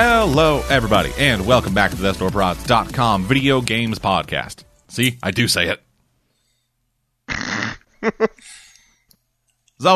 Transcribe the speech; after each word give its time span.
Hello, 0.00 0.62
everybody, 0.68 1.12
and 1.18 1.46
welcome 1.46 1.74
back 1.74 1.90
to 1.90 1.96
the 1.96 2.12
BestOrProds.com 2.12 3.24
video 3.24 3.60
games 3.60 3.98
podcast. 3.98 4.64
See, 4.88 5.18
I 5.22 5.30
do 5.30 5.48
say 5.48 5.68
it. 5.68 5.87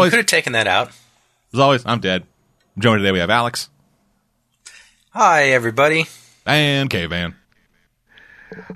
You 0.05 0.11
could 0.11 0.17
have 0.19 0.27
taken 0.27 0.53
that 0.55 0.67
out. 0.67 0.89
as 1.53 1.61
always, 1.61 1.83
I'm 1.87 2.01
dead. 2.01 2.25
Joined 2.79 3.01
today, 3.01 3.13
we 3.13 3.19
have 3.19 3.31
Alex 3.31 3.69
Hi, 5.11 5.51
everybody. 5.51 6.07
and 6.47 6.89
Caveman. 6.89 7.37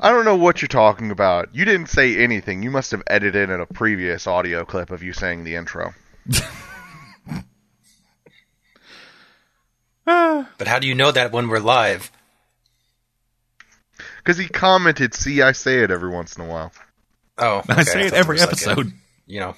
I 0.01 0.11
don't 0.11 0.25
know 0.25 0.37
what 0.37 0.61
you're 0.62 0.69
talking 0.69 1.11
about. 1.11 1.55
You 1.55 1.65
didn't 1.65 1.89
say 1.89 2.16
anything. 2.23 2.62
You 2.62 2.70
must 2.70 2.91
have 2.92 3.02
edited 3.06 3.51
in 3.51 3.61
a 3.61 3.66
previous 3.66 4.27
audio 4.27 4.65
clip 4.65 4.91
of 4.91 5.02
you 5.02 5.12
saying 5.12 5.45
the 5.45 5.55
intro. 5.56 5.92
But 10.05 10.67
how 10.69 10.78
do 10.78 10.87
you 10.87 10.95
know 10.95 11.11
that 11.11 11.33
when 11.33 11.48
we're 11.48 11.59
live? 11.59 12.11
Because 14.19 14.39
he 14.39 14.48
commented, 14.48 15.14
see, 15.14 15.42
I 15.42 15.53
say 15.53 15.80
it 15.83 15.91
every 15.91 16.11
once 16.11 16.37
in 16.37 16.45
a 16.45 16.48
while. 16.48 16.73
Oh, 17.39 17.62
I 17.69 17.73
okay, 17.73 17.83
say 17.83 18.06
it 18.06 18.12
every 18.14 18.39
there 18.39 18.47
was 18.48 18.56
like 18.67 18.67
a- 18.67 18.70
episode. 18.80 18.92
you 19.27 19.41
know, 19.41 19.55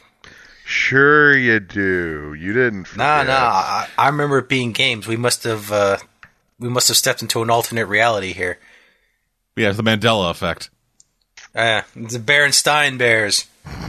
Sure 0.71 1.35
you 1.35 1.61
do. 1.61 2.35
You 2.39 2.53
didn't 2.53 2.95
nah, 2.95 3.21
forget. 3.21 3.27
nah. 3.27 3.51
I, 3.53 3.89
I 3.97 4.09
remember 4.09 4.37
it 4.37 4.51
being 4.51 4.73
games. 4.73 5.07
We 5.07 5.17
must 5.17 5.45
have, 5.45 5.73
uh, 5.73 5.97
we 6.61 6.69
must 6.69 6.89
have 6.89 6.97
stepped 6.98 7.23
into 7.23 7.41
an 7.41 7.48
alternate 7.48 7.87
reality 7.87 8.34
here. 8.34 8.59
Yeah, 9.57 9.69
it's 9.69 9.79
the 9.79 9.83
Mandela 9.83 10.31
effect. 10.31 10.69
Uh, 11.55 11.81
the 11.97 12.19
Berenstein 12.19 12.98
Bears. 12.98 13.47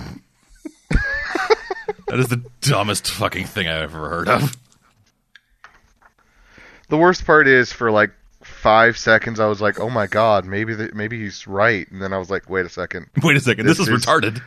That 2.08 2.20
is 2.20 2.28
the 2.30 2.44
dumbest 2.62 3.08
fucking 3.12 3.46
thing 3.46 3.68
I've 3.68 3.84
ever 3.84 4.10
heard 4.10 4.30
of. 4.30 4.58
The 6.90 6.98
worst 6.98 7.24
part 7.24 7.48
is 7.48 7.72
for 7.72 7.92
like 7.92 8.10
five 8.42 8.98
seconds, 8.98 9.40
I 9.40 9.46
was 9.46 9.62
like, 9.62 9.80
oh 9.80 9.92
my 9.92 10.08
god, 10.08 10.44
maybe 10.44 10.74
the, 10.74 10.90
maybe 10.96 11.20
he's 11.20 11.46
right. 11.46 11.88
And 11.92 12.02
then 12.02 12.12
I 12.12 12.18
was 12.18 12.32
like, 12.32 12.50
wait 12.50 12.66
a 12.66 12.70
second. 12.70 13.06
Wait 13.22 13.38
a 13.38 13.40
second, 13.40 13.68
this, 13.68 13.78
This 13.78 13.88
is, 13.90 13.94
is- 13.94 14.06
retarded. 14.06 14.42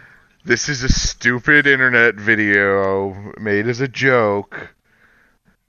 This 0.44 0.68
is 0.68 0.82
a 0.82 0.88
stupid 0.88 1.66
internet 1.66 2.16
video 2.16 3.32
made 3.38 3.68
as 3.68 3.80
a 3.80 3.88
joke. 3.88 4.74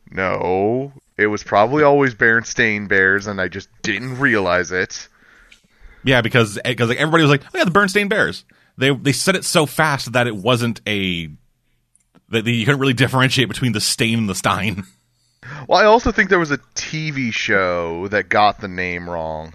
No, 0.10 0.94
it 1.18 1.28
was 1.28 1.44
probably 1.44 1.84
always 1.84 2.16
Berenstain 2.16 2.88
Bears, 2.88 3.28
and 3.28 3.40
I 3.40 3.48
just 3.48 3.70
didn't 3.84 4.20
realize 4.20 4.72
it. 4.72 5.08
Yeah, 6.04 6.22
because 6.22 6.60
because 6.66 6.90
like 6.90 6.98
everybody 6.98 7.24
was 7.24 7.30
like, 7.30 7.44
"Oh 7.54 7.58
yeah, 7.58 7.66
the 7.66 7.72
Bernstein 7.72 8.08
Bears." 8.08 8.46
They 8.78 8.94
they 8.94 9.12
said 9.12 9.36
it 9.36 9.46
so 9.46 9.66
fast 9.66 10.14
that 10.14 10.26
it 10.28 10.36
wasn't 10.36 10.82
a 10.88 11.30
that 12.30 12.48
you 12.48 12.66
couldn't 12.66 12.82
really 12.82 12.94
differentiate 12.94 13.48
between 13.48 13.74
the 13.74 13.82
stain 13.82 14.18
and 14.20 14.30
the 14.30 14.36
Stein. 14.36 14.86
Well, 15.68 15.78
I 15.78 15.84
also 15.84 16.14
think 16.14 16.30
there 16.30 16.40
was 16.40 16.52
a 16.52 16.58
TV 16.58 17.34
show 17.34 18.08
that 18.08 18.30
got 18.30 18.62
the 18.62 18.70
name 18.70 19.10
wrong. 19.10 19.54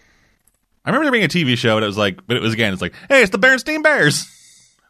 I 0.84 0.90
remember 0.90 1.06
there 1.06 1.12
being 1.12 1.24
a 1.24 1.28
TV 1.28 1.56
show 1.56 1.76
and 1.76 1.82
it 1.82 1.86
was 1.86 1.96
like, 1.96 2.26
but 2.26 2.36
it 2.36 2.42
was 2.42 2.52
again, 2.52 2.74
it's 2.74 2.82
like, 2.82 2.92
"Hey, 3.08 3.22
it's 3.22 3.30
the 3.30 3.38
Bernstein 3.38 3.80
Bears." 3.80 4.26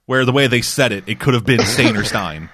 Where 0.08 0.24
the 0.24 0.32
way 0.32 0.46
they 0.46 0.62
said 0.62 0.90
it, 0.90 1.04
it 1.06 1.20
could 1.20 1.34
have 1.34 1.44
been 1.44 1.60
Stain 1.66 1.94
or 1.94 2.02
Stein, 2.12 2.48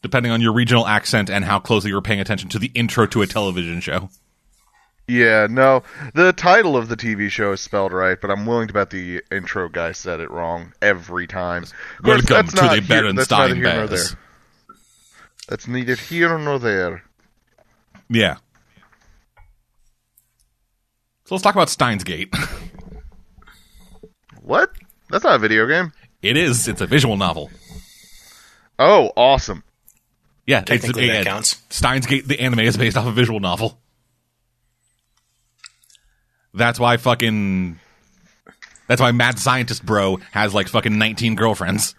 depending 0.00 0.32
on 0.32 0.40
your 0.40 0.54
regional 0.54 0.86
accent 0.86 1.28
and 1.28 1.44
how 1.44 1.58
closely 1.58 1.90
you 1.90 1.94
were 1.94 2.00
paying 2.00 2.20
attention 2.20 2.48
to 2.48 2.58
the 2.58 2.70
intro 2.74 3.04
to 3.04 3.20
a 3.20 3.26
television 3.26 3.82
show. 3.82 4.08
Yeah, 5.08 5.46
no, 5.50 5.82
the 6.14 6.32
title 6.32 6.74
of 6.74 6.88
the 6.88 6.96
TV 6.96 7.28
show 7.30 7.52
is 7.52 7.60
spelled 7.60 7.92
right, 7.92 8.18
but 8.18 8.30
I'm 8.30 8.46
willing 8.46 8.66
to 8.68 8.72
bet 8.72 8.88
the 8.88 9.20
intro 9.30 9.68
guy 9.68 9.92
said 9.92 10.20
it 10.20 10.30
wrong 10.30 10.72
every 10.80 11.26
time. 11.26 11.64
Course, 12.02 12.22
Welcome 12.30 12.48
to 12.48 12.56
the 12.56 12.80
here- 12.80 13.12
that's 13.12 13.30
neither 13.30 13.54
Berenstein 13.56 13.62
Bears. 13.62 13.90
there. 13.90 14.18
That's 15.48 15.68
neither 15.68 15.96
here 15.96 16.38
nor 16.38 16.58
there. 16.58 17.02
Yeah. 18.08 18.36
So 21.26 21.34
let's 21.34 21.42
talk 21.42 21.54
about 21.54 21.68
Steins 21.68 22.04
Gate. 22.04 22.32
What? 24.46 24.70
That's 25.10 25.24
not 25.24 25.34
a 25.34 25.38
video 25.40 25.66
game. 25.66 25.92
It 26.22 26.36
is. 26.36 26.68
It's 26.68 26.80
a 26.80 26.86
visual 26.86 27.16
novel. 27.16 27.50
Oh, 28.78 29.10
awesome. 29.16 29.64
Yeah, 30.46 30.60
it's, 30.60 30.68
Technically, 30.70 31.08
that 31.08 31.14
yeah, 31.14 31.24
counts. 31.24 31.60
Steins 31.68 32.06
Gate, 32.06 32.28
the 32.28 32.38
anime, 32.38 32.60
is 32.60 32.76
based 32.76 32.96
off 32.96 33.06
a 33.06 33.10
visual 33.10 33.40
novel. 33.40 33.80
That's 36.54 36.78
why 36.78 36.96
fucking. 36.96 37.80
That's 38.86 39.00
why 39.00 39.10
Mad 39.10 39.40
Scientist 39.40 39.84
Bro 39.84 40.18
has 40.30 40.54
like 40.54 40.68
fucking 40.68 40.96
19 40.96 41.34
girlfriends. 41.34 41.96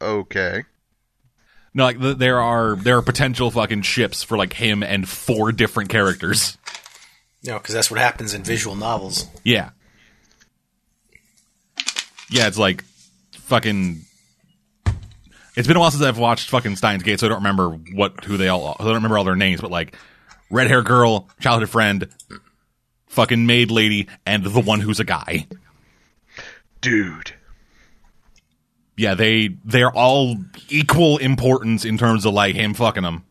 Okay. 0.00 0.64
No, 1.72 1.84
like 1.84 2.00
the, 2.00 2.14
there 2.14 2.40
are 2.40 2.74
there 2.74 2.98
are 2.98 3.02
potential 3.02 3.52
fucking 3.52 3.82
ships 3.82 4.24
for 4.24 4.36
like 4.36 4.52
him 4.52 4.82
and 4.82 5.08
four 5.08 5.52
different 5.52 5.90
characters. 5.90 6.58
You 7.42 7.50
know, 7.50 7.58
because 7.58 7.74
that's 7.74 7.90
what 7.90 8.00
happens 8.00 8.34
in 8.34 8.44
visual 8.44 8.76
novels. 8.76 9.26
Yeah. 9.44 9.70
Yeah, 12.30 12.46
it's 12.46 12.58
like 12.58 12.84
fucking. 13.32 14.00
It's 15.54 15.68
been 15.68 15.76
a 15.76 15.80
while 15.80 15.90
since 15.90 16.02
I've 16.02 16.18
watched 16.18 16.48
fucking 16.48 16.76
Steins 16.76 17.02
Gate, 17.02 17.20
so 17.20 17.26
I 17.26 17.28
don't 17.28 17.38
remember 17.38 17.70
what 17.92 18.24
who 18.24 18.36
they 18.36 18.48
all. 18.48 18.76
I 18.78 18.84
don't 18.84 18.94
remember 18.94 19.18
all 19.18 19.24
their 19.24 19.36
names, 19.36 19.60
but 19.60 19.70
like 19.70 19.96
red 20.50 20.68
hair 20.68 20.82
girl, 20.82 21.28
childhood 21.40 21.68
friend, 21.68 22.08
fucking 23.08 23.44
maid 23.44 23.70
lady, 23.70 24.08
and 24.24 24.44
the 24.44 24.60
one 24.60 24.80
who's 24.80 25.00
a 25.00 25.04
guy. 25.04 25.46
Dude. 26.80 27.34
Yeah, 28.96 29.14
they 29.14 29.48
they're 29.64 29.90
all 29.90 30.36
equal 30.68 31.18
importance 31.18 31.84
in 31.84 31.98
terms 31.98 32.24
of 32.24 32.34
like 32.34 32.54
him 32.54 32.72
fucking 32.72 33.02
them, 33.02 33.24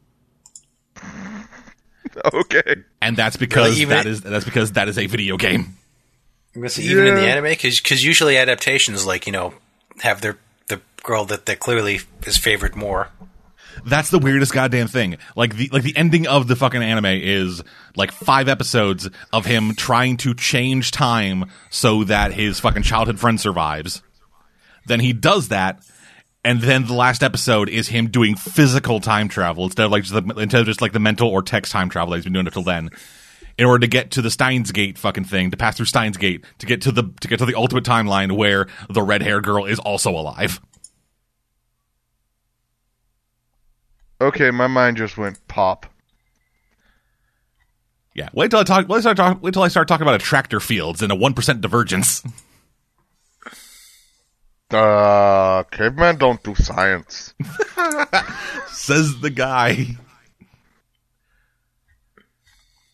Okay. 2.34 2.76
and 3.02 3.16
that's 3.18 3.38
because 3.38 3.70
Really? 3.72 3.82
Even- 3.82 3.98
that 3.98 4.06
is 4.06 4.22
that's 4.22 4.46
because 4.46 4.74
that 4.74 4.88
is 4.88 4.98
a 4.98 5.06
video 5.08 5.38
game. 5.38 5.78
I'm 6.56 6.62
gonna 6.62 6.70
say 6.70 6.84
even 6.84 7.08
in 7.08 7.16
the 7.16 7.22
Yeah. 7.22 7.28
anime, 7.30 7.46
because 7.46 8.04
usually 8.04 8.38
adaptations 8.38 9.06
like 9.06 9.26
you 9.26 9.32
know 9.34 9.54
have 10.02 10.22
their 10.22 10.38
the 10.68 10.82
girl 11.04 11.26
that 11.26 11.46
that 11.46 11.60
clearly 11.60 12.02
is 12.26 12.38
favored 12.38 12.76
more. 12.76 13.10
That's 13.86 14.10
the 14.10 14.20
weirdest 14.20 14.52
goddamn 14.54 14.88
thing. 14.90 15.18
Like 15.36 15.56
the 15.56 15.70
like 15.72 15.84
the 15.84 15.96
ending 15.96 16.28
of 16.28 16.48
the 16.50 16.56
fucking 16.58 16.84
anime 16.84 17.06
is 17.06 17.64
like 17.96 18.12
five 18.12 18.50
episodes 18.50 19.10
of 19.32 19.46
him 19.46 19.76
trying 19.76 20.18
to 20.18 20.34
change 20.34 20.92
time 20.92 21.46
so 21.70 22.04
that 22.04 22.34
his 22.34 22.60
fucking 22.60 22.84
childhood 22.84 23.18
friend 23.20 23.40
survives. 23.40 24.02
Then 24.88 25.00
he 25.00 25.14
does 25.14 25.48
that, 25.48 25.80
and 26.44 26.62
then 26.62 26.86
the 26.86 26.94
last 26.94 27.24
episode 27.24 27.70
is 27.70 27.88
him 27.88 28.08
doing 28.08 28.36
physical 28.36 29.00
time 29.00 29.28
travel 29.28 29.66
instead 29.66 29.86
of 29.86 29.92
like 29.92 30.04
just 30.04 30.14
the, 30.14 30.34
instead 30.40 30.62
of 30.62 30.68
just 30.68 30.82
like 30.82 30.92
the 30.92 31.00
mental 31.00 31.30
or 31.30 31.42
text 31.42 31.72
time 31.72 31.90
travel 31.90 32.12
that 32.12 32.18
he's 32.18 32.24
been 32.24 32.34
doing 32.34 32.48
until 32.48 32.64
then. 32.64 32.90
In 33.58 33.66
order 33.66 33.80
to 33.82 33.88
get 33.88 34.12
to 34.12 34.22
the 34.22 34.32
Steins 34.32 34.72
Gate 34.72 34.98
fucking 34.98 35.26
thing, 35.26 35.52
to 35.52 35.58
pass 35.58 35.78
through 35.78 35.86
Steins 35.86 36.18
Gate, 36.18 36.44
to 36.60 36.66
get 36.66 36.82
to 36.82 36.92
the 36.92 37.04
to 37.20 37.28
get 37.28 37.38
to 37.40 37.46
the 37.46 37.56
ultimate 37.56 37.84
timeline 37.84 38.36
where 38.36 38.68
the 38.90 39.04
red 39.04 39.22
hair 39.22 39.42
girl 39.42 39.66
is 39.66 39.78
also 39.78 40.12
alive. 40.12 40.60
Okay, 44.20 44.52
my 44.52 44.68
mind 44.68 44.98
just 44.98 45.18
went 45.18 45.48
pop. 45.48 45.86
Yeah, 48.16 48.30
wait 48.34 48.52
till 48.52 48.60
I 48.60 48.64
talk. 48.64 48.88
Wait 48.88 49.02
till 49.02 49.12
I, 49.12 49.14
talk, 49.14 49.42
wait 49.42 49.54
till 49.54 49.64
I 49.64 49.68
start 49.68 49.88
talking 49.88 50.04
about 50.04 50.16
attractor 50.16 50.60
fields 50.60 51.02
and 51.02 51.12
a 51.12 51.16
one 51.16 51.34
percent 51.34 51.62
divergence. 51.62 52.24
Uh, 54.74 55.64
cavemen 55.72 56.18
don't 56.18 56.42
do 56.44 56.56
science. 56.56 57.34
Says 58.68 59.20
the 59.20 59.30
guy. 59.30 59.98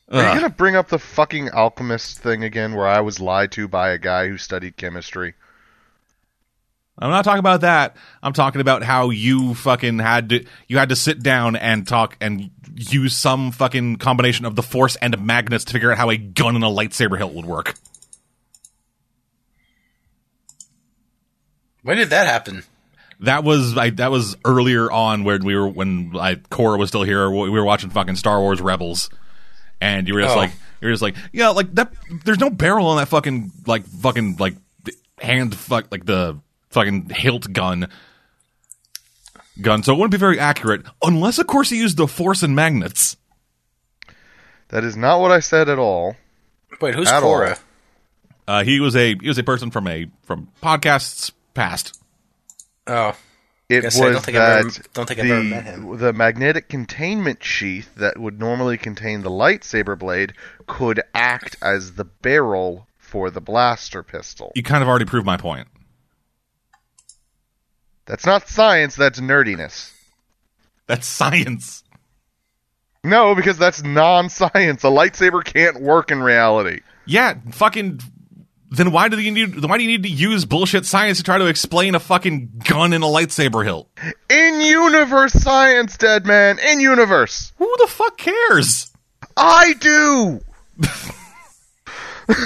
Are 0.10 0.22
you 0.22 0.28
Ugh. 0.28 0.36
gonna 0.36 0.50
bring 0.50 0.76
up 0.76 0.88
the 0.88 1.00
fucking 1.00 1.50
alchemist 1.50 2.20
thing 2.20 2.44
again, 2.44 2.76
where 2.76 2.88
I 2.88 3.02
was 3.02 3.20
lied 3.20 3.52
to 3.54 3.68
by 3.68 3.90
a 3.90 3.98
guy 3.98 4.28
who 4.28 4.38
studied 4.38 4.78
chemistry? 4.78 5.34
I'm 7.00 7.12
not 7.12 7.26
talking 7.26 7.40
about 7.40 7.62
that. 7.62 7.96
I'm 8.24 8.34
talking 8.34 8.62
about 8.62 8.84
how 8.84 9.10
you 9.12 9.54
fucking 9.54 10.00
had 10.00 10.30
to 10.30 10.46
you 10.68 10.78
had 10.78 10.90
to 10.90 10.96
sit 10.96 11.22
down 11.22 11.56
and 11.56 11.88
talk 11.88 12.18
and 12.22 12.50
use 12.76 13.16
some 13.16 13.52
fucking 13.52 13.98
combination 13.98 14.46
of 14.46 14.56
the 14.56 14.64
force 14.64 14.96
and 14.96 15.20
magnets 15.24 15.66
to 15.66 15.74
figure 15.74 15.92
out 15.92 15.98
how 15.98 16.10
a 16.10 16.18
gun 16.18 16.56
and 16.56 16.64
a 16.64 16.68
lightsaber 16.68 17.18
hilt 17.18 17.34
would 17.34 17.46
work. 17.46 17.76
When 21.88 21.96
did 21.96 22.10
that 22.10 22.28
happen? 22.28 22.64
That 23.22 23.46
was 23.46 23.78
I, 23.78 23.92
that 23.92 24.12
was 24.12 24.36
earlier 24.44 24.92
on 24.92 25.24
when 25.24 25.46
we 25.46 25.56
were 25.56 25.70
when 25.70 26.12
I 26.20 26.36
Cora 26.50 26.78
was 26.78 26.90
still 26.90 27.04
here. 27.04 27.32
We 27.32 27.50
were 27.50 27.64
watching 27.64 27.90
fucking 27.92 28.18
Star 28.18 28.42
Wars 28.42 28.60
Rebels, 28.60 29.10
and 29.80 30.06
you 30.06 30.14
were 30.14 30.20
just 30.22 30.36
Oh. 30.36 30.40
like 30.40 30.52
you're 30.82 30.92
just 30.92 31.02
like 31.02 31.16
yeah, 31.32 31.48
like 31.52 31.74
that. 31.76 31.94
There's 32.26 32.40
no 32.40 32.50
barrel 32.50 32.88
on 32.88 32.98
that 32.98 33.08
fucking 33.08 33.54
like 33.66 33.86
fucking 33.86 34.36
like 34.36 34.56
hand 35.22 35.56
fuck 35.56 35.88
like 35.90 36.06
the 36.06 36.38
fucking 36.72 37.08
hilt 37.12 37.54
gun. 37.54 37.88
Gun, 39.62 39.84
so 39.84 39.94
it 39.94 39.96
wouldn't 39.96 40.12
be 40.12 40.18
very 40.18 40.40
accurate, 40.40 40.84
unless, 41.02 41.40
of 41.40 41.48
course, 41.48 41.70
he 41.70 41.78
used 41.78 41.96
the 41.96 42.06
force 42.06 42.44
and 42.44 42.54
magnets. 42.54 43.16
That 44.68 44.84
is 44.84 44.98
not 44.98 45.22
what 45.22 45.32
I 45.32 45.40
said 45.40 45.70
at 45.70 45.80
all. 45.80 46.18
Wait, 46.82 46.96
who's 46.96 47.08
At 47.08 47.24
all. 47.24 47.30
Cora? 47.38 47.58
Uh, 48.46 48.64
he 48.66 48.82
was 48.82 48.96
a 48.98 49.16
he 49.16 49.28
was 49.30 49.38
a 49.38 49.44
person 49.44 49.72
from 49.72 49.88
a 49.88 50.08
from 50.24 50.50
podcasts 50.62 51.32
past. 51.58 52.00
Oh, 52.88 53.14
It 53.70 53.82
Guess 53.82 54.00
was 54.00 54.02
I 54.10 54.14
don't 54.14 54.24
think 54.26 54.38
I've 54.38 54.66
that 54.66 54.78
ever- 54.80 54.88
don't 54.94 55.08
think 55.08 55.20
I've 55.20 55.28
the, 55.28 55.34
ever 55.34 55.44
met 55.44 55.64
him. 55.66 55.98
the 55.98 56.14
magnetic 56.14 56.70
containment 56.70 57.44
sheath 57.44 57.94
that 57.96 58.18
would 58.18 58.40
normally 58.40 58.78
contain 58.78 59.24
the 59.24 59.30
lightsaber 59.30 60.00
blade 60.00 60.34
could 60.68 61.02
act 61.14 61.58
as 61.62 61.94
the 61.96 62.06
barrel 62.06 62.88
for 62.98 63.30
the 63.30 63.42
blaster 63.42 64.04
pistol. 64.04 64.52
You 64.56 64.64
kind 64.64 64.82
of 64.82 64.88
already 64.88 65.04
proved 65.06 65.26
my 65.26 65.36
point. 65.38 65.68
That's 68.06 68.26
not 68.26 68.48
science, 68.48 68.96
that's 68.96 69.20
nerdiness. 69.20 69.92
That's 70.88 71.06
science. 71.06 71.84
No, 73.04 73.36
because 73.36 73.58
that's 73.58 73.84
non-science. 73.84 74.84
A 74.84 74.88
lightsaber 74.88 75.44
can't 75.44 75.82
work 75.82 76.12
in 76.12 76.22
reality. 76.22 76.82
Yeah, 77.06 77.36
fucking. 77.52 78.00
Then 78.70 78.92
why 78.92 79.08
do 79.08 79.20
you 79.20 79.32
need? 79.32 79.64
Why 79.64 79.78
do 79.78 79.84
you 79.84 79.90
need 79.90 80.04
to 80.04 80.10
use 80.10 80.44
bullshit 80.46 80.86
science 80.86 81.20
to 81.20 81.24
try 81.24 81.38
to 81.38 81.46
explain 81.46 81.96
a 81.96 82.00
fucking 82.00 82.64
gun 82.68 82.92
in 82.92 83.02
a 83.02 83.06
lightsaber 83.06 83.64
hilt? 83.64 83.90
In 84.30 84.62
universe 84.62 85.34
science, 85.34 85.96
dead 85.98 86.26
man. 86.26 86.60
In 86.60 86.80
universe. 86.82 87.54
Who 87.58 87.74
the 87.80 87.88
fuck 87.88 88.18
cares? 88.18 88.92
I 89.38 89.74
do. 89.80 90.42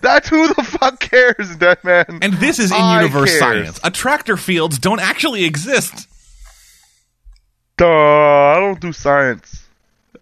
That's 0.00 0.28
who 0.28 0.46
the 0.54 0.62
fuck 0.62 1.00
cares, 1.00 1.56
dead 1.56 1.82
man. 1.82 2.20
And 2.22 2.34
this 2.34 2.58
is 2.60 2.70
in 2.70 2.78
universe 2.78 3.36
science. 3.38 3.80
Attractor 3.82 4.36
fields 4.36 4.78
don't 4.78 5.00
actually 5.00 5.44
exist. 5.44 6.08
Duh, 7.76 7.86
I 7.86 8.60
don't 8.60 8.80
do 8.80 8.92
science. 8.92 9.66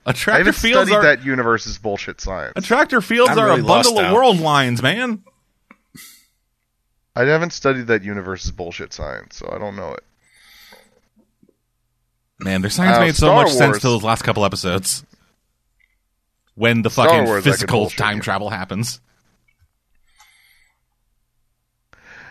I 0.07 0.11
Attractor 0.13 0.39
haven't 0.39 0.53
fields 0.55 0.91
studied 0.91 0.95
are 1.07 1.17
that 1.17 1.25
universe's 1.25 1.79
bullshit 1.79 2.21
science. 2.21 2.53
attractor 2.57 3.01
fields 3.01 3.31
I'm 3.33 3.39
are 3.39 3.47
really 3.47 3.61
a 3.61 3.65
bundle 3.65 3.95
lost 3.95 3.99
of 3.99 4.03
now. 4.11 4.15
world 4.15 4.41
lines, 4.41 4.83
man. 4.83 5.23
I 7.15 7.25
haven't 7.25 7.53
studied 7.53 7.87
that 7.89 8.03
universe's 8.03 8.51
bullshit 8.51 8.93
science, 8.93 9.37
so 9.37 9.51
I 9.53 9.59
don't 9.59 9.77
know 9.77 9.93
it. 9.93 10.05
Man, 12.39 12.63
their 12.63 12.71
science 12.71 12.97
Uh, 12.97 13.01
made 13.01 13.15
so 13.17 13.27
Star 13.27 13.43
much 13.43 13.53
sense 13.53 13.61
Wars. 13.73 13.81
to 13.83 13.89
those 13.89 14.03
last 14.03 14.23
couple 14.23 14.45
episodes. 14.47 15.05
When 16.55 16.81
the 16.83 16.89
Star 16.91 17.07
fucking 17.09 17.25
Wars, 17.27 17.45
physical 17.45 17.91
time 17.91 18.17
you. 18.17 18.23
travel 18.23 18.49
happens. 18.51 19.01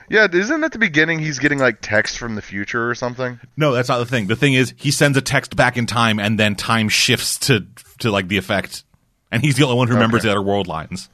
Yeah, 0.10 0.28
isn't 0.32 0.64
at 0.64 0.72
the 0.72 0.80
beginning 0.80 1.20
he's 1.20 1.38
getting 1.40 1.60
like 1.60 1.82
text 1.82 2.18
from 2.18 2.36
the 2.36 2.42
future 2.42 2.90
or 2.90 2.96
something? 2.96 3.40
No, 3.56 3.72
that's 3.74 3.90
not 3.90 4.00
the 4.00 4.06
thing. 4.06 4.26
The 4.28 4.36
thing 4.36 4.54
is, 4.56 4.74
he 4.78 4.90
sends 4.92 5.16
a 5.18 5.22
text 5.22 5.56
back 5.56 5.78
in 5.78 5.86
time, 5.86 6.20
and 6.20 6.40
then 6.40 6.56
time 6.56 6.90
shifts 6.90 7.38
to 7.40 7.68
to 8.00 8.10
like 8.12 8.28
the 8.28 8.38
effect, 8.38 8.84
and 9.32 9.44
he's 9.44 9.56
the 9.56 9.64
only 9.66 9.76
one 9.78 9.88
who 9.88 9.94
remembers 9.94 10.22
Okay. 10.22 10.30
the 10.30 10.32
other 10.32 10.42
world 10.42 10.68
lines. 10.68 11.10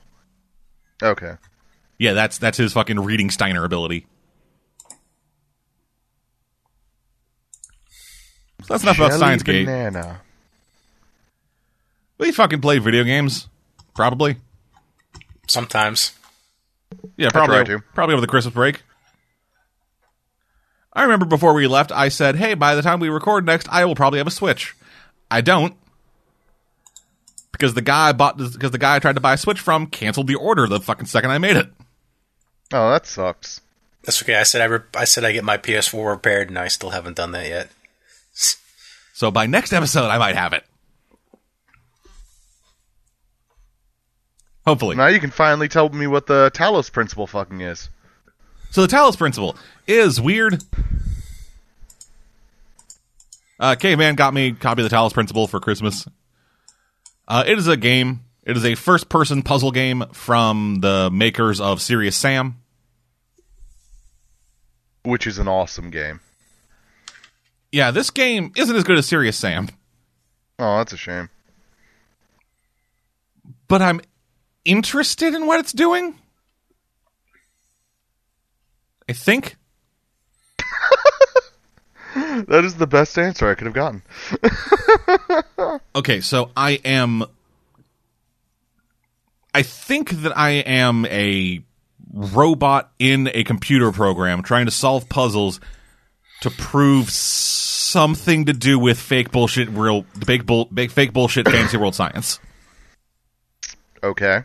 Okay. 1.03 1.33
Yeah, 2.00 2.13
that's 2.13 2.38
that's 2.38 2.57
his 2.57 2.71
fucking 2.74 3.00
reading 3.00 3.30
Steiner 3.30 3.65
ability. 3.65 4.06
So 8.63 8.74
that's 8.74 8.83
enough 8.83 8.97
about 8.97 9.09
Jelly 9.09 9.19
Science 9.19 9.44
Gate. 9.44 9.65
banana. 9.65 10.21
We 12.18 12.31
fucking 12.31 12.62
play 12.62 12.80
video 12.80 13.03
games, 13.03 13.47
probably. 13.94 14.38
sometimes. 15.47 16.13
Yeah, 17.17 17.29
probably. 17.29 17.55
try 17.55 17.63
to. 17.63 17.79
Probably 17.93 18.13
over 18.13 18.21
the 18.21 18.27
Christmas 18.27 18.53
break. 18.53 18.83
I 20.93 21.03
remember 21.03 21.25
before 21.25 21.53
we 21.53 21.67
left, 21.67 21.91
I 21.91 22.09
said, 22.09 22.35
"Hey, 22.35 22.53
by 22.53 22.75
the 22.75 22.81
time 22.81 22.99
we 22.99 23.09
record 23.09 23.45
next, 23.45 23.67
I 23.69 23.85
will 23.85 23.95
probably 23.95 24.19
have 24.19 24.27
a 24.27 24.31
Switch." 24.31 24.75
I 25.29 25.41
don't, 25.41 25.75
because 27.51 27.73
the 27.73 27.81
guy 27.81 28.09
I 28.09 28.13
bought 28.13 28.37
because 28.37 28.71
the 28.71 28.77
guy 28.77 28.95
I 28.95 28.99
tried 28.99 29.15
to 29.15 29.21
buy 29.21 29.33
a 29.33 29.37
Switch 29.37 29.59
from 29.59 29.87
canceled 29.87 30.27
the 30.27 30.35
order 30.35 30.67
the 30.67 30.79
fucking 30.79 31.07
second 31.07 31.31
I 31.31 31.37
made 31.37 31.57
it. 31.57 31.67
Oh, 32.73 32.91
that 32.91 33.05
sucks. 33.05 33.61
That's 34.03 34.21
okay. 34.21 34.35
I 34.35 34.43
said 34.43 34.61
I, 34.61 34.65
re- 34.65 34.79
I 34.95 35.05
said 35.05 35.23
I 35.25 35.31
get 35.31 35.43
my 35.43 35.57
PS4 35.57 36.09
repaired, 36.09 36.49
and 36.49 36.59
I 36.59 36.67
still 36.67 36.91
haven't 36.91 37.17
done 37.17 37.31
that 37.31 37.47
yet. 37.47 37.69
So 39.13 39.31
by 39.31 39.45
next 39.47 39.73
episode, 39.73 40.07
I 40.09 40.17
might 40.17 40.35
have 40.35 40.53
it. 40.53 40.63
Hopefully. 44.65 44.95
Now 44.95 45.07
you 45.07 45.19
can 45.19 45.31
finally 45.31 45.67
tell 45.67 45.89
me 45.89 46.07
what 46.07 46.25
the 46.27 46.51
Talos 46.53 46.91
principle 46.91 47.27
fucking 47.27 47.62
is. 47.62 47.89
So 48.71 48.81
the 48.81 48.88
Talos 48.94 49.17
Principle 49.17 49.56
is 49.88 50.19
weird. 50.19 50.62
Uh, 53.59 53.75
Caveman 53.75 54.15
got 54.15 54.33
me 54.33 54.47
a 54.47 54.51
copy 54.53 54.83
of 54.83 54.89
the 54.89 54.94
Talos 54.95 55.13
Principle 55.13 55.47
for 55.47 55.59
Christmas. 55.62 56.06
Uh, 57.27 57.44
it 57.47 57.57
is 57.57 57.67
a 57.67 57.77
game. 57.77 58.21
It 58.44 58.57
is 58.57 58.65
a 58.65 58.75
first-person 58.75 59.44
puzzle 59.44 59.71
game 59.71 60.03
from 60.12 60.79
the 60.81 61.09
makers 61.09 61.61
of 61.61 61.81
Serious 61.81 62.18
Sam. 62.18 62.57
Which 65.03 65.25
is 65.25 65.38
an 65.39 65.47
awesome 65.47 65.89
game. 65.89 66.19
Yeah, 67.71 67.91
this 67.91 68.09
game 68.11 68.51
isn't 68.56 68.75
as 68.75 68.83
good 68.83 68.97
as 68.97 69.06
Serious 69.06 69.38
Sam, 69.38 69.69
Oh, 70.59 70.77
that's 70.77 70.94
a 70.94 70.97
shame. 70.97 71.29
but 73.68 73.81
I'm 73.81 74.01
interested 74.65 75.33
in 75.33 75.45
what 75.45 75.59
it's 75.59 75.71
doing. 75.71 76.19
I 79.07 79.13
think. 79.13 79.56
That 82.47 82.63
is 82.63 82.75
the 82.75 82.88
best 82.88 83.17
answer 83.19 83.50
I 83.50 83.56
could 83.56 83.67
have 83.67 83.73
gotten. 83.73 84.01
Okay, 85.95 86.19
so 86.21 86.51
I 86.57 86.71
am. 86.83 87.23
I 89.53 89.62
think 89.63 90.09
that 90.12 90.38
I 90.38 90.51
am 90.51 91.06
a 91.06 91.63
robot 92.13 92.91
in 93.00 93.29
a 93.33 93.44
computer 93.45 93.91
program 93.91 94.44
trying 94.44 94.65
to 94.65 94.71
solve 94.71 95.07
puzzles 95.07 95.61
to 96.41 96.50
prove 96.50 97.09
something 97.09 98.45
to 98.45 98.53
do 98.53 98.77
with 98.77 99.00
fake 99.00 99.31
bullshit, 99.31 99.69
real 99.69 100.06
big 100.25 100.45
bull, 100.45 100.65
big 100.65 100.91
fake 100.91 101.13
bullshit, 101.13 101.47
fantasy 101.47 101.77
world 101.77 101.95
science. 101.95 102.39
Okay. 104.03 104.44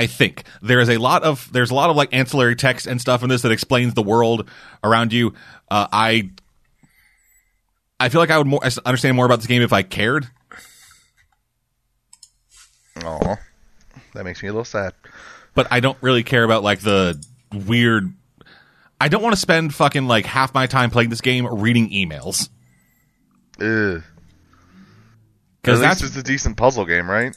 I 0.00 0.06
think 0.06 0.44
there 0.62 0.80
is 0.80 0.88
a 0.88 0.96
lot 0.96 1.24
of 1.24 1.52
there's 1.52 1.70
a 1.70 1.74
lot 1.74 1.90
of 1.90 1.96
like 1.96 2.14
ancillary 2.14 2.56
text 2.56 2.86
and 2.86 2.98
stuff 2.98 3.22
in 3.22 3.28
this 3.28 3.42
that 3.42 3.52
explains 3.52 3.92
the 3.92 4.00
world 4.02 4.48
around 4.82 5.12
you. 5.12 5.34
Uh, 5.70 5.88
I 5.92 6.30
I 8.00 8.08
feel 8.08 8.22
like 8.22 8.30
I 8.30 8.38
would 8.38 8.46
more 8.46 8.64
understand 8.86 9.14
more 9.14 9.26
about 9.26 9.40
this 9.40 9.46
game 9.46 9.60
if 9.60 9.74
I 9.74 9.82
cared. 9.82 10.26
Oh, 13.04 13.36
That 14.14 14.24
makes 14.24 14.42
me 14.42 14.48
a 14.48 14.52
little 14.52 14.64
sad. 14.64 14.94
but 15.54 15.66
I 15.70 15.80
don't 15.80 15.98
really 16.00 16.22
care 16.22 16.44
about 16.44 16.62
like 16.62 16.80
the 16.80 17.22
weird. 17.52 18.10
I 18.98 19.08
don't 19.08 19.22
want 19.22 19.34
to 19.34 19.40
spend 19.40 19.74
fucking 19.74 20.06
like 20.06 20.24
half 20.24 20.54
my 20.54 20.66
time 20.66 20.90
playing 20.90 21.10
this 21.10 21.20
game 21.20 21.46
reading 21.46 21.90
emails 21.90 22.48
Ugh. 23.60 24.02
Because 25.60 25.80
that's 25.80 26.00
just 26.00 26.16
a 26.16 26.22
decent 26.22 26.56
puzzle 26.56 26.86
game, 26.86 27.10
right? 27.10 27.36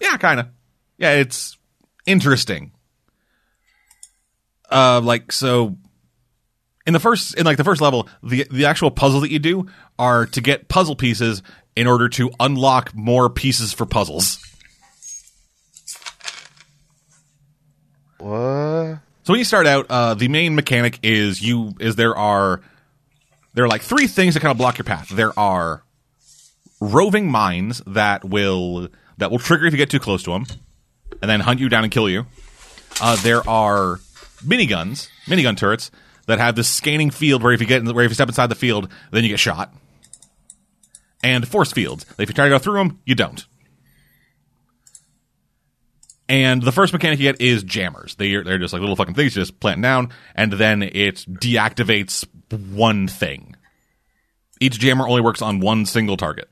yeah, 0.00 0.16
kind 0.16 0.40
of 0.40 0.46
yeah, 1.00 1.12
it's 1.14 1.56
interesting. 2.06 2.72
Uh, 4.70 5.00
like 5.02 5.32
so, 5.32 5.76
in 6.86 6.92
the 6.92 7.00
first 7.00 7.34
in 7.36 7.44
like 7.44 7.56
the 7.56 7.64
first 7.64 7.80
level, 7.80 8.06
the 8.22 8.46
the 8.50 8.66
actual 8.66 8.90
puzzle 8.90 9.20
that 9.20 9.30
you 9.30 9.38
do 9.38 9.66
are 9.98 10.26
to 10.26 10.40
get 10.40 10.68
puzzle 10.68 10.94
pieces 10.94 11.42
in 11.74 11.86
order 11.86 12.08
to 12.10 12.30
unlock 12.38 12.94
more 12.94 13.30
pieces 13.30 13.72
for 13.72 13.86
puzzles. 13.86 14.38
What? 18.18 19.00
So 19.22 19.32
when 19.32 19.38
you 19.38 19.44
start 19.44 19.66
out, 19.66 19.86
uh, 19.88 20.14
the 20.14 20.28
main 20.28 20.54
mechanic 20.54 20.98
is 21.02 21.42
you 21.42 21.74
is 21.80 21.96
there 21.96 22.14
are 22.14 22.60
there 23.54 23.64
are 23.64 23.68
like 23.68 23.82
three 23.82 24.06
things 24.06 24.34
that 24.34 24.40
kind 24.40 24.52
of 24.52 24.58
block 24.58 24.76
your 24.76 24.84
path. 24.84 25.08
There 25.08 25.36
are 25.38 25.82
roving 26.78 27.30
mines 27.30 27.82
that 27.86 28.24
will 28.24 28.88
that 29.16 29.30
will 29.30 29.38
trigger 29.38 29.64
if 29.66 29.72
you 29.72 29.78
get 29.78 29.88
too 29.88 30.00
close 30.00 30.22
to 30.24 30.32
them, 30.32 30.46
and 31.20 31.30
then 31.30 31.40
hunt 31.40 31.60
you 31.60 31.68
down 31.68 31.84
and 31.84 31.92
kill 31.92 32.08
you. 32.08 32.26
Uh, 33.00 33.16
there 33.16 33.46
are 33.48 34.00
miniguns, 34.44 35.08
minigun 35.26 35.56
turrets 35.56 35.90
that 36.26 36.38
have 36.38 36.54
this 36.54 36.68
scanning 36.68 37.10
field 37.10 37.42
where 37.42 37.52
if 37.52 37.60
you 37.60 37.66
get 37.66 37.82
in, 37.82 37.94
where 37.94 38.04
if 38.04 38.10
you 38.10 38.14
step 38.14 38.28
inside 38.28 38.46
the 38.46 38.54
field, 38.54 38.88
then 39.10 39.22
you 39.24 39.30
get 39.30 39.40
shot. 39.40 39.74
And 41.22 41.46
force 41.46 41.72
fields. 41.72 42.06
If 42.18 42.28
you 42.28 42.34
try 42.34 42.46
to 42.46 42.50
go 42.50 42.58
through 42.58 42.78
them, 42.78 43.00
you 43.04 43.14
don't. 43.14 43.44
And 46.30 46.62
the 46.62 46.72
first 46.72 46.92
mechanic 46.92 47.18
you 47.18 47.30
get 47.30 47.40
is 47.40 47.64
jammers. 47.64 48.14
They 48.14 48.36
they're 48.36 48.58
just 48.58 48.72
like 48.72 48.80
little 48.80 48.94
fucking 48.94 49.14
things 49.14 49.34
you 49.34 49.42
just 49.42 49.58
plant 49.58 49.82
down, 49.82 50.10
and 50.36 50.52
then 50.52 50.82
it 50.82 51.16
deactivates 51.28 52.24
one 52.72 53.08
thing. 53.08 53.56
Each 54.60 54.78
jammer 54.78 55.08
only 55.08 55.22
works 55.22 55.42
on 55.42 55.58
one 55.58 55.86
single 55.86 56.16
target. 56.16 56.48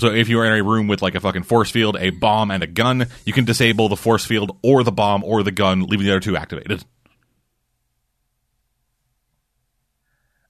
So 0.00 0.08
if 0.08 0.28
you 0.28 0.40
are 0.40 0.46
in 0.46 0.52
a 0.52 0.64
room 0.64 0.88
with 0.88 1.02
like 1.02 1.14
a 1.14 1.20
fucking 1.20 1.44
force 1.44 1.70
field, 1.70 1.96
a 1.98 2.10
bomb, 2.10 2.50
and 2.50 2.62
a 2.62 2.66
gun, 2.66 3.06
you 3.24 3.32
can 3.32 3.44
disable 3.44 3.88
the 3.88 3.96
force 3.96 4.24
field 4.24 4.56
or 4.62 4.82
the 4.82 4.92
bomb 4.92 5.22
or 5.22 5.42
the 5.42 5.52
gun, 5.52 5.84
leaving 5.84 6.06
the 6.06 6.12
other 6.12 6.20
two 6.20 6.36
activated. 6.36 6.84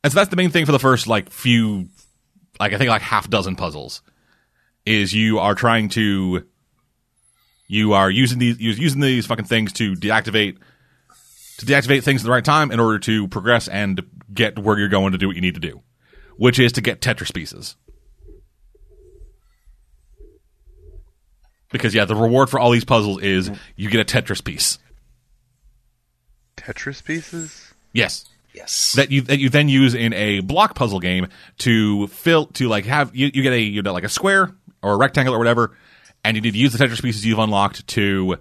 And 0.03 0.13
so 0.13 0.19
that's 0.19 0.31
the 0.31 0.37
main 0.37 0.51
thing 0.51 0.67
for 0.67 0.73
the 0.73 0.79
first 0.79 1.07
like 1.07 1.31
few, 1.31 1.89
like 2.59 2.73
I 2.73 2.79
think 2.79 2.89
like 2.89 3.03
half 3.03 3.29
dozen 3.29 3.57
puzzles, 3.57 4.03
is 4.87 5.13
you 5.13 5.39
are 5.39 5.55
trying 5.55 5.89
to, 5.91 6.47
you 7.67 7.95
are 7.95 8.11
using 8.11 8.39
these 8.39 8.61
you're 8.61 8.75
using 8.75 9.01
these 9.01 9.27
fucking 9.27 9.47
things 9.47 9.73
to 9.75 9.95
deactivate, 9.95 10.59
to 11.59 11.67
deactivate 11.67 12.03
things 12.03 12.23
at 12.23 12.25
the 12.25 12.31
right 12.31 12.45
time 12.45 12.71
in 12.71 12.81
order 12.81 12.99
to 13.01 13.29
progress 13.29 13.69
and 13.69 14.03
get 14.33 14.59
where 14.59 14.79
you're 14.79 14.89
going 14.89 15.13
to 15.13 15.19
do 15.19 15.27
what 15.27 15.37
you 15.37 15.43
need 15.43 15.55
to 15.55 15.61
do, 15.61 15.83
which 16.37 16.59
is 16.59 16.73
to 16.73 16.81
get 16.81 17.01
Tetris 17.01 17.33
pieces. 17.33 17.77
Because 21.75 21.93
yeah, 21.93 22.05
the 22.05 22.15
reward 22.15 22.51
for 22.51 22.61
all 22.61 22.71
these 22.71 22.85
puzzles 22.85 23.21
is 23.21 23.51
mm-hmm. 23.51 23.61
you 23.75 23.91
get 23.91 24.01
a 24.01 24.05
Tetris 24.05 24.43
piece. 24.45 24.79
Tetris 26.57 27.03
pieces? 27.03 27.75
Yes. 27.93 28.27
Yes. 28.55 28.93
that 28.93 29.11
you 29.11 29.23
that 29.23 29.41
you 29.41 29.49
then 29.49 29.69
use 29.69 29.97
in 29.97 30.13
a 30.13 30.39
block 30.39 30.77
puzzle 30.77 31.01
game 31.01 31.27
to 31.59 32.07
fill 32.07 32.47
to 32.47 32.69
like 32.69 32.85
have 32.85 33.15
you, 33.17 33.29
you 33.35 33.43
get 33.43 33.53
a 33.53 33.61
you 33.61 33.83
know 33.83 33.93
like 33.93 34.05
a 34.05 34.09
square 34.09 34.55
or 34.85 34.93
a 34.93 34.97
rectangle 34.97 35.35
or 35.35 35.39
whatever, 35.39 35.77
and 36.23 36.37
you 36.37 36.41
need 36.41 36.53
to 36.53 36.59
use 36.59 36.73
the 36.73 36.79
Tetris 36.79 37.03
pieces 37.03 37.27
you've 37.27 37.41
unlocked 37.41 37.85
to 37.89 38.37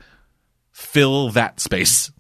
fill 0.72 1.32
that 1.32 1.60
space, 1.60 2.12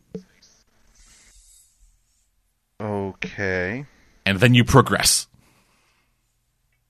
Okay. 2.81 3.85
and 4.25 4.39
then 4.39 4.55
you 4.55 4.63
progress. 4.63 5.27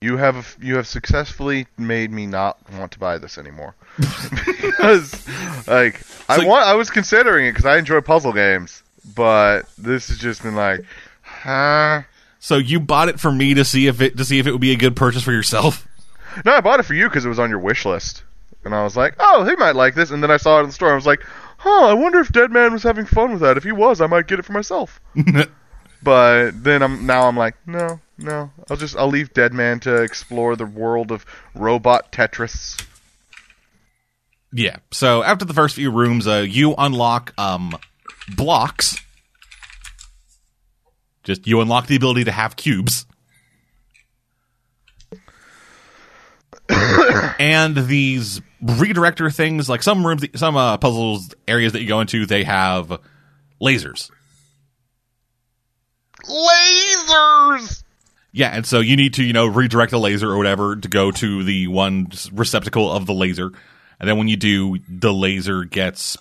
You 0.04 0.18
have 0.18 0.58
you 0.62 0.76
have 0.76 0.86
successfully 0.86 1.66
made 1.78 2.12
me 2.12 2.26
not 2.26 2.58
want 2.74 2.92
to 2.92 3.00
buy 3.00 3.18
this 3.18 3.38
anymore 3.38 3.74
because 3.98 5.26
like 5.66 6.02
I 6.28 6.46
want 6.46 6.66
I 6.68 6.76
was 6.76 6.90
considering 6.90 7.46
it 7.46 7.52
because 7.52 7.66
I 7.66 7.78
enjoy 7.78 8.02
puzzle 8.02 8.34
games, 8.34 8.84
but 9.16 9.62
this 9.78 10.10
has 10.10 10.18
just 10.18 10.44
been 10.44 10.56
like, 10.56 10.82
huh? 11.22 12.02
So 12.40 12.58
you 12.58 12.82
bought 12.82 13.08
it 13.08 13.18
for 13.18 13.32
me 13.32 13.54
to 13.54 13.64
see 13.64 13.88
if 13.88 14.02
it 14.02 14.18
to 14.18 14.26
see 14.26 14.40
if 14.40 14.46
it 14.46 14.52
would 14.52 14.60
be 14.60 14.74
a 14.74 14.78
good 14.78 14.98
purchase 14.98 15.24
for 15.24 15.32
yourself. 15.32 15.88
No, 16.44 16.52
I 16.52 16.60
bought 16.60 16.82
it 16.82 16.84
for 16.84 16.96
you 16.96 17.08
because 17.08 17.24
it 17.24 17.30
was 17.30 17.40
on 17.40 17.50
your 17.50 17.60
wish 17.60 17.86
list, 17.86 18.24
and 18.66 18.76
I 18.76 18.84
was 18.84 18.98
like, 18.98 19.16
oh, 19.20 19.46
he 19.46 19.56
might 19.56 19.78
like 19.78 19.96
this, 19.96 20.12
and 20.12 20.22
then 20.22 20.32
I 20.32 20.38
saw 20.38 20.58
it 20.58 20.64
in 20.64 20.68
the 20.68 20.74
store. 20.74 20.90
and 20.90 20.96
I 20.96 20.98
was 20.98 21.06
like, 21.06 21.24
huh? 21.60 21.86
I 21.86 21.94
wonder 21.94 22.20
if 22.20 22.30
Dead 22.30 22.52
Man 22.52 22.74
was 22.74 22.84
having 22.84 23.06
fun 23.06 23.32
with 23.32 23.40
that. 23.40 23.56
If 23.56 23.64
he 23.64 23.72
was, 23.72 24.02
I 24.02 24.08
might 24.08 24.28
get 24.28 24.40
it 24.40 24.44
for 24.44 24.52
myself. 24.52 25.00
But 26.04 26.64
then 26.64 26.82
I'm 26.82 27.06
now 27.06 27.28
I'm 27.28 27.38
like, 27.38 27.56
no, 27.66 28.00
no. 28.18 28.52
I'll 28.70 28.78
just 28.78 28.96
I'll 28.96 29.08
leave 29.08 29.34
Dead 29.34 29.54
Man 29.54 29.80
to 29.82 30.02
explore 30.02 30.56
the 30.56 30.66
world 30.66 31.12
of 31.12 31.26
robot 31.56 32.12
Tetris. 32.12 32.84
yeah. 34.52 34.78
So 34.92 35.24
after 35.24 35.46
the 35.46 35.54
first 35.54 35.76
few 35.76 35.92
rooms, 35.92 36.28
uh, 36.28 36.46
you 36.48 36.76
unlock 36.78 37.34
um 37.38 37.78
blocks. 38.36 38.98
Just 41.24 41.48
you 41.48 41.62
unlock 41.62 41.88
the 41.88 41.96
ability 41.96 42.26
to 42.26 42.32
have 42.32 42.56
cubes. 42.56 43.06
and 47.40 47.76
these 47.76 48.42
redirector 48.64 49.34
things, 49.34 49.70
like 49.70 49.84
some 49.84 50.06
rooms, 50.06 50.26
some 50.36 50.56
uh, 50.56 50.78
puzzles 50.78 51.34
areas 51.48 51.74
that 51.74 51.82
you 51.82 51.88
go 51.88 52.02
into, 52.02 52.26
they 52.26 52.44
have 52.44 53.00
lasers. 53.62 54.10
Lasers. 56.24 57.84
Yeah, 58.32 58.50
and 58.50 58.66
so 58.66 58.80
you 58.80 58.96
need 58.96 59.14
to, 59.16 59.24
you 59.24 59.34
know, 59.34 59.46
redirect 59.46 59.92
the 59.92 60.00
laser 60.00 60.30
or 60.30 60.38
whatever 60.38 60.76
to 60.76 60.88
go 60.88 61.12
to 61.12 61.44
the 61.44 61.68
one 61.68 62.08
receptacle 62.32 62.92
of 62.92 63.06
the 63.06 63.14
laser, 63.14 63.52
and 64.00 64.10
then 64.10 64.18
when 64.18 64.28
you 64.28 64.38
do, 64.38 64.80
the 64.90 65.14
laser 65.14 65.66
gets 65.66 66.18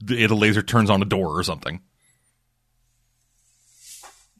the, 0.00 0.26
laser 0.28 0.62
turns 0.62 0.90
on 0.90 1.00
a 1.00 1.04
door 1.04 1.38
or 1.38 1.42
something. 1.42 1.80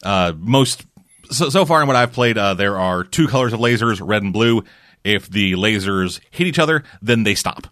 Uh, 0.02 0.32
most 0.36 0.84
so 1.30 1.48
so 1.48 1.64
far 1.64 1.80
in 1.80 1.86
what 1.86 1.96
I've 1.96 2.12
played, 2.12 2.36
uh, 2.36 2.54
there 2.54 2.78
are 2.78 3.04
two 3.04 3.28
colors 3.28 3.52
of 3.52 3.60
lasers, 3.60 4.06
red 4.06 4.22
and 4.22 4.32
blue. 4.32 4.64
If 5.04 5.28
the 5.28 5.52
lasers 5.52 6.20
hit 6.30 6.46
each 6.46 6.58
other, 6.58 6.82
then 7.00 7.22
they 7.22 7.34
stop. 7.34 7.68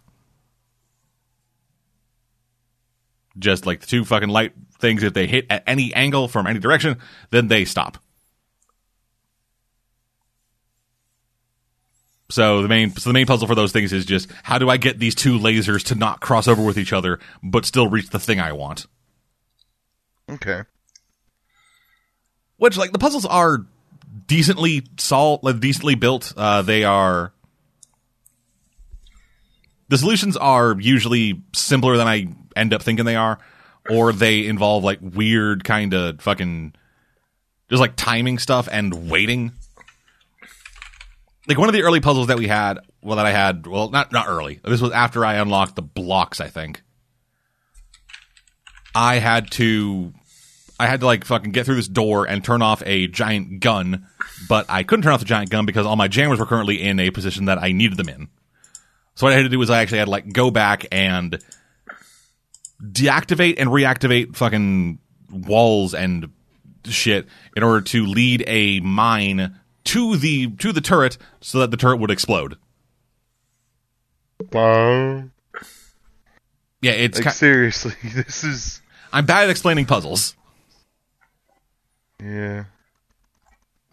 Just 3.37 3.65
like 3.65 3.81
the 3.81 3.87
two 3.87 4.05
fucking 4.05 4.29
light 4.29 4.53
things, 4.79 5.03
if 5.03 5.13
they 5.13 5.27
hit 5.27 5.47
at 5.49 5.63
any 5.65 5.93
angle 5.93 6.27
from 6.27 6.45
any 6.47 6.59
direction, 6.59 6.99
then 7.31 7.47
they 7.47 7.65
stop. 7.65 7.97
So 12.29 12.63
the 12.63 12.67
main 12.67 12.95
so 12.95 13.09
the 13.09 13.13
main 13.13 13.27
puzzle 13.27 13.47
for 13.47 13.53
those 13.53 13.71
things 13.71 13.93
is 13.93 14.05
just 14.05 14.27
how 14.41 14.57
do 14.57 14.67
I 14.69 14.77
get 14.77 14.97
these 14.97 15.13
two 15.13 15.37
lasers 15.37 15.83
to 15.85 15.95
not 15.95 16.19
cross 16.19 16.47
over 16.47 16.63
with 16.63 16.79
each 16.79 16.91
other 16.91 17.19
but 17.43 17.63
still 17.63 17.87
reach 17.87 18.09
the 18.09 18.19
thing 18.19 18.39
I 18.39 18.53
want? 18.53 18.87
Okay. 20.27 20.63
Which 22.57 22.75
like 22.75 22.91
the 22.91 22.97
puzzles 22.97 23.25
are 23.25 23.65
decently 24.25 24.83
sol 24.97 25.39
like, 25.43 25.59
decently 25.59 25.93
built. 25.93 26.33
Uh, 26.35 26.63
they 26.63 26.83
are 26.83 27.32
the 29.89 29.97
solutions 29.97 30.37
are 30.37 30.75
usually 30.79 31.41
simpler 31.53 31.97
than 31.97 32.07
I 32.07 32.27
end 32.55 32.73
up 32.73 32.81
thinking 32.81 33.05
they 33.05 33.15
are, 33.15 33.39
or 33.89 34.13
they 34.13 34.45
involve 34.45 34.83
like 34.83 34.99
weird 35.01 35.63
kind 35.63 35.93
of 35.93 36.21
fucking 36.21 36.73
just 37.69 37.81
like 37.81 37.95
timing 37.95 38.37
stuff 38.37 38.67
and 38.71 39.09
waiting. 39.09 39.51
Like 41.47 41.57
one 41.57 41.67
of 41.67 41.73
the 41.73 41.83
early 41.83 41.99
puzzles 41.99 42.27
that 42.27 42.37
we 42.37 42.47
had, 42.47 42.79
well, 43.01 43.17
that 43.17 43.25
I 43.25 43.31
had, 43.31 43.67
well, 43.67 43.89
not 43.89 44.11
not 44.11 44.27
early. 44.27 44.59
This 44.63 44.81
was 44.81 44.91
after 44.91 45.25
I 45.25 45.35
unlocked 45.35 45.75
the 45.75 45.81
blocks. 45.81 46.39
I 46.39 46.47
think 46.47 46.81
I 48.95 49.15
had 49.15 49.51
to 49.51 50.13
I 50.79 50.87
had 50.87 51.01
to 51.01 51.05
like 51.05 51.25
fucking 51.25 51.51
get 51.51 51.65
through 51.65 51.75
this 51.75 51.87
door 51.87 52.25
and 52.27 52.43
turn 52.43 52.61
off 52.61 52.81
a 52.85 53.07
giant 53.07 53.59
gun, 53.59 54.07
but 54.47 54.65
I 54.69 54.83
couldn't 54.83 55.03
turn 55.03 55.13
off 55.13 55.19
the 55.19 55.25
giant 55.25 55.49
gun 55.49 55.65
because 55.65 55.85
all 55.85 55.95
my 55.95 56.07
jammers 56.07 56.39
were 56.39 56.45
currently 56.45 56.81
in 56.81 56.99
a 56.99 57.11
position 57.11 57.45
that 57.45 57.61
I 57.61 57.71
needed 57.71 57.97
them 57.97 58.09
in. 58.09 58.29
So 59.15 59.25
what 59.25 59.33
I 59.33 59.35
had 59.35 59.43
to 59.43 59.49
do 59.49 59.59
was 59.59 59.69
I 59.69 59.81
actually 59.81 59.99
had 59.99 60.05
to 60.05 60.11
like 60.11 60.33
go 60.33 60.49
back 60.51 60.85
and 60.91 61.39
deactivate 62.81 63.55
and 63.59 63.69
reactivate 63.69 64.35
fucking 64.35 64.99
walls 65.29 65.93
and 65.93 66.31
shit 66.85 67.27
in 67.55 67.63
order 67.63 67.81
to 67.81 68.05
lead 68.05 68.43
a 68.47 68.79
mine 68.81 69.59
to 69.85 70.17
the 70.17 70.49
to 70.57 70.71
the 70.71 70.81
turret 70.81 71.17
so 71.41 71.59
that 71.59 71.71
the 71.71 71.77
turret 71.77 71.97
would 71.99 72.11
explode. 72.11 72.57
Yeah, 76.81 76.91
it's 76.91 77.17
like 77.17 77.25
ki- 77.25 77.31
seriously, 77.31 77.93
this 78.13 78.43
is 78.43 78.81
I'm 79.11 79.25
bad 79.25 79.45
at 79.45 79.49
explaining 79.49 79.85
puzzles. 79.85 80.35
yeah. 82.21 82.65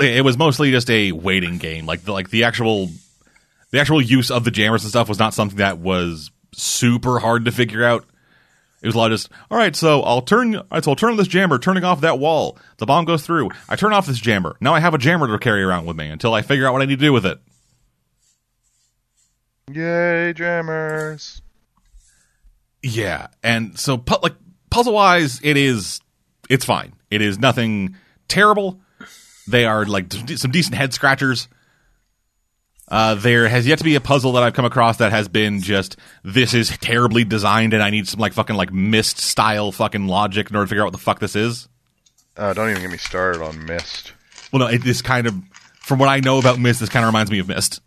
it 0.00 0.24
was 0.24 0.38
mostly 0.38 0.70
just 0.70 0.90
a 0.90 1.12
waiting 1.12 1.58
game. 1.58 1.86
Like 1.86 2.02
the 2.02 2.12
like 2.12 2.30
the 2.30 2.44
actual 2.44 2.90
the 3.70 3.80
actual 3.80 4.00
use 4.00 4.30
of 4.30 4.44
the 4.44 4.50
jammers 4.50 4.82
and 4.84 4.90
stuff 4.90 5.08
was 5.08 5.18
not 5.18 5.34
something 5.34 5.58
that 5.58 5.78
was 5.78 6.30
super 6.52 7.18
hard 7.20 7.44
to 7.44 7.52
figure 7.52 7.84
out. 7.84 8.04
It 8.82 8.86
was 8.86 8.94
a 8.94 8.98
lot 8.98 9.12
of 9.12 9.18
just 9.18 9.30
all 9.50 9.58
right. 9.58 9.76
So 9.76 10.02
I'll 10.02 10.22
turn. 10.22 10.62
Right, 10.72 10.82
so 10.82 10.92
I'll 10.92 10.96
turn 10.96 11.16
this 11.16 11.28
jammer, 11.28 11.58
turning 11.58 11.84
off 11.84 12.00
that 12.00 12.18
wall. 12.18 12.58
The 12.78 12.86
bomb 12.86 13.04
goes 13.04 13.24
through. 13.26 13.50
I 13.68 13.76
turn 13.76 13.92
off 13.92 14.06
this 14.06 14.18
jammer. 14.18 14.56
Now 14.60 14.74
I 14.74 14.80
have 14.80 14.94
a 14.94 14.98
jammer 14.98 15.26
to 15.26 15.38
carry 15.38 15.62
around 15.62 15.84
with 15.86 15.96
me 15.96 16.08
until 16.08 16.32
I 16.32 16.40
figure 16.42 16.66
out 16.66 16.72
what 16.72 16.80
I 16.82 16.86
need 16.86 16.98
to 16.98 17.04
do 17.04 17.12
with 17.12 17.26
it. 17.26 17.38
Yay, 19.70 20.32
jammers. 20.32 21.42
Yeah, 22.82 23.28
and 23.42 23.78
so 23.78 23.98
pu- 23.98 24.20
like 24.22 24.34
puzzle 24.70 24.94
wise, 24.94 25.40
it 25.42 25.56
is 25.56 26.00
it's 26.48 26.64
fine. 26.64 26.94
It 27.10 27.20
is 27.20 27.38
nothing 27.38 27.96
terrible. 28.28 28.80
They 29.46 29.66
are 29.66 29.84
like 29.84 30.08
d- 30.08 30.36
some 30.36 30.50
decent 30.50 30.74
head 30.76 30.94
scratchers. 30.94 31.48
Uh, 32.90 33.14
there 33.14 33.48
has 33.48 33.66
yet 33.68 33.78
to 33.78 33.84
be 33.84 33.94
a 33.94 34.00
puzzle 34.00 34.32
that 34.32 34.42
I've 34.42 34.54
come 34.54 34.64
across 34.64 34.96
that 34.96 35.12
has 35.12 35.28
been 35.28 35.60
just 35.60 35.96
this 36.24 36.54
is 36.54 36.76
terribly 36.78 37.22
designed 37.22 37.72
and 37.72 37.82
I 37.82 37.90
need 37.90 38.08
some 38.08 38.18
like 38.18 38.32
fucking 38.32 38.56
like 38.56 38.72
Myst 38.72 39.18
style 39.18 39.70
fucking 39.70 40.08
logic 40.08 40.50
in 40.50 40.56
order 40.56 40.66
to 40.66 40.68
figure 40.68 40.82
out 40.82 40.86
what 40.86 40.92
the 40.92 40.98
fuck 40.98 41.20
this 41.20 41.36
is. 41.36 41.68
Uh, 42.36 42.52
don't 42.52 42.70
even 42.70 42.82
get 42.82 42.90
me 42.90 42.98
started 42.98 43.42
on 43.42 43.64
Myst. 43.64 44.12
Well, 44.52 44.60
no, 44.70 44.76
this 44.76 45.02
kind 45.02 45.28
of 45.28 45.34
from 45.80 46.00
what 46.00 46.08
I 46.08 46.18
know 46.18 46.38
about 46.38 46.58
Myst. 46.58 46.80
This 46.80 46.88
kind 46.88 47.04
of 47.04 47.08
reminds 47.08 47.30
me 47.30 47.38
of 47.38 47.48
Myst. 47.48 47.80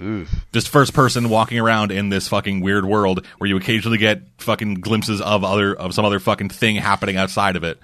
Oof. 0.00 0.46
just 0.52 0.68
first 0.68 0.94
person 0.94 1.28
walking 1.28 1.58
around 1.58 1.92
in 1.92 2.08
this 2.08 2.26
fucking 2.28 2.60
weird 2.62 2.86
world 2.86 3.26
where 3.36 3.48
you 3.48 3.56
occasionally 3.58 3.98
get 3.98 4.22
fucking 4.38 4.76
glimpses 4.76 5.20
of 5.20 5.44
other 5.44 5.74
of 5.74 5.92
some 5.92 6.06
other 6.06 6.18
fucking 6.18 6.48
thing 6.48 6.76
happening 6.76 7.16
outside 7.16 7.56
of 7.56 7.64
it. 7.64 7.78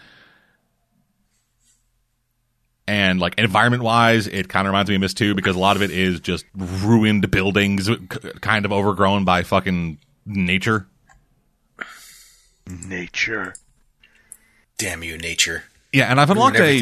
And 2.88 3.19
like 3.19 3.35
environment 3.38 3.83
wise, 3.83 4.28
it 4.28 4.49
kind 4.49 4.66
of 4.66 4.71
reminds 4.73 4.88
me 4.88 4.95
of 4.95 5.00
Myst 5.00 5.16
2 5.16 5.35
because 5.35 5.57
a 5.57 5.59
lot 5.59 5.75
of 5.76 5.83
it 5.83 5.90
is 5.90 6.21
just 6.21 6.45
ruined 6.55 7.28
buildings, 7.31 7.88
k- 7.88 8.33
kind 8.40 8.64
of 8.64 8.73
overgrown 8.73 9.25
by 9.25 9.43
fucking 9.43 9.99
nature. 10.25 10.87
Nature. 12.66 13.55
Damn 14.78 15.02
you, 15.02 15.19
nature. 15.19 15.64
Yeah, 15.93 16.11
and 16.11 16.21
I've 16.21 16.31
unlocked 16.31 16.57
a 16.59 16.81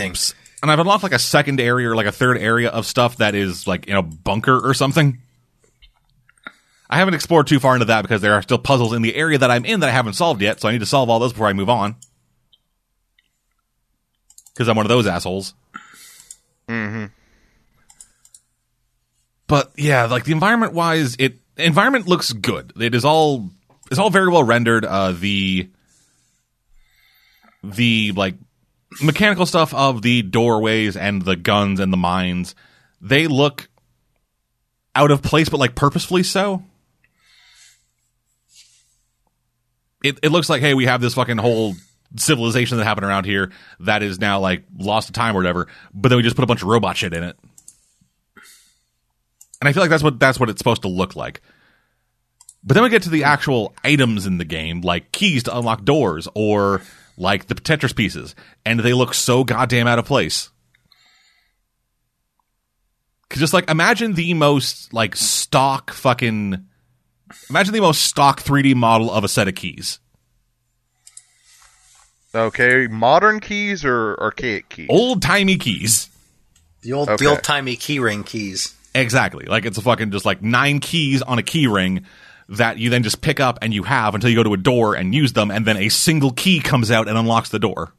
and 0.62 0.70
I've 0.70 0.78
unlocked 0.78 1.02
like 1.02 1.12
a 1.12 1.18
second 1.18 1.60
area 1.60 1.90
or 1.90 1.94
like 1.94 2.06
a 2.06 2.12
third 2.12 2.38
area 2.38 2.70
of 2.70 2.86
stuff 2.86 3.18
that 3.18 3.34
is 3.34 3.66
like 3.66 3.86
in 3.86 3.96
a 3.96 4.02
bunker 4.02 4.58
or 4.58 4.74
something. 4.74 5.20
I 6.88 6.98
haven't 6.98 7.14
explored 7.14 7.46
too 7.46 7.60
far 7.60 7.74
into 7.74 7.86
that 7.86 8.02
because 8.02 8.20
there 8.20 8.34
are 8.34 8.42
still 8.42 8.58
puzzles 8.58 8.92
in 8.92 9.02
the 9.02 9.14
area 9.14 9.38
that 9.38 9.50
I'm 9.50 9.64
in 9.64 9.80
that 9.80 9.88
I 9.88 9.92
haven't 9.92 10.14
solved 10.14 10.42
yet, 10.42 10.60
so 10.60 10.68
I 10.68 10.72
need 10.72 10.78
to 10.80 10.86
solve 10.86 11.08
all 11.10 11.18
those 11.18 11.32
before 11.32 11.46
I 11.46 11.52
move 11.52 11.70
on. 11.70 11.96
Because 14.52 14.68
I'm 14.68 14.76
one 14.76 14.86
of 14.86 14.90
those 14.90 15.06
assholes. 15.06 15.54
Mm-hmm. 16.68 17.06
But 19.46 19.72
yeah, 19.76 20.06
like 20.06 20.24
the 20.24 20.32
environment 20.32 20.72
wise, 20.72 21.16
it 21.18 21.38
environment 21.56 22.08
looks 22.08 22.32
good. 22.32 22.72
It 22.80 22.94
is 22.94 23.04
all 23.04 23.50
it's 23.90 23.98
all 23.98 24.10
very 24.10 24.30
well 24.30 24.44
rendered. 24.44 24.84
Uh, 24.84 25.12
the 25.12 25.70
the 27.62 28.12
like 28.12 28.34
mechanical 29.02 29.46
stuff 29.46 29.74
of 29.74 30.02
the 30.02 30.22
doorways 30.22 30.96
and 30.96 31.22
the 31.22 31.36
guns 31.36 31.80
and 31.80 31.92
the 31.92 31.96
mines, 31.96 32.54
they 33.00 33.26
look 33.26 33.68
out 34.94 35.10
of 35.10 35.22
place, 35.22 35.48
but 35.48 35.60
like 35.60 35.74
purposefully 35.74 36.22
so. 36.22 36.62
It 40.02 40.18
it 40.22 40.30
looks 40.30 40.48
like 40.48 40.62
hey, 40.62 40.74
we 40.74 40.86
have 40.86 41.00
this 41.00 41.14
fucking 41.14 41.38
whole 41.38 41.74
civilization 42.16 42.78
that 42.78 42.84
happened 42.84 43.06
around 43.06 43.24
here 43.26 43.50
that 43.80 44.02
is 44.02 44.18
now 44.18 44.40
like 44.40 44.64
lost 44.76 45.08
to 45.08 45.12
time 45.12 45.34
or 45.34 45.38
whatever, 45.38 45.68
but 45.92 46.08
then 46.08 46.16
we 46.16 46.22
just 46.22 46.36
put 46.36 46.44
a 46.44 46.46
bunch 46.46 46.62
of 46.62 46.68
robot 46.68 46.96
shit 46.96 47.12
in 47.12 47.22
it. 47.24 47.36
And 49.60 49.68
I 49.68 49.72
feel 49.72 49.82
like 49.82 49.90
that's 49.90 50.02
what 50.02 50.18
that's 50.18 50.38
what 50.38 50.50
it's 50.50 50.58
supposed 50.58 50.82
to 50.82 50.88
look 50.88 51.16
like. 51.16 51.40
But 52.62 52.74
then 52.74 52.82
we 52.82 52.90
get 52.90 53.02
to 53.02 53.10
the 53.10 53.24
actual 53.24 53.74
items 53.84 54.26
in 54.26 54.38
the 54.38 54.44
game, 54.44 54.80
like 54.80 55.12
keys 55.12 55.44
to 55.44 55.56
unlock 55.56 55.84
doors 55.84 56.28
or 56.34 56.82
like 57.16 57.46
the 57.46 57.54
Tetris 57.54 57.94
pieces, 57.94 58.34
and 58.64 58.80
they 58.80 58.92
look 58.92 59.14
so 59.14 59.44
goddamn 59.44 59.86
out 59.86 59.98
of 59.98 60.06
place. 60.06 60.50
Cause 63.28 63.40
just 63.40 63.54
like 63.54 63.68
imagine 63.68 64.14
the 64.14 64.34
most 64.34 64.92
like 64.92 65.16
stock 65.16 65.92
fucking 65.92 66.66
imagine 67.50 67.74
the 67.74 67.80
most 67.80 68.02
stock 68.02 68.40
3D 68.42 68.74
model 68.74 69.10
of 69.10 69.24
a 69.24 69.28
set 69.28 69.48
of 69.48 69.54
keys. 69.54 69.98
Okay, 72.34 72.88
modern 72.88 73.38
keys 73.40 73.84
or 73.84 74.16
archaic 74.20 74.68
keys? 74.68 74.88
Old 74.90 75.22
timey 75.22 75.56
keys. 75.56 76.08
The 76.82 76.92
old 76.92 77.08
Okay. 77.08 77.24
the 77.24 77.30
old 77.30 77.42
timey 77.42 77.76
keyring 77.76 78.26
keys. 78.26 78.74
Exactly. 78.94 79.46
Like 79.46 79.64
it's 79.64 79.78
a 79.78 79.82
fucking 79.82 80.10
just 80.10 80.24
like 80.24 80.42
nine 80.42 80.80
keys 80.80 81.22
on 81.22 81.38
a 81.38 81.42
key 81.42 81.66
ring 81.66 82.06
that 82.48 82.78
you 82.78 82.90
then 82.90 83.02
just 83.02 83.20
pick 83.20 83.40
up 83.40 83.58
and 83.62 83.72
you 83.72 83.84
have 83.84 84.14
until 84.14 84.28
you 84.30 84.36
go 84.36 84.42
to 84.42 84.52
a 84.52 84.58
door 84.58 84.94
and 84.94 85.14
use 85.14 85.32
them, 85.32 85.50
and 85.50 85.64
then 85.66 85.76
a 85.76 85.88
single 85.88 86.32
key 86.32 86.60
comes 86.60 86.90
out 86.90 87.08
and 87.08 87.16
unlocks 87.16 87.48
the 87.50 87.58
door. 87.58 87.92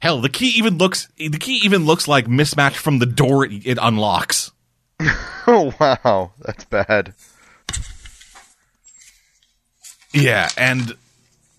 Hell, 0.00 0.20
the 0.20 0.28
key 0.28 0.48
even 0.58 0.78
looks 0.78 1.06
the 1.16 1.38
key 1.38 1.60
even 1.64 1.84
looks 1.86 2.08
like 2.08 2.26
mismatched 2.28 2.76
from 2.76 2.98
the 2.98 3.06
door 3.06 3.44
it, 3.46 3.66
it 3.66 3.78
unlocks. 3.80 4.50
Oh 5.44 5.74
wow, 5.80 6.30
that's 6.40 6.64
bad. 6.66 7.14
Yeah, 10.12 10.48
and 10.56 10.94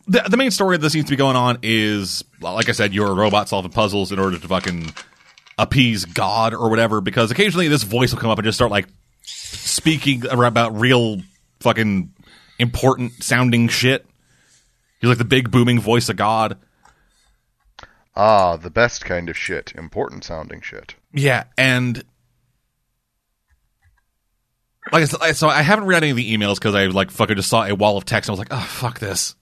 the 0.08 0.22
the 0.30 0.38
main 0.38 0.52
story 0.52 0.78
that 0.78 0.90
seems 0.90 1.06
to 1.06 1.12
be 1.12 1.16
going 1.16 1.36
on 1.36 1.60
is, 1.62 2.24
like 2.42 2.70
I 2.70 2.74
said, 2.74 2.94
you're 2.94 3.10
a 3.10 3.14
robot 3.14 3.50
solving 3.50 3.72
puzzles 3.72 4.12
in 4.12 4.20
order 4.20 4.38
to 4.38 4.48
fucking 4.48 4.94
appease 5.58 6.06
God 6.06 6.54
or 6.54 6.70
whatever. 6.70 7.02
Because 7.02 7.32
occasionally 7.32 7.68
this 7.68 7.84
voice 7.84 8.12
will 8.12 8.20
come 8.20 8.30
up 8.30 8.38
and 8.38 8.46
just 8.46 8.58
start 8.58 8.72
like 8.72 8.88
speaking 9.24 10.26
about 10.30 10.78
real 10.80 11.22
fucking 11.60 12.14
important 12.60 13.24
sounding 13.24 13.68
shit. 13.68 14.06
He's 15.00 15.10
like 15.10 15.18
the 15.18 15.26
big 15.26 15.52
booming 15.52 15.80
voice 15.80 16.10
of 16.10 16.16
God. 16.16 16.58
Ah, 18.16 18.58
the 18.58 18.70
best 18.70 19.04
kind 19.06 19.30
of 19.30 19.38
shit. 19.38 19.74
Important 19.76 20.24
sounding 20.24 20.62
shit. 20.62 20.96
Yeah, 21.14 21.46
and 21.58 22.04
like 24.92 25.04
I 25.04 25.06
said, 25.06 25.34
so 25.34 25.48
I 25.48 25.62
haven't 25.62 25.86
read 25.86 26.04
any 26.04 26.12
of 26.12 26.18
the 26.18 26.36
emails 26.36 26.56
because 26.56 26.76
I 26.76 26.86
like 26.88 27.12
fucking 27.12 27.36
just 27.36 27.50
saw 27.50 27.66
a 27.66 27.74
wall 27.74 27.98
of 27.98 28.06
text 28.06 28.30
and 28.30 28.32
I 28.32 28.34
was 28.34 28.40
like, 28.40 28.50
oh 28.52 28.68
fuck 28.70 29.00
this. 29.00 29.36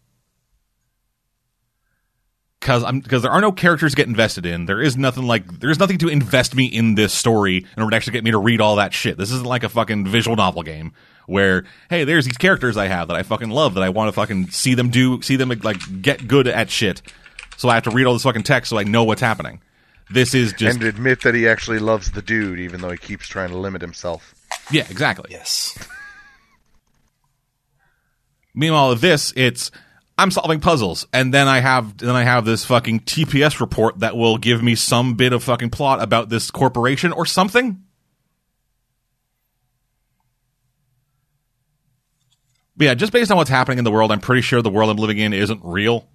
Because 2.62 2.84
I'm 2.84 3.00
because 3.00 3.24
there 3.24 3.32
are 3.32 3.42
no 3.42 3.52
characters 3.52 3.94
to 3.94 3.96
get 3.98 4.08
invested 4.08 4.46
in. 4.46 4.68
There 4.68 4.80
is 4.80 4.96
nothing 4.96 5.24
like 5.24 5.60
there's 5.60 5.80
nothing 5.80 5.98
to 5.98 6.08
invest 6.08 6.56
me 6.56 6.66
in 6.66 6.94
this 6.94 7.12
story 7.12 7.58
in 7.58 7.84
order 7.84 7.90
to 7.90 7.96
actually 7.98 8.14
get 8.14 8.24
me 8.24 8.32
to 8.32 8.38
read 8.38 8.62
all 8.62 8.76
that 8.76 8.94
shit. 8.94 9.18
This 9.18 9.32
isn't 9.32 9.48
like 9.48 9.64
a 9.64 9.70
fucking 9.70 10.06
visual 10.06 10.38
novel 10.38 10.62
game 10.62 10.94
where 11.26 11.66
hey, 11.90 12.04
there's 12.04 12.26
these 12.26 12.38
characters 12.38 12.78
I 12.78 12.86
have 12.86 13.08
that 13.08 13.18
I 13.18 13.24
fucking 13.24 13.50
love 13.50 13.74
that 13.74 13.84
I 13.84 13.90
want 13.90 14.10
to 14.10 14.12
fucking 14.12 14.52
see 14.52 14.76
them 14.76 14.90
do 14.90 15.24
see 15.24 15.38
them 15.38 15.50
like 15.64 15.80
get 16.04 16.28
good 16.28 16.48
at 16.48 16.70
shit. 16.70 17.02
So 17.58 17.68
I 17.68 17.74
have 17.74 17.84
to 17.86 17.90
read 17.92 18.06
all 18.06 18.14
this 18.14 18.24
fucking 18.24 18.44
text 18.44 18.70
so 18.70 18.78
I 18.78 18.84
know 18.84 19.06
what's 19.06 19.22
happening. 19.22 19.60
This 20.12 20.36
is 20.36 20.54
just 20.54 20.78
and 20.78 20.88
admit 20.88 21.22
that 21.22 21.34
he 21.34 21.48
actually 21.48 21.80
loves 21.80 22.12
the 22.12 22.22
dude, 22.22 22.60
even 22.60 22.82
though 22.82 22.92
he 22.92 22.98
keeps 22.98 23.28
trying 23.28 23.50
to 23.50 23.58
limit 23.58 23.82
himself. 23.82 24.36
yeah, 24.70 24.86
exactly. 24.90 25.32
Yes. 25.32 25.78
Meanwhile, 28.54 28.96
this 28.96 29.34
it's 29.36 29.72
I'm 30.18 30.30
solving 30.30 30.60
puzzles, 30.60 31.08
and 31.14 31.34
then 31.34 31.48
I 31.48 31.60
have 31.60 31.98
then 31.98 32.16
I 32.16 32.24
have 32.24 32.46
this 32.46 32.66
fucking 32.66 33.02
TPS 33.02 33.60
report 33.60 34.00
that 34.00 34.16
will 34.16 34.38
give 34.38 34.62
me 34.62 34.76
some 34.76 35.16
bit 35.16 35.34
of 35.34 35.44
fucking 35.44 35.72
plot 35.72 36.02
about 36.02 36.30
this 36.30 36.52
corporation 36.52 37.12
or 37.12 37.26
something. 37.26 37.84
But 42.78 42.86
yeah, 42.86 42.94
just 42.94 43.14
based 43.14 43.32
on 43.32 43.38
what's 43.38 43.50
happening 43.50 43.78
in 43.78 43.84
the 43.84 43.92
world, 43.92 44.12
I'm 44.12 44.20
pretty 44.20 44.42
sure 44.42 44.62
the 44.62 44.70
world 44.70 44.90
I'm 44.90 44.98
living 44.98 45.18
in 45.18 45.34
isn't 45.34 45.62
real. 45.64 46.08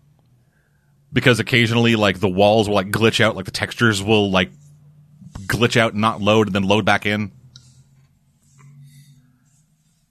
Because 1.13 1.39
occasionally, 1.39 1.97
like 1.97 2.19
the 2.19 2.29
walls 2.29 2.69
will 2.69 2.75
like 2.75 2.91
glitch 2.91 3.21
out, 3.21 3.37
like 3.37 3.45
the 3.45 3.53
textures 3.53 4.03
will 4.03 4.31
like 4.31 4.51
glitch 5.47 5.77
out 5.77 5.93
and 5.93 6.01
not 6.01 6.21
load, 6.21 6.49
and 6.49 6.55
then 6.55 6.65
load 6.65 6.85
back 6.85 7.07
in. 7.07 7.31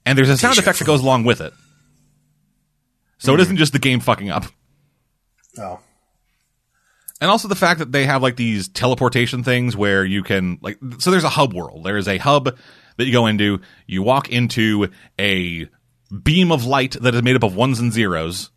And 0.06 0.16
there's 0.16 0.30
a 0.30 0.36
sound 0.36 0.56
effect 0.58 0.78
that 0.78 0.86
goes 0.86 1.02
along 1.02 1.24
with 1.24 1.40
it. 1.40 1.52
So 3.26 3.34
it 3.34 3.40
isn't 3.40 3.56
just 3.56 3.72
the 3.72 3.80
game 3.80 3.98
fucking 4.00 4.30
up. 4.30 4.44
Oh. 5.58 5.80
And 7.20 7.30
also 7.30 7.48
the 7.48 7.56
fact 7.56 7.80
that 7.80 7.90
they 7.90 8.04
have 8.04 8.22
like 8.22 8.36
these 8.36 8.68
teleportation 8.68 9.42
things 9.42 9.76
where 9.76 10.04
you 10.04 10.22
can 10.22 10.58
like 10.62 10.78
so 10.98 11.10
there's 11.10 11.24
a 11.24 11.30
hub 11.30 11.52
world. 11.52 11.82
There 11.82 11.96
is 11.96 12.08
a 12.08 12.18
hub 12.18 12.56
that 12.96 13.04
you 13.04 13.12
go 13.12 13.26
into, 13.26 13.60
you 13.86 14.02
walk 14.02 14.28
into 14.28 14.88
a 15.18 15.68
beam 16.22 16.52
of 16.52 16.64
light 16.64 16.96
that 17.00 17.14
is 17.14 17.22
made 17.22 17.36
up 17.36 17.42
of 17.42 17.56
ones 17.56 17.80
and 17.80 17.92
zeros, 17.92 18.50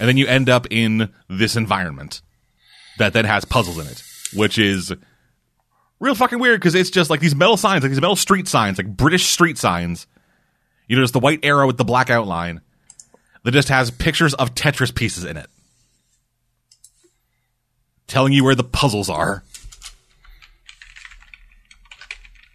and 0.00 0.08
then 0.08 0.16
you 0.16 0.26
end 0.26 0.48
up 0.48 0.66
in 0.70 1.12
this 1.28 1.54
environment 1.54 2.22
that 2.98 3.12
then 3.12 3.24
has 3.24 3.44
puzzles 3.44 3.78
in 3.78 3.86
it, 3.86 4.02
which 4.34 4.58
is 4.58 4.92
real 6.00 6.14
fucking 6.14 6.40
weird 6.40 6.60
because 6.60 6.74
it's 6.74 6.90
just 6.90 7.08
like 7.08 7.20
these 7.20 7.36
metal 7.36 7.56
signs, 7.56 7.82
like 7.82 7.90
these 7.90 8.00
metal 8.00 8.16
street 8.16 8.48
signs, 8.48 8.78
like 8.78 8.96
British 8.96 9.26
street 9.26 9.58
signs. 9.58 10.08
You 10.88 10.96
know, 10.96 11.02
just 11.02 11.12
the 11.12 11.20
white 11.20 11.40
arrow 11.44 11.66
with 11.66 11.76
the 11.76 11.84
black 11.84 12.10
outline 12.10 12.62
that 13.46 13.52
just 13.52 13.68
has 13.68 13.92
pictures 13.92 14.34
of 14.34 14.56
Tetris 14.56 14.92
pieces 14.92 15.24
in 15.24 15.36
it 15.36 15.46
telling 18.08 18.32
you 18.32 18.42
where 18.44 18.56
the 18.56 18.64
puzzles 18.64 19.08
are. 19.08 19.44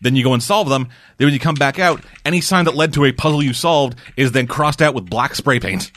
Then 0.01 0.15
you 0.15 0.23
go 0.23 0.34
and 0.34 0.43
solve 0.43 0.67
them. 0.67 0.89
Then 1.17 1.27
when 1.27 1.34
you 1.34 1.39
come 1.39 1.56
back 1.56 1.80
out, 1.80 2.04
any 2.25 2.41
sign 2.41 2.65
that 2.65 2.75
led 2.75 2.93
to 2.93 3.06
a 3.06 3.13
puzzle 3.13 3.41
you 3.41 3.54
solved 3.54 3.97
is 4.17 4.34
then 4.34 4.47
crossed 4.47 4.82
out 4.82 4.93
with 4.93 5.10
black 5.10 5.34
spray 5.34 5.60
paint. 5.60 5.91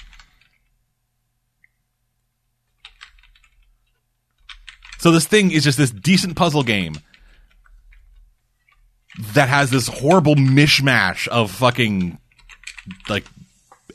So 4.98 5.10
this 5.10 5.26
thing 5.26 5.50
is 5.50 5.64
just 5.64 5.76
this 5.76 5.90
decent 5.90 6.36
puzzle 6.36 6.62
game 6.62 6.98
that 9.32 9.48
has 9.48 9.70
this 9.70 9.88
horrible 9.88 10.34
mishmash 10.34 11.28
of 11.28 11.50
fucking 11.50 12.18
like 13.08 13.24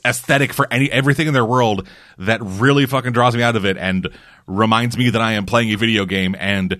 aesthetic 0.04 0.52
for 0.52 0.66
any 0.70 0.90
everything 0.90 1.28
in 1.28 1.34
their 1.34 1.44
world 1.44 1.86
that 2.18 2.40
really 2.42 2.86
fucking 2.86 3.12
draws 3.12 3.34
me 3.36 3.42
out 3.42 3.56
of 3.56 3.64
it 3.64 3.76
and 3.76 4.08
reminds 4.46 4.96
me 4.96 5.10
that 5.10 5.20
I 5.20 5.32
am 5.32 5.46
playing 5.46 5.72
a 5.72 5.76
video 5.76 6.04
game 6.04 6.34
and 6.38 6.78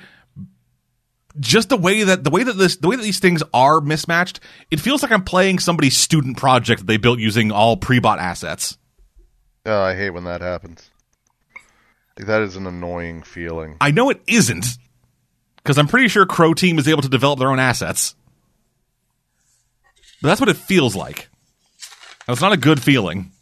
just 1.39 1.69
the 1.69 1.77
way 1.77 2.03
that 2.03 2.25
the 2.25 2.31
way 2.31 2.43
that 2.43 2.55
this 2.55 2.77
the 2.77 2.89
way 2.89 2.97
that 2.97 3.03
these 3.03 3.21
things 3.21 3.43
are 3.55 3.81
mismatched, 3.81 4.41
it 4.71 4.81
feels 4.81 5.03
like 5.03 5.13
I'm 5.13 5.25
playing 5.25 5.59
somebody's 5.59 5.97
student 5.97 6.37
project 6.37 6.81
that 6.81 6.87
they 6.87 6.97
built 6.97 7.19
using 7.19 7.53
all 7.53 7.77
pre-bought 7.77 8.19
assets. 8.19 8.77
Oh, 9.67 9.81
I 9.81 9.95
hate 9.95 10.11
when 10.11 10.25
that 10.25 10.41
happens. 10.41 10.91
That 12.17 12.43
is 12.43 12.57
an 12.57 12.67
annoying 12.67 13.23
feeling. 13.23 13.77
I 13.81 13.93
know 13.93 14.11
it 14.11 14.21
isn't 14.27 14.67
because 15.57 15.79
I'm 15.79 15.89
pretty 15.89 16.09
sure 16.09 16.27
Croteam 16.27 16.79
is 16.79 16.89
able 16.89 17.03
to 17.03 17.09
develop 17.09 17.39
their 17.39 17.51
own 17.51 17.61
assets. 17.61 18.15
But 20.21 20.29
that's 20.29 20.41
what 20.41 20.51
it 20.51 20.57
feels 20.57 20.95
like. 20.95 21.30
That's 22.31 22.41
not 22.43 22.53
a 22.53 22.57
good 22.57 22.81
feeling. 22.81 23.33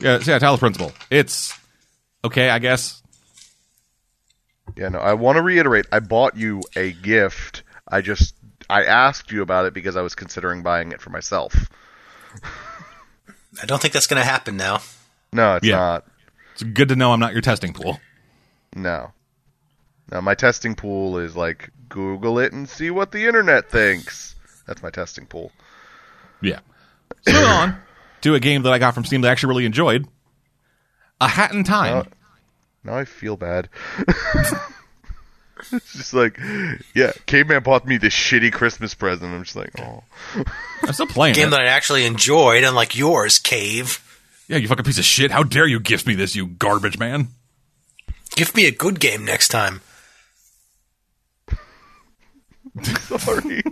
Yeah, 0.00 0.18
so 0.20 0.30
yeah, 0.32 0.38
Talos 0.38 0.58
Principle. 0.58 0.92
It's 1.10 1.52
okay, 2.24 2.48
I 2.48 2.58
guess. 2.58 3.02
Yeah, 4.76 4.88
no, 4.88 4.98
I 4.98 5.12
want 5.12 5.36
to 5.36 5.42
reiterate. 5.42 5.84
I 5.92 6.00
bought 6.00 6.38
you 6.38 6.62
a 6.74 6.92
gift. 6.92 7.64
I 7.86 8.00
just 8.00 8.34
I 8.70 8.84
asked 8.84 9.30
you 9.30 9.42
about 9.42 9.66
it 9.66 9.74
because 9.74 9.94
I 9.94 10.00
was 10.00 10.14
considering 10.14 10.62
buying 10.62 10.92
it 10.92 11.02
for 11.02 11.10
myself. 11.10 11.68
I 13.62 13.66
don't 13.66 13.82
think 13.82 13.92
that's 13.92 14.06
going 14.06 14.22
to 14.22 14.26
happen 14.26 14.56
now. 14.56 14.80
No, 15.34 15.56
it's 15.56 15.66
Yeah. 15.66 15.76
not. 15.76 16.06
It's 16.54 16.62
good 16.62 16.88
to 16.88 16.96
know 16.96 17.12
I'm 17.12 17.20
not 17.20 17.32
your 17.34 17.42
testing 17.42 17.74
pool. 17.74 18.00
No. 18.74 19.12
No, 20.10 20.20
my 20.20 20.34
testing 20.34 20.74
pool 20.74 21.18
is 21.18 21.36
like 21.36 21.70
Google 21.88 22.38
it 22.38 22.52
and 22.52 22.68
see 22.68 22.90
what 22.90 23.12
the 23.12 23.26
internet 23.26 23.70
thinks. 23.70 24.34
That's 24.66 24.82
my 24.82 24.90
testing 24.90 25.26
pool. 25.26 25.52
Yeah. 26.40 26.60
So 27.22 27.32
moving 27.32 27.48
on 27.48 27.76
to 28.22 28.34
a 28.34 28.40
game 28.40 28.62
that 28.62 28.72
I 28.72 28.78
got 28.78 28.94
from 28.94 29.04
Steam 29.04 29.20
that 29.22 29.28
I 29.28 29.32
actually 29.32 29.50
really 29.50 29.66
enjoyed. 29.66 30.06
A 31.20 31.28
Hat 31.28 31.52
in 31.52 31.64
Time. 31.64 32.06
Oh. 32.06 32.12
Now 32.82 32.96
I 32.96 33.04
feel 33.04 33.36
bad. 33.36 33.68
it's 35.72 35.92
just 35.92 36.14
like, 36.14 36.38
yeah, 36.94 37.12
Caveman 37.26 37.62
bought 37.62 37.86
me 37.86 37.98
this 37.98 38.14
shitty 38.14 38.52
Christmas 38.52 38.94
present. 38.94 39.32
I'm 39.32 39.44
just 39.44 39.56
like, 39.56 39.78
oh. 39.80 40.02
I'm 40.82 40.92
still 40.92 41.06
playing 41.06 41.32
A 41.32 41.36
Game 41.36 41.48
it. 41.48 41.50
that 41.50 41.60
I 41.60 41.66
actually 41.66 42.06
enjoyed, 42.06 42.64
unlike 42.64 42.96
yours, 42.96 43.38
Cave. 43.38 44.02
Yeah, 44.48 44.56
you 44.56 44.66
fucking 44.66 44.84
piece 44.84 44.98
of 44.98 45.04
shit. 45.04 45.30
How 45.30 45.42
dare 45.42 45.66
you 45.66 45.78
gift 45.78 46.06
me 46.06 46.14
this, 46.14 46.34
you 46.34 46.46
garbage 46.46 46.98
man? 46.98 47.28
Give 48.34 48.54
me 48.56 48.66
a 48.66 48.72
good 48.72 48.98
game 48.98 49.24
next 49.24 49.48
time. 49.48 49.82
Sorry. 52.82 53.62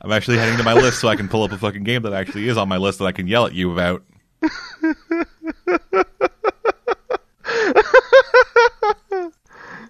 I'm 0.00 0.12
actually 0.12 0.36
heading 0.36 0.58
to 0.58 0.62
my 0.62 0.74
list 0.74 1.00
so 1.00 1.08
I 1.08 1.16
can 1.16 1.28
pull 1.28 1.44
up 1.44 1.52
a 1.52 1.56
fucking 1.56 1.82
game 1.82 2.02
that 2.02 2.12
actually 2.12 2.48
is 2.48 2.58
on 2.58 2.68
my 2.68 2.76
list 2.76 2.98
that 2.98 3.06
I 3.06 3.12
can 3.12 3.26
yell 3.26 3.46
at 3.46 3.54
you 3.54 3.72
about. 3.72 4.02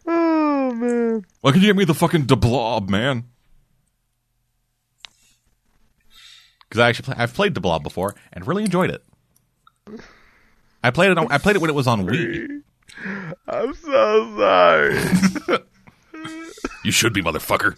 oh, 0.06 0.72
man. 0.72 1.24
Why 1.40 1.50
can 1.50 1.60
you 1.60 1.66
get 1.66 1.76
me 1.76 1.84
the 1.84 1.94
fucking 1.94 2.26
De 2.26 2.36
Blob, 2.36 2.88
man? 2.88 3.24
Because 6.68 6.80
I 6.80 6.88
actually 6.88 7.06
play, 7.06 7.16
I've 7.18 7.34
played 7.34 7.54
De 7.54 7.60
Blob 7.60 7.82
before 7.82 8.14
and 8.32 8.46
really 8.46 8.62
enjoyed 8.62 8.90
it. 8.90 9.04
I 10.84 10.90
played 10.90 11.10
it. 11.10 11.18
On, 11.18 11.26
I 11.32 11.38
played 11.38 11.56
it 11.56 11.60
when 11.62 11.70
it 11.70 11.74
was 11.74 11.86
on 11.86 12.06
Wii. 12.06 12.60
I'm 13.48 13.74
so 13.74 14.36
sorry. 14.38 14.98
You 16.84 16.92
should 16.92 17.14
be, 17.14 17.22
motherfucker. 17.22 17.74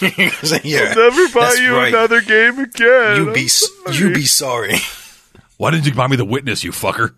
yeah, 0.64 0.94
Never 0.94 1.28
buy 1.34 1.40
that's 1.46 1.58
you 1.60 1.76
right. 1.76 1.88
another 1.88 2.20
game 2.20 2.58
again. 2.60 3.16
You 3.16 3.32
be 3.32 3.46
s- 3.46 3.68
you 3.92 4.12
be 4.14 4.24
sorry. 4.24 4.76
Why 5.56 5.72
didn't 5.72 5.86
you 5.86 5.94
buy 5.94 6.06
me 6.06 6.16
the 6.16 6.24
Witness, 6.24 6.62
you 6.62 6.70
fucker? 6.70 7.14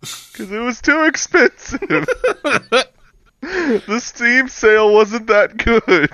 Because 0.00 0.52
it 0.52 0.58
was 0.58 0.80
too 0.80 1.02
expensive. 1.04 1.80
the 3.40 4.00
Steam 4.00 4.48
sale 4.48 4.92
wasn't 4.94 5.26
that 5.26 5.56
good. 5.56 6.10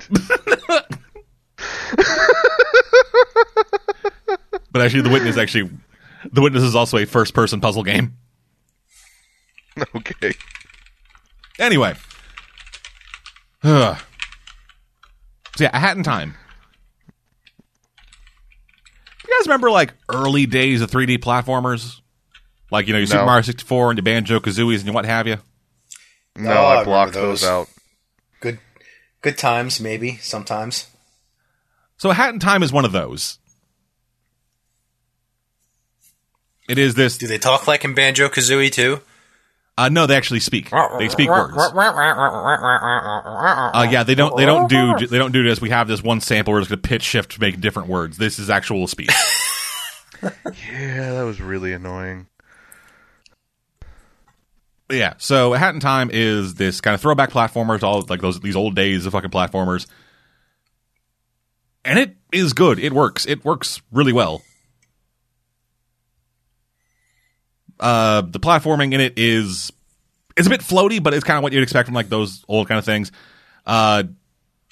But 4.70 4.82
actually, 4.82 5.02
the 5.02 5.10
Witness 5.10 5.36
actually, 5.36 5.70
the 6.32 6.40
Witness 6.42 6.62
is 6.62 6.74
also 6.74 6.96
a 6.98 7.04
first-person 7.06 7.60
puzzle 7.60 7.82
game. 7.82 8.14
okay. 9.96 10.32
Anyway. 11.58 11.94
Ugh. 13.64 13.98
So 15.56 15.64
yeah, 15.64 15.70
A 15.76 15.80
Hat 15.80 15.96
in 15.96 16.04
Time. 16.04 16.36
You 19.26 19.34
guys 19.38 19.46
remember 19.46 19.70
like 19.72 19.92
early 20.08 20.46
days 20.46 20.80
of 20.80 20.90
3D 20.90 21.18
platformers? 21.18 22.00
Like, 22.70 22.86
you 22.86 22.92
know, 22.92 22.98
your 22.98 23.06
Super 23.08 23.24
Mario 23.24 23.42
64 23.42 23.90
and 23.90 23.98
your 23.98 24.04
Banjo 24.04 24.38
Kazooies 24.40 24.84
and 24.84 24.94
what 24.94 25.04
have 25.04 25.26
you? 25.26 25.38
No, 26.36 26.52
Oh, 26.52 26.64
I 26.64 26.80
I 26.80 26.84
blocked 26.84 27.14
those. 27.14 27.40
those. 27.40 27.48
out. 27.48 27.68
Good, 28.40 28.60
good 29.20 29.36
times, 29.36 29.80
maybe 29.80 30.18
sometimes. 30.18 30.86
So 31.96 32.10
A 32.10 32.14
Hat 32.14 32.32
in 32.32 32.38
Time 32.38 32.62
is 32.62 32.72
one 32.72 32.84
of 32.84 32.92
those. 32.92 33.38
It 36.68 36.78
is 36.78 36.94
this. 36.94 37.18
Do 37.18 37.26
they 37.26 37.38
talk 37.38 37.66
like 37.66 37.84
in 37.84 37.94
Banjo 37.94 38.28
Kazooie 38.28 38.70
too? 38.70 39.00
Uh, 39.76 39.88
no, 39.88 40.06
they 40.06 40.16
actually 40.16 40.40
speak. 40.40 40.70
They 40.98 41.08
speak 41.08 41.28
words. 41.30 41.56
Uh, 41.56 41.70
yeah, 43.90 44.02
they 44.02 44.14
don't. 44.16 44.36
They 44.36 44.44
don't 44.44 44.68
do. 44.68 45.06
They 45.06 45.18
don't 45.18 45.32
do 45.32 45.44
this. 45.44 45.60
We 45.60 45.70
have 45.70 45.86
this 45.88 46.02
one 46.02 46.20
sample. 46.20 46.52
We're 46.52 46.60
just 46.60 46.70
going 46.70 46.82
to 46.82 46.88
pitch 46.88 47.04
shift 47.04 47.32
to 47.32 47.40
make 47.40 47.60
different 47.60 47.88
words. 47.88 48.18
This 48.18 48.38
is 48.38 48.50
actual 48.50 48.86
speech. 48.86 49.10
Yeah, 50.20 51.12
that 51.12 51.22
was 51.22 51.40
really 51.40 51.72
annoying. 51.72 52.26
yeah. 54.90 55.14
So 55.18 55.52
Hat 55.52 55.74
in 55.74 55.80
Time 55.80 56.10
is 56.12 56.54
this 56.54 56.80
kind 56.80 56.94
of 56.94 57.00
throwback 57.00 57.30
platformer 57.30 57.78
to 57.78 57.86
all 57.86 58.04
like 58.08 58.20
those 58.20 58.40
these 58.40 58.56
old 58.56 58.74
days 58.74 59.06
of 59.06 59.12
fucking 59.12 59.30
platformers, 59.30 59.86
and 61.84 62.00
it 62.00 62.16
is 62.32 62.52
good. 62.52 62.80
It 62.80 62.92
works. 62.92 63.26
It 63.26 63.44
works 63.44 63.80
really 63.92 64.12
well. 64.12 64.42
Uh, 67.80 68.22
the 68.22 68.40
platforming 68.40 68.92
in 68.92 69.00
it 69.00 69.18
is 69.18 69.72
it's 70.36 70.46
a 70.46 70.50
bit 70.50 70.60
floaty, 70.60 71.02
but 71.02 71.14
it's 71.14 71.24
kind 71.24 71.36
of 71.36 71.42
what 71.42 71.52
you'd 71.52 71.62
expect 71.62 71.86
from 71.86 71.94
like 71.94 72.08
those 72.08 72.44
old 72.48 72.68
kind 72.68 72.78
of 72.78 72.84
things. 72.84 73.12
Uh, 73.66 74.04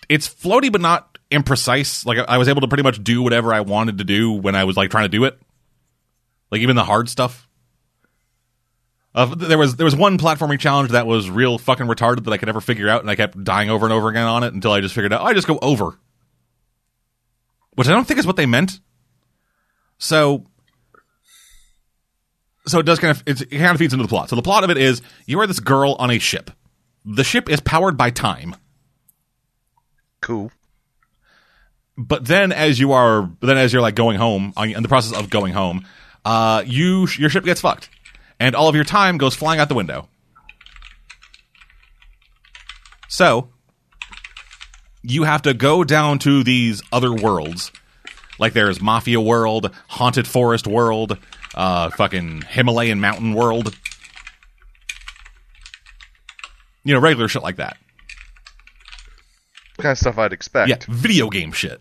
it's 0.09 0.29
floaty, 0.29 0.71
but 0.71 0.81
not 0.81 1.19
imprecise. 1.31 2.07
Like 2.07 2.19
I 2.29 2.39
was 2.39 2.49
able 2.49 2.61
to 2.63 2.69
pretty 2.69 2.83
much 2.83 3.03
do 3.03 3.23
whatever 3.23 3.53
I 3.53 3.61
wanted 3.61 3.99
to 3.99 4.05
do 4.05 4.33
when 4.33 4.55
I 4.55 4.65
was 4.65 4.77
like 4.77 4.91
trying 4.91 5.05
to 5.05 5.09
do 5.09 5.25
it. 5.25 5.39
Like 6.51 6.61
even 6.61 6.77
the 6.77 6.85
hard 6.85 7.09
stuff. 7.09 7.49
Uh, 9.15 9.35
there 9.35 9.57
was 9.57 9.77
there 9.77 9.87
was 9.87 9.97
one 9.97 10.19
platforming 10.19 10.61
challenge 10.61 10.91
that 10.91 11.07
was 11.07 11.31
real 11.31 11.57
fucking 11.57 11.87
retarded 11.87 12.25
that 12.25 12.33
I 12.33 12.37
could 12.37 12.47
never 12.47 12.61
figure 12.61 12.89
out, 12.89 13.01
and 13.01 13.11
I 13.11 13.17
kept 13.17 13.43
dying 13.43 13.71
over 13.71 13.87
and 13.87 13.93
over 13.93 14.09
again 14.09 14.27
on 14.27 14.45
it 14.45 14.53
until 14.53 14.73
I 14.73 14.81
just 14.83 14.95
figured 14.95 15.13
out. 15.13 15.23
Oh, 15.23 15.25
I 15.25 15.33
just 15.33 15.47
go 15.49 15.59
over, 15.63 15.99
which 17.75 17.89
I 17.89 17.93
don't 17.93 18.07
think 18.07 18.21
is 18.21 18.27
what 18.27 18.37
they 18.37 18.45
meant. 18.45 18.79
So, 19.97 20.45
so 22.69 22.79
it 22.79 22.87
does 22.87 22.99
kind 22.99 23.11
of 23.17 23.23
it 23.27 23.51
kind 23.51 23.71
of 23.71 23.79
feeds 23.79 23.93
into 23.95 24.05
the 24.05 24.09
plot. 24.09 24.29
So 24.31 24.37
the 24.37 24.43
plot 24.43 24.65
of 24.65 24.71
it 24.71 24.79
is 24.79 25.03
you 25.27 25.41
are 25.41 25.47
this 25.47 25.61
girl 25.61 25.95
on 25.99 26.11
a 26.11 26.19
ship. 26.19 26.51
The 27.05 27.25
ship 27.25 27.49
is 27.49 27.61
powered 27.61 27.97
by 27.97 28.11
time. 28.11 28.57
Cool. 30.21 30.51
but 31.97 32.25
then 32.25 32.51
as 32.53 32.81
you 32.81 32.93
are 32.93 33.31
then 33.41 33.57
as 33.57 33.73
you're 33.73 33.83
like 33.83 33.95
going 33.95 34.19
home 34.19 34.53
on, 34.57 34.71
in 34.71 34.83
the 34.83 34.89
process 34.89 35.17
of 35.17 35.31
going 35.31 35.53
home 35.53 35.87
uh 36.25 36.63
you 36.67 37.07
your 37.19 37.31
ship 37.31 37.45
gets 37.45 37.61
fucked 37.61 37.89
and 38.41 38.55
all 38.57 38.69
of 38.69 38.75
your 38.75 38.85
time 38.85 39.19
goes 39.19 39.35
flying 39.37 39.61
out 39.61 39.69
the 39.69 39.75
window 39.75 40.09
so 43.09 43.49
you 45.03 45.23
have 45.23 45.43
to 45.43 45.55
go 45.55 45.85
down 45.85 46.19
to 46.19 46.43
these 46.43 46.83
other 46.93 47.13
worlds 47.13 47.71
like 48.39 48.53
there's 48.53 48.81
mafia 48.81 49.21
world 49.21 49.71
haunted 49.89 50.27
forest 50.27 50.67
world 50.67 51.17
uh 51.55 51.91
fucking 51.91 52.43
himalayan 52.49 53.01
mountain 53.01 53.33
world 53.35 53.77
you 56.85 56.95
know 56.95 57.01
regular 57.01 57.29
shit 57.29 57.43
like 57.43 57.57
that 57.57 57.77
kind 59.83 59.93
of 59.93 59.99
stuff 59.99 60.19
I'd 60.19 60.33
expect. 60.33 60.69
Yeah, 60.69 60.79
video 60.89 61.29
game 61.29 61.53
shit. 61.53 61.81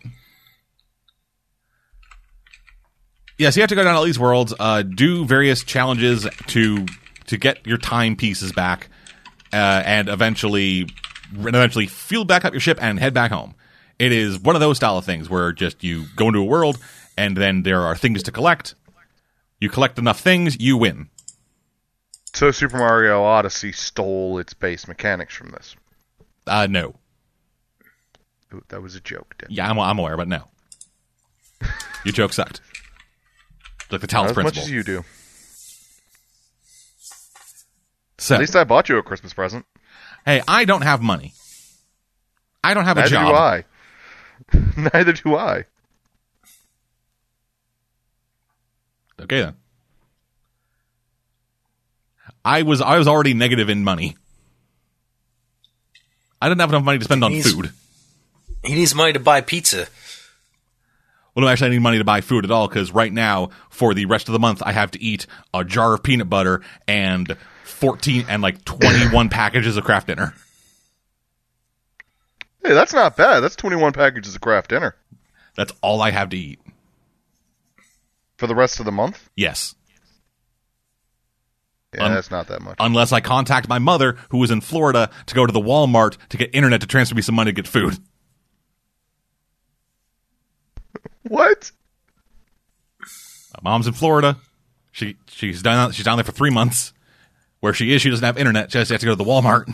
Yeah, 3.37 3.49
so 3.49 3.59
you 3.59 3.61
have 3.63 3.69
to 3.69 3.75
go 3.75 3.83
down 3.83 3.95
all 3.95 4.03
these 4.05 4.19
worlds, 4.19 4.53
uh, 4.57 4.81
do 4.81 5.25
various 5.25 5.63
challenges 5.63 6.27
to 6.47 6.85
to 7.27 7.37
get 7.37 7.65
your 7.65 7.77
time 7.77 8.15
pieces 8.15 8.53
back, 8.53 8.89
uh, 9.51 9.83
and 9.85 10.07
eventually, 10.07 10.87
and 11.33 11.47
eventually 11.47 11.87
fuel 11.87 12.23
back 12.23 12.45
up 12.45 12.53
your 12.53 12.61
ship 12.61 12.77
and 12.81 12.99
head 12.99 13.13
back 13.13 13.31
home. 13.31 13.55
It 13.97 14.11
is 14.11 14.39
one 14.39 14.55
of 14.55 14.61
those 14.61 14.77
style 14.77 14.97
of 14.97 15.05
things 15.05 15.29
where 15.29 15.51
just 15.51 15.83
you 15.83 16.05
go 16.15 16.27
into 16.27 16.39
a 16.39 16.45
world 16.45 16.77
and 17.17 17.35
then 17.35 17.63
there 17.63 17.81
are 17.81 17.95
things 17.95 18.23
to 18.23 18.31
collect. 18.31 18.75
You 19.65 19.69
collect 19.71 19.97
enough 19.97 20.19
things, 20.19 20.59
you 20.61 20.77
win. 20.77 21.09
So 22.35 22.51
Super 22.51 22.77
Mario 22.77 23.23
Odyssey 23.23 23.71
stole 23.71 24.37
its 24.37 24.53
base 24.53 24.87
mechanics 24.87 25.33
from 25.33 25.49
this. 25.49 25.75
Uh, 26.45 26.67
no, 26.69 26.93
that 28.67 28.83
was 28.83 28.93
a 28.93 28.99
joke. 28.99 29.33
Yeah, 29.49 29.67
I'm, 29.67 29.79
I'm 29.79 29.97
aware, 29.97 30.17
but 30.17 30.27
no. 30.27 30.43
Your 32.03 32.11
joke 32.11 32.33
sucked. 32.33 32.61
Like 33.89 34.01
the 34.01 34.07
Not 34.13 34.25
principle. 34.35 34.41
as 34.41 34.43
much 34.43 34.57
as 34.59 34.69
you 34.69 34.83
do. 34.83 35.03
so, 38.19 38.35
At 38.35 38.41
least 38.41 38.55
I 38.55 38.65
bought 38.65 38.87
you 38.87 38.99
a 38.99 39.01
Christmas 39.01 39.33
present. 39.33 39.65
hey, 40.27 40.43
I 40.47 40.65
don't 40.65 40.83
have 40.83 41.01
money. 41.01 41.33
I 42.63 42.75
don't 42.75 42.85
have 42.85 42.97
a 42.97 43.01
Neither 43.01 43.09
job. 43.15 43.29
do 43.29 43.35
I. 43.35 43.63
Neither 44.93 45.13
do 45.13 45.35
I. 45.35 45.65
Okay 49.21 49.41
then. 49.41 49.55
I 52.43 52.61
was 52.63 52.81
I 52.81 52.97
was 52.97 53.07
already 53.07 53.33
negative 53.33 53.69
in 53.69 53.83
money. 53.83 54.15
I 56.41 56.49
didn't 56.49 56.61
have 56.61 56.69
enough 56.69 56.83
money 56.83 56.99
to 56.99 57.05
spend 57.05 57.23
on 57.23 57.31
He's- 57.31 57.51
food. 57.51 57.71
He 58.63 58.73
needs 58.75 58.93
money 58.95 59.13
to 59.13 59.19
buy 59.19 59.41
pizza. 59.41 59.87
Well, 61.35 61.45
no, 61.45 61.51
actually, 61.51 61.67
I 61.67 61.69
need 61.71 61.79
money 61.79 61.97
to 61.99 62.03
buy 62.03 62.21
food 62.21 62.45
at 62.45 62.51
all 62.51 62.67
because 62.67 62.91
right 62.91 63.11
now, 63.11 63.49
for 63.69 63.93
the 63.93 64.05
rest 64.05 64.27
of 64.29 64.33
the 64.33 64.39
month, 64.39 64.63
I 64.65 64.71
have 64.71 64.89
to 64.91 65.01
eat 65.01 65.27
a 65.53 65.63
jar 65.63 65.93
of 65.93 66.01
peanut 66.01 66.29
butter 66.29 66.61
and 66.87 67.35
fourteen 67.63 68.25
and 68.29 68.41
like 68.41 68.63
twenty-one 68.65 69.29
packages 69.29 69.77
of 69.77 69.83
Kraft 69.83 70.07
Dinner. 70.07 70.33
Hey, 72.63 72.73
that's 72.73 72.93
not 72.93 73.15
bad. 73.15 73.41
That's 73.41 73.55
21 73.55 73.93
packages 73.93 74.33
of 74.33 74.41
Kraft 74.41 74.71
Dinner. 74.71 74.95
That's 75.55 75.71
all 75.81 76.01
I 76.01 76.09
have 76.09 76.29
to 76.29 76.37
eat. 76.37 76.59
For 78.37 78.47
the 78.47 78.55
rest 78.55 78.79
of 78.79 78.85
the 78.85 78.91
month? 78.91 79.29
Yes. 79.35 79.75
Yeah, 81.93 82.05
Un- 82.05 82.13
that's 82.13 82.31
not 82.31 82.47
that 82.47 82.61
much. 82.61 82.75
Unless 82.79 83.11
I 83.11 83.21
contact 83.21 83.69
my 83.69 83.79
mother, 83.79 84.17
who 84.29 84.43
is 84.43 84.51
in 84.51 84.61
Florida, 84.61 85.09
to 85.27 85.35
go 85.35 85.45
to 85.45 85.53
the 85.53 85.61
Walmart 85.61 86.17
to 86.29 86.37
get 86.37 86.53
internet 86.53 86.81
to 86.81 86.87
transfer 86.87 87.15
me 87.15 87.21
some 87.21 87.35
money 87.35 87.51
to 87.51 87.55
get 87.55 87.67
food. 87.67 87.93
what? 91.23 91.71
My 93.61 93.71
mom's 93.71 93.87
in 93.87 93.93
Florida. 93.93 94.37
She 94.91 95.17
she's 95.27 95.61
down 95.61 95.91
she's 95.91 96.05
down 96.05 96.17
there 96.17 96.23
for 96.25 96.31
three 96.31 96.51
months. 96.51 96.93
Where 97.61 97.73
she 97.73 97.93
is, 97.93 98.01
she 98.01 98.09
doesn't 98.09 98.25
have 98.25 98.37
internet. 98.37 98.71
She 98.71 98.77
has 98.77 98.89
to 98.89 98.97
go 98.97 99.11
to 99.11 99.15
the 99.15 99.23
Walmart. 99.23 99.73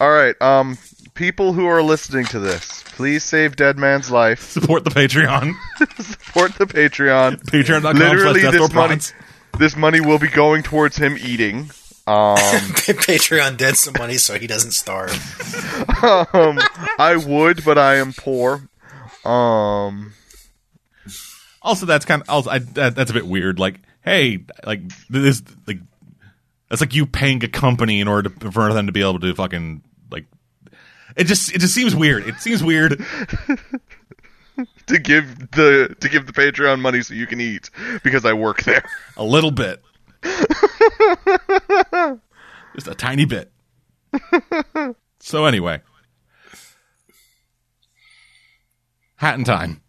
All 0.00 0.10
right. 0.10 0.34
Um, 0.40 0.76
people 1.14 1.52
who 1.52 1.66
are 1.66 1.82
listening 1.82 2.24
to 2.26 2.38
this, 2.38 2.82
please 2.86 3.24
save 3.24 3.56
Dead 3.56 3.78
Man's 3.78 4.10
life. 4.10 4.40
Support 4.50 4.84
the 4.84 4.90
Patreon. 4.90 5.54
Support 6.02 6.54
the 6.56 6.66
Patreon. 6.66 7.42
Patreon.com 7.44 7.96
Literally, 7.96 8.40
slash 8.40 8.52
this 8.52 8.74
money, 8.74 8.94
Pods. 8.94 9.14
this 9.58 9.76
money 9.76 10.00
will 10.00 10.18
be 10.18 10.28
going 10.28 10.62
towards 10.62 10.96
him 10.96 11.16
eating. 11.18 11.70
Um, 12.06 12.36
Patreon 12.36 13.56
dead 13.56 13.76
some 13.76 13.94
money 13.98 14.18
so 14.18 14.38
he 14.38 14.46
doesn't 14.46 14.72
starve. 14.72 15.12
um, 16.04 16.58
I 16.98 17.16
would, 17.16 17.64
but 17.64 17.78
I 17.78 17.96
am 17.96 18.12
poor. 18.12 18.68
Um, 19.24 20.12
Also, 21.62 21.86
that's 21.86 22.04
kind 22.04 22.20
of 22.20 22.28
also 22.28 22.50
I, 22.50 22.58
that, 22.58 22.94
that's 22.94 23.10
a 23.10 23.14
bit 23.14 23.26
weird. 23.26 23.58
Like, 23.58 23.80
hey, 24.04 24.44
like 24.66 24.82
this, 25.08 25.42
like 25.66 25.78
that's 26.68 26.82
like 26.82 26.94
you 26.94 27.06
paying 27.06 27.42
a 27.42 27.48
company 27.48 28.00
in 28.00 28.08
order 28.08 28.28
to, 28.28 28.50
for 28.52 28.70
them 28.74 28.84
to 28.86 28.92
be 28.92 29.00
able 29.00 29.20
to 29.20 29.34
fucking 29.34 29.76
like. 29.76 29.84
It 31.16 31.24
just 31.24 31.54
it 31.54 31.60
just 31.60 31.74
seems 31.74 31.94
weird. 31.94 32.26
It 32.26 32.36
seems 32.40 32.62
weird. 32.62 33.04
to 34.86 34.98
give 34.98 35.50
the 35.52 35.96
to 36.00 36.08
give 36.08 36.26
the 36.26 36.32
Patreon 36.32 36.80
money 36.80 37.02
so 37.02 37.14
you 37.14 37.26
can 37.26 37.40
eat 37.40 37.70
because 38.02 38.24
I 38.24 38.32
work 38.32 38.62
there. 38.64 38.84
A 39.16 39.24
little 39.24 39.50
bit. 39.50 39.82
Just 42.74 42.88
a 42.88 42.94
tiny 42.96 43.24
bit. 43.24 43.52
so 45.20 45.44
anyway. 45.44 45.80
Hat 49.16 49.38
in 49.38 49.44
time. 49.44 49.80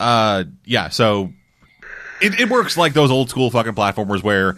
Uh 0.00 0.44
yeah, 0.64 0.88
so 0.88 1.32
it, 2.22 2.40
it 2.40 2.48
works 2.48 2.76
like 2.76 2.92
those 2.94 3.10
old 3.10 3.28
school 3.30 3.50
fucking 3.50 3.74
platformers 3.74 4.22
where 4.22 4.56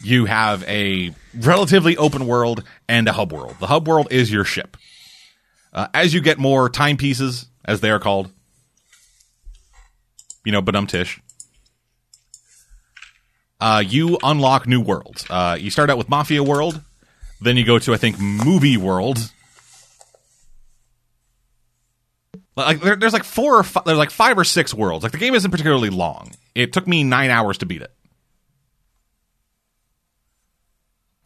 you 0.00 0.24
have 0.26 0.62
a 0.68 1.14
relatively 1.34 1.96
open 1.96 2.26
world 2.26 2.64
and 2.88 3.08
a 3.08 3.12
hub 3.12 3.32
world. 3.32 3.56
The 3.60 3.66
hub 3.66 3.86
world 3.86 4.08
is 4.10 4.32
your 4.32 4.44
ship. 4.44 4.76
Uh, 5.72 5.86
as 5.94 6.12
you 6.12 6.20
get 6.20 6.38
more 6.38 6.68
timepieces, 6.68 7.46
as 7.64 7.80
they 7.80 7.90
are 7.90 8.00
called, 8.00 8.30
you 10.44 10.52
know, 10.52 10.62
but 10.62 10.74
um 10.74 10.86
tish, 10.86 11.20
uh, 13.60 13.82
you 13.86 14.18
unlock 14.22 14.66
new 14.66 14.80
worlds. 14.80 15.26
Uh, 15.28 15.56
you 15.60 15.70
start 15.70 15.90
out 15.90 15.98
with 15.98 16.08
Mafia 16.08 16.42
World, 16.42 16.80
then 17.40 17.56
you 17.56 17.64
go 17.64 17.78
to 17.78 17.94
I 17.94 17.96
think 17.98 18.18
Movie 18.18 18.76
World. 18.76 19.30
Like 22.56 22.80
there, 22.80 22.96
there's 22.96 23.12
like 23.12 23.24
four 23.24 23.58
or 23.58 23.62
five, 23.62 23.84
there's 23.84 23.98
like 23.98 24.10
five 24.10 24.36
or 24.38 24.44
six 24.44 24.74
worlds. 24.74 25.02
Like 25.02 25.12
the 25.12 25.18
game 25.18 25.34
isn't 25.34 25.50
particularly 25.50 25.90
long. 25.90 26.32
It 26.54 26.72
took 26.72 26.86
me 26.86 27.04
nine 27.04 27.30
hours 27.30 27.58
to 27.58 27.66
beat 27.66 27.82
it, 27.82 27.92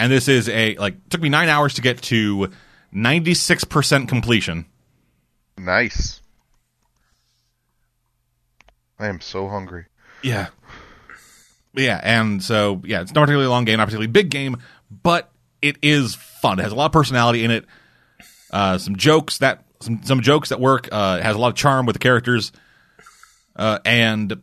and 0.04 0.12
this 0.12 0.28
is 0.28 0.50
a 0.50 0.76
like 0.76 1.08
took 1.08 1.22
me 1.22 1.30
nine 1.30 1.48
hours 1.48 1.74
to 1.74 1.80
get 1.80 2.02
to 2.02 2.50
ninety 2.92 3.32
six 3.32 3.64
percent 3.64 4.06
completion. 4.06 4.66
Nice. 5.56 6.20
I 8.98 9.06
am 9.06 9.22
so 9.22 9.48
hungry. 9.48 9.86
Yeah. 10.22 10.48
Yeah, 11.72 11.98
and 12.02 12.42
so 12.42 12.82
yeah, 12.84 13.00
it's 13.00 13.14
not 13.14 13.22
a 13.22 13.24
particularly 13.24 13.48
long 13.48 13.64
game, 13.64 13.78
not 13.78 13.84
a 13.84 13.86
particularly 13.86 14.08
big 14.08 14.28
game, 14.28 14.58
but 14.90 15.32
it 15.62 15.78
is 15.80 16.14
fun. 16.14 16.58
It 16.58 16.64
has 16.64 16.72
a 16.72 16.74
lot 16.74 16.86
of 16.86 16.92
personality 16.92 17.42
in 17.42 17.50
it. 17.50 17.64
Uh, 18.50 18.76
some 18.76 18.96
jokes 18.96 19.38
that 19.38 19.64
some 19.80 20.02
some 20.04 20.20
jokes 20.20 20.50
that 20.50 20.60
work. 20.60 20.90
Uh, 20.92 21.16
it 21.18 21.22
has 21.22 21.34
a 21.34 21.38
lot 21.38 21.48
of 21.48 21.54
charm 21.54 21.86
with 21.86 21.94
the 21.94 22.00
characters, 22.00 22.52
uh, 23.56 23.78
and 23.86 24.42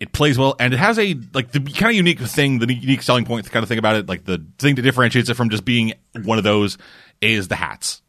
it 0.00 0.12
plays 0.12 0.38
well. 0.38 0.56
And 0.58 0.74
it 0.74 0.78
has 0.78 0.98
a 0.98 1.16
like 1.32 1.52
the 1.52 1.60
kind 1.60 1.90
of 1.90 1.96
unique 1.96 2.20
thing, 2.20 2.58
the 2.58 2.72
unique 2.72 3.02
selling 3.02 3.24
point, 3.24 3.44
the 3.44 3.50
kind 3.50 3.62
of 3.62 3.68
thing 3.68 3.78
about 3.78 3.96
it, 3.96 4.08
like 4.08 4.24
the 4.24 4.44
thing 4.58 4.74
that 4.74 4.82
differentiates 4.82 5.28
it 5.28 5.34
from 5.34 5.50
just 5.50 5.64
being 5.64 5.94
one 6.24 6.38
of 6.38 6.44
those 6.44 6.78
is 7.20 7.48
the 7.48 7.56
hats. 7.56 8.02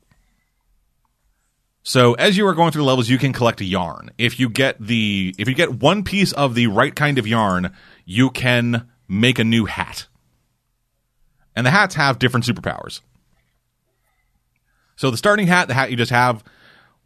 So 1.84 2.15
as 2.15 2.36
you 2.36 2.45
are 2.47 2.54
going 2.54 2.71
through 2.71 2.82
the 2.82 2.88
levels, 2.88 3.10
you 3.10 3.17
can 3.17 3.32
collect 3.32 3.62
yarn. 3.62 4.10
If 4.17 4.39
you 4.39 4.50
get 4.50 4.78
the 4.80 5.34
if 5.38 5.47
you 5.47 5.56
get 5.56 5.82
one 5.82 6.04
piece 6.04 6.34
of 6.34 6.54
the 6.54 6.67
right 6.67 6.93
kind 6.93 7.17
of 7.17 7.26
yarn, 7.26 7.73
you 8.06 8.30
can 8.30 8.89
make 9.08 9.39
a 9.39 9.43
new 9.43 9.65
hat. 9.65 10.08
And 11.56 11.65
the 11.65 11.71
hats 11.71 11.95
have 11.95 12.19
different 12.19 12.45
superpowers. 12.45 13.02
So 14.97 15.12
the 15.12 15.17
starting 15.17 15.47
hat, 15.47 15.67
the 15.67 15.73
hat 15.73 15.89
you 15.89 15.95
just 15.95 16.12
have, 16.12 16.43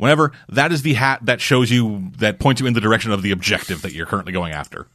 whenever 0.01 0.31
that 0.49 0.71
is 0.71 0.81
the 0.81 0.95
hat 0.95 1.19
that 1.27 1.39
shows 1.39 1.69
you 1.69 2.11
that 2.17 2.39
points 2.39 2.59
you 2.59 2.65
in 2.65 2.73
the 2.73 2.81
direction 2.81 3.11
of 3.11 3.21
the 3.21 3.29
objective 3.29 3.83
that 3.83 3.93
you're 3.93 4.07
currently 4.07 4.33
going 4.33 4.51
after. 4.51 4.87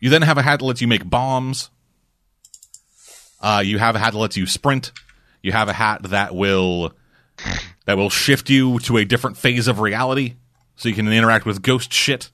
You 0.00 0.10
then 0.10 0.22
have 0.22 0.38
a 0.38 0.42
hat 0.42 0.58
that 0.58 0.64
lets 0.64 0.80
you 0.80 0.88
make 0.88 1.08
bombs. 1.08 1.70
Uh, 3.40 3.62
you 3.64 3.78
have 3.78 3.94
a 3.94 4.00
hat 4.00 4.14
that 4.14 4.18
lets 4.18 4.36
you 4.36 4.44
sprint. 4.44 4.90
You 5.40 5.52
have 5.52 5.68
a 5.68 5.72
hat 5.72 6.02
that 6.10 6.34
will 6.34 6.92
that 7.84 7.96
will 7.96 8.10
shift 8.10 8.50
you 8.50 8.80
to 8.80 8.96
a 8.96 9.04
different 9.04 9.36
phase 9.36 9.68
of 9.68 9.78
reality, 9.78 10.34
so 10.74 10.88
you 10.88 10.96
can 10.96 11.06
interact 11.06 11.46
with 11.46 11.62
ghost 11.62 11.92
shit. 11.92 12.32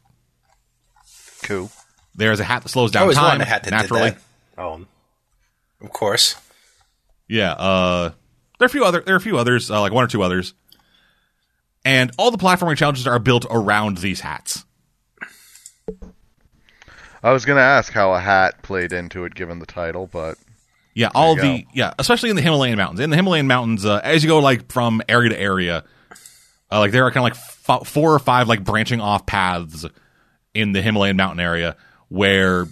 Cool. 1.42 1.70
There's 2.14 2.40
a 2.40 2.44
hat 2.44 2.62
that 2.62 2.70
slows 2.70 2.92
down 2.92 3.12
time 3.12 3.42
a 3.42 3.44
hat 3.44 3.64
that 3.64 3.72
naturally. 3.72 4.12
did 4.12 4.18
that. 4.56 4.64
Um, 4.64 4.88
of 5.82 5.90
course. 5.90 6.36
Yeah, 7.28 7.52
uh, 7.52 8.12
there 8.58 8.64
are 8.64 8.66
a 8.66 8.70
few 8.70 8.84
other 8.84 9.00
there 9.00 9.14
are 9.14 9.18
a 9.18 9.20
few 9.20 9.36
others, 9.36 9.70
uh, 9.70 9.80
like 9.82 9.92
one 9.92 10.04
or 10.04 10.08
two 10.08 10.22
others, 10.22 10.54
and 11.84 12.10
all 12.18 12.30
the 12.30 12.38
platforming 12.38 12.76
challenges 12.76 13.06
are 13.06 13.18
built 13.18 13.46
around 13.50 13.98
these 13.98 14.20
hats. 14.20 14.64
I 17.22 17.32
was 17.32 17.44
gonna 17.44 17.60
ask 17.60 17.92
how 17.92 18.12
a 18.14 18.20
hat 18.20 18.62
played 18.62 18.92
into 18.92 19.24
it, 19.24 19.34
given 19.34 19.58
the 19.58 19.66
title, 19.66 20.06
but 20.06 20.36
Yeah, 20.94 21.10
all 21.14 21.34
the 21.36 21.62
go. 21.62 21.68
yeah, 21.74 21.94
especially 21.98 22.30
in 22.30 22.36
the 22.36 22.42
Himalayan 22.42 22.76
mountains. 22.76 23.00
In 23.00 23.10
the 23.10 23.16
Himalayan 23.16 23.46
mountains, 23.46 23.84
uh, 23.84 24.00
as 24.04 24.22
you 24.22 24.28
go 24.28 24.40
like 24.40 24.70
from 24.70 25.02
area 25.08 25.30
to 25.30 25.38
area, 25.40 25.84
uh, 26.70 26.78
like 26.80 26.92
there 26.92 27.04
are 27.04 27.10
kind 27.10 27.26
of 27.26 27.36
like 27.36 27.78
f- 27.80 27.86
four 27.88 28.12
or 28.14 28.18
five 28.18 28.46
like 28.48 28.62
branching 28.62 29.00
off 29.00 29.24
paths 29.26 29.86
in 30.52 30.72
the 30.72 30.82
Himalayan 30.82 31.16
mountain 31.16 31.40
area 31.40 31.76
where 32.08 32.66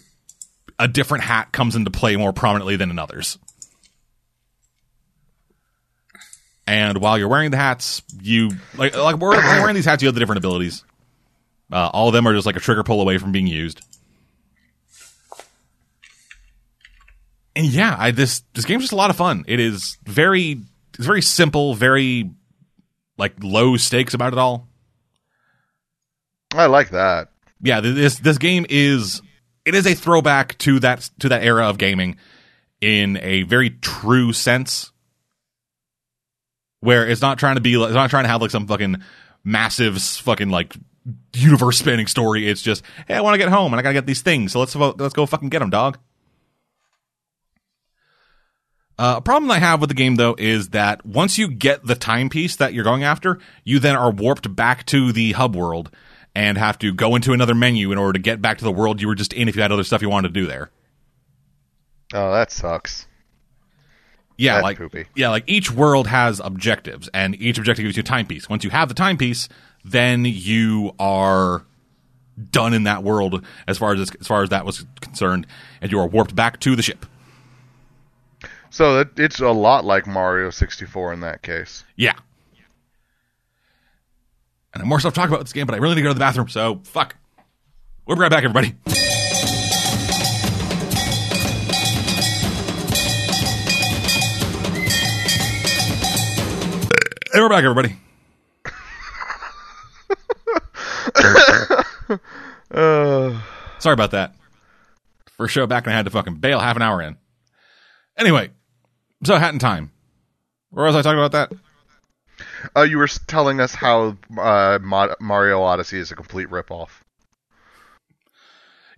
a 0.78 0.86
different 0.86 1.24
hat 1.24 1.50
comes 1.52 1.74
into 1.74 1.90
play 1.90 2.16
more 2.16 2.32
prominently 2.32 2.76
than 2.76 2.90
in 2.90 2.98
others. 2.98 3.38
And 6.66 6.98
while 6.98 7.18
you're 7.18 7.28
wearing 7.28 7.50
the 7.50 7.56
hats, 7.56 8.02
you 8.20 8.50
like 8.76 8.96
like 8.96 9.16
we're, 9.16 9.36
wearing 9.36 9.74
these 9.74 9.84
hats, 9.84 10.02
you 10.02 10.06
have 10.06 10.14
the 10.14 10.20
different 10.20 10.38
abilities. 10.38 10.84
Uh, 11.72 11.88
all 11.92 12.08
of 12.08 12.12
them 12.12 12.26
are 12.26 12.34
just 12.34 12.46
like 12.46 12.56
a 12.56 12.60
trigger 12.60 12.84
pull 12.84 13.00
away 13.00 13.18
from 13.18 13.32
being 13.32 13.46
used. 13.46 13.80
and 17.54 17.66
yeah, 17.66 17.96
I 17.98 18.10
this 18.10 18.42
this 18.54 18.64
game's 18.64 18.84
just 18.84 18.92
a 18.92 18.96
lot 18.96 19.10
of 19.10 19.16
fun. 19.16 19.44
It 19.46 19.60
is 19.60 19.98
very 20.04 20.60
it's 20.94 21.06
very 21.06 21.22
simple, 21.22 21.74
very 21.74 22.30
like 23.18 23.34
low 23.42 23.76
stakes 23.76 24.14
about 24.14 24.32
it 24.32 24.38
all. 24.38 24.68
I 26.52 26.66
like 26.66 26.90
that. 26.90 27.28
Yeah, 27.60 27.80
this 27.80 28.18
this 28.18 28.38
game 28.38 28.66
is 28.68 29.22
it 29.64 29.74
is 29.74 29.86
a 29.86 29.94
throwback 29.94 30.58
to 30.58 30.80
that 30.80 31.08
to 31.20 31.28
that 31.28 31.42
era 31.42 31.68
of 31.68 31.78
gaming 31.78 32.16
in 32.80 33.18
a 33.22 33.42
very 33.42 33.70
true 33.70 34.32
sense. 34.32 34.91
Where 36.82 37.08
it's 37.08 37.22
not 37.22 37.38
trying 37.38 37.54
to 37.54 37.62
be 37.62 37.74
it's 37.74 37.94
not 37.94 38.10
trying 38.10 38.24
to 38.24 38.28
have 38.28 38.42
like 38.42 38.50
some 38.50 38.66
fucking 38.66 39.02
massive 39.44 40.02
fucking 40.02 40.50
like 40.50 40.76
universe 41.32 41.78
spanning 41.78 42.06
story. 42.06 42.48
It's 42.48 42.62
just, 42.62 42.84
hey, 43.06 43.14
I 43.14 43.20
want 43.20 43.34
to 43.34 43.38
get 43.38 43.48
home 43.48 43.72
and 43.72 43.80
I 43.80 43.82
got 43.82 43.90
to 43.90 43.94
get 43.94 44.06
these 44.06 44.20
things. 44.20 44.52
So 44.52 44.60
let's 44.60 44.74
let's 44.74 45.14
go 45.14 45.26
fucking 45.26 45.48
get 45.48 45.60
them, 45.60 45.70
dog. 45.70 45.98
Uh, 48.98 49.14
a 49.18 49.20
problem 49.20 49.50
I 49.50 49.58
have 49.58 49.80
with 49.80 49.88
the 49.88 49.94
game 49.94 50.16
though 50.16 50.36
is 50.38 50.68
that 50.70 51.04
once 51.04 51.38
you 51.38 51.48
get 51.48 51.84
the 51.84 51.94
timepiece 51.94 52.56
that 52.56 52.74
you're 52.74 52.84
going 52.84 53.04
after, 53.04 53.38
you 53.64 53.78
then 53.78 53.96
are 53.96 54.10
warped 54.10 54.54
back 54.54 54.84
to 54.86 55.12
the 55.12 55.32
hub 55.32 55.56
world 55.56 55.90
and 56.34 56.58
have 56.58 56.78
to 56.78 56.92
go 56.92 57.14
into 57.14 57.32
another 57.32 57.54
menu 57.54 57.90
in 57.92 57.98
order 57.98 58.12
to 58.14 58.18
get 58.18 58.42
back 58.42 58.58
to 58.58 58.64
the 58.64 58.72
world 58.72 59.00
you 59.00 59.08
were 59.08 59.14
just 59.14 59.32
in 59.32 59.48
if 59.48 59.56
you 59.56 59.62
had 59.62 59.72
other 59.72 59.84
stuff 59.84 60.02
you 60.02 60.08
wanted 60.10 60.28
to 60.28 60.40
do 60.40 60.46
there. 60.46 60.70
Oh, 62.14 62.32
that 62.32 62.50
sucks. 62.50 63.06
Yeah, 64.42 64.54
That's 64.54 64.64
like 64.64 64.78
poopy. 64.78 65.04
yeah, 65.14 65.28
like 65.30 65.44
each 65.46 65.70
world 65.70 66.06
has 66.08 66.40
objectives, 66.40 67.08
and 67.14 67.34
each 67.40 67.58
objective 67.58 67.84
gives 67.84 67.96
you 67.96 68.00
a 68.00 68.04
timepiece. 68.04 68.48
Once 68.48 68.64
you 68.64 68.70
have 68.70 68.88
the 68.88 68.94
timepiece, 68.94 69.48
then 69.84 70.24
you 70.24 70.92
are 70.98 71.64
done 72.50 72.74
in 72.74 72.84
that 72.84 73.04
world 73.04 73.44
as 73.68 73.78
far 73.78 73.92
as 73.94 74.10
as 74.20 74.26
far 74.26 74.42
as 74.42 74.48
that 74.50 74.64
was 74.66 74.84
concerned, 75.00 75.46
and 75.80 75.92
you 75.92 75.98
are 76.00 76.06
warped 76.06 76.34
back 76.34 76.58
to 76.60 76.74
the 76.74 76.82
ship. 76.82 77.06
So 78.70 78.96
that 78.96 79.18
it's 79.18 79.38
a 79.38 79.50
lot 79.50 79.84
like 79.84 80.06
Mario 80.06 80.50
64 80.50 81.12
in 81.12 81.20
that 81.20 81.42
case. 81.42 81.84
Yeah. 81.94 82.14
And 84.74 84.80
I 84.80 84.84
have 84.84 84.86
more 84.86 84.98
stuff 84.98 85.12
to 85.12 85.20
talk 85.20 85.28
about 85.28 85.40
this 85.42 85.52
game, 85.52 85.66
but 85.66 85.74
I 85.74 85.78
really 85.78 85.94
need 85.94 86.00
to 86.00 86.04
go 86.04 86.10
to 86.10 86.14
the 86.14 86.20
bathroom, 86.20 86.48
so 86.48 86.80
fuck. 86.84 87.14
We'll 88.06 88.16
be 88.16 88.22
right 88.22 88.30
back, 88.30 88.44
everybody. 88.44 88.74
And 97.32 97.42
we're 97.42 97.48
back, 97.48 97.64
everybody. 97.64 97.96
Uh, 102.70 103.40
Sorry 103.78 103.94
about 103.94 104.10
that. 104.12 104.34
First 105.36 105.54
show 105.54 105.66
back, 105.66 105.84
and 105.86 105.92
I 105.92 105.96
had 105.96 106.04
to 106.04 106.10
fucking 106.10 106.36
bail 106.36 106.60
half 106.60 106.76
an 106.76 106.82
hour 106.82 107.00
in. 107.02 107.16
Anyway, 108.16 108.50
so 109.24 109.36
Hat 109.36 109.52
in 109.52 109.58
Time. 109.58 109.90
Where 110.70 110.84
was 110.86 110.94
I 110.94 111.02
talking 111.02 111.18
about 111.18 111.32
that? 111.32 111.52
uh, 112.76 112.82
you 112.82 112.98
were 112.98 113.08
telling 113.08 113.60
us 113.60 113.74
how 113.74 114.16
uh, 114.38 114.78
Mod- 114.82 115.16
Mario 115.20 115.62
Odyssey 115.62 115.98
is 115.98 116.10
a 116.10 116.16
complete 116.16 116.48
ripoff. 116.48 116.90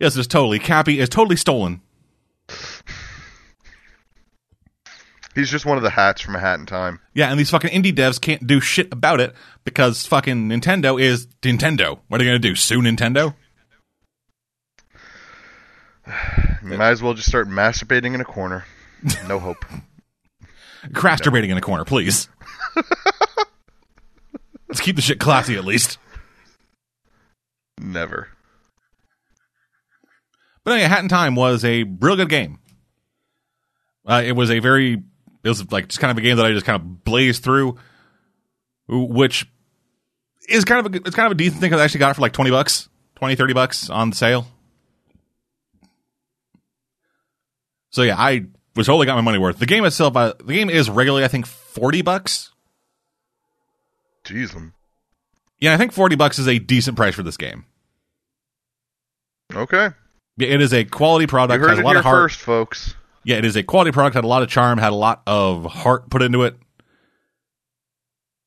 Yes, 0.00 0.16
it's 0.16 0.26
totally 0.26 0.58
Cappy 0.58 0.98
is 0.98 1.08
totally 1.08 1.36
stolen. 1.36 1.80
He's 5.34 5.50
just 5.50 5.66
one 5.66 5.76
of 5.76 5.82
the 5.82 5.90
hats 5.90 6.20
from 6.20 6.36
A 6.36 6.38
Hat 6.38 6.60
in 6.60 6.66
Time. 6.66 7.00
Yeah, 7.12 7.30
and 7.30 7.38
these 7.38 7.50
fucking 7.50 7.70
indie 7.70 7.92
devs 7.94 8.20
can't 8.20 8.46
do 8.46 8.60
shit 8.60 8.92
about 8.92 9.20
it 9.20 9.34
because 9.64 10.06
fucking 10.06 10.48
Nintendo 10.48 11.00
is 11.00 11.26
Nintendo. 11.42 11.98
What 12.08 12.20
are 12.20 12.24
they 12.24 12.28
gonna 12.28 12.38
do? 12.38 12.54
Sue 12.54 12.80
Nintendo? 12.80 13.34
You 16.62 16.78
might 16.78 16.92
as 16.92 17.02
well 17.02 17.12
just 17.12 17.28
start 17.28 17.46
masturbating 17.46 18.14
in 18.14 18.20
a 18.22 18.24
corner. 18.24 18.64
No 19.28 19.38
hope. 19.38 19.66
Crasturbating 20.88 21.50
in 21.50 21.58
a 21.58 21.60
corner, 21.60 21.84
please. 21.84 22.28
Let's 24.68 24.80
keep 24.80 24.96
the 24.96 25.02
shit 25.02 25.20
classy 25.20 25.56
at 25.56 25.64
least. 25.64 25.98
Never. 27.78 28.28
But 30.64 30.72
anyway, 30.72 30.88
Hat 30.88 31.02
in 31.02 31.08
Time 31.08 31.34
was 31.34 31.64
a 31.66 31.82
real 31.82 32.16
good 32.16 32.30
game. 32.30 32.58
Uh, 34.06 34.22
it 34.24 34.32
was 34.32 34.50
a 34.50 34.58
very, 34.60 35.02
it 35.44 35.48
was 35.48 35.70
like 35.70 35.88
just 35.88 36.00
kind 36.00 36.10
of 36.10 36.18
a 36.18 36.20
game 36.22 36.36
that 36.38 36.46
I 36.46 36.52
just 36.52 36.66
kind 36.66 36.80
of 36.80 37.04
blazed 37.04 37.44
through, 37.44 37.76
which 38.88 39.46
is 40.48 40.64
kind 40.64 40.84
of 40.86 40.92
a, 40.94 40.96
it's 41.06 41.14
kind 41.14 41.26
of 41.26 41.32
a 41.32 41.36
decent 41.36 41.60
thing 41.60 41.70
because 41.70 41.80
I 41.80 41.84
actually 41.84 42.00
got 42.00 42.10
it 42.10 42.14
for 42.14 42.22
like 42.22 42.32
20 42.32 42.50
bucks, 42.50 42.88
20, 43.16 43.34
30 43.36 43.52
bucks 43.54 43.90
on 43.90 44.12
sale. 44.12 44.46
So 47.90 48.02
yeah, 48.02 48.16
I 48.18 48.46
was 48.74 48.86
totally 48.86 49.06
got 49.06 49.14
my 49.14 49.20
money 49.20 49.38
worth. 49.38 49.58
The 49.58 49.66
game 49.66 49.84
itself, 49.84 50.16
uh, 50.16 50.34
the 50.44 50.52
game 50.54 50.68
is 50.70 50.90
regularly, 50.90 51.24
I 51.24 51.28
think, 51.28 51.46
40 51.46 52.02
bucks. 52.02 52.50
Jeez. 54.24 54.56
um, 54.56 54.72
Yeah, 55.60 55.74
I 55.74 55.76
think 55.76 55.92
40 55.92 56.16
bucks 56.16 56.38
is 56.38 56.48
a 56.48 56.58
decent 56.58 56.96
price 56.96 57.14
for 57.14 57.22
this 57.22 57.36
game. 57.36 57.66
Okay. 59.54 59.90
Yeah, 60.38 60.48
It 60.48 60.60
is 60.60 60.72
a 60.74 60.84
quality 60.84 61.24
You 61.24 61.28
product, 61.28 61.60
heard 61.60 61.70
has 61.70 61.78
a 61.78 61.82
lot 61.82 61.90
here 61.90 61.98
of 61.98 62.04
heart. 62.04 62.22
first, 62.32 62.40
folks. 62.40 62.94
Yeah, 63.24 63.36
it 63.36 63.44
is 63.44 63.56
a 63.56 63.62
quality 63.62 63.90
product, 63.90 64.14
had 64.14 64.24
a 64.24 64.28
lot 64.28 64.42
of 64.42 64.48
charm, 64.48 64.78
had 64.78 64.92
a 64.92 64.96
lot 64.96 65.22
of 65.26 65.64
heart 65.64 66.10
put 66.10 66.22
into 66.22 66.42
it. 66.42 66.56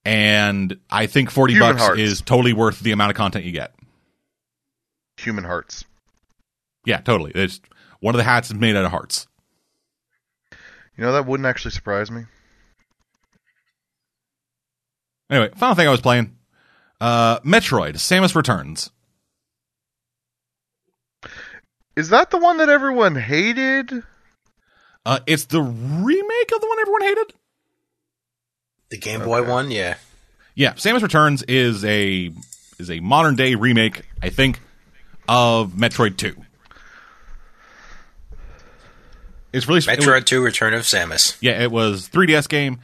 And 0.05 0.77
I 0.89 1.07
think 1.07 1.31
40 1.31 1.53
Human 1.53 1.69
bucks 1.71 1.81
hearts. 1.81 1.99
is 1.99 2.21
totally 2.21 2.53
worth 2.53 2.79
the 2.79 2.91
amount 2.91 3.11
of 3.11 3.17
content 3.17 3.43
you 3.45 3.51
get. 3.51 3.73
Human 5.17 5.43
hearts. 5.43 5.83
Yeah, 6.85 7.01
totally. 7.01 7.31
It's 7.35 7.59
one 7.99 8.15
of 8.15 8.17
the 8.17 8.23
hats 8.23 8.49
is 8.49 8.55
made 8.55 8.75
out 8.75 8.85
of 8.85 8.91
hearts. 8.91 9.27
You 10.95 11.03
know, 11.03 11.11
that 11.13 11.25
wouldn't 11.25 11.45
actually 11.45 11.71
surprise 11.71 12.09
me. 12.09 12.23
Anyway, 15.29 15.51
final 15.55 15.75
thing 15.75 15.87
I 15.87 15.91
was 15.91 16.01
playing 16.01 16.35
uh 17.01 17.39
Metroid 17.41 17.95
Samus 17.95 18.33
Returns. 18.35 18.91
Is 21.95 22.09
that 22.09 22.29
the 22.31 22.37
one 22.37 22.57
that 22.57 22.69
everyone 22.69 23.15
hated? 23.15 24.03
Uh 25.07 25.19
it's 25.25 25.45
the 25.45 25.61
remake 25.61 26.51
of 26.53 26.59
the 26.59 26.67
one 26.67 26.79
everyone 26.81 27.01
hated. 27.01 27.33
The 28.89 28.97
Game 28.97 29.23
Boy 29.23 29.39
Okay. 29.39 29.49
one, 29.49 29.71
yeah. 29.71 29.95
Yeah, 30.53 30.73
Samus 30.73 31.01
Returns 31.01 31.43
is 31.43 31.85
a 31.85 32.29
is 32.77 32.91
a 32.91 32.99
modern 32.99 33.35
day 33.37 33.55
remake, 33.55 34.01
I 34.21 34.27
think, 34.29 34.59
of 35.29 35.71
Metroid 35.71 36.17
2. 36.17 36.35
It's 39.53 39.65
really 39.67 39.77
it 39.79 39.87
was- 39.87 40.05
Metroid 40.05 40.25
2 40.25 40.41
Return 40.41 40.73
of 40.73 40.81
Samus. 40.83 41.37
Yeah, 41.39 41.61
it 41.63 41.71
was 41.71 42.09
3DS 42.09 42.47
game, 42.49 42.79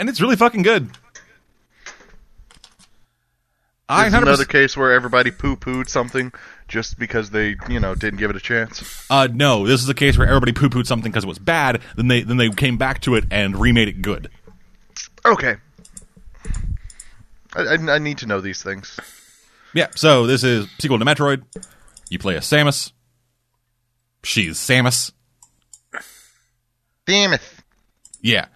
and 0.00 0.08
it's 0.08 0.20
really 0.20 0.34
fucking 0.36 0.62
good. 0.62 0.90
I 3.88 4.04
This 4.10 4.14
100%, 4.14 4.22
another 4.22 4.44
case 4.44 4.76
where 4.76 4.92
everybody 4.92 5.30
poo-pooed 5.30 5.88
something 5.88 6.32
just 6.68 6.98
because 6.98 7.30
they, 7.30 7.56
you 7.68 7.80
know, 7.80 7.94
didn't 7.94 8.18
give 8.18 8.30
it 8.30 8.36
a 8.36 8.40
chance. 8.40 9.06
uh, 9.10 9.28
no, 9.32 9.66
this 9.66 9.82
is 9.82 9.88
a 9.88 9.94
case 9.94 10.16
where 10.16 10.28
everybody 10.28 10.52
poo 10.52 10.68
pooed 10.68 10.86
something 10.86 11.10
because 11.10 11.24
it 11.24 11.28
was 11.28 11.38
bad. 11.38 11.80
Then 11.96 12.08
they 12.08 12.22
then 12.22 12.36
they 12.36 12.50
came 12.50 12.76
back 12.76 13.00
to 13.02 13.14
it 13.14 13.24
and 13.30 13.56
remade 13.56 13.88
it 13.88 14.02
good. 14.02 14.30
Okay. 15.24 15.56
I, 17.54 17.62
I, 17.62 17.94
I 17.94 17.98
need 17.98 18.18
to 18.18 18.26
know 18.26 18.40
these 18.40 18.62
things. 18.62 18.98
Yeah, 19.74 19.88
so 19.94 20.26
this 20.26 20.44
is 20.44 20.66
sequel 20.78 20.98
to 20.98 21.04
Metroid. 21.04 21.42
You 22.08 22.18
play 22.18 22.36
as 22.36 22.44
Samus. 22.44 22.92
She's 24.22 24.58
Samus. 24.58 25.12
It. 27.06 27.40
Yeah. 28.20 28.46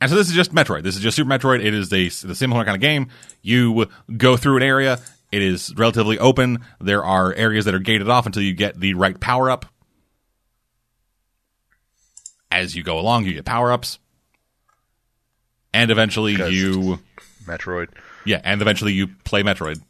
And 0.00 0.10
so 0.10 0.16
this 0.16 0.28
is 0.28 0.34
just 0.34 0.52
Metroid. 0.52 0.82
This 0.82 0.96
is 0.96 1.02
just 1.02 1.16
Super 1.16 1.30
Metroid. 1.30 1.64
It 1.64 1.74
is 1.74 1.92
a, 1.92 2.08
the 2.26 2.34
similar 2.34 2.64
kind 2.64 2.74
of 2.74 2.80
game. 2.80 3.08
You 3.42 3.88
go 4.16 4.36
through 4.36 4.56
an 4.56 4.62
area. 4.62 4.98
It 5.32 5.42
is 5.42 5.72
relatively 5.76 6.18
open. 6.18 6.58
There 6.80 7.04
are 7.04 7.32
areas 7.34 7.64
that 7.66 7.74
are 7.74 7.78
gated 7.78 8.08
off 8.08 8.26
until 8.26 8.42
you 8.42 8.52
get 8.52 8.78
the 8.78 8.94
right 8.94 9.18
power 9.18 9.50
up. 9.50 9.66
As 12.50 12.74
you 12.74 12.82
go 12.82 12.98
along, 12.98 13.26
you 13.26 13.34
get 13.34 13.44
power 13.44 13.70
ups. 13.70 13.98
And 15.72 15.90
eventually 15.90 16.32
Because- 16.32 16.52
you 16.52 16.98
Metroid. 17.46 17.88
yeah, 18.24 18.40
and 18.42 18.60
eventually 18.60 18.92
you 18.92 19.06
play 19.24 19.42
Metroid. 19.44 19.80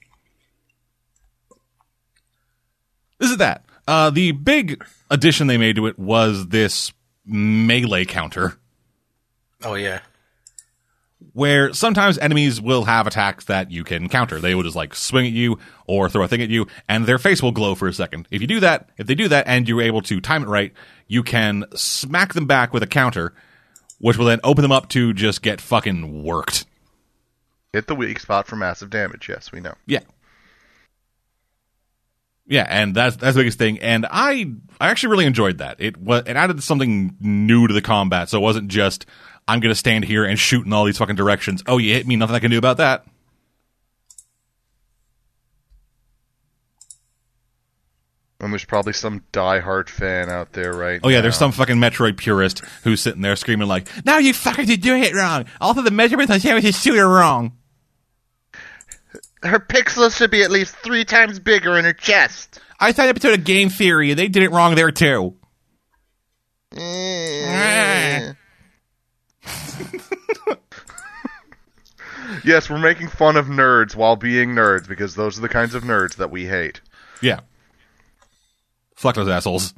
This 3.18 3.31
is 3.31 3.38
that. 3.38 3.64
Uh, 3.87 4.11
the 4.11 4.33
big 4.33 4.83
addition 5.11 5.46
they 5.46 5.59
made 5.59 5.76
to 5.76 5.87
it 5.87 5.98
was 5.98 6.48
this 6.48 6.92
melee 7.24 8.05
counter, 8.05 8.59
Oh, 9.62 9.74
yeah. 9.74 10.00
Where 11.40 11.72
sometimes 11.72 12.18
enemies 12.18 12.61
will 12.61 12.85
have 12.85 13.07
attacks 13.07 13.46
that 13.46 13.70
you 13.70 13.83
can 13.83 14.11
counter. 14.11 14.40
They 14.40 14.55
will 14.55 14.62
just 14.62 14.76
like 14.76 14.94
swing 14.94 15.24
at 15.24 15.33
you 15.33 15.59
or 15.87 16.11
throw 16.11 16.22
a 16.22 16.29
thing 16.29 16.42
at 16.42 16.50
you, 16.50 16.66
and 16.87 17.07
their 17.07 17.16
face 17.16 17.42
will 17.42 17.50
glow 17.50 17.74
for 17.74 17.88
a 17.88 17.94
second. 17.94 18.29
If 18.31 18.42
you 18.42 18.46
do 18.46 18.61
that, 18.61 18.90
if 18.98 19.07
they 19.07 19.14
do 19.14 19.26
that, 19.29 19.46
and 19.46 19.66
you're 19.66 19.81
able 19.81 20.03
to 20.03 20.20
time 20.20 20.42
it 20.42 20.48
right, 20.48 20.74
you 21.07 21.22
can 21.22 21.64
smack 21.74 22.35
them 22.35 22.44
back 22.46 22.74
with 22.74 22.83
a 22.83 22.87
counter, 22.87 23.33
which 24.00 24.18
will 24.18 24.26
then 24.26 24.40
open 24.44 24.61
them 24.61 24.70
up 24.70 24.90
to 24.90 25.14
just 25.14 25.40
get 25.40 25.62
fucking 25.62 26.22
worked. 26.22 26.66
Hit 27.72 27.87
the 27.87 27.94
weak 27.94 28.20
spot 28.20 28.46
for 28.46 28.57
massive 28.57 28.90
damage. 28.90 29.26
Yes, 29.26 29.50
we 29.50 29.61
know. 29.61 29.72
Yeah. 29.87 30.00
Yeah, 32.46 32.66
and 32.68 32.94
that's 32.94 33.16
that's 33.16 33.35
the 33.35 33.40
biggest 33.40 33.57
thing. 33.57 33.79
And 33.79 34.05
I 34.11 34.53
I 34.79 34.90
actually 34.90 35.12
really 35.12 35.24
enjoyed 35.24 35.57
that. 35.57 35.76
It 35.79 35.96
was 35.96 36.24
it 36.26 36.37
added 36.37 36.62
something 36.62 37.16
new 37.18 37.66
to 37.66 37.72
the 37.72 37.81
combat, 37.81 38.29
so 38.29 38.37
it 38.37 38.42
wasn't 38.42 38.68
just 38.68 39.07
I'm 39.48 39.61
gonna 39.61 39.74
stand 39.74 40.05
here 40.05 40.24
and 40.24 40.38
shoot 40.38 40.64
in 40.66 40.72
all 40.72 40.85
these 40.85 40.98
fucking 40.98 41.16
directions. 41.16 41.62
Oh, 41.66 41.79
you 41.79 41.92
hit 41.92 42.07
me, 42.07 42.16
nothing 42.16 42.37
I 42.37 42.40
can 42.40 42.50
do 42.50 42.59
about 42.59 42.76
that. 42.79 43.05
And 48.40 48.53
there's 48.53 48.64
probably 48.64 48.94
some 48.94 49.22
diehard 49.33 49.90
fan 49.90 50.31
out 50.31 50.55
there, 50.55 50.72
right? 50.72 50.98
Oh 51.05 51.11
yeah, 51.11 51.20
there's 51.20 51.37
some 51.37 51.53
fucking 51.53 51.76
Metroid 51.76 52.16
purist 52.16 52.61
who's 52.85 53.03
sitting 53.03 53.20
there 53.20 53.37
screaming 53.37 53.68
like, 53.68 53.87
"No, 54.07 54.16
you 54.16 54.33
fuckers 54.33 54.72
are 54.72 54.76
doing 54.79 55.05
it 55.05 55.14
wrong. 55.14 55.44
Also, 55.61 55.83
the 55.83 55.90
measurements 55.90 56.33
on 56.33 56.40
Samus 56.40 56.64
is 56.64 56.87
are 56.87 57.09
wrong." 57.09 57.53
Her 59.42 59.59
pixels 59.59 60.16
should 60.16 60.31
be 60.31 60.42
at 60.42 60.50
least 60.50 60.74
three 60.76 61.05
times 61.05 61.38
bigger 61.38 61.79
in 61.79 61.85
her 61.85 61.92
chest. 61.92 62.61
I 62.79 62.93
saw 62.93 63.03
an 63.03 63.11
episode 63.11 63.38
of 63.38 63.45
Game 63.45 63.68
Theory, 63.68 64.11
and 64.11 64.18
they 64.18 64.28
did 64.28 64.43
it 64.43 64.51
wrong 64.51 64.74
there 64.74 64.91
too. 64.91 65.34
Eh. 66.76 68.32
Yes, 72.44 72.68
we're 72.70 72.78
making 72.78 73.09
fun 73.09 73.36
of 73.36 73.46
nerds 73.46 73.94
while 73.94 74.16
being 74.16 74.51
nerds 74.51 74.88
because 74.88 75.14
those 75.14 75.38
are 75.38 75.42
the 75.42 75.48
kinds 75.48 75.74
of 75.74 75.82
nerds 75.84 76.16
that 76.16 76.30
we 76.30 76.46
hate. 76.46 76.80
Yeah. 77.20 77.40
Fuck 78.96 79.14
those 79.14 79.28
assholes. 79.28 79.74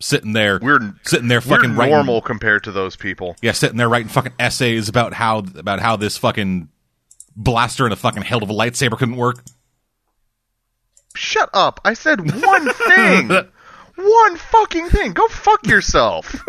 Sitting 0.00 0.32
there, 0.32 0.58
We're 0.60 0.94
sitting 1.04 1.28
there, 1.28 1.40
fucking 1.40 1.76
writing- 1.76 1.94
normal 1.94 2.20
compared 2.22 2.64
to 2.64 2.72
those 2.72 2.96
people. 2.96 3.36
Yeah, 3.40 3.52
sitting 3.52 3.76
there 3.76 3.88
writing 3.88 4.08
fucking 4.08 4.32
essays 4.38 4.88
about 4.88 5.12
how 5.14 5.38
about 5.38 5.78
how 5.78 5.94
this 5.94 6.18
fucking 6.18 6.68
blaster 7.36 7.84
and 7.84 7.92
a 7.92 7.96
fucking 7.96 8.22
hell 8.22 8.42
of 8.42 8.50
a 8.50 8.52
lightsaber 8.52 8.98
couldn't 8.98 9.14
work. 9.16 9.44
Shut 11.14 11.50
up! 11.52 11.80
I 11.84 11.94
said 11.94 12.18
one 12.20 12.68
thing. 12.72 13.28
one 13.96 14.36
fucking 14.36 14.88
thing. 14.88 15.12
Go 15.12 15.28
fuck 15.28 15.64
yourself. 15.68 16.34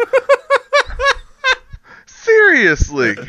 Seriously. 2.24 3.16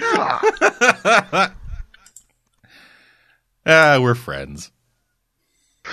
Ah, 3.67 3.99
we're 3.99 4.15
friends. 4.15 4.71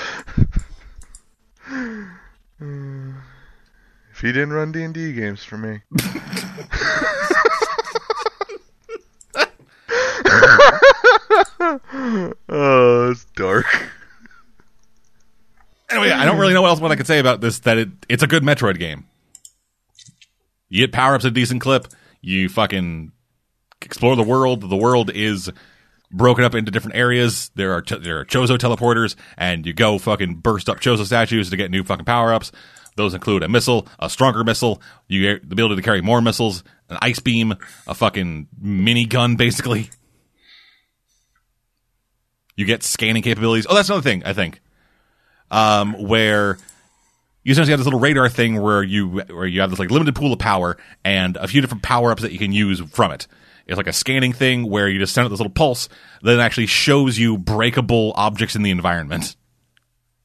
If 4.13 4.19
he 4.21 4.27
didn't 4.33 4.53
run 4.53 4.71
D 4.71 4.83
and 4.83 4.93
D 4.93 5.13
games 5.13 5.43
for 5.43 5.57
me, 5.57 5.79
oh, 12.49 13.09
it's 13.09 13.25
dark. 13.35 13.65
Anyway, 15.89 16.11
I 16.11 16.25
don't 16.25 16.37
really 16.37 16.53
know 16.53 16.61
what 16.61 16.69
else 16.69 16.79
what 16.79 16.91
I 16.91 16.95
could 16.95 17.07
say 17.07 17.17
about 17.19 17.41
this. 17.41 17.59
That 17.59 17.77
it 17.79 17.89
it's 18.09 18.21
a 18.21 18.27
good 18.27 18.43
Metroid 18.43 18.77
game. 18.77 19.05
You 20.69 20.85
get 20.85 20.91
power 20.91 21.15
ups 21.15 21.25
a 21.25 21.31
decent 21.31 21.61
clip. 21.61 21.87
You 22.22 22.49
fucking 22.49 23.11
explore 23.82 24.15
the 24.15 24.24
world. 24.24 24.69
The 24.69 24.76
world 24.76 25.09
is 25.09 25.49
broken 26.11 26.43
up 26.43 26.55
into 26.55 26.72
different 26.72 26.97
areas. 26.97 27.51
There 27.55 27.74
are 27.74 27.82
there 27.82 28.19
are 28.19 28.26
Chozo 28.26 28.57
teleporters, 28.57 29.15
and 29.38 29.65
you 29.65 29.74
go 29.74 29.97
fucking 29.97 30.36
burst 30.36 30.69
up 30.69 30.80
Chozo 30.80 31.05
statues 31.05 31.49
to 31.49 31.57
get 31.57 31.72
new 31.72 31.84
fucking 31.84 32.05
power 32.05 32.34
ups. 32.34 32.51
Those 32.97 33.13
include 33.13 33.43
a 33.43 33.49
missile, 33.49 33.88
a 33.99 34.09
stronger 34.09 34.43
missile, 34.43 34.82
you 35.07 35.22
get 35.22 35.47
the 35.47 35.53
ability 35.53 35.78
to 35.78 35.82
carry 35.82 36.01
more 36.01 36.22
missiles, 36.22 36.63
an 36.89 36.97
ice 37.01 37.19
beam, 37.19 37.55
a 37.88 37.95
fucking 37.95 38.47
mini 38.59 39.05
gun, 39.05 39.36
basically. 39.38 39.89
You 42.57 42.65
get 42.65 42.84
scanning 42.84 43.24
capabilities. 43.24 43.65
Oh, 43.67 43.76
that's 43.76 43.89
another 43.89 44.03
thing. 44.03 44.24
I 44.26 44.34
think 44.34 44.59
um, 45.49 45.93
where 45.93 46.57
you 47.43 47.51
essentially 47.51 47.71
have 47.71 47.79
this 47.79 47.85
little 47.85 47.99
radar 47.99 48.29
thing 48.29 48.61
where 48.61 48.83
you 48.83 49.07
where 49.07 49.47
you 49.47 49.61
have 49.61 49.69
this 49.69 49.79
like 49.79 49.91
limited 49.91 50.15
pool 50.15 50.33
of 50.33 50.39
power 50.39 50.77
and 51.03 51.37
a 51.37 51.47
few 51.47 51.61
different 51.61 51.83
power 51.83 52.11
ups 52.11 52.21
that 52.21 52.31
you 52.31 52.39
can 52.39 52.51
use 52.51 52.79
from 52.79 53.11
it. 53.11 53.27
It's 53.67 53.77
like 53.77 53.87
a 53.87 53.93
scanning 53.93 54.33
thing 54.33 54.69
where 54.69 54.89
you 54.89 54.99
just 54.99 55.13
send 55.13 55.25
out 55.25 55.29
this 55.29 55.39
little 55.39 55.53
pulse 55.53 55.87
that 56.23 56.39
actually 56.39 56.65
shows 56.65 57.17
you 57.17 57.37
breakable 57.37 58.11
objects 58.15 58.55
in 58.55 58.63
the 58.63 58.71
environment. 58.71 59.35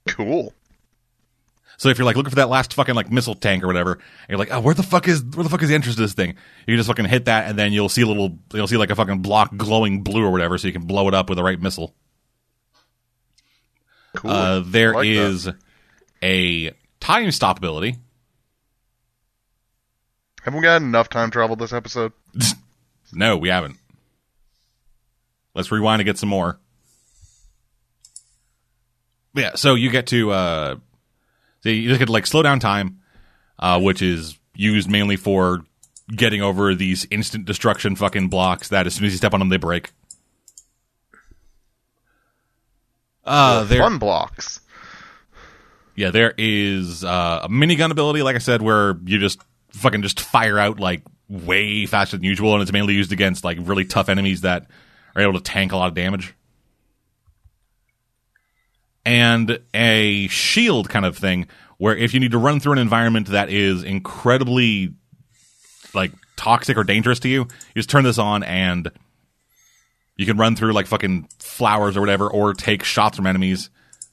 Cool. 0.09 0.53
So 1.79 1.91
if 1.91 1.99
you're 1.99 2.07
like 2.07 2.17
looking 2.17 2.31
for 2.31 2.37
that 2.37 2.49
last 2.49 2.73
fucking 2.75 2.95
like 2.95 3.11
missile 3.11 3.35
tank 3.35 3.63
or 3.63 3.67
whatever, 3.67 3.93
and 3.93 4.03
you're 4.29 4.39
like, 4.39 4.53
oh, 4.53 4.61
where 4.61 4.75
the 4.75 4.83
fuck 4.83 5.09
is 5.09 5.23
where 5.23 5.45
the 5.45 5.51
fuck 5.51 5.63
is 5.63 5.69
the 5.69 5.75
entrance 5.75 5.97
to 5.97 6.03
this 6.03 6.15
thing? 6.15 6.37
You 6.67 6.77
just 6.77 6.89
fucking 6.89 7.05
hit 7.05 7.27
that, 7.27 7.49
and 7.49 7.59
then 7.59 7.73
you'll 7.73 7.91
see 7.91 8.03
a 8.03 8.07
little, 8.07 8.39
you'll 8.53 8.67
see 8.67 8.79
like 8.79 8.91
a 8.91 8.95
fucking 8.95 9.21
block 9.21 9.55
glowing 9.57 10.03
blue 10.03 10.25
or 10.25 10.31
whatever, 10.31 10.57
so 10.59 10.67
you 10.67 10.73
can 10.73 10.87
blow 10.87 11.07
it 11.09 11.15
up 11.15 11.29
with 11.29 11.37
the 11.37 11.45
right 11.45 11.61
missile. 11.61 11.95
Cool. 14.17 14.31
Uh, 14.31 14.61
there 14.65 14.95
like 14.95 15.05
that. 15.05 15.11
is 15.11 15.49
a 16.23 16.73
time 17.07 17.31
stop 17.31 17.59
ability. 17.59 17.97
Haven't 20.43 20.61
we 20.61 20.65
got 20.65 20.83
enough 20.83 21.09
time 21.09 21.31
travel 21.31 21.57
this 21.57 21.73
episode? 21.73 22.13
No, 23.13 23.37
we 23.37 23.49
haven't. 23.49 23.77
Let's 25.55 25.71
rewind 25.71 26.01
and 26.01 26.07
get 26.07 26.19
some 26.19 26.29
more. 26.29 26.59
Yeah, 29.33 29.55
so 29.55 29.77
you 29.77 29.91
get 29.91 30.09
to 30.09 30.33
uh 30.33 30.77
so 31.63 31.69
you 31.69 31.89
just 31.89 32.01
get 32.01 32.07
to 32.07 32.13
like 32.13 32.27
slow 32.27 32.43
down 32.43 32.59
time, 32.59 33.01
uh, 33.61 33.81
which 33.81 34.03
is 34.03 34.37
used 34.57 34.91
mainly 34.91 35.15
for 35.15 35.65
getting 36.15 36.43
over 36.43 36.75
these 36.75 37.07
instant 37.13 37.47
destruction 37.47 37.95
fucking 37.95 38.29
blocks 38.29 38.69
that 38.69 38.89
as 38.89 38.95
soon 38.95 39.07
as 39.07 39.13
you 39.13 39.19
step 39.19 39.33
on 39.33 39.39
them 39.39 39.51
they 39.51 39.57
break. 39.57 39.93
Uh 43.25 43.63
there 43.63 43.79
Fun 43.79 43.99
blocks. 43.99 44.61
Yeah, 45.97 46.11
there 46.11 46.35
is 46.37 47.03
uh, 47.03 47.41
a 47.45 47.49
minigun 47.49 47.91
ability, 47.91 48.23
like 48.23 48.37
I 48.37 48.41
said, 48.41 48.61
where 48.61 48.99
you 49.05 49.19
just 49.19 49.41
fucking 49.71 50.03
just 50.03 50.21
fire 50.21 50.59
out 50.59 50.79
like 50.79 51.03
way 51.29 51.87
faster 51.87 52.19
than 52.19 52.25
usual, 52.25 52.53
and 52.53 52.63
it's 52.63 52.73
mainly 52.73 52.95
used 52.95 53.13
against 53.13 53.45
like 53.45 53.59
really 53.63 53.87
tough 53.87 54.11
enemies 54.11 54.43
that 54.43 54.67
are 55.15 55.23
able 55.23 55.33
to 55.33 55.41
tank 55.41 55.73
a 55.73 55.77
lot 55.77 55.89
of 55.89 55.95
damage. 55.95 56.35
And 59.07 59.61
a 59.73 60.29
shield 60.29 60.91
kind 60.91 61.07
of 61.07 61.17
thing, 61.17 61.47
where 61.79 61.97
if 61.97 62.13
you 62.13 62.21
need 62.21 62.33
to 62.33 62.39
run 62.39 62.61
through 62.61 62.73
an 62.73 62.79
environment 62.79 63.29
that 63.29 63.49
is 63.49 63.83
incredibly 63.83 64.93
like 65.95 66.13
toxic 66.37 66.77
or 66.77 66.85
dangerous 66.85 67.21
to 67.21 67.29
you, 67.29 67.43
you 67.43 67.75
just 67.77 67.89
turn 67.89 68.05
this 68.05 68.19
on 68.19 68.43
and 68.43 68.91
you 70.17 70.27
can 70.27 70.37
run 70.37 70.57
through 70.57 70.73
like 70.73 70.87
fucking 70.87 71.29
flowers 71.39 71.97
or 71.97 72.01
whatever, 72.01 72.29
or 72.29 72.53
take 72.53 72.85
shots 72.85 73.17
from 73.17 73.27
enemies, 73.27 73.71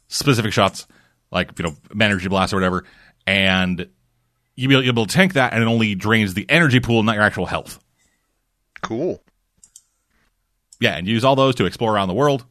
specific 0.08 0.54
shots, 0.54 0.88
like 1.34 1.58
you 1.58 1.64
know, 1.64 1.76
energy 2.00 2.30
blast 2.30 2.54
or 2.54 2.58
whatever, 2.58 2.86
and 3.26 3.90
you'll 4.56 4.82
be 4.82 4.88
able 4.88 5.06
to 5.06 5.14
tank 5.14 5.34
that, 5.34 5.54
and 5.54 5.62
it 5.62 5.66
only 5.66 5.96
drains 5.96 6.34
the 6.34 6.46
energy 6.50 6.80
pool, 6.80 7.04
not 7.04 7.16
your 7.16 7.24
actual 7.24 7.46
health. 7.46 7.84
Cool. 8.82 9.22
Yeah, 10.80 10.96
and 10.96 11.08
use 11.08 11.24
all 11.24 11.36
those 11.36 11.56
to 11.56 11.66
explore 11.66 11.96
around 11.96 12.10
the 12.10 12.14
world. 12.14 12.46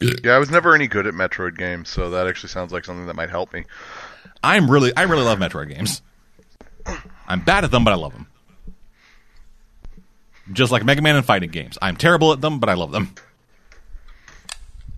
Yeah, 0.00 0.32
I 0.32 0.38
was 0.38 0.50
never 0.50 0.74
any 0.74 0.86
good 0.88 1.06
at 1.06 1.14
Metroid 1.14 1.56
games, 1.56 1.88
so 1.88 2.10
that 2.10 2.26
actually 2.26 2.50
sounds 2.50 2.72
like 2.72 2.84
something 2.84 3.06
that 3.06 3.14
might 3.14 3.30
help 3.30 3.52
me. 3.52 3.64
I'm 4.42 4.70
really, 4.70 4.94
I 4.96 5.02
really 5.02 5.22
love 5.22 5.38
Metroid 5.38 5.68
games. 5.68 6.02
I'm 7.26 7.40
bad 7.40 7.64
at 7.64 7.70
them, 7.70 7.84
but 7.84 7.92
I 7.92 7.96
love 7.96 8.12
them. 8.12 8.26
Just 10.52 10.72
like 10.72 10.84
Mega 10.84 11.00
Man 11.00 11.16
and 11.16 11.24
fighting 11.24 11.50
games, 11.50 11.78
I'm 11.80 11.96
terrible 11.96 12.32
at 12.32 12.40
them, 12.40 12.58
but 12.58 12.68
I 12.68 12.74
love 12.74 12.92
them. 12.92 13.14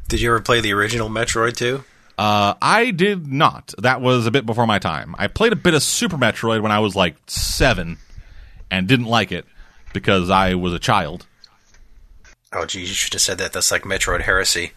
Did 0.08 0.20
you 0.20 0.30
ever 0.30 0.40
play 0.40 0.60
the 0.60 0.72
original 0.72 1.08
Metroid 1.08 1.56
too? 1.56 1.84
Uh, 2.18 2.54
I 2.62 2.90
did 2.92 3.30
not. 3.30 3.74
That 3.78 4.00
was 4.00 4.26
a 4.26 4.30
bit 4.30 4.46
before 4.46 4.66
my 4.66 4.78
time. 4.78 5.14
I 5.18 5.26
played 5.26 5.52
a 5.52 5.56
bit 5.56 5.74
of 5.74 5.82
Super 5.82 6.16
Metroid 6.16 6.62
when 6.62 6.72
I 6.72 6.78
was 6.78 6.96
like 6.96 7.16
seven, 7.26 7.98
and 8.70 8.88
didn't 8.88 9.06
like 9.06 9.32
it 9.32 9.44
because 9.92 10.30
I 10.30 10.54
was 10.54 10.72
a 10.72 10.78
child. 10.78 11.26
Oh, 12.52 12.64
gee, 12.64 12.80
you 12.80 12.86
should 12.86 13.12
have 13.12 13.20
said 13.22 13.38
that. 13.38 13.52
That's 13.52 13.70
like 13.70 13.82
Metroid 13.82 14.22
Heresy. 14.22 14.72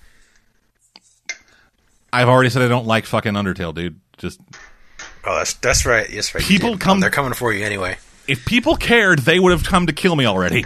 I've 2.12 2.28
already 2.28 2.50
said 2.50 2.62
I 2.62 2.68
don't 2.68 2.88
like 2.88 3.06
fucking 3.06 3.34
Undertale, 3.34 3.74
dude. 3.74 4.00
Just 4.18 4.40
Oh, 5.26 5.36
that's 5.38 5.54
that's 5.56 5.86
right. 5.86 6.10
Yes, 6.10 6.34
right. 6.34 6.44
People 6.44 6.78
come- 6.78 6.98
Oh, 6.98 7.02
they're 7.02 7.10
coming 7.10 7.34
for 7.34 7.54
you 7.54 7.64
anyway. 7.66 7.98
if 8.28 8.46
people 8.46 8.76
cared, 8.76 9.20
they 9.20 9.40
would 9.40 9.52
have 9.52 9.64
come 9.64 9.88
to 9.88 9.94
kill 9.94 10.16
me 10.16 10.26
already. 10.26 10.66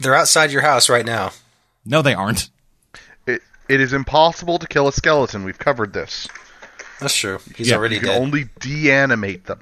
They're 0.00 0.14
outside 0.14 0.50
your 0.50 0.62
house 0.62 0.88
right 0.88 1.06
now. 1.06 1.32
No, 1.84 2.02
they 2.02 2.14
aren't. 2.14 2.50
It 3.68 3.74
it 3.74 3.80
is 3.80 3.92
impossible 3.92 4.58
to 4.58 4.66
kill 4.66 4.88
a 4.88 4.92
skeleton. 4.92 5.44
We've 5.44 5.58
covered 5.58 5.92
this. 5.92 6.26
That's 7.00 7.14
true. 7.16 7.38
He's 7.56 7.68
Yeah, 7.68 7.76
already 7.76 7.96
You 7.96 8.00
can 8.00 8.08
dead. 8.10 8.20
only 8.22 8.44
deanimate 8.60 9.44
them. 9.44 9.60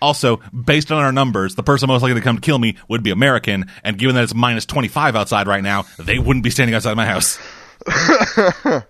Also, 0.00 0.36
based 0.52 0.92
on 0.92 1.02
our 1.02 1.10
numbers, 1.12 1.56
the 1.56 1.62
person 1.62 1.88
most 1.88 2.02
likely 2.02 2.20
to 2.20 2.24
come 2.24 2.36
to 2.36 2.40
kill 2.40 2.58
me 2.58 2.76
would 2.88 3.02
be 3.02 3.10
American, 3.10 3.68
and 3.82 3.98
given 3.98 4.14
that 4.14 4.22
it's 4.22 4.34
minus 4.34 4.64
25 4.64 5.16
outside 5.16 5.48
right 5.48 5.62
now, 5.62 5.84
they 5.98 6.18
wouldn't 6.20 6.44
be 6.44 6.50
standing 6.50 6.74
outside 6.74 6.94
my 6.94 7.04
house. 7.04 7.38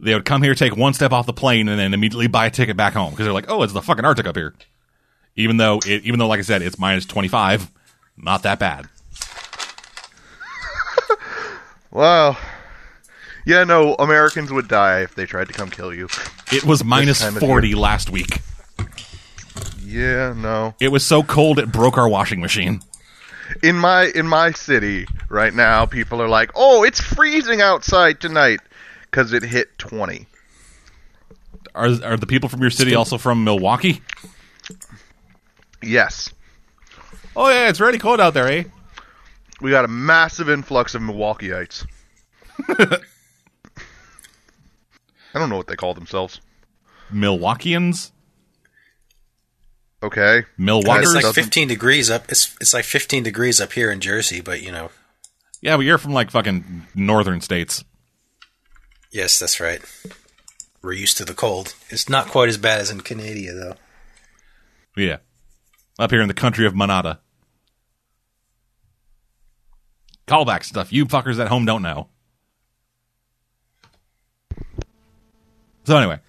they 0.00 0.12
would 0.14 0.24
come 0.24 0.42
here, 0.42 0.54
take 0.56 0.76
one 0.76 0.92
step 0.92 1.12
off 1.12 1.26
the 1.26 1.32
plane, 1.32 1.68
and 1.68 1.78
then 1.78 1.94
immediately 1.94 2.26
buy 2.26 2.46
a 2.46 2.50
ticket 2.50 2.76
back 2.76 2.94
home 2.94 3.10
because 3.10 3.24
they're 3.24 3.32
like, 3.32 3.48
"Oh, 3.48 3.62
it's 3.62 3.72
the 3.72 3.82
fucking 3.82 4.04
Arctic 4.04 4.26
up 4.26 4.36
here." 4.36 4.54
Even 5.36 5.56
though, 5.56 5.78
it, 5.86 6.02
even 6.02 6.18
though, 6.18 6.26
like 6.26 6.40
I 6.40 6.42
said, 6.42 6.60
it's 6.60 6.78
minus 6.78 7.06
25, 7.06 7.70
not 8.18 8.42
that 8.42 8.58
bad. 8.58 8.88
Wow. 11.92 12.36
Yeah, 13.44 13.64
no, 13.64 13.94
Americans 13.94 14.52
would 14.52 14.68
die 14.68 15.00
if 15.00 15.14
they 15.14 15.26
tried 15.26 15.48
to 15.48 15.52
come 15.52 15.70
kill 15.70 15.92
you. 15.92 16.08
It 16.52 16.64
was 16.64 16.84
minus 16.84 17.20
time 17.20 17.36
of 17.36 17.40
40 17.40 17.74
last 17.74 18.08
week. 18.08 18.40
Yeah, 19.84 20.32
no. 20.34 20.74
It 20.80 20.88
was 20.88 21.04
so 21.04 21.22
cold 21.22 21.58
it 21.58 21.70
broke 21.70 21.98
our 21.98 22.08
washing 22.08 22.40
machine. 22.40 22.80
In 23.62 23.76
my 23.76 24.10
in 24.14 24.26
my 24.26 24.52
city 24.52 25.06
right 25.28 25.52
now, 25.52 25.84
people 25.84 26.22
are 26.22 26.28
like, 26.28 26.50
"Oh, 26.54 26.84
it's 26.84 27.00
freezing 27.00 27.60
outside 27.60 28.18
tonight 28.20 28.60
cuz 29.10 29.34
it 29.34 29.42
hit 29.42 29.78
20." 29.78 30.26
Are 31.74 31.88
are 32.02 32.16
the 32.16 32.26
people 32.26 32.48
from 32.48 32.60
your 32.62 32.70
city 32.70 32.94
also 32.94 33.18
from 33.18 33.44
Milwaukee? 33.44 34.00
Yes. 35.82 36.32
Oh 37.36 37.50
yeah, 37.50 37.68
it's 37.68 37.80
really 37.80 37.98
cold 37.98 38.20
out 38.20 38.32
there, 38.32 38.48
eh? 38.48 38.64
We 39.62 39.70
got 39.70 39.84
a 39.84 39.88
massive 39.88 40.50
influx 40.50 40.94
of 40.94 41.02
Milwaukeeites. 41.02 41.86
I 42.68 42.98
don't 45.38 45.48
know 45.48 45.56
what 45.56 45.66
they 45.68 45.76
call 45.76 45.94
themselves. 45.94 46.40
Milwaukeeans, 47.12 48.10
Okay. 50.02 50.42
Milwaukeeers. 50.58 51.02
It's 51.02 51.14
like 51.14 51.22
doesn't- 51.22 51.44
15 51.44 51.68
degrees 51.68 52.10
up. 52.10 52.24
It's 52.28 52.56
it's 52.60 52.74
like 52.74 52.84
15 52.84 53.22
degrees 53.22 53.60
up 53.60 53.72
here 53.72 53.88
in 53.90 54.00
Jersey, 54.00 54.40
but 54.40 54.60
you 54.60 54.72
know. 54.72 54.90
yeah, 55.60 55.76
but 55.76 55.82
you're 55.86 55.96
from 55.98 56.12
like 56.12 56.30
fucking 56.32 56.88
northern 56.94 57.40
states. 57.40 57.84
Yes, 59.12 59.38
that's 59.38 59.60
right. 59.60 59.80
We're 60.82 60.94
used 60.94 61.18
to 61.18 61.24
the 61.24 61.34
cold. 61.34 61.74
It's 61.88 62.08
not 62.08 62.26
quite 62.26 62.48
as 62.48 62.58
bad 62.58 62.80
as 62.80 62.90
in 62.90 63.02
Canada, 63.02 63.52
though. 63.54 63.74
Yeah, 65.00 65.18
up 66.00 66.10
here 66.10 66.20
in 66.20 66.26
the 66.28 66.34
country 66.34 66.66
of 66.66 66.74
Manada. 66.74 67.20
Callback 70.26 70.64
stuff 70.64 70.92
you 70.92 71.06
fuckers 71.06 71.38
at 71.38 71.48
home 71.48 71.64
don't 71.64 71.82
know. 71.82 72.08
So 75.84 75.96
anyway, 75.96 76.20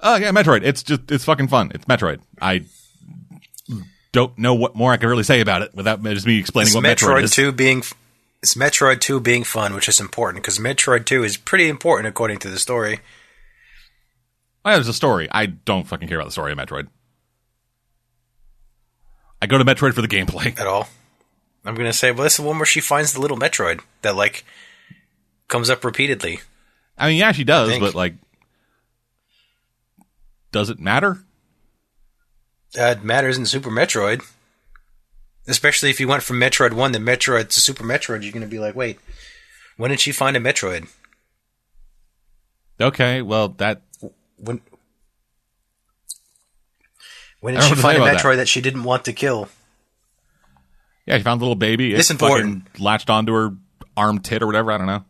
uh, 0.00 0.18
yeah, 0.20 0.30
Metroid. 0.30 0.62
It's 0.62 0.82
just 0.82 1.10
it's 1.10 1.24
fucking 1.24 1.48
fun. 1.48 1.72
It's 1.74 1.84
Metroid. 1.84 2.20
I 2.40 2.64
don't 4.12 4.36
know 4.38 4.54
what 4.54 4.74
more 4.74 4.92
I 4.92 4.96
can 4.96 5.08
really 5.08 5.22
say 5.22 5.40
about 5.40 5.62
it 5.62 5.74
without 5.74 6.02
just 6.02 6.26
me 6.26 6.38
explaining 6.38 6.68
Is 6.68 6.74
what 6.74 6.84
Metroid, 6.84 7.20
Metroid 7.20 7.22
is. 7.24 7.30
2 7.32 7.52
being 7.52 7.82
is 8.42 8.54
Metroid 8.54 9.00
2 9.00 9.20
being 9.20 9.44
fun, 9.44 9.74
which 9.74 9.88
is 9.88 10.00
important 10.00 10.42
because 10.42 10.58
Metroid 10.58 11.04
2 11.04 11.24
is 11.24 11.36
pretty 11.36 11.68
important 11.68 12.08
according 12.08 12.38
to 12.40 12.48
the 12.50 12.58
story. 12.58 13.00
Oh, 14.64 14.70
yeah, 14.70 14.76
there's 14.76 14.88
a 14.88 14.94
story. 14.94 15.28
I 15.30 15.46
don't 15.46 15.86
fucking 15.86 16.08
care 16.08 16.18
about 16.18 16.26
the 16.26 16.32
story 16.32 16.52
of 16.52 16.58
Metroid. 16.58 16.88
I 19.40 19.46
go 19.46 19.58
to 19.58 19.64
Metroid 19.64 19.94
for 19.94 20.02
the 20.02 20.08
gameplay. 20.08 20.58
at 20.58 20.66
all. 20.66 20.88
I'm 21.68 21.74
gonna 21.74 21.92
say, 21.92 22.12
well, 22.12 22.22
that's 22.22 22.38
the 22.38 22.42
one 22.42 22.56
where 22.56 22.64
she 22.64 22.80
finds 22.80 23.12
the 23.12 23.20
little 23.20 23.36
Metroid 23.36 23.82
that 24.00 24.16
like 24.16 24.42
comes 25.48 25.68
up 25.68 25.84
repeatedly. 25.84 26.40
I 26.96 27.08
mean, 27.08 27.18
yeah, 27.18 27.32
she 27.32 27.44
does, 27.44 27.78
but 27.78 27.94
like, 27.94 28.14
does 30.50 30.70
it 30.70 30.80
matter? 30.80 31.18
Uh, 32.74 32.94
that 32.94 33.04
matters 33.04 33.36
in 33.36 33.44
Super 33.44 33.68
Metroid, 33.68 34.22
especially 35.46 35.90
if 35.90 36.00
you 36.00 36.08
went 36.08 36.22
from 36.22 36.40
Metroid 36.40 36.72
One 36.72 36.94
to 36.94 36.98
Metroid 36.98 37.50
to 37.50 37.60
Super 37.60 37.84
Metroid. 37.84 38.22
You're 38.22 38.32
gonna 38.32 38.46
be 38.46 38.58
like, 38.58 38.74
wait, 38.74 38.98
when 39.76 39.90
did 39.90 40.00
she 40.00 40.10
find 40.10 40.38
a 40.38 40.40
Metroid? 40.40 40.88
Okay, 42.80 43.20
well, 43.20 43.48
that 43.58 43.82
When 44.38 44.62
when 47.40 47.52
did 47.52 47.62
she 47.62 47.68
know 47.68 47.70
what 47.72 47.76
to 47.76 47.82
find 47.82 48.02
a 48.02 48.06
Metroid 48.06 48.36
that. 48.36 48.48
she 48.48 48.62
didn't 48.62 48.84
want 48.84 49.04
to 49.04 49.12
kill? 49.12 49.50
Yeah, 51.08 51.16
she 51.16 51.22
found 51.22 51.40
the 51.40 51.44
little 51.44 51.56
baby. 51.56 51.96
Fucking 51.96 52.14
important. 52.14 52.78
Latched 52.78 53.08
onto 53.08 53.32
her 53.32 53.56
arm 53.96 54.18
tit 54.18 54.42
or 54.42 54.46
whatever. 54.46 54.70
I 54.70 54.78
don't 54.78 54.86
know. 54.86 55.04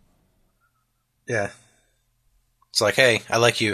Yeah, 1.27 1.51
it's 2.71 2.81
like, 2.81 2.95
hey, 2.95 3.23
I 3.29 3.39
like 3.39 3.61
you. 3.61 3.73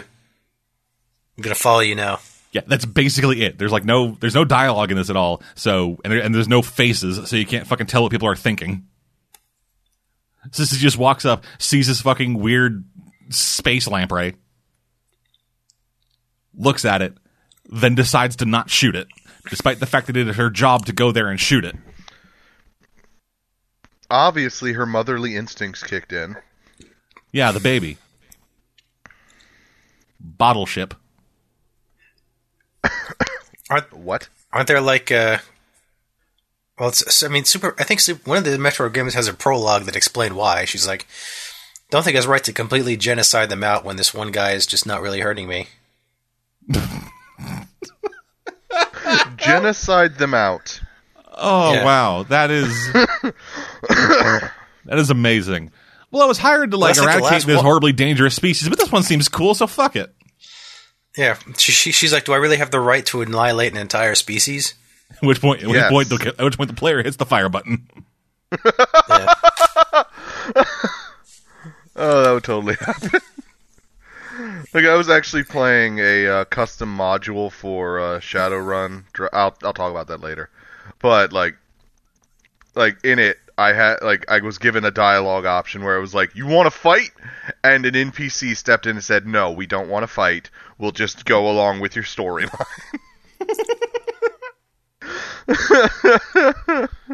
I'm 1.36 1.42
gonna 1.42 1.54
follow 1.54 1.80
you 1.80 1.94
now. 1.94 2.20
Yeah, 2.52 2.62
that's 2.66 2.86
basically 2.86 3.42
it. 3.42 3.58
There's 3.58 3.72
like 3.72 3.84
no, 3.84 4.16
there's 4.20 4.34
no 4.34 4.44
dialogue 4.44 4.90
in 4.90 4.96
this 4.96 5.10
at 5.10 5.16
all. 5.16 5.42
So, 5.54 5.98
and, 6.02 6.12
there, 6.12 6.22
and 6.22 6.34
there's 6.34 6.48
no 6.48 6.62
faces, 6.62 7.28
so 7.28 7.36
you 7.36 7.44
can't 7.44 7.66
fucking 7.66 7.86
tell 7.86 8.02
what 8.02 8.12
people 8.12 8.28
are 8.28 8.36
thinking. 8.36 8.86
Sissy 10.50 10.78
just 10.78 10.96
walks 10.96 11.24
up, 11.24 11.44
sees 11.58 11.88
this 11.88 12.00
fucking 12.00 12.38
weird 12.38 12.84
space 13.28 13.86
lamprey, 13.86 14.36
looks 16.56 16.84
at 16.84 17.02
it, 17.02 17.16
then 17.66 17.94
decides 17.94 18.36
to 18.36 18.46
not 18.46 18.70
shoot 18.70 18.94
it, 18.96 19.08
despite 19.50 19.80
the 19.80 19.86
fact 19.86 20.06
that 20.06 20.16
it 20.16 20.28
is 20.28 20.36
her 20.36 20.50
job 20.50 20.86
to 20.86 20.92
go 20.92 21.12
there 21.12 21.28
and 21.28 21.40
shoot 21.40 21.64
it. 21.64 21.76
Obviously, 24.10 24.72
her 24.74 24.86
motherly 24.86 25.36
instincts 25.36 25.82
kicked 25.82 26.12
in. 26.12 26.36
Yeah, 27.32 27.52
the 27.52 27.60
baby. 27.60 27.96
Bottle 30.20 30.66
ship. 30.66 30.94
Aren't 33.70 33.92
What? 33.92 34.28
aren't 34.52 34.68
there 34.68 34.80
like 34.80 35.10
uh 35.10 35.38
well 36.78 36.90
it's 36.90 37.24
i 37.24 37.28
mean 37.28 37.44
super 37.44 37.74
i 37.76 37.82
think 37.82 37.98
Sup- 37.98 38.24
one 38.24 38.38
of 38.38 38.44
the 38.44 38.56
Metro 38.56 38.88
games 38.88 39.14
has 39.14 39.26
a 39.26 39.34
prologue 39.34 39.82
that 39.84 39.96
explained 39.96 40.36
why 40.36 40.64
she's 40.64 40.86
like 40.86 41.08
don't 41.90 42.04
think 42.04 42.16
it's 42.16 42.24
right 42.26 42.44
to 42.44 42.52
completely 42.52 42.96
genocide 42.96 43.48
them 43.48 43.64
out 43.64 43.84
when 43.84 43.96
this 43.96 44.14
one 44.14 44.30
guy 44.30 44.52
is 44.52 44.64
just 44.64 44.86
not 44.86 45.02
really 45.02 45.20
hurting 45.20 45.48
me 45.48 45.66
Genocide 49.36 50.16
them 50.18 50.34
out. 50.34 50.80
Oh 51.36 51.72
Yeah. 51.74 51.84
wow, 51.84 52.22
that 52.24 52.50
is 52.50 52.90
that 53.88 54.98
is 54.98 55.10
amazing. 55.10 55.70
Well, 56.10 56.22
I 56.22 56.26
was 56.26 56.38
hired 56.38 56.70
to 56.72 56.76
like 56.76 56.90
that's 56.94 56.98
like 57.00 57.06
eradicate 57.16 57.32
last 57.32 57.46
this 57.46 57.56
one- 57.56 57.64
horribly 57.64 57.92
dangerous 57.92 58.34
species, 58.36 58.68
but 58.68 58.78
this 58.78 58.92
one 58.92 59.02
seems 59.02 59.28
cool, 59.28 59.54
so 59.54 59.66
fuck 59.66 59.96
it. 59.96 60.14
yeah 61.16 61.36
she, 61.58 61.72
she, 61.72 61.92
she's 61.92 62.12
like 62.12 62.24
do 62.24 62.32
i 62.32 62.36
really 62.36 62.56
have 62.56 62.70
the 62.72 62.80
right 62.80 63.06
to 63.06 63.22
annihilate 63.22 63.70
an 63.72 63.78
entire 63.78 64.14
species 64.16 64.74
At 65.10 65.22
which 65.22 65.40
point, 65.40 65.62
at 65.62 65.68
which 65.68 65.84
point, 65.88 66.08
the, 66.08 66.34
at 66.38 66.44
which 66.44 66.56
point 66.56 66.68
the 66.70 66.76
player 66.76 67.02
hits 67.02 67.16
the 67.16 67.26
fire 67.26 67.48
button. 67.48 67.86
yeah. 69.08 69.34
Oh, 71.96 72.22
that 72.24 72.32
would 72.32 72.42
totally 72.44 72.74
happen. 72.74 73.20
like 74.74 74.84
I 74.84 74.96
was 74.96 75.08
actually 75.08 75.44
playing 75.44 76.00
a 76.00 76.26
uh, 76.26 76.44
custom 76.46 76.96
module 76.96 77.52
for 77.52 78.00
uh, 78.00 78.18
Shadowrun. 78.20 79.04
I'll 79.32 79.56
I'll 79.62 79.72
talk 79.72 79.90
about 79.92 80.08
that 80.08 80.20
later. 80.20 80.50
But 80.98 81.32
like, 81.32 81.54
like 82.74 83.04
in 83.04 83.20
it, 83.20 83.38
I 83.56 83.72
had 83.72 84.02
like 84.02 84.24
I 84.28 84.40
was 84.40 84.58
given 84.58 84.84
a 84.84 84.90
dialogue 84.90 85.46
option 85.46 85.84
where 85.84 85.96
it 85.96 86.00
was 86.00 86.14
like, 86.14 86.34
"You 86.34 86.46
want 86.46 86.66
to 86.66 86.70
fight?" 86.70 87.10
and 87.62 87.86
an 87.86 87.94
NPC 87.94 88.56
stepped 88.56 88.86
in 88.86 88.96
and 88.96 89.04
said, 89.04 89.26
"No, 89.26 89.52
we 89.52 89.66
don't 89.66 89.88
want 89.88 90.02
to 90.02 90.08
fight. 90.08 90.50
We'll 90.78 90.90
just 90.90 91.24
go 91.24 91.48
along 91.48 91.80
with 91.80 91.94
your 91.94 92.04
storyline." 92.04 92.66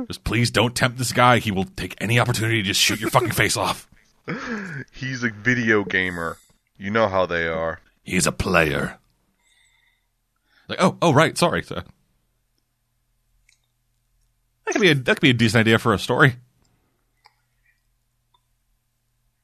Just 0.06 0.24
please 0.24 0.50
don't 0.50 0.74
tempt 0.74 0.98
this 0.98 1.12
guy. 1.12 1.38
He 1.38 1.50
will 1.50 1.64
take 1.64 1.96
any 2.00 2.18
opportunity 2.18 2.62
to 2.62 2.68
just 2.68 2.80
shoot 2.80 3.00
your 3.00 3.10
fucking 3.10 3.32
face 3.32 3.56
off. 3.56 3.88
He's 4.92 5.22
a 5.22 5.30
video 5.30 5.84
gamer. 5.84 6.38
You 6.76 6.90
know 6.90 7.08
how 7.08 7.26
they 7.26 7.46
are. 7.46 7.80
He's 8.02 8.26
a 8.26 8.32
player. 8.32 8.98
Like, 10.68 10.78
oh, 10.80 10.96
oh, 11.02 11.12
right. 11.12 11.36
Sorry. 11.36 11.64
So- 14.72 14.78
That 14.78 14.78
could 14.78 14.82
be 14.82 14.90
a 14.90 14.94
that 14.94 15.16
could 15.16 15.20
be 15.22 15.30
a 15.30 15.34
decent 15.34 15.60
idea 15.60 15.78
for 15.78 15.92
a 15.94 15.98
story. 15.98 16.36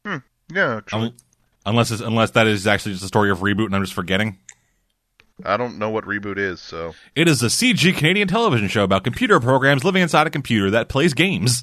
Hmm. 0.04 0.18
Yeah, 0.52 0.76
actually, 0.76 1.02
Un- 1.08 1.14
unless 1.66 1.90
it's, 1.90 2.00
unless 2.02 2.30
that 2.32 2.46
is 2.46 2.66
actually 2.66 2.92
just 2.92 3.04
a 3.04 3.08
story 3.08 3.30
of 3.30 3.38
reboot 3.40 3.66
and 3.66 3.74
I'm 3.76 3.82
just 3.82 3.94
forgetting. 3.94 4.38
I 5.44 5.56
don't 5.58 5.78
know 5.78 5.90
what 5.90 6.04
reboot 6.04 6.38
is, 6.38 6.60
so 6.60 6.94
It 7.14 7.28
is 7.28 7.42
a 7.42 7.46
CG 7.50 7.94
Canadian 7.96 8.28
television 8.28 8.68
show 8.68 8.84
about 8.84 9.04
computer 9.04 9.38
programs 9.40 9.84
living 9.84 10.00
inside 10.02 10.26
a 10.26 10.30
computer 10.30 10.70
that 10.70 10.88
plays 10.88 11.12
games. 11.12 11.62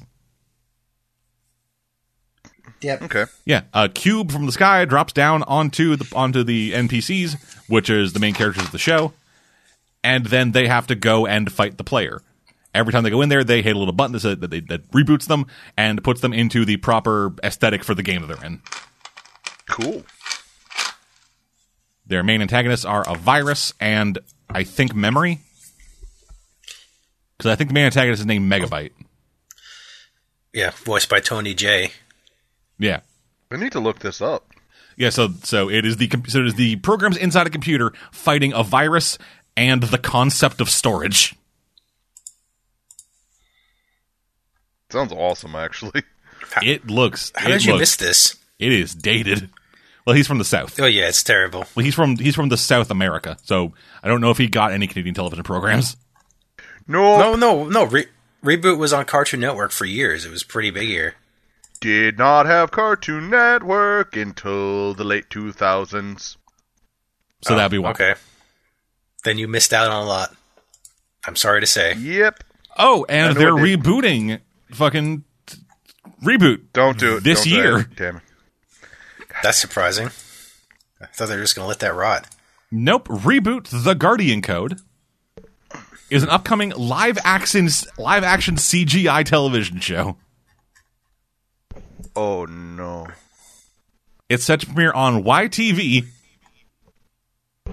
yep 2.82 3.02
okay. 3.02 3.24
Yeah, 3.46 3.62
a 3.72 3.88
cube 3.88 4.30
from 4.30 4.46
the 4.46 4.52
sky 4.52 4.84
drops 4.84 5.12
down 5.12 5.42
onto 5.44 5.96
the 5.96 6.06
onto 6.14 6.44
the 6.44 6.72
NPCs, 6.72 7.36
which 7.68 7.88
is 7.90 8.12
the 8.12 8.20
main 8.20 8.34
characters 8.34 8.64
of 8.64 8.72
the 8.72 8.78
show, 8.78 9.12
and 10.04 10.26
then 10.26 10.52
they 10.52 10.68
have 10.68 10.86
to 10.88 10.94
go 10.94 11.26
and 11.26 11.50
fight 11.50 11.78
the 11.78 11.84
player. 11.84 12.20
Every 12.74 12.92
time 12.92 13.04
they 13.04 13.10
go 13.10 13.22
in 13.22 13.28
there, 13.28 13.44
they 13.44 13.62
hit 13.62 13.76
a 13.76 13.78
little 13.78 13.94
button 13.94 14.12
that, 14.12 14.20
says- 14.20 14.38
that, 14.38 14.50
they, 14.50 14.60
that 14.60 14.90
reboots 14.90 15.26
them 15.26 15.46
and 15.76 16.02
puts 16.02 16.20
them 16.20 16.32
into 16.32 16.64
the 16.64 16.76
proper 16.78 17.32
aesthetic 17.44 17.84
for 17.84 17.94
the 17.94 18.02
game 18.02 18.26
that 18.26 18.34
they're 18.36 18.44
in. 18.46 18.60
Cool. 19.68 20.02
Their 22.06 22.22
main 22.22 22.42
antagonists 22.42 22.84
are 22.84 23.08
a 23.08 23.14
virus 23.14 23.72
and 23.80 24.18
I 24.50 24.62
think 24.64 24.94
memory, 24.94 25.40
because 27.38 27.50
I 27.50 27.56
think 27.56 27.70
the 27.70 27.74
main 27.74 27.86
antagonist 27.86 28.20
is 28.20 28.26
named 28.26 28.50
Megabyte. 28.50 28.90
yeah 30.52 30.70
voiced 30.84 31.08
by 31.08 31.20
Tony 31.20 31.54
Jay 31.54 31.92
Yeah, 32.78 33.00
I 33.50 33.56
need 33.56 33.72
to 33.72 33.80
look 33.80 34.00
this 34.00 34.20
up. 34.20 34.50
Yeah, 34.96 35.08
so 35.10 35.30
so 35.42 35.70
it 35.70 35.84
is 35.86 35.96
the 35.96 36.10
so 36.28 36.40
it 36.40 36.46
is 36.48 36.54
the 36.54 36.76
programs 36.76 37.16
inside 37.16 37.46
a 37.46 37.50
computer 37.50 37.92
fighting 38.12 38.52
a 38.52 38.62
virus 38.62 39.16
and 39.56 39.82
the 39.82 39.98
concept 39.98 40.60
of 40.60 40.68
storage. 40.68 41.34
Sounds 44.94 45.12
awesome, 45.12 45.54
actually. 45.56 46.02
It 46.62 46.86
looks. 46.86 47.32
how 47.34 47.48
it 47.48 47.52
did 47.52 47.64
you 47.64 47.72
looks- 47.72 47.80
miss 47.80 47.96
this 47.96 48.36
It 48.58 48.70
is 48.72 48.94
dated. 48.94 49.50
Well, 50.06 50.14
he's 50.14 50.26
from 50.26 50.38
the 50.38 50.44
south. 50.44 50.78
oh 50.78 50.86
yeah 50.86 51.08
it's 51.08 51.22
terrible 51.22 51.64
Well, 51.74 51.84
he's 51.84 51.94
from 51.94 52.16
he's 52.16 52.34
from 52.34 52.48
the 52.50 52.56
South 52.58 52.90
America, 52.90 53.36
so 53.42 53.72
I 54.02 54.08
don't 54.08 54.20
know 54.20 54.30
if 54.30 54.38
he 54.38 54.46
got 54.48 54.70
any 54.72 54.86
Canadian 54.86 55.14
television 55.14 55.42
programs. 55.44 55.96
No, 56.86 57.18
no 57.18 57.34
no 57.36 57.68
no 57.68 57.84
Re- 57.84 58.06
reboot 58.44 58.76
was 58.78 58.92
on 58.92 59.06
cartoon 59.06 59.40
network 59.40 59.70
for 59.72 59.86
years 59.86 60.24
it 60.26 60.30
was 60.30 60.44
pretty 60.44 60.70
big 60.70 60.88
here 60.88 61.14
did 61.80 62.18
not 62.18 62.46
have 62.46 62.70
Cartoon 62.70 63.28
Network 63.30 64.16
until 64.16 64.94
the 64.94 65.04
late 65.04 65.28
2000s. 65.28 66.36
So 67.42 67.56
that'd 67.56 67.70
be 67.70 67.78
why. 67.78 67.88
Oh, 67.88 67.92
okay 67.92 68.14
then 69.24 69.38
you 69.38 69.48
missed 69.48 69.72
out 69.72 69.90
on 69.90 70.02
a 70.04 70.06
lot 70.06 70.34
i'm 71.26 71.36
sorry 71.36 71.60
to 71.60 71.66
say 71.66 71.94
Yep. 71.94 72.44
Oh, 72.76 73.06
and 73.08 73.36
they're 73.36 73.52
rebooting 73.52 74.40
fucking 74.74 75.24
t- 75.46 75.58
reboot. 76.22 76.62
Don't 76.72 76.98
do 76.98 77.16
it. 77.16 77.24
This 77.24 77.44
Don't 77.44 77.52
year. 77.52 77.78
it. 77.80 77.96
Damn 77.96 78.16
it. 78.16 78.22
That's 79.42 79.58
surprising. 79.58 80.08
I 81.00 81.06
thought 81.06 81.28
they 81.28 81.36
were 81.36 81.42
just 81.42 81.56
going 81.56 81.64
to 81.64 81.68
let 81.68 81.80
that 81.80 81.94
rot. 81.94 82.26
Nope. 82.70 83.08
Reboot 83.08 83.84
the 83.84 83.94
Guardian 83.94 84.42
Code 84.42 84.80
is 86.10 86.22
an 86.22 86.28
upcoming 86.28 86.70
live 86.70 87.18
action 87.24 87.68
live 87.98 88.24
action 88.24 88.56
CGI 88.56 89.24
television 89.24 89.80
show. 89.80 90.16
Oh 92.16 92.44
no. 92.46 93.08
It's 94.28 94.44
set 94.44 94.60
to 94.60 94.66
premiere 94.66 94.92
on 94.92 95.22
YTV, 95.22 96.06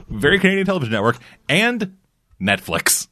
very 0.09 0.37
Canadian 0.39 0.65
television 0.65 0.91
network, 0.91 1.17
and 1.47 1.97
Netflix. 2.41 3.07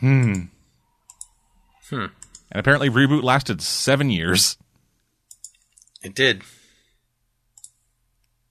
Hmm. 0.00 0.32
Hmm. 1.88 2.06
And 2.50 2.60
apparently, 2.60 2.90
reboot 2.90 3.22
lasted 3.22 3.62
seven 3.62 4.10
years. 4.10 4.56
It 6.02 6.14
did. 6.14 6.42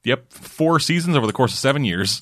Yep, 0.03 0.31
four 0.33 0.79
seasons 0.79 1.15
over 1.15 1.25
the 1.25 1.33
course 1.33 1.53
of 1.53 1.59
seven 1.59 1.83
years. 1.83 2.21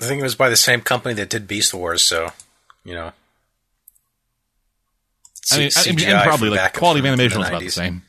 I 0.00 0.06
think 0.06 0.20
it 0.20 0.24
was 0.24 0.34
by 0.34 0.48
the 0.48 0.56
same 0.56 0.80
company 0.80 1.14
that 1.14 1.28
did 1.28 1.46
Beast 1.46 1.74
Wars, 1.74 2.02
so 2.02 2.30
you 2.84 2.94
know. 2.94 3.12
I 5.52 5.58
mean, 5.58 5.68
CGI 5.70 6.12
and 6.14 6.22
probably 6.22 6.50
like 6.50 6.74
quality 6.74 7.00
of 7.00 7.06
animation 7.06 7.40
was 7.40 7.48
about 7.48 7.60
the 7.60 7.70
same. 7.70 8.02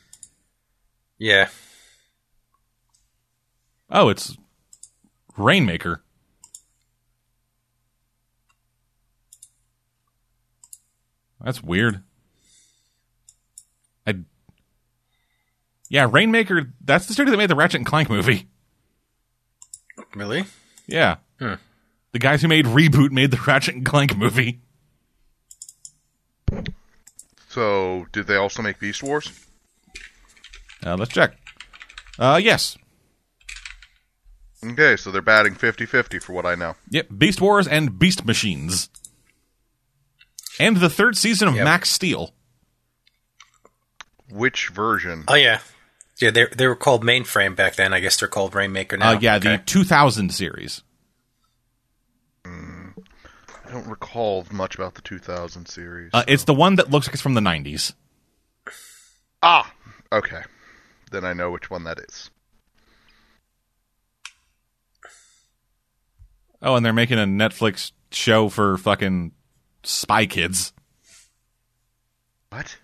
Yeah, 1.18 1.48
Oh, 3.92 4.08
it's 4.08 4.36
Rainmaker. 5.36 6.01
That's 11.42 11.62
weird. 11.62 12.02
I 14.06 14.14
Yeah, 15.88 16.08
Rainmaker, 16.10 16.72
that's 16.84 17.06
the 17.06 17.14
studio 17.14 17.32
that 17.32 17.36
made 17.36 17.50
the 17.50 17.56
Ratchet 17.56 17.78
and 17.78 17.86
Clank 17.86 18.08
movie. 18.08 18.48
really. 20.14 20.44
Yeah. 20.86 21.16
Hmm. 21.38 21.54
The 22.12 22.18
guys 22.18 22.42
who 22.42 22.48
made 22.48 22.66
Reboot 22.66 23.10
made 23.10 23.30
the 23.30 23.40
Ratchet 23.46 23.74
and 23.74 23.84
Clank 23.84 24.16
movie. 24.16 24.60
So, 27.48 28.06
did 28.12 28.26
they 28.26 28.36
also 28.36 28.62
make 28.62 28.78
Beast 28.78 29.02
Wars? 29.02 29.30
Uh, 30.84 30.96
let's 30.96 31.12
check. 31.12 31.36
Uh, 32.18 32.40
yes. 32.42 32.78
Okay, 34.64 34.96
so 34.96 35.10
they're 35.10 35.20
batting 35.20 35.54
50-50 35.54 36.22
for 36.22 36.32
what 36.32 36.46
I 36.46 36.54
know. 36.54 36.76
Yep, 36.90 37.08
Beast 37.18 37.40
Wars 37.40 37.66
and 37.66 37.98
Beast 37.98 38.24
Machines. 38.24 38.88
And 40.60 40.76
the 40.76 40.90
third 40.90 41.16
season 41.16 41.48
of 41.48 41.54
Yep. 41.54 41.64
Max 41.64 41.90
Steel. 41.90 42.34
Which 44.30 44.68
version? 44.68 45.24
Oh 45.28 45.34
yeah, 45.34 45.60
yeah. 46.20 46.30
They 46.30 46.46
they 46.46 46.66
were 46.66 46.76
called 46.76 47.04
Mainframe 47.04 47.54
back 47.56 47.74
then. 47.76 47.92
I 47.92 48.00
guess 48.00 48.18
they're 48.18 48.28
called 48.28 48.54
Rainmaker 48.54 48.96
now. 48.96 49.12
Uh, 49.12 49.18
yeah, 49.20 49.38
the 49.38 49.58
2000 49.64 50.30
series. 50.30 50.82
I 52.44 53.70
don't 53.76 53.86
recall 53.88 54.44
much 54.50 54.74
about 54.74 54.94
the 54.96 55.00
2000 55.02 55.66
series. 55.66 56.10
Uh, 56.12 56.24
it's 56.28 56.44
the 56.44 56.52
one 56.52 56.74
that 56.76 56.90
looks 56.90 57.06
like 57.06 57.14
it's 57.14 57.22
from 57.22 57.32
the 57.32 57.40
90s. 57.40 57.94
ah, 59.42 59.72
okay. 60.12 60.42
Then 61.10 61.24
I 61.24 61.32
know 61.32 61.50
which 61.50 61.70
one 61.70 61.84
that 61.84 61.98
is. 61.98 62.30
Oh, 66.60 66.76
and 66.76 66.84
they're 66.84 66.92
making 66.92 67.18
a 67.18 67.22
Netflix 67.24 67.92
show 68.10 68.48
for 68.50 68.76
fucking 68.76 69.32
Spy 69.82 70.26
Kids. 70.26 70.72
What? 72.50 72.76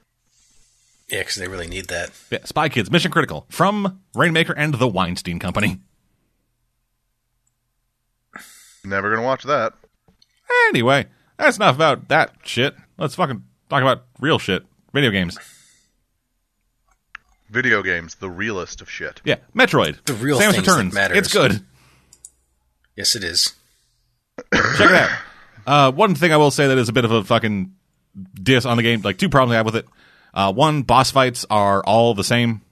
yeah, 1.09 1.21
because 1.21 1.37
they 1.37 1.49
really 1.49 1.67
need 1.69 1.87
that. 1.89 2.11
Yeah, 2.31 2.39
Spy 2.45 2.69
Kids, 2.69 2.91
Mission 2.91 3.11
Critical, 3.11 3.47
from 3.51 4.01
Rainmaker 4.15 4.53
and 4.53 4.75
the 4.75 4.89
Weinstein 4.89 5.39
Company. 5.39 5.81
Never 8.85 9.11
gonna 9.15 9.27
watch 9.27 9.43
that. 9.45 9.75
Anyway, 10.69 11.07
that's 11.37 11.57
enough 11.57 11.75
about 11.77 12.09
that 12.09 12.33
shit. 12.45 12.75
Let's 12.97 13.15
fucking 13.15 13.43
talk 13.69 13.83
about 13.83 14.05
real 14.21 14.39
shit. 14.39 14.65
Video 14.95 15.11
games. 15.11 15.39
Video 17.51 17.83
games, 17.83 18.15
the 18.17 18.31
realest 18.31 18.81
of 18.81 18.91
shit. 18.91 19.21
Yeah, 19.25 19.37
Metroid. 19.55 20.05
The 20.05 20.15
real 20.15 20.39
Samus 20.39 20.53
things 20.53 20.55
that 20.67 20.73
Returns. 20.73 20.95
matters. 20.95 21.19
It's 21.19 21.33
good. 21.33 21.65
Yes, 22.97 23.15
it 23.15 23.25
is. 23.25 23.55
Check 24.55 24.91
it 24.91 24.93
out. 24.93 25.11
Uh, 25.69 25.93
one 25.93 26.15
thing 26.15 26.33
I 26.33 26.39
will 26.39 26.51
say 26.51 26.67
that 26.69 26.79
is 26.79 26.89
a 26.89 26.93
bit 26.95 27.05
of 27.05 27.11
a 27.13 27.23
fucking 27.25 27.75
diss 28.35 28.65
on 28.65 28.77
the 28.79 28.83
game. 28.83 29.03
Like 29.03 29.19
two 29.19 29.29
problems 29.29 29.53
I 29.53 29.57
have 29.57 29.67
with 29.67 29.77
it. 29.77 29.87
Uh, 30.33 30.53
one, 30.53 30.83
boss 30.83 31.11
fights 31.11 31.45
are 31.51 31.83
all 31.85 32.15
the 32.15 32.25
same. 32.25 32.63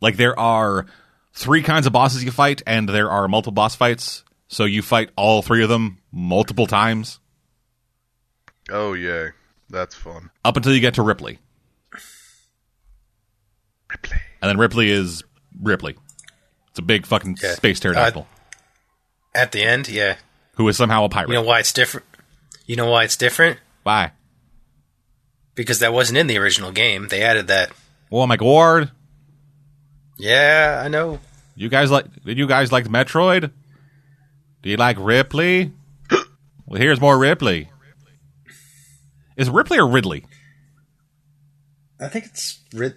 Like 0.00 0.16
there 0.16 0.38
are 0.38 0.86
three 1.32 1.62
kinds 1.62 1.86
of 1.86 1.92
bosses 1.92 2.22
you 2.22 2.30
fight, 2.30 2.62
and 2.66 2.88
there 2.88 3.10
are 3.10 3.26
multiple 3.26 3.52
boss 3.52 3.74
fights. 3.74 4.22
So 4.46 4.64
you 4.64 4.82
fight 4.82 5.10
all 5.16 5.42
three 5.42 5.62
of 5.64 5.68
them 5.68 5.98
multiple 6.12 6.66
times 6.68 7.18
Oh 8.70 8.92
yay, 8.92 9.30
that's 9.68 9.94
fun. 9.94 10.30
up 10.44 10.56
until 10.56 10.72
you 10.72 10.80
get 10.80 10.94
to 10.94 11.02
Ripley, 11.02 11.38
Ripley. 13.90 14.18
and 14.42 14.48
then 14.48 14.58
Ripley 14.58 14.90
is 14.90 15.24
Ripley. 15.60 15.96
It's 16.70 16.78
a 16.78 16.82
big 16.82 17.06
fucking 17.06 17.38
Yeah. 17.42 17.54
space 17.54 17.80
pterodactyl 17.80 18.26
At 19.34 19.50
the 19.52 19.62
end, 19.64 19.88
yeah. 19.88 20.16
Who 20.56 20.68
is 20.68 20.76
somehow 20.76 21.04
a 21.04 21.08
pirate. 21.08 21.28
You 21.28 21.34
know 21.34 21.42
why 21.42 21.60
it's 21.60 21.72
different? 21.72 22.06
You 22.66 22.76
know 22.76 22.90
why 22.90 23.04
it's 23.04 23.16
different? 23.16 23.58
Why? 23.82 24.12
Because 25.54 25.80
that 25.80 25.92
wasn't 25.92 26.18
in 26.18 26.26
the 26.26 26.38
original 26.38 26.72
game. 26.72 27.08
They 27.08 27.22
added 27.22 27.48
that. 27.48 27.70
Oh 28.10 28.26
my 28.26 28.36
god! 28.36 28.90
Yeah, 30.16 30.82
I 30.84 30.88
know. 30.88 31.20
You 31.56 31.68
guys 31.68 31.90
like? 31.90 32.06
Did 32.24 32.38
you 32.38 32.46
guys 32.46 32.72
like 32.72 32.86
Metroid? 32.86 33.50
Do 34.62 34.70
you 34.70 34.76
like 34.76 34.96
Ripley? 34.98 35.72
well, 36.10 36.80
here's 36.80 37.00
more 37.00 37.18
Ripley. 37.18 37.70
Is 39.36 39.50
Ripley 39.50 39.78
or 39.78 39.86
Ridley? 39.88 40.26
I 42.00 42.08
think 42.08 42.26
it's 42.26 42.60
Rid. 42.72 42.96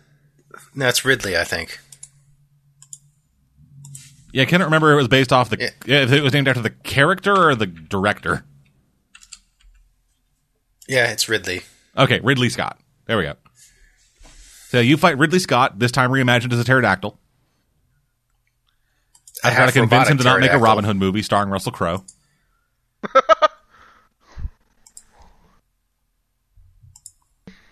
No, 0.74 0.88
it's 0.88 1.04
Ridley. 1.06 1.38
I 1.38 1.44
think. 1.44 1.80
Yeah, 4.38 4.44
I 4.44 4.46
can't 4.46 4.64
remember. 4.64 4.92
If 4.92 4.94
it 4.94 4.98
was 4.98 5.08
based 5.08 5.34
off 5.34 5.50
the. 5.50 5.58
Yeah. 5.88 6.04
If 6.04 6.12
it 6.12 6.22
was 6.22 6.32
named 6.32 6.48
after 6.48 6.62
the 6.62 6.70
character 6.70 7.36
or 7.36 7.56
the 7.56 7.66
director. 7.66 8.46
Yeah, 10.88 11.12
it's 11.12 11.28
Ridley. 11.28 11.62
Okay, 11.98 12.20
Ridley 12.20 12.50
Scott. 12.50 12.80
There 13.08 13.18
we 13.18 13.24
go. 13.24 13.34
So 14.68 14.80
you 14.80 14.96
fight 14.96 15.18
Ridley 15.18 15.40
Scott 15.40 15.80
this 15.80 15.92
time 15.92 16.12
reimagined 16.12 16.54
as 16.54 16.60
a 16.60 16.64
pterodactyl. 16.64 17.18
I 19.44 19.50
I've 19.50 19.58
got 19.58 19.66
to 19.66 19.72
convince 19.72 20.08
him 20.08 20.20
to 20.20 20.24
not 20.24 20.40
make 20.40 20.52
a. 20.52 20.60
Robin 20.60 20.84
Hood 20.84 20.98
movie 20.98 21.24
starring 21.24 21.50
Russell 21.50 21.72
Crowe. 21.72 22.06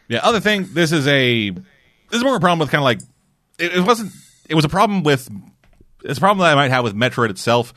yeah. 0.07 0.22
Other 0.24 0.39
thing, 0.39 0.68
this 0.74 0.91
is 0.91 1.07
a 1.07 1.51
this 1.51 1.61
is 2.11 2.24
more 2.24 2.34
of 2.34 2.38
a 2.38 2.41
problem 2.41 2.57
with 2.57 2.72
kind 2.72 2.80
of 2.82 2.86
like 2.86 3.01
it, 3.59 3.76
it 3.78 3.82
wasn't. 3.82 4.13
It 4.49 4.55
was 4.55 4.66
a 4.66 4.70
problem 4.70 5.03
with 5.03 5.30
it's 6.06 6.18
a 6.18 6.22
problem 6.22 6.43
that 6.45 6.51
I 6.51 6.56
might 6.56 6.72
have 6.72 6.84
with 6.84 6.95
Metroid 6.95 7.30
itself, 7.30 7.74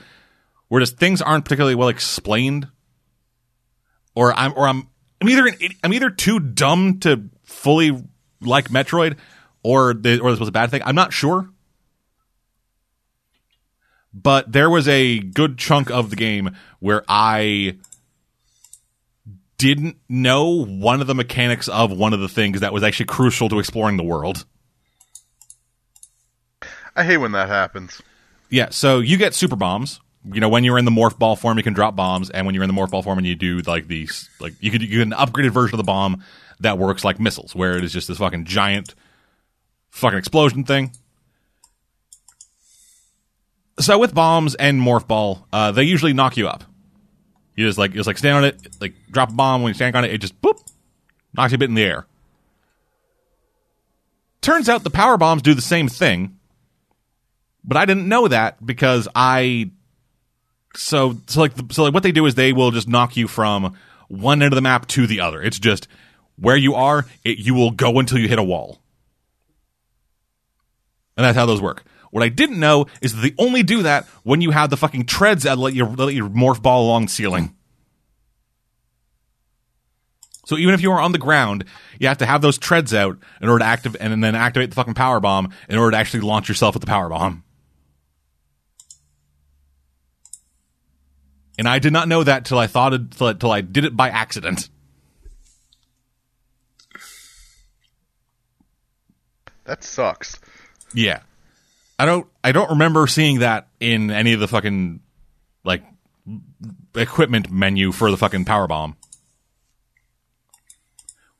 where 0.68 0.80
just 0.80 0.98
things 0.98 1.22
aren't 1.22 1.44
particularly 1.44 1.74
well 1.74 1.88
explained, 1.88 2.68
or 4.14 4.32
I'm 4.32 4.52
or 4.56 4.68
I'm 4.68 4.88
I'm 5.20 5.28
either 5.28 5.50
I'm 5.82 5.92
either 5.92 6.10
too 6.10 6.38
dumb 6.38 7.00
to 7.00 7.28
fully 7.44 8.02
like 8.40 8.68
Metroid, 8.68 9.16
or 9.62 9.90
or 9.90 9.94
this 9.94 10.40
was 10.40 10.48
a 10.48 10.52
bad 10.52 10.70
thing. 10.70 10.82
I'm 10.84 10.94
not 10.94 11.12
sure 11.12 11.48
but 14.22 14.50
there 14.50 14.70
was 14.70 14.88
a 14.88 15.20
good 15.20 15.58
chunk 15.58 15.90
of 15.90 16.10
the 16.10 16.16
game 16.16 16.56
where 16.80 17.04
I 17.08 17.78
didn't 19.58 19.96
know 20.08 20.64
one 20.64 21.00
of 21.00 21.06
the 21.06 21.14
mechanics 21.14 21.68
of 21.68 21.90
one 21.92 22.12
of 22.12 22.20
the 22.20 22.28
things 22.28 22.60
that 22.60 22.72
was 22.72 22.82
actually 22.82 23.06
crucial 23.06 23.48
to 23.48 23.58
exploring 23.58 23.96
the 23.96 24.04
world. 24.04 24.44
I 26.96 27.04
hate 27.04 27.18
when 27.18 27.32
that 27.32 27.48
happens. 27.48 28.00
Yeah, 28.50 28.68
so 28.70 29.00
you 29.00 29.16
get 29.16 29.34
super 29.34 29.56
bombs. 29.56 30.00
You 30.30 30.40
know, 30.40 30.48
when 30.48 30.64
you're 30.64 30.78
in 30.78 30.84
the 30.84 30.90
morph 30.90 31.18
ball 31.18 31.36
form, 31.36 31.56
you 31.58 31.62
can 31.62 31.74
drop 31.74 31.96
bombs, 31.96 32.28
and 32.30 32.44
when 32.44 32.54
you're 32.54 32.64
in 32.64 32.68
the 32.68 32.78
morph 32.78 32.90
ball 32.90 33.02
form 33.02 33.18
and 33.18 33.26
you 33.26 33.34
do 33.34 33.60
like 33.60 33.86
these, 33.86 34.28
like 34.40 34.54
you 34.60 34.70
could 34.70 34.82
you 34.82 34.88
get 34.88 35.00
an 35.00 35.12
upgraded 35.12 35.50
version 35.50 35.74
of 35.74 35.78
the 35.78 35.84
bomb 35.84 36.22
that 36.60 36.76
works 36.76 37.04
like 37.04 37.20
missiles, 37.20 37.54
where 37.54 37.76
it 37.78 37.84
is 37.84 37.92
just 37.92 38.08
this 38.08 38.18
fucking 38.18 38.44
giant 38.44 38.94
fucking 39.90 40.18
explosion 40.18 40.64
thing. 40.64 40.92
So 43.80 43.98
with 43.98 44.12
bombs 44.12 44.54
and 44.56 44.80
morph 44.80 45.06
ball, 45.06 45.46
uh, 45.52 45.70
they 45.70 45.84
usually 45.84 46.12
knock 46.12 46.36
you 46.36 46.48
up. 46.48 46.64
You 47.54 47.66
just 47.66 47.78
like 47.78 47.92
just 47.92 48.06
like 48.06 48.18
stand 48.18 48.36
on 48.36 48.44
it, 48.44 48.76
like 48.80 48.94
drop 49.10 49.30
a 49.30 49.34
bomb. 49.34 49.62
When 49.62 49.70
you 49.70 49.74
stand 49.74 49.94
on 49.94 50.04
it, 50.04 50.12
it 50.12 50.18
just 50.18 50.40
boop 50.40 50.60
knocks 51.34 51.52
you 51.52 51.56
a 51.56 51.58
bit 51.58 51.68
in 51.68 51.74
the 51.74 51.84
air. 51.84 52.06
Turns 54.40 54.68
out 54.68 54.84
the 54.84 54.90
power 54.90 55.16
bombs 55.16 55.42
do 55.42 55.54
the 55.54 55.62
same 55.62 55.88
thing, 55.88 56.37
but 57.64 57.76
I 57.76 57.84
didn't 57.84 58.08
know 58.08 58.28
that 58.28 58.64
because 58.64 59.08
I. 59.14 59.70
So 60.74 61.16
so 61.26 61.40
like 61.40 61.52
so 61.70 61.84
like 61.84 61.94
what 61.94 62.02
they 62.02 62.12
do 62.12 62.26
is 62.26 62.34
they 62.34 62.52
will 62.52 62.70
just 62.70 62.88
knock 62.88 63.16
you 63.16 63.26
from 63.26 63.76
one 64.08 64.42
end 64.42 64.52
of 64.52 64.56
the 64.56 64.62
map 64.62 64.86
to 64.88 65.06
the 65.06 65.20
other. 65.20 65.42
It's 65.42 65.58
just 65.58 65.88
where 66.36 66.56
you 66.56 66.74
are, 66.74 67.06
it, 67.24 67.38
you 67.38 67.54
will 67.54 67.70
go 67.70 67.98
until 67.98 68.18
you 68.18 68.28
hit 68.28 68.38
a 68.38 68.44
wall, 68.44 68.80
and 71.16 71.24
that's 71.24 71.36
how 71.36 71.46
those 71.46 71.60
work. 71.60 71.84
What 72.10 72.22
I 72.22 72.28
didn't 72.28 72.60
know 72.60 72.86
is 73.00 73.14
that 73.14 73.20
they 73.20 73.34
only 73.38 73.62
do 73.62 73.82
that 73.82 74.06
when 74.22 74.40
you 74.40 74.50
have 74.50 74.70
the 74.70 74.76
fucking 74.76 75.06
treads 75.06 75.42
that 75.42 75.58
let 75.58 75.74
your 75.74 75.88
let 75.88 76.14
your 76.14 76.28
morph 76.28 76.62
ball 76.62 76.86
along 76.86 77.06
the 77.06 77.10
ceiling. 77.10 77.54
So 80.46 80.56
even 80.56 80.72
if 80.72 80.80
you 80.80 80.90
are 80.92 81.00
on 81.00 81.12
the 81.12 81.18
ground, 81.18 81.66
you 81.98 82.08
have 82.08 82.18
to 82.18 82.26
have 82.26 82.40
those 82.40 82.56
treads 82.56 82.94
out 82.94 83.18
in 83.42 83.50
order 83.50 83.62
to 83.62 83.68
active 83.68 83.96
and 84.00 84.24
then 84.24 84.34
activate 84.34 84.70
the 84.70 84.76
fucking 84.76 84.94
power 84.94 85.20
bomb 85.20 85.52
in 85.68 85.76
order 85.76 85.90
to 85.90 85.96
actually 85.98 86.20
launch 86.20 86.48
yourself 86.48 86.74
with 86.74 86.80
the 86.80 86.86
power 86.86 87.10
bomb. 87.10 87.44
And 91.58 91.68
I 91.68 91.80
did 91.80 91.92
not 91.92 92.06
know 92.06 92.22
that 92.22 92.44
till 92.44 92.58
I 92.58 92.68
thought 92.68 92.94
it, 92.94 93.10
till, 93.10 93.34
till 93.34 93.50
I 93.50 93.60
did 93.60 93.84
it 93.84 93.96
by 93.96 94.08
accident. 94.08 94.70
That 99.64 99.84
sucks. 99.84 100.38
Yeah. 100.94 101.20
I 101.98 102.06
don't 102.06 102.26
I 102.42 102.52
don't 102.52 102.70
remember 102.70 103.06
seeing 103.06 103.40
that 103.40 103.68
in 103.80 104.10
any 104.10 104.32
of 104.32 104.40
the 104.40 104.48
fucking 104.48 105.00
like 105.64 105.82
equipment 106.94 107.50
menu 107.50 107.92
for 107.92 108.10
the 108.10 108.16
fucking 108.16 108.44
power 108.44 108.66
bomb. 108.66 108.96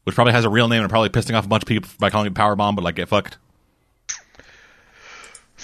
Which 0.03 0.14
probably 0.14 0.33
has 0.33 0.45
a 0.45 0.51
real 0.51 0.69
name 0.69 0.83
and 0.83 0.91
probably 0.91 1.11
pissing 1.11 1.37
off 1.37 1.45
a 1.47 1.49
bunch 1.49 1.62
of 1.62 1.69
people 1.69 1.91
by 1.99 2.11
calling 2.11 2.27
it 2.27 2.35
power 2.35 2.57
bomb, 2.57 2.75
but 2.75 2.83
like 2.83 2.97
get 2.97 3.09
fucked. 3.09 3.39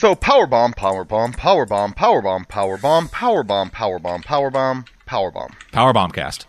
So 0.04 0.14
power 0.14 0.46
bomb, 0.46 0.74
power 0.74 1.02
bomb, 1.02 1.32
power 1.32 1.64
bomb, 1.64 1.94
power 1.94 2.20
bomb, 2.20 2.44
power 2.44 2.76
bomb, 2.76 3.08
power 3.08 3.42
bomb, 3.42 3.70
power 3.70 3.98
bomb, 3.98 4.22
power 4.22 4.50
bomb, 4.50 4.84
power 5.06 5.30
bomb. 5.30 5.56
Power 5.72 5.94
bomb 5.94 6.10
cast. 6.10 6.46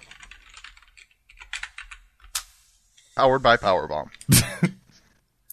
Powered 3.15 3.41
by 3.41 3.55
power 3.55 3.87
bomb. 3.87 4.11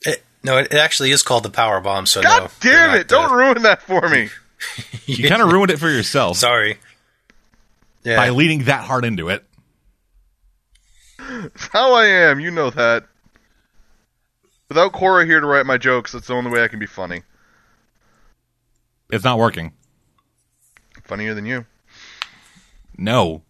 It, 0.04 0.24
no, 0.42 0.58
it, 0.58 0.72
it 0.72 0.78
actually 0.78 1.12
is 1.12 1.22
called 1.22 1.44
the 1.44 1.50
power 1.50 1.80
bomb. 1.80 2.06
So 2.06 2.22
God 2.22 2.42
no, 2.42 2.48
damn 2.58 2.72
you're 2.72 2.94
it! 2.96 2.98
not, 2.98 3.06
Don't 3.06 3.30
uh, 3.30 3.34
ruin 3.36 3.62
that 3.62 3.82
for 3.82 4.08
me. 4.08 4.30
You 5.06 5.28
kind 5.28 5.40
of 5.40 5.52
ruined 5.52 5.70
it 5.70 5.78
for 5.78 5.88
yourself 5.88 6.38
Sorry. 6.38 6.78
Yeah. 8.02 8.16
by 8.16 8.30
leaning 8.30 8.64
that 8.64 8.84
hard 8.84 9.04
into 9.04 9.28
it. 9.28 9.44
It's 11.20 11.68
how 11.68 11.94
I 11.94 12.06
am. 12.06 12.40
You 12.40 12.50
know 12.50 12.70
that. 12.70 13.04
Without 14.68 14.92
Cora 14.92 15.24
here 15.24 15.38
to 15.38 15.46
write 15.46 15.66
my 15.66 15.78
jokes, 15.78 16.10
that's 16.10 16.26
the 16.26 16.34
only 16.34 16.50
way 16.50 16.64
I 16.64 16.68
can 16.68 16.80
be 16.80 16.86
funny. 16.86 17.22
It's 19.12 19.24
not 19.24 19.38
working. 19.38 19.72
Funnier 21.04 21.34
than 21.34 21.44
you. 21.46 21.66
No, 22.96 23.42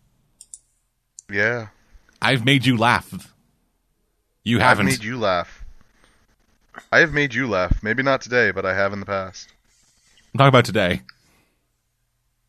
Yeah. 1.31 1.69
I've 2.21 2.45
made 2.45 2.67
you 2.67 2.77
laugh. 2.77 3.33
You 4.45 4.59
I've 4.59 4.63
haven't. 4.63 4.87
I've 4.89 4.93
made 4.99 5.05
you 5.05 5.19
laugh. 5.19 5.65
I 6.91 6.99
have 7.01 7.13
made 7.13 7.35
you 7.35 7.49
laugh. 7.49 7.83
Maybe 7.83 8.03
not 8.03 8.21
today, 8.23 8.51
but 8.51 8.65
I 8.67 8.75
have 8.75 8.93
in 8.93 9.01
the 9.01 9.07
past. 9.07 9.49
I'm 10.33 10.39
talking 10.39 10.49
about 10.49 10.65
today. 10.65 11.03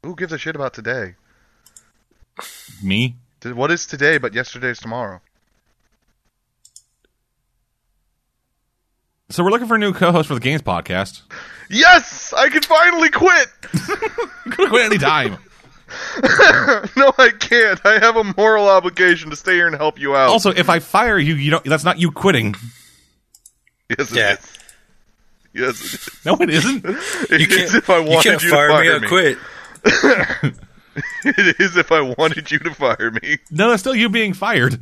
Who 0.03 0.16
gives 0.16 0.32
a 0.34 0.38
shit 0.38 0.55
about 0.55 0.74
today? 0.74 1.16
Me? 2.82 3.16
What 3.43 3.72
is 3.72 3.86
today 3.86 4.18
but 4.18 4.34
yesterday's 4.34 4.80
tomorrow? 4.80 5.22
So 9.30 9.43
we're 9.43 9.49
looking 9.51 9.68
for 9.68 9.76
a 9.76 9.80
new 9.80 9.93
co-host 9.93 10.28
for 10.28 10.36
the 10.36 10.39
games 10.39 10.61
podcast. 10.61 11.22
Yes! 11.70 12.34
I 12.36 12.49
can 12.49 12.61
finally 12.61 13.09
quit! 13.09 13.47
You 14.45 14.51
could 14.51 14.70
quit 14.70 14.86
any 14.86 14.97
time. 14.97 15.34
no, 16.97 17.14
I 17.18 17.32
can't. 17.39 17.80
I 17.86 17.97
have 17.99 18.18
a 18.18 18.24
moral 18.36 18.68
obligation 18.68 19.30
to 19.30 19.36
stay 19.38 19.53
here 19.53 19.68
and 19.68 19.76
help 19.76 19.97
you 19.99 20.16
out. 20.16 20.30
also, 20.30 20.49
if 20.51 20.70
I 20.70 20.80
fire 20.80 21.18
you, 21.18 21.36
you 21.36 21.49
don't. 21.51 21.64
That's 21.64 21.86
not 21.86 21.97
you 21.97 22.11
quitting. 22.11 22.55
yes, 23.89 24.11
it 24.11 24.18
Yeah. 24.18 24.34
is. 24.34 24.57
Yes, 25.53 25.82
it 25.82 25.93
is. 25.93 26.26
No, 26.26 26.36
it 26.41 26.49
isn't. 26.49 26.84
It 27.32 27.51
is 27.51 27.74
if 27.76 27.89
I 27.89 27.99
you 27.99 28.09
wanted 28.09 28.24
can't 28.32 28.43
you, 28.43 28.49
fire, 28.49 28.68
to 28.68 28.74
fire 28.74 28.84
me 28.84 28.89
or 28.89 28.99
me. 28.99 29.07
quit. 29.07 29.38
It 31.26 31.55
is 31.61 31.78
if 31.78 31.91
I 31.91 32.01
wanted 32.01 32.51
you 32.51 32.59
to 32.59 32.74
fire 32.74 33.11
me. 33.22 33.38
No, 33.49 33.70
that's 33.70 33.82
still 33.82 33.95
you 33.95 34.09
being 34.09 34.34
fired. 34.34 34.80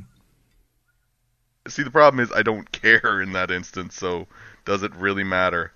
See, 1.68 1.84
the 1.84 1.92
problem 1.92 2.20
is 2.20 2.32
I 2.36 2.42
don't 2.42 2.70
care 2.72 3.22
in 3.22 3.34
that 3.34 3.52
instance, 3.52 3.96
so 3.96 4.28
does 4.66 4.82
it 4.84 4.94
really 4.96 5.24
matter? 5.24 5.72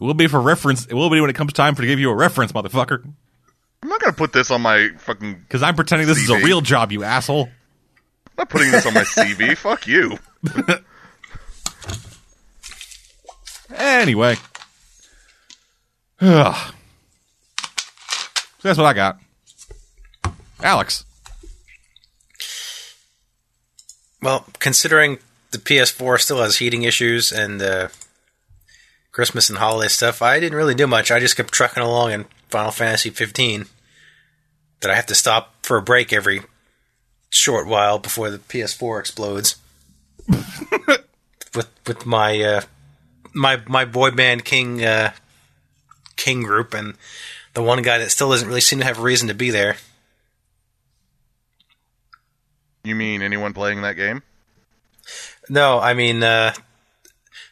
It 0.00 0.04
will 0.04 0.14
be 0.14 0.28
for 0.28 0.40
reference. 0.40 0.86
It 0.86 0.94
will 0.94 1.10
be 1.10 1.20
when 1.20 1.28
it 1.28 1.34
comes 1.34 1.52
time 1.52 1.74
for 1.74 1.82
to 1.82 1.88
give 1.88 1.98
you 1.98 2.10
a 2.10 2.14
reference, 2.14 2.52
motherfucker. 2.52 3.04
I'm 3.82 3.88
not 3.88 4.00
gonna 4.00 4.12
put 4.12 4.32
this 4.32 4.50
on 4.50 4.62
my 4.62 4.90
fucking. 4.98 5.34
Because 5.40 5.62
I'm 5.62 5.74
pretending 5.74 6.06
this 6.06 6.18
is 6.18 6.30
a 6.30 6.34
CV. 6.34 6.44
real 6.44 6.60
job, 6.60 6.92
you 6.92 7.02
asshole. 7.02 7.46
I'm 7.46 8.32
not 8.38 8.48
putting 8.48 8.70
this 8.70 8.86
on 8.86 8.94
my 8.94 9.02
CV. 9.02 9.56
Fuck 9.56 9.86
you. 9.88 10.18
Anyway. 13.74 14.36
Ugh. 16.20 16.74
So 17.58 18.68
that's 18.68 18.78
what 18.78 18.86
I 18.86 18.92
got. 18.92 19.18
Alex. 20.60 21.04
Well, 24.20 24.46
considering 24.58 25.18
the 25.52 25.58
PS4 25.58 26.20
still 26.20 26.42
has 26.42 26.58
heating 26.58 26.82
issues 26.82 27.30
and 27.30 27.62
uh, 27.62 27.88
Christmas 29.18 29.48
and 29.48 29.58
holiday 29.58 29.88
stuff, 29.88 30.22
I 30.22 30.38
didn't 30.38 30.56
really 30.56 30.76
do 30.76 30.86
much. 30.86 31.10
I 31.10 31.18
just 31.18 31.36
kept 31.36 31.52
trucking 31.52 31.82
along 31.82 32.12
in 32.12 32.26
Final 32.50 32.70
Fantasy 32.70 33.10
15. 33.10 33.66
That 34.78 34.92
I 34.92 34.94
have 34.94 35.06
to 35.06 35.14
stop 35.16 35.56
for 35.66 35.76
a 35.76 35.82
break 35.82 36.12
every 36.12 36.42
short 37.28 37.66
while 37.66 37.98
before 37.98 38.30
the 38.30 38.38
PS4 38.38 39.00
explodes. 39.00 39.56
with 40.28 41.68
with 41.84 42.06
my 42.06 42.40
uh, 42.40 42.60
my 43.32 43.60
my 43.66 43.84
boy 43.84 44.12
band 44.12 44.44
King 44.44 44.84
uh, 44.84 45.10
King 46.14 46.44
group 46.44 46.72
and 46.72 46.94
the 47.54 47.62
one 47.64 47.82
guy 47.82 47.98
that 47.98 48.12
still 48.12 48.30
doesn't 48.30 48.46
really 48.46 48.60
seem 48.60 48.78
to 48.78 48.84
have 48.84 49.00
a 49.00 49.02
reason 49.02 49.26
to 49.26 49.34
be 49.34 49.50
there. 49.50 49.78
You 52.84 52.94
mean 52.94 53.22
anyone 53.22 53.52
playing 53.52 53.82
that 53.82 53.96
game? 53.96 54.22
No, 55.48 55.80
I 55.80 55.94
mean, 55.94 56.22
uh, 56.22 56.54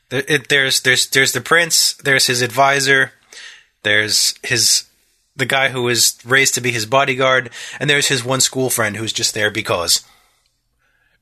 there, 0.08 0.22
it, 0.28 0.48
there's 0.48 0.80
there's 0.80 1.06
there's 1.08 1.32
the 1.32 1.40
prince. 1.40 1.94
There's 1.94 2.26
his 2.26 2.42
advisor. 2.42 3.12
There's 3.82 4.34
his 4.42 4.84
the 5.34 5.46
guy 5.46 5.68
who 5.68 5.82
was 5.82 6.18
raised 6.24 6.54
to 6.54 6.60
be 6.60 6.72
his 6.72 6.86
bodyguard, 6.86 7.50
and 7.78 7.88
there's 7.88 8.08
his 8.08 8.24
one 8.24 8.40
school 8.40 8.70
friend 8.70 8.96
who's 8.96 9.12
just 9.12 9.34
there 9.34 9.50
because. 9.50 10.04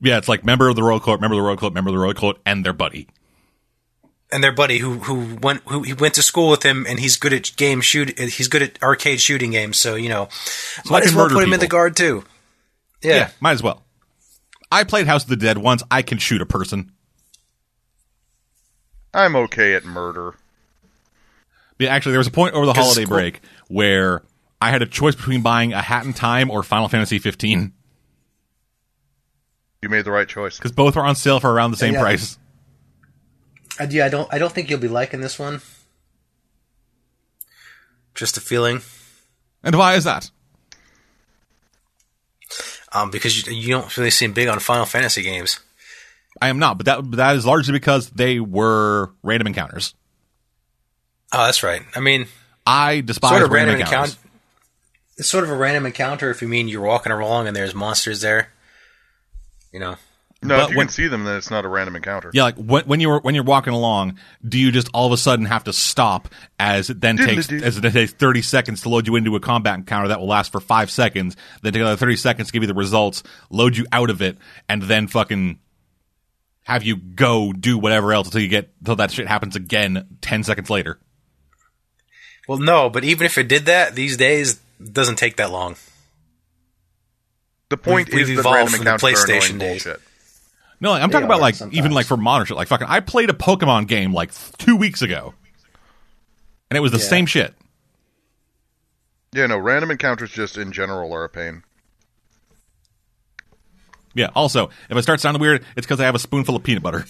Yeah, 0.01 0.17
it's 0.17 0.27
like 0.27 0.43
member 0.43 0.69
of 0.69 0.75
the 0.75 0.83
Royal 0.83 0.99
Court, 0.99 1.21
member 1.21 1.35
of 1.35 1.37
the 1.37 1.43
Royal 1.43 1.57
Court, 1.57 1.73
member 1.73 1.89
of 1.89 1.95
the 1.95 1.99
Royal 1.99 2.13
Court, 2.13 2.37
and 2.45 2.65
their 2.65 2.73
buddy. 2.73 3.07
And 4.31 4.43
their 4.43 4.51
buddy 4.51 4.79
who 4.79 4.99
who 4.99 5.35
went 5.41 5.61
who 5.65 5.83
he 5.83 5.93
went 5.93 6.15
to 6.15 6.21
school 6.21 6.49
with 6.49 6.63
him, 6.63 6.85
and 6.87 6.99
he's 6.99 7.15
good 7.15 7.33
at 7.33 7.55
game 7.55 7.81
shoot. 7.81 8.17
He's 8.17 8.47
good 8.47 8.61
at 8.61 8.81
arcade 8.83 9.21
shooting 9.21 9.51
games. 9.51 9.77
So 9.77 9.95
you 9.95 10.09
know, 10.09 10.29
I 10.85 10.91
might 10.91 11.05
as 11.05 11.15
well 11.15 11.29
put 11.29 11.43
him 11.43 11.53
in 11.53 11.59
the 11.59 11.67
guard 11.67 11.95
too. 11.95 12.23
Yeah. 13.01 13.29
might 13.39 13.51
as 13.51 13.63
well. 13.63 13.83
I 14.71 14.83
played 14.83 15.07
House 15.07 15.23
of 15.23 15.29
the 15.29 15.35
Dead 15.35 15.57
once. 15.57 15.83
I 15.91 16.01
can 16.01 16.17
shoot 16.17 16.41
a 16.41 16.45
person. 16.45 16.91
I'm 19.15 19.35
okay 19.35 19.73
at 19.73 19.85
murder. 19.85 20.35
Yeah, 21.79 21.89
actually, 21.93 22.11
there 22.13 22.19
was 22.19 22.27
a 22.27 22.31
point 22.31 22.53
over 22.53 22.65
the 22.65 22.73
holiday 22.73 23.03
school- 23.05 23.17
break 23.17 23.41
where 23.67 24.23
I 24.61 24.69
had 24.71 24.81
a 24.81 24.85
choice 24.85 25.15
between 25.15 25.41
buying 25.41 25.73
a 25.73 25.81
Hat 25.81 26.05
in 26.05 26.13
Time 26.13 26.49
or 26.51 26.63
Final 26.63 26.87
Fantasy 26.87 27.17
15 27.19 27.73
You 29.81 29.89
made 29.89 30.05
the 30.05 30.11
right 30.11 30.27
choice. 30.27 30.57
because 30.57 30.71
both 30.71 30.95
were 30.95 31.03
on 31.05 31.15
sale 31.15 31.39
for 31.39 31.51
around 31.51 31.71
the 31.71 31.77
same 31.77 31.93
Yeah. 31.93 32.01
price. 32.01 32.37
Uh, 33.79 33.87
yeah, 33.89 34.05
I 34.05 34.09
don't. 34.09 34.33
I 34.33 34.37
don't 34.37 34.53
think 34.53 34.69
you'll 34.69 34.79
be 34.79 34.87
liking 34.87 35.19
this 35.21 35.37
one. 35.37 35.61
Just 38.13 38.37
a 38.37 38.41
feeling. 38.41 38.81
And 39.63 39.75
why 39.77 39.95
is 39.95 40.05
that? 40.05 40.29
Um, 42.93 43.11
because 43.11 43.45
you, 43.47 43.53
you 43.53 43.69
don't 43.69 43.97
really 43.97 44.09
seem 44.11 44.31
big 44.31 44.47
on 44.47 44.59
Final 44.59 44.85
Fantasy 44.85 45.21
games. 45.23 45.59
I 46.41 46.49
am 46.49 46.59
not, 46.59 46.77
but 46.77 46.85
that 46.87 46.97
but 47.09 47.17
that 47.17 47.35
is 47.35 47.45
largely 47.45 47.73
because 47.73 48.09
they 48.09 48.39
were 48.39 49.11
random 49.23 49.47
encounters. 49.47 49.93
Oh, 51.31 51.45
that's 51.45 51.63
right. 51.63 51.81
I 51.95 51.99
mean, 51.99 52.27
I 52.65 53.01
despise 53.01 53.31
sort 53.31 53.43
of 53.43 53.51
random, 53.51 53.75
random 53.75 53.87
encounters. 53.87 54.13
encounter. 54.15 54.29
It's 55.17 55.29
sort 55.29 55.43
of 55.45 55.49
a 55.49 55.55
random 55.55 55.85
encounter 55.85 56.29
if 56.29 56.41
you 56.41 56.47
mean 56.47 56.67
you're 56.67 56.81
walking 56.81 57.11
along 57.11 57.47
and 57.47 57.55
there's 57.55 57.73
monsters 57.73 58.21
there. 58.21 58.49
You 59.71 59.79
know. 59.79 59.95
No, 60.43 60.57
But 60.57 60.63
if 60.65 60.69
you 60.71 60.77
when- 60.77 60.87
can 60.87 60.93
see 60.93 61.07
them, 61.07 61.23
then 61.23 61.37
it's 61.37 61.49
not 61.49 61.65
a 61.65 61.67
random 61.67 61.95
encounter. 61.95 62.29
Yeah, 62.33 62.43
like 62.43 62.55
when, 62.57 62.83
when 62.85 62.99
you're 62.99 63.19
when 63.21 63.33
you're 63.33 63.43
walking 63.45 63.73
along, 63.73 64.19
do 64.47 64.59
you 64.59 64.71
just 64.71 64.89
all 64.93 65.07
of 65.07 65.11
a 65.13 65.17
sudden 65.17 65.45
have 65.45 65.63
to 65.63 65.73
stop 65.73 66.27
as 66.59 66.89
it 66.89 67.01
then 67.01 67.17
takes 67.17 67.51
as 67.51 67.77
it 67.77 67.81
takes 67.91 68.11
thirty 68.13 68.41
seconds 68.43 68.81
to 68.81 68.89
load 68.89 69.07
you 69.07 69.15
into 69.15 69.35
a 69.35 69.39
combat 69.39 69.75
encounter 69.75 70.09
that 70.09 70.19
will 70.19 70.27
last 70.27 70.51
for 70.51 70.59
five 70.59 70.91
seconds, 70.91 71.35
then 71.63 71.73
take 71.73 71.79
another 71.81 71.95
thirty 71.97 72.17
seconds 72.17 72.49
to 72.49 72.53
give 72.53 72.61
you 72.61 72.67
the 72.67 72.73
results, 72.75 73.23
load 73.49 73.75
you 73.77 73.87
out 73.91 74.09
of 74.11 74.21
it, 74.21 74.37
and 74.69 74.83
then 74.83 75.07
fucking 75.07 75.57
have 76.65 76.83
you 76.83 76.97
go 76.97 77.53
do 77.53 77.77
whatever 77.77 78.11
else 78.13 78.27
until 78.27 78.41
you 78.41 78.47
get 78.49 78.69
until 78.79 78.97
that 78.97 79.11
shit 79.11 79.27
happens 79.27 79.55
again 79.55 80.17
ten 80.21 80.43
seconds 80.43 80.69
later. 80.69 80.99
Well, 82.47 82.59
no, 82.59 82.89
but 82.89 83.03
even 83.03 83.25
if 83.25 83.37
it 83.39 83.47
did 83.47 83.65
that 83.65 83.95
these 83.95 84.17
days, 84.17 84.59
it 84.79 84.93
doesn't 84.93 85.15
take 85.15 85.37
that 85.37 85.49
long. 85.51 85.77
The 87.69 87.77
point 87.77 88.09
We've- 88.09 88.21
is 88.21 88.27
we've 88.29 88.37
that 88.37 88.41
evolved 88.41 88.55
random 88.57 88.73
from 88.75 88.85
the 88.85 88.91
encounters 88.93 89.23
are 89.23 89.25
PlayStation 89.27 89.49
annoying 89.55 89.57
days. 89.59 89.83
bullshit. 89.83 90.01
No, 90.81 90.89
like, 90.91 91.01
I'm 91.01 91.09
talking 91.09 91.25
about 91.25 91.39
like 91.41 91.55
sometimes. 91.55 91.77
even 91.77 91.91
like 91.93 92.05
for 92.05 92.17
modern 92.17 92.45
shit. 92.45 92.57
Like 92.57 92.67
fucking, 92.67 92.87
I 92.87 92.99
played 92.99 93.29
a 93.29 93.33
Pokemon 93.33 93.87
game 93.87 94.13
like 94.13 94.31
two 94.57 94.75
weeks 94.75 95.01
ago, 95.01 95.33
and 96.69 96.77
it 96.77 96.81
was 96.81 96.91
the 96.91 96.97
Yeah. 96.99 97.03
same 97.05 97.25
shit. 97.25 97.53
Yeah, 99.33 99.47
no, 99.47 99.57
random 99.57 99.91
encounters 99.91 100.31
just 100.31 100.57
in 100.57 100.71
general 100.71 101.11
are 101.13 101.23
a 101.23 101.29
pain. 101.29 101.63
Yeah. 104.15 104.29
Also, 104.33 104.69
if 104.89 104.97
I 104.97 105.01
start 105.01 105.19
sounding 105.19 105.41
weird, 105.41 105.63
it's 105.75 105.85
because 105.85 105.99
I 105.99 106.05
have 106.05 106.15
a 106.15 106.19
spoonful 106.19 106.55
of 106.55 106.63
peanut 106.63 106.81
butter. 106.81 107.05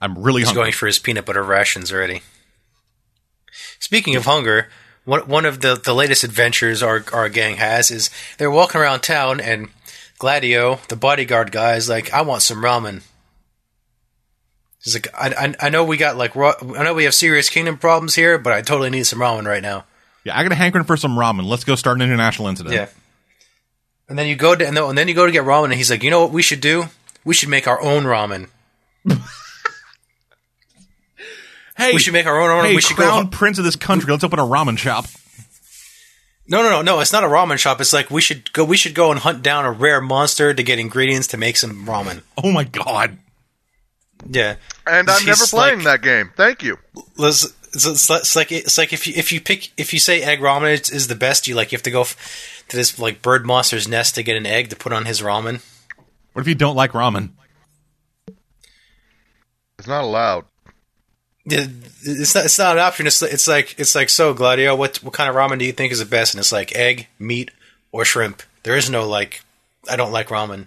I'm 0.00 0.16
really 0.16 0.42
He's 0.42 0.48
hungry. 0.48 0.62
going 0.64 0.72
for 0.72 0.86
his 0.86 1.00
peanut 1.00 1.26
butter 1.26 1.42
rations 1.42 1.92
already. 1.92 2.22
Speaking 3.80 4.14
of 4.14 4.26
hunger, 4.26 4.68
one 5.04 5.22
one 5.22 5.44
of 5.44 5.60
the, 5.60 5.74
the 5.74 5.94
latest 5.94 6.22
adventures 6.22 6.82
our 6.82 7.04
our 7.12 7.28
gang 7.28 7.56
has 7.56 7.90
is 7.90 8.10
they're 8.36 8.50
walking 8.50 8.80
around 8.80 9.00
town 9.00 9.40
and 9.40 9.70
Gladio, 10.18 10.80
the 10.88 10.96
bodyguard 10.96 11.50
guy, 11.52 11.76
is 11.76 11.88
like, 11.88 12.12
"I 12.12 12.22
want 12.22 12.42
some 12.42 12.58
ramen." 12.58 13.02
He's 14.82 14.94
like, 14.94 15.08
I, 15.14 15.28
I, 15.60 15.66
I 15.66 15.68
know 15.70 15.84
we 15.84 15.96
got 15.96 16.16
like, 16.16 16.36
raw, 16.36 16.54
I 16.76 16.84
know 16.84 16.94
we 16.94 17.04
have 17.04 17.14
serious 17.14 17.50
kingdom 17.50 17.78
problems 17.78 18.14
here, 18.14 18.38
but 18.38 18.52
I 18.52 18.62
totally 18.62 18.90
need 18.90 19.04
some 19.04 19.18
ramen 19.18 19.44
right 19.44 19.62
now. 19.62 19.84
Yeah, 20.24 20.38
I 20.38 20.42
got 20.44 20.52
a 20.52 20.56
hankering 20.56 20.84
for 20.84 20.96
some 20.96 21.16
ramen. 21.16 21.44
Let's 21.44 21.64
go 21.64 21.74
start 21.74 21.96
an 21.98 22.02
international 22.02 22.48
incident. 22.48 22.74
Yeah. 22.74 22.88
And 24.08 24.18
then 24.18 24.26
you 24.26 24.36
go 24.36 24.54
to, 24.54 24.66
and 24.66 24.76
then, 24.76 24.84
and 24.84 24.96
then 24.96 25.06
you 25.08 25.14
go 25.14 25.26
to 25.26 25.32
get 25.32 25.44
ramen, 25.44 25.64
and 25.66 25.74
he's 25.74 25.90
like, 25.90 26.02
you 26.02 26.10
know 26.10 26.20
what 26.22 26.30
we 26.32 26.42
should 26.42 26.60
do? 26.60 26.84
We 27.24 27.34
should 27.34 27.48
make 27.50 27.66
our 27.68 27.80
own 27.82 28.04
ramen. 28.04 28.48
Hey, 31.76 31.92
We 31.92 32.00
should 32.00 32.12
make 32.12 32.26
our 32.26 32.40
own 32.40 32.48
ramen. 32.50 32.68
hey, 32.70 32.74
we 32.74 32.80
should 32.80 32.96
crown 32.96 33.24
go. 33.26 33.30
prince 33.30 33.58
of 33.58 33.64
this 33.64 33.76
country. 33.76 34.10
Let's 34.10 34.24
open 34.24 34.40
a 34.40 34.42
ramen 34.44 34.76
shop. 34.76 35.06
No, 36.48 36.60
no, 36.62 36.70
no, 36.70 36.82
no. 36.82 36.98
It's 37.00 37.12
not 37.12 37.22
a 37.22 37.28
ramen 37.28 37.56
shop. 37.58 37.80
It's 37.80 37.92
like 37.92 38.10
we 38.10 38.20
should 38.20 38.52
go. 38.52 38.64
We 38.64 38.76
should 38.76 38.94
go 38.96 39.12
and 39.12 39.20
hunt 39.20 39.42
down 39.44 39.64
a 39.64 39.70
rare 39.70 40.00
monster 40.00 40.52
to 40.52 40.62
get 40.64 40.80
ingredients 40.80 41.28
to 41.28 41.36
make 41.36 41.56
some 41.56 41.86
ramen. 41.86 42.22
Oh 42.42 42.50
my 42.50 42.64
god. 42.64 43.18
Yeah. 44.28 44.56
And 44.86 45.08
I'm 45.08 45.18
He's 45.18 45.26
never 45.26 45.46
playing 45.46 45.84
like- 45.84 45.84
that 45.84 46.02
game. 46.02 46.32
Thank 46.34 46.64
you. 46.64 46.78
Let's- 47.16 47.52
It's, 47.74 47.86
it's, 47.86 48.10
it's 48.10 48.36
like 48.36 48.52
it's 48.52 48.78
like 48.78 48.92
if 48.92 49.06
you 49.06 49.14
if 49.16 49.32
you 49.32 49.40
pick 49.40 49.72
if 49.76 49.92
you 49.92 49.98
say 49.98 50.22
egg 50.22 50.40
ramen 50.40 50.72
is, 50.80 50.90
is 50.90 51.08
the 51.08 51.14
best, 51.14 51.46
you 51.46 51.54
like 51.54 51.72
you 51.72 51.76
have 51.76 51.82
to 51.84 51.90
go 51.90 52.02
f- 52.02 52.64
to 52.68 52.76
this 52.76 52.98
like 52.98 53.22
bird 53.22 53.46
monster's 53.46 53.88
nest 53.88 54.14
to 54.14 54.22
get 54.22 54.36
an 54.36 54.46
egg 54.46 54.70
to 54.70 54.76
put 54.76 54.92
on 54.92 55.04
his 55.04 55.20
ramen. 55.20 55.62
What 56.32 56.42
if 56.42 56.48
you 56.48 56.54
don't 56.54 56.76
like 56.76 56.92
ramen? 56.92 57.30
It's 59.78 59.88
not 59.88 60.02
allowed. 60.04 60.44
Yeah, 61.44 61.66
It's 62.02 62.34
not 62.34 62.44
it's 62.44 62.58
not 62.58 62.76
an 62.76 62.82
option. 62.82 63.06
It's 63.06 63.22
it's 63.22 63.48
like 63.48 63.74
it's 63.78 63.94
like 63.94 64.10
so 64.10 64.34
Gladio. 64.34 64.74
What 64.76 65.02
what 65.02 65.14
kind 65.14 65.30
of 65.30 65.36
ramen 65.36 65.58
do 65.58 65.64
you 65.64 65.72
think 65.72 65.92
is 65.92 65.98
the 65.98 66.04
best? 66.04 66.34
And 66.34 66.40
it's 66.40 66.52
like 66.52 66.74
egg, 66.74 67.06
meat, 67.18 67.50
or 67.92 68.04
shrimp. 68.04 68.42
There 68.64 68.76
is 68.76 68.90
no 68.90 69.08
like. 69.08 69.42
I 69.88 69.96
don't 69.96 70.12
like 70.12 70.28
ramen. 70.28 70.66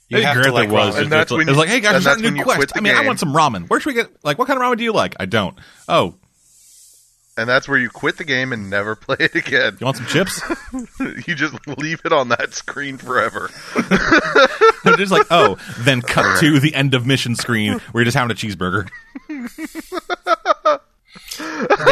You 0.08 0.18
Hey, 0.18 0.22
have 0.24 0.34
to 0.36 0.40
Grant, 0.42 0.54
like 0.54 0.70
was. 0.70 0.94
ramen. 0.94 1.02
And 1.02 1.12
that's 1.12 1.30
it's, 1.30 1.32
when 1.32 1.40
it's 1.42 1.50
you- 1.50 1.56
like, 1.56 1.68
hey 1.68 1.80
guys, 1.80 1.92
we're 1.92 1.96
and 1.96 2.02
starting 2.02 2.22
that's 2.24 2.32
a 2.32 2.36
new 2.36 2.44
quest. 2.44 2.72
I 2.76 2.80
mean, 2.80 2.94
I 2.94 3.06
want 3.06 3.18
some 3.20 3.32
ramen. 3.32 3.68
Where 3.68 3.80
should 3.80 3.90
we 3.90 3.94
get? 3.94 4.08
Like, 4.24 4.38
what 4.38 4.46
kind 4.48 4.60
of 4.60 4.62
ramen 4.62 4.76
do 4.78 4.84
you 4.84 4.92
like? 4.92 5.14
I 5.18 5.26
don't. 5.26 5.56
Oh, 5.88 6.14
And 7.36 7.48
that's 7.48 7.66
where 7.68 7.78
you 7.78 7.88
quit 7.90 8.16
the 8.18 8.24
game 8.24 8.52
and 8.52 8.70
never 8.70 8.94
play 9.06 9.16
it 9.18 9.34
again. 9.34 9.76
you 9.80 9.84
want 9.86 9.96
some 9.96 10.06
chips? 10.06 10.40
You 11.26 11.34
just 11.34 11.54
leave 11.78 12.00
it 12.04 12.12
on 12.12 12.28
that 12.28 12.54
screen 12.54 12.98
forever. 12.98 13.50
They're 14.84 14.96
just 14.96 15.12
like, 15.12 15.26
oh, 15.30 15.56
then 15.78 16.02
cut 16.02 16.40
to 16.40 16.60
the 16.60 16.74
end 16.74 16.94
of 16.94 17.06
mission 17.06 17.34
screen 17.36 17.78
where 17.92 18.02
you're 18.02 18.04
just 18.04 18.16
having 18.16 18.30
a 18.30 18.34
cheeseburger. 18.34 18.88
they 19.28 19.34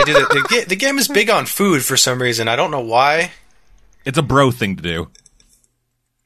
do 0.05 0.13
the, 0.13 0.47
the, 0.51 0.65
the 0.69 0.77
game 0.77 0.99
is 0.99 1.09
big 1.09 1.31
on 1.31 1.47
food 1.47 1.83
for 1.85 1.97
some 1.97 2.21
reason. 2.21 2.49
I 2.49 2.57
don't 2.57 2.71
know 2.71 2.81
why. 2.81 3.33
It's 4.05 4.19
a 4.19 4.23
bro 4.23 4.51
thing 4.51 4.77
to 4.77 4.83
do. 4.83 5.09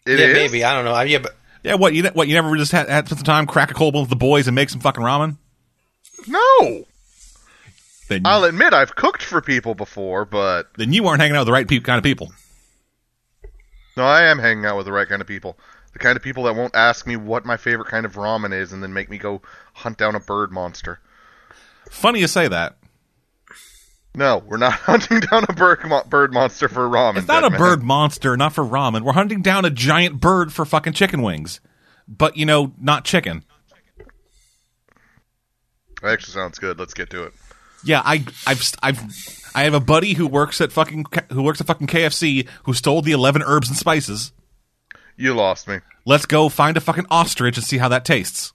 It 0.06 0.18
yeah, 0.18 0.26
is? 0.26 0.34
maybe 0.34 0.64
I 0.64 0.74
don't 0.74 0.84
know. 0.84 0.92
I, 0.92 1.04
yeah, 1.04 1.18
but 1.18 1.36
Yeah, 1.66 1.74
what 1.74 1.94
you 1.94 2.04
what 2.10 2.28
you 2.28 2.34
never 2.34 2.56
just 2.56 2.70
had, 2.70 2.88
had 2.88 3.06
spent 3.06 3.18
some 3.18 3.24
time 3.24 3.44
crack 3.44 3.72
a 3.72 3.74
cold 3.74 3.94
one 3.94 4.04
with 4.04 4.10
the 4.10 4.14
boys 4.14 4.46
and 4.46 4.54
make 4.54 4.70
some 4.70 4.78
fucking 4.78 5.02
ramen? 5.02 5.36
No. 6.28 6.84
Then 8.08 8.22
I'll 8.24 8.44
admit 8.44 8.72
I've 8.72 8.94
cooked 8.94 9.20
for 9.20 9.40
people 9.40 9.74
before, 9.74 10.24
but 10.24 10.68
then 10.76 10.92
you 10.92 11.02
weren't 11.02 11.20
hanging 11.20 11.34
out 11.34 11.40
with 11.40 11.46
the 11.46 11.52
right 11.52 11.66
peop 11.66 11.82
kind 11.82 11.98
of 11.98 12.04
people. 12.04 12.30
no, 13.96 14.04
I 14.04 14.22
am 14.30 14.38
hanging 14.38 14.64
out 14.64 14.76
with 14.76 14.86
the 14.86 14.92
right 14.92 15.08
kind 15.08 15.20
of 15.20 15.26
people. 15.26 15.58
The 15.92 15.98
kind 15.98 16.16
of 16.16 16.22
people 16.22 16.44
that 16.44 16.54
won't 16.54 16.76
ask 16.76 17.04
me 17.04 17.16
what 17.16 17.44
my 17.44 17.56
favorite 17.56 17.88
kind 17.88 18.06
of 18.06 18.14
ramen 18.14 18.52
is 18.52 18.72
and 18.72 18.80
then 18.80 18.92
make 18.92 19.10
me 19.10 19.18
go 19.18 19.42
hunt 19.72 19.98
down 19.98 20.14
a 20.14 20.20
bird 20.20 20.52
monster. 20.52 21.00
Funny 21.90 22.20
you 22.20 22.28
say 22.28 22.46
that. 22.46 22.76
No, 24.16 24.38
we're 24.46 24.56
not 24.56 24.72
hunting 24.72 25.20
down 25.20 25.44
a 25.48 25.52
bird, 25.52 25.84
mo- 25.86 26.02
bird 26.08 26.32
monster 26.32 26.68
for 26.68 26.88
ramen. 26.88 27.18
It's 27.18 27.28
not 27.28 27.44
a 27.44 27.50
Deadman. 27.50 27.58
bird 27.60 27.82
monster, 27.82 28.36
not 28.36 28.54
for 28.54 28.64
ramen. 28.64 29.02
We're 29.02 29.12
hunting 29.12 29.42
down 29.42 29.64
a 29.66 29.70
giant 29.70 30.20
bird 30.20 30.52
for 30.52 30.64
fucking 30.64 30.94
chicken 30.94 31.20
wings. 31.22 31.60
But, 32.08 32.36
you 32.36 32.46
know, 32.46 32.72
not 32.80 33.04
chicken. 33.04 33.44
That 36.02 36.12
actually 36.12 36.32
sounds 36.32 36.58
good. 36.58 36.78
Let's 36.78 36.94
get 36.94 37.10
to 37.10 37.24
it. 37.24 37.32
Yeah, 37.84 38.00
I, 38.04 38.24
I've, 38.46 38.72
I've, 38.82 39.50
I 39.54 39.62
have 39.64 39.74
a 39.74 39.80
buddy 39.80 40.14
who 40.14 40.26
works 40.26 40.60
at 40.60 40.72
fucking, 40.72 41.04
who 41.30 41.42
works 41.42 41.60
at 41.60 41.66
fucking 41.66 41.86
KFC 41.86 42.48
who 42.64 42.72
stole 42.72 43.02
the 43.02 43.12
eleven 43.12 43.42
herbs 43.42 43.68
and 43.68 43.76
spices. 43.76 44.32
You 45.16 45.34
lost 45.34 45.68
me. 45.68 45.78
Let's 46.04 46.26
go 46.26 46.48
find 46.48 46.76
a 46.76 46.80
fucking 46.80 47.06
ostrich 47.10 47.56
and 47.56 47.64
see 47.66 47.78
how 47.78 47.88
that 47.88 48.04
tastes. 48.04 48.52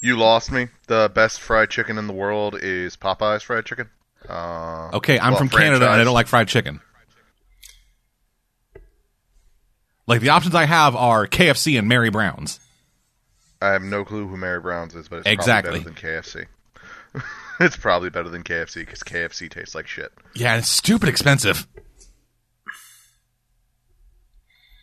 You 0.00 0.16
lost 0.16 0.52
me. 0.52 0.68
The 0.86 1.10
best 1.14 1.40
fried 1.40 1.70
chicken 1.70 1.98
in 1.98 2.06
the 2.06 2.12
world 2.12 2.56
is 2.60 2.96
Popeye's 2.96 3.42
fried 3.42 3.64
chicken. 3.64 3.90
Uh, 4.28 4.90
Okay, 4.94 5.18
I'm 5.18 5.32
well, 5.32 5.38
from 5.38 5.48
Canada 5.48 5.90
and 5.90 6.00
I 6.00 6.04
don't 6.04 6.14
like 6.14 6.26
fried 6.26 6.48
chicken. 6.48 6.80
Like 10.06 10.20
the 10.20 10.28
options 10.30 10.54
I 10.54 10.64
have 10.66 10.94
are 10.94 11.26
KFC 11.26 11.78
and 11.78 11.88
Mary 11.88 12.10
Brown's. 12.10 12.60
I 13.60 13.68
have 13.70 13.82
no 13.82 14.04
clue 14.04 14.28
who 14.28 14.36
Mary 14.36 14.60
Brown's 14.60 14.94
is, 14.94 15.08
but 15.08 15.16
it's 15.20 15.26
Exactly. 15.28 15.80
probably 15.80 15.92
better 15.92 16.20
than 16.32 16.44
KFC. 17.16 17.22
it's 17.60 17.76
probably 17.76 18.10
better 18.10 18.28
than 18.28 18.42
KFC 18.44 18.74
because 18.76 19.02
KFC 19.02 19.50
tastes 19.50 19.74
like 19.74 19.86
shit. 19.86 20.12
Yeah, 20.34 20.52
and 20.52 20.60
it's 20.60 20.68
stupid 20.68 21.08
expensive. 21.08 21.66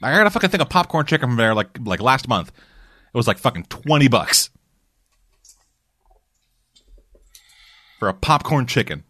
I 0.01 0.11
got 0.17 0.27
a 0.27 0.29
fucking 0.31 0.49
thing 0.49 0.59
of 0.59 0.67
popcorn 0.69 1.05
chicken 1.05 1.29
from 1.29 1.37
there 1.37 1.53
like 1.55 1.69
like 1.81 2.01
last 2.01 2.27
month. 2.27 2.49
It 2.49 3.17
was 3.17 3.27
like 3.27 3.37
fucking 3.37 3.65
twenty 3.69 4.09
bucks 4.09 4.49
for 7.99 8.09
a 8.09 8.13
popcorn 8.13 8.65
chicken. 8.67 9.05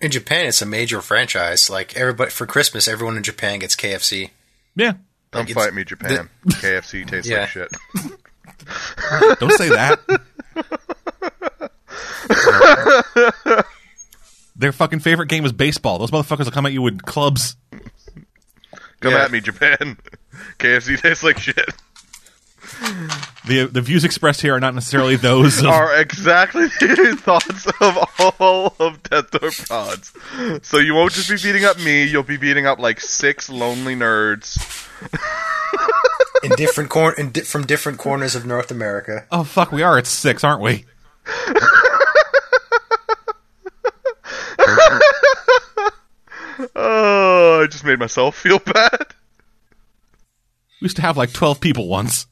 In 0.00 0.10
Japan, 0.10 0.46
it's 0.46 0.62
a 0.62 0.66
major 0.66 1.00
franchise. 1.00 1.68
Like 1.70 1.96
everybody 1.96 2.30
for 2.30 2.46
Christmas, 2.46 2.88
everyone 2.88 3.16
in 3.16 3.22
Japan 3.22 3.58
gets 3.58 3.74
KFC. 3.76 4.30
Yeah, 4.74 4.94
Don't 5.32 5.48
it's- 5.48 5.64
fight 5.64 5.74
me, 5.74 5.84
Japan. 5.84 6.28
KFC 6.46 7.06
tastes 7.06 7.28
Yeah. 7.30 7.40
like 7.40 7.48
shit. 7.50 7.70
don't 9.40 9.52
say 9.52 9.68
that. 9.70 10.00
Their 14.58 14.72
fucking 14.72 15.00
favorite 15.00 15.28
game 15.28 15.44
is 15.44 15.52
baseball. 15.52 15.98
Those 15.98 16.10
motherfuckers 16.10 16.44
will 16.46 16.50
come 16.52 16.64
at 16.66 16.72
you 16.72 16.80
with 16.82 17.02
clubs. 17.02 17.56
Come 19.00 19.12
Yeah. 19.12 19.24
at 19.24 19.30
me, 19.30 19.40
Japan. 19.40 19.98
KFC 20.58 20.98
tastes 21.00 21.22
like 21.22 21.38
shit. 21.38 21.68
The 23.46 23.66
the 23.66 23.80
views 23.80 24.04
expressed 24.04 24.40
here 24.40 24.54
are 24.54 24.60
not 24.60 24.74
necessarily 24.74 25.14
those 25.16 25.60
of 25.60 25.66
Are 25.66 26.00
exactly 26.00 26.66
the 26.80 27.16
thoughts 27.20 27.66
of 27.80 28.30
all 28.40 28.74
of 28.80 29.02
Death 29.04 29.30
Door 29.30 29.50
Pods. 29.68 30.12
So 30.62 30.78
you 30.78 30.94
won't 30.94 31.12
just 31.12 31.28
be 31.30 31.36
beating 31.36 31.64
up 31.64 31.78
me, 31.78 32.04
you'll 32.04 32.24
be 32.24 32.36
beating 32.36 32.66
up 32.66 32.78
like 32.80 33.00
six 33.00 33.48
lonely 33.48 33.94
nerds. 33.94 34.58
in 36.42 36.50
different 36.56 36.90
cor- 36.90 37.14
in 37.14 37.30
di- 37.30 37.42
from 37.42 37.66
different 37.66 37.98
corners 37.98 38.34
of 38.34 38.44
North 38.46 38.70
America. 38.70 39.26
Oh 39.30 39.44
fuck, 39.44 39.70
we 39.70 39.82
are 39.82 39.96
at 39.96 40.06
six, 40.06 40.42
aren't 40.42 40.62
we? 40.62 40.84
Oh, 46.74 47.60
I 47.62 47.66
just 47.66 47.84
made 47.84 47.98
myself 47.98 48.36
feel 48.36 48.58
bad. 48.58 49.06
We 50.80 50.86
used 50.86 50.96
to 50.96 51.02
have 51.02 51.16
like 51.16 51.32
twelve 51.32 51.60
people 51.60 51.88
once. 51.88 52.26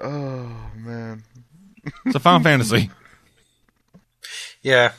Oh 0.00 0.50
man. 0.76 1.22
It's 2.06 2.14
a 2.14 2.20
Final 2.20 2.40
Fantasy. 2.42 2.90
Yeah. 4.60 4.92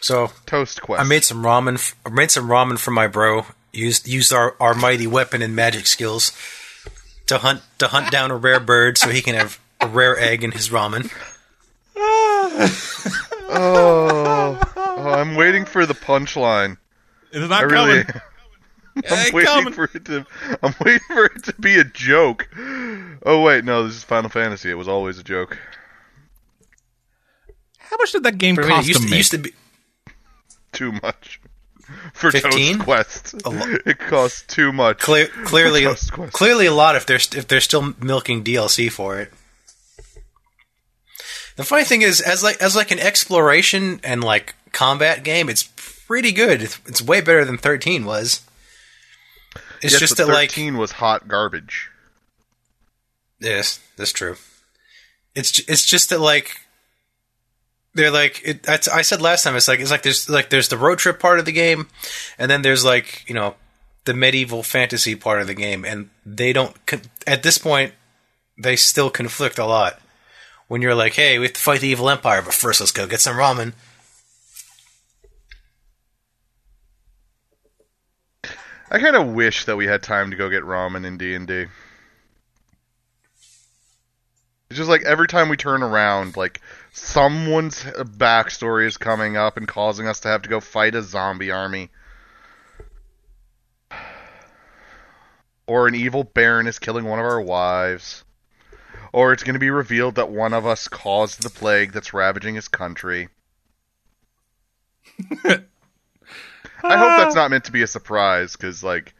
So 0.00 0.30
Toast 0.46 0.80
quest. 0.80 1.00
I 1.00 1.04
made 1.04 1.24
some 1.24 1.42
ramen. 1.42 1.74
F- 1.74 1.96
I 2.06 2.10
made 2.10 2.30
some 2.30 2.48
ramen 2.48 2.78
for 2.78 2.92
my 2.92 3.08
bro. 3.08 3.44
Used 3.72 4.06
used 4.06 4.32
our, 4.32 4.54
our 4.60 4.74
mighty 4.74 5.08
weapon 5.08 5.42
and 5.42 5.56
magic 5.56 5.86
skills 5.88 6.30
to 7.26 7.38
hunt 7.38 7.62
to 7.78 7.88
hunt 7.88 8.12
down 8.12 8.30
a 8.30 8.36
rare 8.36 8.60
bird 8.60 8.96
so 8.98 9.10
he 9.10 9.20
can 9.20 9.34
have 9.34 9.58
a 9.80 9.88
rare 9.88 10.16
egg 10.18 10.44
in 10.44 10.52
his 10.52 10.68
ramen. 10.70 11.10
Oh, 13.54 14.58
oh, 14.76 15.10
I'm 15.12 15.34
waiting 15.34 15.64
for 15.66 15.84
the 15.84 15.94
punchline. 15.94 16.78
It's 17.32 17.44
I 17.44 17.48
not 17.48 17.66
really. 17.70 18.04
coming. 18.04 18.22
I'm 19.10 19.18
Ain't 19.18 19.32
waiting 19.32 19.48
coming. 19.52 19.72
for 19.72 19.84
it 19.94 20.04
to. 20.06 20.26
I'm 20.62 20.74
waiting 20.84 21.00
for 21.08 21.24
it 21.26 21.44
to 21.44 21.54
be 21.54 21.78
a 21.78 21.84
joke. 21.84 22.48
Oh 23.24 23.42
wait, 23.42 23.64
no, 23.64 23.86
this 23.86 23.96
is 23.96 24.04
Final 24.04 24.28
Fantasy. 24.30 24.70
It 24.70 24.74
was 24.74 24.88
always 24.88 25.18
a 25.18 25.22
joke. 25.22 25.56
How 27.78 27.96
much 27.98 28.12
did 28.12 28.22
that 28.24 28.38
game 28.38 28.54
For 28.54 28.62
me, 28.62 28.68
it 28.68 28.70
cost 28.70 28.88
used, 28.88 29.00
to 29.02 29.08
make? 29.08 29.16
used 29.18 29.30
to 29.32 29.38
be 29.38 29.52
Too 30.72 30.92
much 31.02 31.40
for 32.14 32.30
15? 32.30 32.74
Toast 32.78 32.84
Quest. 32.84 33.46
lo- 33.46 33.76
It 33.86 33.98
costs 33.98 34.42
too 34.46 34.72
much. 34.72 34.98
clear, 34.98 35.26
clearly 35.44 35.82
Quest, 35.84 36.12
quest. 36.12 36.32
clearly 36.32 36.66
a 36.66 36.72
lot 36.72 36.96
if 36.96 37.04
they're 37.06 37.18
st- 37.18 37.38
if 37.38 37.48
they're 37.48 37.60
still 37.60 37.94
milking 38.00 38.42
DLC 38.44 38.90
for 38.90 39.18
it. 39.20 39.32
The 41.56 41.64
funny 41.64 41.84
thing 41.84 42.00
is, 42.02 42.20
as 42.22 42.42
like 42.42 42.62
as 42.62 42.74
like 42.74 42.90
an 42.90 42.98
exploration 42.98 44.00
and 44.02 44.24
like 44.24 44.54
combat 44.72 45.22
game, 45.22 45.50
it's 45.50 45.68
pretty 46.06 46.32
good. 46.32 46.62
It's, 46.62 46.80
it's 46.86 47.02
way 47.02 47.20
better 47.20 47.44
than 47.44 47.58
thirteen 47.58 48.04
was. 48.06 48.40
It's 49.82 49.94
yes, 49.94 50.00
just 50.00 50.16
that 50.18 50.28
like 50.28 50.50
13 50.50 50.78
was 50.78 50.92
hot 50.92 51.26
garbage. 51.26 51.90
Yes, 53.40 53.80
that's 53.96 54.12
true. 54.12 54.36
It's 55.34 55.58
it's 55.68 55.84
just 55.84 56.10
that 56.10 56.20
like 56.20 56.56
they're 57.94 58.10
like 58.10 58.40
it, 58.44 58.68
I, 58.68 58.78
I 58.92 59.02
said 59.02 59.20
last 59.20 59.42
time. 59.42 59.56
It's 59.56 59.66
like 59.66 59.80
it's 59.80 59.90
like 59.90 60.02
there's 60.02 60.28
like 60.28 60.50
there's 60.50 60.68
the 60.68 60.78
road 60.78 60.98
trip 60.98 61.18
part 61.18 61.40
of 61.40 61.44
the 61.44 61.52
game, 61.52 61.88
and 62.38 62.48
then 62.50 62.62
there's 62.62 62.84
like 62.84 63.28
you 63.28 63.34
know 63.34 63.56
the 64.04 64.14
medieval 64.14 64.62
fantasy 64.62 65.16
part 65.16 65.40
of 65.40 65.48
the 65.48 65.54
game, 65.54 65.84
and 65.84 66.10
they 66.24 66.52
don't. 66.52 66.76
At 67.26 67.42
this 67.42 67.58
point, 67.58 67.92
they 68.56 68.76
still 68.76 69.10
conflict 69.10 69.58
a 69.58 69.66
lot. 69.66 70.00
When 70.68 70.80
you're 70.80 70.94
like, 70.94 71.14
"Hey, 71.14 71.38
we 71.38 71.46
have 71.46 71.54
to 71.54 71.60
fight 71.60 71.80
the 71.80 71.88
evil 71.88 72.08
empire, 72.08 72.40
but 72.40 72.54
first 72.54 72.80
let's 72.80 72.92
go 72.92 73.08
get 73.08 73.20
some 73.20 73.36
ramen." 73.36 73.72
I 78.92 78.98
kind 78.98 79.16
of 79.16 79.28
wish 79.28 79.64
that 79.64 79.76
we 79.76 79.86
had 79.86 80.02
time 80.02 80.32
to 80.32 80.36
go 80.36 80.50
get 80.50 80.64
ramen 80.64 81.06
in 81.06 81.16
D 81.16 81.34
and 81.34 81.48
D. 81.48 81.64
It's 84.68 84.76
just 84.76 84.90
like 84.90 85.02
every 85.02 85.26
time 85.28 85.48
we 85.48 85.56
turn 85.56 85.82
around, 85.82 86.36
like 86.36 86.60
someone's 86.92 87.82
backstory 87.84 88.86
is 88.86 88.98
coming 88.98 89.34
up 89.34 89.56
and 89.56 89.66
causing 89.66 90.06
us 90.06 90.20
to 90.20 90.28
have 90.28 90.42
to 90.42 90.50
go 90.50 90.60
fight 90.60 90.94
a 90.94 91.00
zombie 91.00 91.50
army. 91.50 91.88
Or 95.66 95.88
an 95.88 95.94
evil 95.94 96.24
baron 96.24 96.66
is 96.66 96.78
killing 96.78 97.06
one 97.06 97.18
of 97.18 97.24
our 97.24 97.40
wives. 97.40 98.24
Or 99.10 99.32
it's 99.32 99.42
going 99.42 99.54
to 99.54 99.58
be 99.58 99.70
revealed 99.70 100.16
that 100.16 100.28
one 100.28 100.52
of 100.52 100.66
us 100.66 100.86
caused 100.88 101.42
the 101.42 101.48
plague 101.48 101.92
that's 101.92 102.12
ravaging 102.12 102.56
his 102.56 102.68
country. 102.68 103.30
I 106.82 106.96
hope 106.96 107.18
that's 107.18 107.34
not 107.34 107.50
meant 107.50 107.64
to 107.64 107.72
be 107.72 107.82
a 107.82 107.86
surprise 107.86 108.52
because, 108.52 108.82
like, 108.82 109.14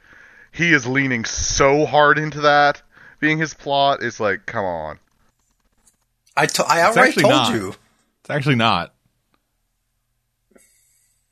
he 0.52 0.72
is 0.72 0.86
leaning 0.86 1.24
so 1.24 1.86
hard 1.86 2.18
into 2.18 2.42
that 2.42 2.82
being 3.20 3.38
his 3.38 3.54
plot. 3.54 4.02
It's 4.02 4.20
like, 4.20 4.46
come 4.46 4.64
on. 4.64 4.98
I, 6.36 6.46
to- 6.46 6.66
I 6.66 6.80
outright 6.80 7.14
told 7.14 7.32
not. 7.32 7.54
you. 7.54 7.74
It's 8.20 8.30
actually 8.30 8.56
not. 8.56 8.94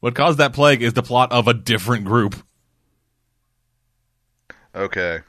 What 0.01 0.15
caused 0.15 0.39
that 0.39 0.53
plague 0.55 0.83
is 0.83 0.95
the 0.95 1.03
plot 1.03 1.33
of 1.33 1.47
a 1.49 1.55
different 1.55 2.05
group. 2.05 2.35
Okay. 4.75 5.21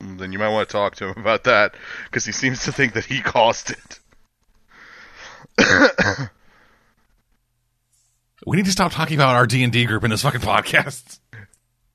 Then 0.00 0.32
you 0.32 0.38
might 0.38 0.50
want 0.50 0.68
to 0.68 0.72
talk 0.72 0.94
to 0.96 1.08
him 1.08 1.18
about 1.18 1.44
that 1.44 1.74
because 2.04 2.24
he 2.24 2.30
seems 2.30 2.64
to 2.64 2.72
think 2.72 2.92
that 2.92 3.04
he 3.04 3.20
caused 3.20 3.70
it. 3.70 3.98
We 8.46 8.56
need 8.56 8.66
to 8.66 8.72
stop 8.72 8.92
talking 8.92 9.16
about 9.16 9.34
our 9.34 9.46
D 9.46 9.62
and 9.62 9.72
D 9.72 9.84
group 9.84 10.04
in 10.04 10.10
this 10.10 10.22
fucking 10.22 10.40
podcast. 10.40 11.18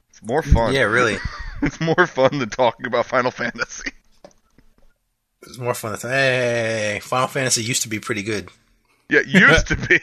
It's 0.09 0.21
more 0.23 0.41
fun. 0.41 0.73
Yeah, 0.73 0.83
really. 0.83 1.17
It's 1.61 1.79
more 1.79 2.07
fun 2.07 2.39
than 2.39 2.49
talking 2.49 2.85
about 2.87 3.05
Final 3.05 3.31
Fantasy. 3.31 3.89
It's 5.43 5.57
more 5.57 5.73
fun. 5.73 5.97
Than 5.97 6.11
hey, 6.11 6.99
Final 7.01 7.29
Fantasy 7.29 7.63
used 7.63 7.83
to 7.83 7.87
be 7.87 8.01
pretty 8.01 8.21
good. 8.21 8.49
Yeah, 9.09 9.21
used 9.25 9.67
to 9.67 9.77
be. 9.77 10.01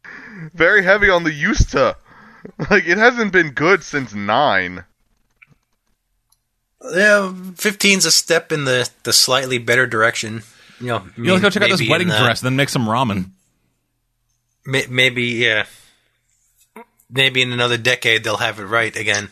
Very 0.54 0.82
heavy 0.82 1.10
on 1.10 1.24
the 1.24 1.32
used 1.32 1.72
to. 1.72 1.94
Like, 2.70 2.86
it 2.86 2.96
hasn't 2.96 3.32
been 3.32 3.50
good 3.50 3.84
since 3.84 4.14
9. 4.14 4.84
Yeah, 6.82 7.34
15's 7.34 8.06
a 8.06 8.10
step 8.10 8.50
in 8.52 8.64
the, 8.64 8.88
the 9.02 9.12
slightly 9.12 9.58
better 9.58 9.86
direction. 9.86 10.42
You 10.80 10.86
know, 10.86 11.04
You 11.18 11.24
know, 11.24 11.32
let's 11.34 11.42
go 11.42 11.50
check 11.50 11.62
out 11.64 11.78
this 11.78 11.86
wedding 11.86 12.08
in, 12.08 12.16
dress, 12.16 12.40
then 12.40 12.56
make 12.56 12.70
some 12.70 12.86
ramen. 12.86 13.32
May- 14.66 14.86
maybe, 14.88 15.22
yeah. 15.24 15.66
Maybe 17.10 17.42
in 17.42 17.52
another 17.52 17.76
decade 17.78 18.22
they'll 18.24 18.36
have 18.36 18.58
it 18.60 18.64
right 18.64 18.94
again. 18.96 19.30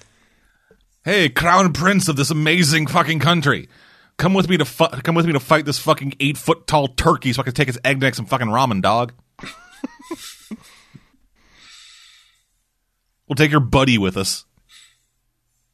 Hey, 1.04 1.28
crown 1.28 1.72
prince 1.72 2.08
of 2.08 2.16
this 2.16 2.30
amazing 2.30 2.86
fucking 2.88 3.20
country, 3.20 3.68
come 4.16 4.34
with 4.34 4.48
me 4.48 4.56
to 4.58 4.64
fu- 4.64 4.88
come 4.88 5.14
with 5.14 5.26
me 5.26 5.32
to 5.32 5.40
fight 5.40 5.64
this 5.64 5.78
fucking 5.78 6.14
eight 6.20 6.36
foot 6.36 6.66
tall 6.66 6.88
turkey 6.88 7.32
so 7.32 7.40
I 7.40 7.44
can 7.44 7.54
take 7.54 7.68
his 7.68 7.78
egg 7.84 7.92
and 7.94 8.00
make 8.02 8.14
some 8.14 8.26
fucking 8.26 8.48
ramen, 8.48 8.82
dog. 8.82 9.12
we'll 13.28 13.36
take 13.36 13.50
your 13.50 13.60
buddy 13.60 13.96
with 13.98 14.16
us 14.16 14.44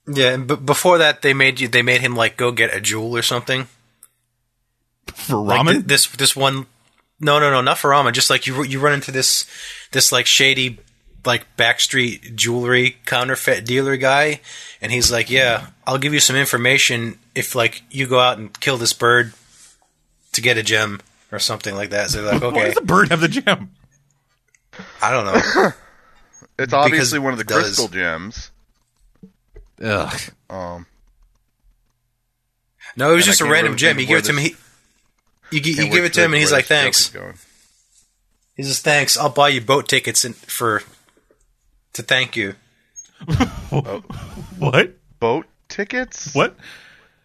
Yeah, 0.06 0.36
but 0.36 0.66
before 0.66 0.98
that 0.98 1.22
they 1.22 1.32
made 1.34 1.60
you 1.60 1.68
they 1.68 1.82
made 1.82 2.00
him 2.00 2.14
like 2.14 2.36
go 2.36 2.52
get 2.52 2.74
a 2.74 2.80
jewel 2.80 3.16
or 3.16 3.22
something. 3.22 3.66
for 5.14 5.36
Like 5.36 5.60
ramen. 5.60 5.72
th- 5.72 5.84
this 5.86 6.06
this 6.08 6.36
one 6.36 6.66
No, 7.24 7.38
no, 7.38 7.50
no, 7.50 7.60
not 7.62 7.78
for 7.78 7.90
ramen. 7.90 8.12
Just 8.12 8.28
like 8.28 8.46
you 8.46 8.62
you 8.64 8.78
run 8.78 8.92
into 8.92 9.10
this 9.10 9.46
this 9.92 10.12
like 10.12 10.26
shady 10.26 10.78
like 11.24 11.46
backstreet 11.56 12.34
jewelry 12.34 12.98
counterfeit 13.06 13.64
dealer 13.64 13.96
guy 13.96 14.40
and 14.82 14.92
he's 14.92 15.10
like, 15.10 15.30
"Yeah, 15.30 15.68
I'll 15.86 15.96
give 15.98 16.12
you 16.12 16.20
some 16.20 16.36
information 16.36 17.18
if 17.34 17.54
like 17.54 17.82
you 17.90 18.06
go 18.06 18.20
out 18.20 18.36
and 18.38 18.58
kill 18.60 18.76
this 18.76 18.92
bird 18.92 19.32
to 20.32 20.42
get 20.42 20.58
a 20.58 20.62
gem 20.62 21.00
or 21.32 21.38
something 21.38 21.74
like 21.74 21.90
that." 21.90 22.10
So 22.10 22.22
they're 22.22 22.34
like, 22.34 22.42
Why 22.42 22.48
"Okay, 22.48 22.64
does 22.66 22.74
the 22.74 22.82
bird 22.82 23.08
have 23.08 23.20
the 23.22 23.28
gem? 23.28 23.70
I 25.00 25.10
don't 25.10 25.24
know." 25.26 25.70
It's 26.56 26.72
obviously 26.72 27.18
Because 27.18 27.24
one 27.24 27.32
of 27.32 27.38
the 27.38 27.42
it 27.44 27.48
does. 27.48 27.62
crystal 27.64 27.88
gems. 27.88 28.50
Ugh. 29.82 30.20
Um, 30.48 30.86
No, 32.96 33.10
it 33.10 33.14
was 33.16 33.24
And 33.26 33.32
just 33.32 33.40
a 33.40 33.46
random 33.50 33.76
gem. 33.76 33.96
think 33.96 34.08
You 34.08 34.14
give 34.14 34.24
it 34.24 34.32
to 34.32 34.38
him. 34.38 34.56
This- 35.62 35.62
He, 35.62 35.70
you, 35.70 35.74
gi- 35.76 35.82
you 35.82 35.90
give 35.90 36.04
it 36.04 36.12
to 36.14 36.20
him, 36.24 36.32
and 36.32 36.40
he's 36.40 36.52
like, 36.52 36.66
"Thanks." 36.66 37.10
He 38.56 38.62
says, 38.62 38.80
"Thanks. 38.80 39.16
I'll 39.16 39.28
buy 39.30 39.48
you 39.48 39.60
boat 39.60 39.88
tickets 39.88 40.24
in, 40.24 40.32
for 40.34 40.82
to 41.94 42.02
thank 42.02 42.36
you." 42.36 42.54
What? 44.58 44.92
Boat 45.20 45.46
tickets? 45.68 46.34
What? 46.34 46.56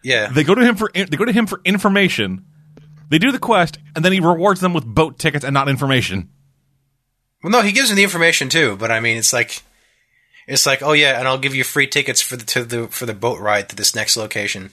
Yeah, 0.02 0.28
They 0.30 0.44
go 0.44 0.54
to 0.54 0.64
him 0.64 0.76
for 0.76 0.90
in- 0.94 1.08
they 1.10 1.16
go 1.16 1.24
to 1.26 1.32
him 1.32 1.46
for 1.46 1.60
information. 1.64 2.44
They 3.10 3.18
do 3.18 3.32
the 3.32 3.38
quest, 3.38 3.78
and 3.94 4.04
then 4.04 4.12
he 4.12 4.20
rewards 4.20 4.60
them 4.60 4.72
with 4.72 4.84
boat 4.84 5.18
tickets 5.18 5.44
and 5.44 5.52
not 5.52 5.68
information. 5.68 6.30
Well, 7.42 7.50
no, 7.50 7.60
he 7.62 7.72
gives 7.72 7.88
them 7.88 7.96
the 7.96 8.02
information 8.02 8.48
too, 8.48 8.76
but 8.76 8.90
I 8.90 9.00
mean, 9.00 9.16
it's 9.18 9.32
like, 9.32 9.62
it's 10.46 10.64
like, 10.64 10.82
oh 10.82 10.92
yeah, 10.92 11.18
and 11.18 11.28
I'll 11.28 11.38
give 11.38 11.54
you 11.54 11.64
free 11.64 11.86
tickets 11.86 12.20
for 12.22 12.36
the 12.36 12.44
to 12.46 12.64
the 12.64 12.88
for 12.88 13.04
the 13.06 13.12
boat 13.14 13.40
ride 13.40 13.68
to 13.70 13.76
this 13.76 13.94
next 13.94 14.16
location. 14.16 14.70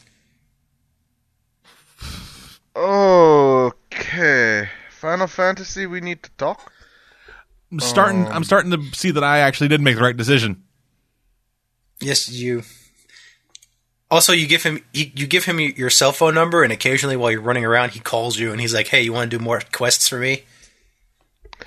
Okay. 2.77 4.69
Final 4.91 5.27
Fantasy, 5.27 5.87
we 5.87 5.99
need 5.99 6.21
to 6.23 6.29
talk? 6.37 6.71
I'm 7.71 7.79
starting. 7.79 8.25
I'm 8.27 8.37
um, 8.37 8.43
starting 8.43 8.71
to 8.71 8.81
see 8.93 9.11
that 9.11 9.23
I 9.23 9.39
actually 9.39 9.67
did 9.67 9.81
make 9.81 9.95
the 9.95 10.01
right 10.01 10.15
decision. 10.15 10.63
Yes, 11.99 12.29
you. 12.29 12.63
Also, 14.09 14.31
you 14.31 14.47
give 14.47 14.63
him 14.63 14.85
you, 14.93 15.11
you 15.15 15.27
give 15.27 15.45
him 15.45 15.59
your 15.59 15.89
cell 15.89 16.13
phone 16.13 16.33
number, 16.33 16.63
and 16.63 16.71
occasionally 16.71 17.17
while 17.17 17.31
you're 17.31 17.41
running 17.41 17.65
around, 17.65 17.91
he 17.91 17.99
calls 17.99 18.39
you 18.39 18.51
and 18.51 18.61
he's 18.61 18.73
like, 18.73 18.87
"Hey, 18.87 19.01
you 19.01 19.11
want 19.11 19.29
to 19.29 19.37
do 19.37 19.43
more 19.43 19.61
quests 19.71 20.07
for 20.07 20.19
me?" 20.19 20.43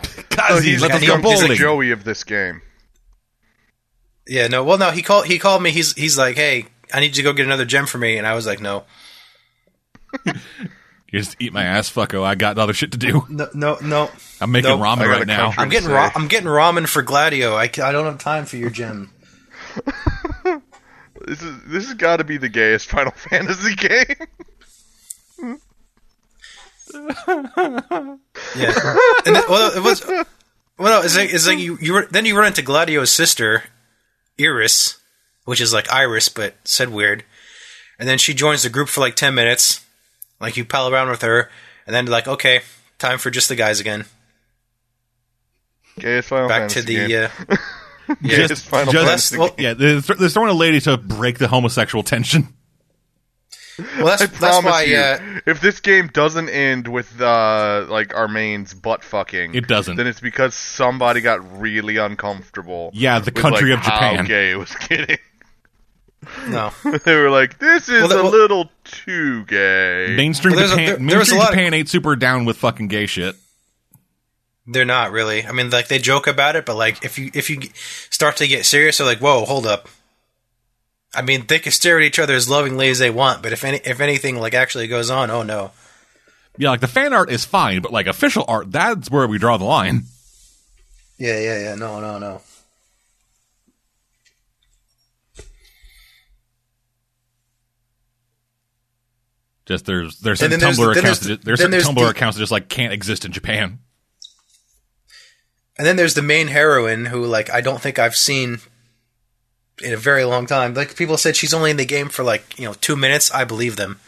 Oh, 0.48 0.58
he's, 0.58 0.80
let 0.80 0.92
us 0.92 1.00
he's 1.00 1.10
go 1.10 1.18
the- 1.18 1.28
he's 1.28 1.40
the 1.40 1.46
bowling. 1.46 1.58
Joey 1.58 1.90
of 1.90 2.04
this 2.04 2.24
game. 2.24 2.62
Yeah, 4.26 4.46
no, 4.46 4.64
well, 4.64 4.78
no, 4.78 4.90
he 4.90 5.02
called 5.02 5.26
he 5.26 5.38
called 5.38 5.62
me. 5.62 5.70
He's 5.70 5.92
he's 5.94 6.16
like, 6.16 6.36
"Hey, 6.36 6.66
I 6.94 7.00
need 7.00 7.08
you 7.08 7.22
to 7.22 7.22
go 7.24 7.32
get 7.34 7.44
another 7.44 7.66
gem 7.66 7.84
for 7.84 7.98
me," 7.98 8.16
and 8.16 8.26
I 8.26 8.34
was 8.34 8.46
like, 8.46 8.60
"No, 8.60 8.84
You 11.10 11.18
just 11.20 11.36
eat 11.40 11.52
my 11.52 11.64
ass, 11.64 11.90
fucko. 11.90 12.22
I 12.22 12.34
got 12.36 12.56
other 12.58 12.72
shit 12.72 12.92
to 12.92 12.98
do. 12.98 13.26
no, 13.28 13.48
no, 13.54 13.78
no." 13.82 14.10
I'm 14.40 14.52
making 14.52 14.70
Nope. 14.70 14.80
ramen 14.80 15.08
right 15.08 15.26
now. 15.26 15.52
I'm 15.58 15.68
getting 15.68 15.88
Say. 15.88 15.94
ra- 15.94 16.10
I'm 16.14 16.28
getting 16.28 16.48
ramen 16.48 16.86
for 16.88 17.02
Gladio. 17.02 17.54
I, 17.56 17.64
I 17.64 17.68
don't 17.92 18.04
have 18.06 18.18
time 18.18 18.44
for 18.46 18.56
your 18.56 18.70
gym. 18.70 19.10
This 21.26 21.42
is 21.42 21.62
this 21.66 21.84
has 21.84 21.94
got 21.94 22.16
to 22.16 22.24
be 22.24 22.38
the 22.38 22.48
gayest 22.48 22.88
Final 22.88 23.12
Fantasy 23.16 23.74
game. 23.76 24.06
Yeah, 28.56 28.96
and 29.26 29.36
then, 29.36 29.42
well, 29.48 29.76
it 29.76 29.82
was 29.82 30.04
well, 30.78 31.02
it's 31.02 31.16
like, 31.16 31.32
it's 31.32 31.46
like 31.46 31.58
you 31.58 31.76
you 31.80 31.92
were, 31.92 32.06
then 32.10 32.24
you 32.24 32.36
run 32.36 32.46
into 32.48 32.62
Gladio's 32.62 33.12
sister, 33.12 33.64
Iris, 34.40 34.98
which 35.44 35.60
is 35.60 35.72
like 35.72 35.92
Iris 35.92 36.28
but 36.28 36.54
said 36.64 36.88
weird, 36.88 37.24
and 37.98 38.08
then 38.08 38.18
she 38.18 38.34
joins 38.34 38.62
the 38.62 38.70
group 38.70 38.88
for 38.88 39.00
like 39.00 39.14
ten 39.14 39.34
minutes, 39.34 39.84
like 40.40 40.56
you 40.56 40.64
pal 40.64 40.88
around 40.92 41.10
with 41.10 41.22
her, 41.22 41.50
and 41.86 41.94
then 41.94 42.06
like 42.06 42.26
okay, 42.26 42.62
time 42.98 43.18
for 43.18 43.30
just 43.30 43.48
the 43.48 43.56
guys 43.56 43.80
again. 43.80 44.04
Gayest 45.98 46.28
Final 46.28 46.48
Back 46.48 46.70
Fantasy 46.70 46.80
to 46.80 46.86
the 46.86 47.08
game. 47.08 47.28
uh, 47.48 47.56
Gayest 48.22 48.48
Just- 48.48 48.66
Final 48.68 48.92
just- 48.92 49.06
Fantasy 49.06 49.38
well, 49.38 49.48
game. 49.48 49.56
Yeah, 49.58 49.74
they're, 49.74 50.00
they're 50.00 50.28
throwing 50.28 50.50
a 50.50 50.54
lady 50.54 50.80
to 50.80 50.96
break 50.96 51.38
the 51.38 51.48
homosexual 51.48 52.02
tension. 52.02 52.48
well 53.96 54.06
that's 54.06 54.22
I 54.22 54.26
that's 54.26 54.38
promise 54.38 54.70
why 54.70 54.82
you, 54.82 54.96
uh, 54.96 55.40
if 55.46 55.60
this 55.62 55.80
game 55.80 56.10
doesn't 56.12 56.50
end 56.50 56.86
with 56.86 57.18
uh, 57.20 57.86
like 57.88 58.14
our 58.14 58.28
main's 58.28 58.74
butt 58.74 59.02
fucking, 59.02 59.54
It 59.54 59.68
doesn't. 59.68 59.96
Then 59.96 60.06
it's 60.06 60.20
because 60.20 60.54
somebody 60.54 61.20
got 61.22 61.60
really 61.60 61.96
uncomfortable. 61.96 62.90
Yeah, 62.92 63.18
the 63.20 63.32
with, 63.32 63.36
country 63.42 63.70
like, 63.70 63.78
of 63.78 63.84
Japan. 63.84 64.16
How 64.16 64.22
gay 64.22 64.50
it 64.50 64.56
was 64.56 64.74
getting. 64.88 65.18
No. 66.48 66.72
they 67.04 67.16
were 67.16 67.30
like, 67.30 67.58
"This 67.58 67.88
is 67.88 68.00
Well, 68.00 68.08
that- 68.08 68.18
a 68.20 68.22
well- 68.22 68.30
little 68.32 68.70
too 68.84 69.44
gay." 69.44 70.14
Mainstream 70.16 70.54
Well, 70.54 70.60
there's 70.60 70.72
a- 70.72 70.74
Japan, 70.74 70.86
there- 70.86 70.96
there 70.96 71.00
mainstream 71.04 71.18
was 71.18 71.32
a 71.32 71.36
lot 71.36 71.52
of- 71.52 71.58
ain't 71.74 71.88
super 71.88 72.16
down 72.16 72.44
with 72.44 72.56
fucking 72.58 72.88
gay 72.88 73.06
shit. 73.06 73.36
They're 74.66 74.84
not 74.84 75.10
really. 75.10 75.44
I 75.44 75.52
mean, 75.52 75.70
like 75.70 75.88
they 75.88 75.98
joke 75.98 76.26
about 76.26 76.54
it, 76.56 76.64
but 76.66 76.76
like 76.76 77.04
if 77.04 77.18
you 77.18 77.30
if 77.34 77.50
you 77.50 77.60
start 78.10 78.36
to 78.36 78.46
get 78.46 78.64
serious, 78.66 78.98
they're 78.98 79.06
like, 79.06 79.18
"Whoa, 79.18 79.44
hold 79.44 79.66
up." 79.66 79.88
I 81.12 81.22
mean, 81.22 81.46
they 81.48 81.58
can 81.58 81.72
stare 81.72 81.98
at 81.98 82.04
each 82.04 82.20
other 82.20 82.34
as 82.34 82.48
lovingly 82.48 82.88
as 82.88 83.00
they 83.00 83.10
want, 83.10 83.42
but 83.42 83.52
if 83.52 83.64
any 83.64 83.78
if 83.78 83.98
anything 84.00 84.38
like 84.38 84.54
actually 84.54 84.86
goes 84.86 85.10
on, 85.10 85.30
oh 85.30 85.42
no. 85.42 85.72
Yeah, 86.58 86.70
like 86.70 86.80
the 86.80 86.86
fan 86.88 87.12
art 87.12 87.30
is 87.30 87.44
fine, 87.44 87.80
but 87.80 87.92
like 87.92 88.06
official 88.06 88.44
art, 88.46 88.70
that's 88.70 89.10
where 89.10 89.26
we 89.26 89.38
draw 89.38 89.56
the 89.56 89.64
line. 89.64 90.04
Yeah, 91.18 91.38
yeah, 91.40 91.58
yeah. 91.60 91.74
No, 91.74 92.00
no, 92.00 92.18
no. 92.18 92.40
Just 99.70 99.86
there's 99.86 100.18
there's 100.18 100.40
some 100.40 100.50
then 100.50 100.58
there's- 100.58 100.76
Tumblr 100.76 100.90
accounts. 100.90 101.20
there's- 101.20 101.38
that- 101.38 101.44
There's 101.44 101.60
certain 101.60 101.70
there's 101.70 101.86
Tumblr 101.86 101.94
the- 101.94 102.08
accounts 102.08 102.36
that 102.36 102.42
just 102.42 102.50
like 102.50 102.68
can't 102.68 102.92
exist 102.92 103.24
in 103.24 103.30
Japan. 103.30 103.78
And 105.78 105.86
then 105.86 105.94
there's 105.94 106.14
the 106.14 106.22
main 106.22 106.48
heroine 106.48 107.06
who, 107.06 107.24
like, 107.24 107.48
I 107.50 107.60
don't 107.60 107.80
think 107.80 107.98
I've 108.00 108.16
seen 108.16 108.58
in 109.80 109.92
a 109.94 109.96
very 109.96 110.24
long 110.24 110.46
time. 110.46 110.74
Like, 110.74 110.94
people 110.96 111.16
said 111.16 111.36
she's 111.36 111.54
only 111.54 111.70
in 111.70 111.76
the 111.78 111.86
game 111.86 112.08
for, 112.08 112.22
like, 112.24 112.58
you 112.58 112.64
know, 112.66 112.74
two 112.74 112.96
minutes. 112.96 113.30
I 113.30 113.44
believe 113.44 113.76
them. 113.76 113.98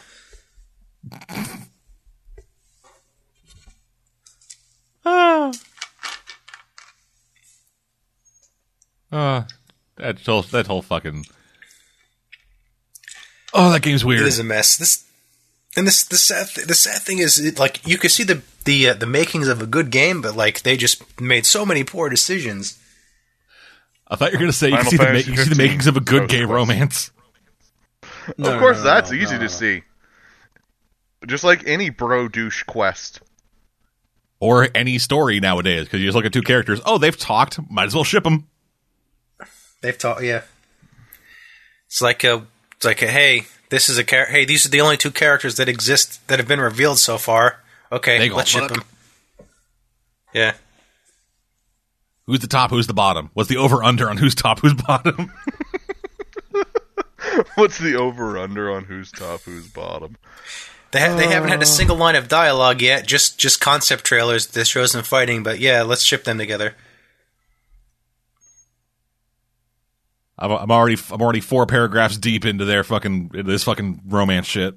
Uh, 5.05 5.53
that 9.97 10.19
whole 10.25 10.43
that 10.43 10.67
whole 10.67 10.83
fucking. 10.83 11.27
Oh, 13.55 13.71
that 13.73 13.83
game's 13.83 14.05
weird. 14.05 14.23
It 14.23 14.29
is 14.29 14.39
a 14.39 14.45
mess. 14.45 14.77
This 14.77 15.05
and 15.77 15.87
this 15.87 16.05
the 16.05 16.17
sad 16.17 16.49
th- 16.49 16.67
the 16.67 16.75
sad 16.75 17.03
thing 17.03 17.19
is, 17.19 17.39
it, 17.39 17.59
like, 17.59 17.87
you 17.87 17.99
could 17.99 18.11
see 18.11 18.25
the 18.25 18.43
the 18.65 18.91
uh, 18.91 18.95
the 18.95 19.07
makings 19.07 19.49
of 19.49 19.63
a 19.63 19.67
good 19.67 19.91
game, 19.91 20.21
but 20.23 20.37
like 20.37 20.63
they 20.63 20.77
just 20.77 21.21
made 21.21 21.47
so 21.47 21.65
many 21.67 21.85
poor 21.85 22.09
decisions. 22.09 22.79
I 24.09 24.17
thought 24.17 24.33
you 24.33 24.39
were 24.39 24.43
gonna 24.43 24.53
say 24.53 24.69
you 24.69 24.77
can 24.77 24.85
Final 24.85 24.91
see 24.91 24.97
the, 24.99 25.13
ma- 25.13 25.19
you 25.19 25.25
can 25.25 25.45
see 25.45 25.51
the 25.51 25.63
makings 25.63 25.87
of 25.87 25.97
a 25.97 26.01
good 26.01 26.23
Ghost 26.23 26.31
gay 26.31 26.45
Quest. 26.45 26.53
romance. 26.53 27.11
of 28.39 28.59
course, 28.61 28.83
that's 28.83 29.13
easy 29.13 29.39
to 29.39 29.49
see. 29.49 29.83
Just 31.27 31.45
like 31.45 31.67
any 31.67 31.89
bro 31.91 32.29
douche 32.29 32.65
quest. 32.65 33.21
or 34.41 34.69
any 34.75 34.99
story 34.99 35.39
nowadays 35.41 35.85
because 35.85 36.01
you 36.01 36.07
just 36.07 36.17
look 36.17 36.25
at 36.25 36.33
two 36.33 36.43
characters. 36.43 36.81
Oh, 36.85 36.99
they've 36.99 37.17
talked. 37.17 37.59
Might 37.71 37.87
as 37.87 37.95
well 37.95 38.05
ship 38.05 38.25
them. 38.25 38.49
They've 39.83 39.97
talked, 39.97 40.23
yeah. 40.23 40.43
It's 41.87 42.03
like 42.03 42.25
a, 42.25 42.45
it's 42.77 42.85
like 42.85 43.03
a, 43.03 43.07
hey, 43.07 43.43
this 43.73 43.89
is 43.89 43.97
a 43.99 44.05
char- 44.05 44.27
Hey, 44.27 44.45
these 44.45 44.67
are 44.67 44.69
the 44.69 44.83
only 44.83 44.97
two 44.99 45.11
characters 45.11 45.57
that 45.57 45.69
exist 45.69 46.27
that 46.29 46.39
have 46.39 46.47
been 46.47 46.61
revealed 46.61 46.99
so 46.99 47.17
far. 47.19 47.61
Okay, 47.91 48.19
They 48.19 48.29
go, 48.29 48.37
let's 48.37 48.51
ship 48.51 48.69
"Fuck." 48.69 48.73
them. 48.73 48.85
Yeah, 50.33 50.55
Who's 52.27 52.41
the 52.41 52.47
top? 52.47 52.71
Who's 52.71 52.87
the 52.87 52.95
bottom? 52.95 53.31
What's 53.35 53.49
the 53.49 53.57
over 53.57 53.83
under 53.83 54.09
on 54.09 54.19
who's 54.19 54.35
top? 54.35 54.61
Who's 54.61 54.75
bottom? 54.75 55.33
What's 57.55 57.79
the 57.79 57.97
over 57.97 58.39
under 58.39 58.71
on 58.71 58.85
who's 58.85 59.11
top, 59.11 59.41
who's 59.43 59.67
bottom? 59.69 60.17
they 60.91 61.01
ha- 61.01 61.17
they 61.17 61.29
haven't 61.29 61.49
had 61.49 61.63
a 61.63 61.67
single 61.67 61.97
line 61.97 62.17
of 62.17 62.29
dialogue 62.29 62.83
yet. 62.83 63.07
Just 63.07 63.39
just 63.39 63.61
concept 63.61 64.05
trailers 64.05 64.49
that 64.49 64.67
shows 64.67 64.93
them 64.93 65.03
fighting. 65.03 65.43
But 65.43 65.59
yeah, 65.59 65.83
let's 65.83 66.03
ship 66.03 66.25
them 66.25 66.39
together. 66.39 66.75
I'm, 70.43 70.51
I'm 70.51 70.71
already 70.71 70.97
I'm 71.11 71.23
already 71.23 71.41
four 71.41 71.67
paragraphs 71.67 72.19
deep 72.19 72.45
into 72.45 72.65
their 72.65 72.83
fucking 72.85 73.31
into 73.33 73.51
this 73.51 73.65
fucking 73.65 74.03
romance 74.07 74.47
shit. 74.47 74.75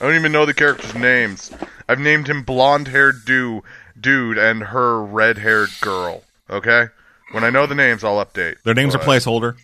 I 0.00 0.04
don't 0.06 0.14
even 0.16 0.32
know 0.32 0.44
the 0.46 0.54
characters' 0.54 0.94
names. 0.94 1.50
I've 1.88 2.00
named 2.00 2.28
him 2.28 2.42
blonde 2.44 2.88
haired 2.88 3.24
dude, 3.24 3.62
dude 3.98 4.36
and 4.36 4.62
her 4.64 5.02
red 5.02 5.38
haired 5.38 5.70
girl. 5.80 6.22
Okay? 6.50 6.86
When 7.32 7.44
I 7.44 7.50
know 7.50 7.66
the 7.66 7.74
names, 7.74 8.04
I'll 8.04 8.22
update. 8.24 8.56
Their 8.64 8.74
names 8.74 8.94
are 8.94 8.98
But- 8.98 9.06
placeholder. 9.06 9.56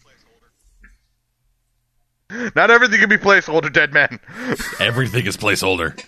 Not 2.55 2.71
everything 2.71 3.01
can 3.01 3.09
be 3.09 3.17
placeholder, 3.17 3.73
dead 3.73 3.93
man. 3.95 4.21
Everything 4.81 5.27
is 5.27 5.37
placeholder. 5.39 5.99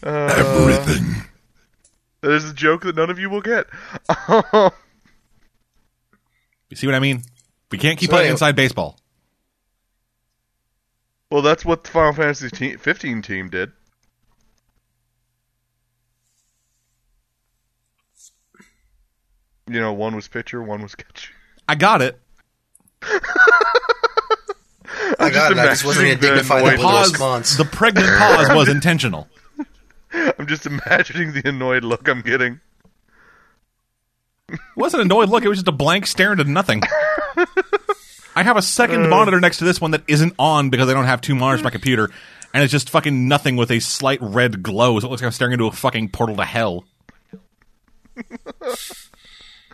Uh, 0.00 0.34
Everything. 0.36 1.24
There's 2.20 2.44
a 2.44 2.54
joke 2.54 2.82
that 2.82 2.94
none 2.94 3.10
of 3.10 3.18
you 3.18 3.28
will 3.28 3.40
get. 3.40 3.66
You 6.72 6.76
see 6.76 6.86
what 6.86 6.96
I 6.96 7.00
mean? 7.00 7.20
We 7.70 7.76
can't 7.76 7.98
keep 7.98 8.06
So 8.08 8.12
playing 8.12 8.22
anyway- 8.28 8.32
inside 8.32 8.56
baseball. 8.56 8.98
well, 11.30 11.42
that's 11.42 11.66
what 11.66 11.84
the 11.84 11.90
Final 11.90 12.14
Fantasy 12.14 12.48
te- 12.48 12.76
15 12.78 13.20
team 13.20 13.50
did. 13.50 13.72
You 19.68 19.80
know, 19.80 19.92
one 19.92 20.14
was 20.16 20.28
pitcher, 20.28 20.62
one 20.62 20.82
was 20.82 20.94
catcher. 20.94 21.32
I 21.68 21.74
got 21.76 22.02
it. 22.02 22.18
I 23.02 23.18
got 25.30 25.52
it. 25.52 25.58
I 25.58 25.66
just 25.66 25.84
wasn't 25.84 26.08
imagining 26.08 26.08
going 26.08 26.18
to 26.18 26.20
dignify 26.20 26.58
the 26.60 26.64
that 26.66 26.72
with 26.72 26.80
Pause. 26.82 27.10
response. 27.12 27.56
The 27.56 27.64
pregnant 27.64 28.08
pause 28.18 28.48
was 28.54 28.68
intentional. 28.68 29.28
I'm 30.12 30.46
just 30.46 30.66
imagining 30.66 31.32
the 31.32 31.48
annoyed 31.48 31.84
look 31.84 32.08
I'm 32.08 32.20
getting. 32.22 32.60
It 34.52 34.60
wasn't 34.76 35.02
an 35.02 35.08
annoyed 35.08 35.28
look. 35.28 35.44
It 35.44 35.48
was 35.48 35.58
just 35.58 35.68
a 35.68 35.72
blank 35.72 36.06
stare 36.06 36.32
into 36.32 36.44
nothing. 36.44 36.82
I 38.34 38.42
have 38.42 38.56
a 38.56 38.62
second 38.62 39.06
uh. 39.06 39.08
monitor 39.08 39.40
next 39.40 39.58
to 39.58 39.64
this 39.64 39.80
one 39.80 39.92
that 39.92 40.02
isn't 40.08 40.34
on 40.38 40.70
because 40.70 40.88
I 40.88 40.94
don't 40.94 41.04
have 41.04 41.20
two 41.20 41.34
monitors 41.34 41.60
on 41.60 41.64
my 41.64 41.70
mm. 41.70 41.74
computer, 41.74 42.10
and 42.54 42.62
it's 42.62 42.72
just 42.72 42.90
fucking 42.90 43.28
nothing 43.28 43.56
with 43.56 43.70
a 43.70 43.80
slight 43.80 44.18
red 44.22 44.62
glow. 44.62 44.98
So 45.00 45.06
it 45.06 45.10
looks 45.10 45.22
like 45.22 45.26
I'm 45.26 45.32
staring 45.32 45.52
into 45.52 45.66
a 45.66 45.72
fucking 45.72 46.10
portal 46.10 46.36
to 46.36 46.44
hell. 46.44 46.84
It's 48.16 49.10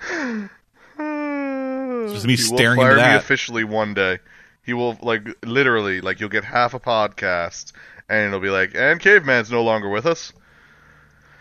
just 0.96 2.26
me 2.26 2.36
He 2.36 2.42
will 2.42 2.56
staring 2.56 2.78
fire 2.78 2.92
into 2.92 3.08
me 3.08 3.16
officially 3.16 3.64
one 3.64 3.94
day. 3.94 4.18
He 4.64 4.74
will 4.74 4.98
like 5.02 5.26
literally 5.44 6.00
like 6.00 6.20
you'll 6.20 6.28
get 6.28 6.44
half 6.44 6.74
a 6.74 6.80
podcast 6.80 7.72
and 8.08 8.28
it'll 8.28 8.40
be 8.40 8.50
like, 8.50 8.74
and 8.74 9.00
Caveman's 9.00 9.50
no 9.50 9.62
longer 9.62 9.88
with 9.88 10.06
us. 10.06 10.32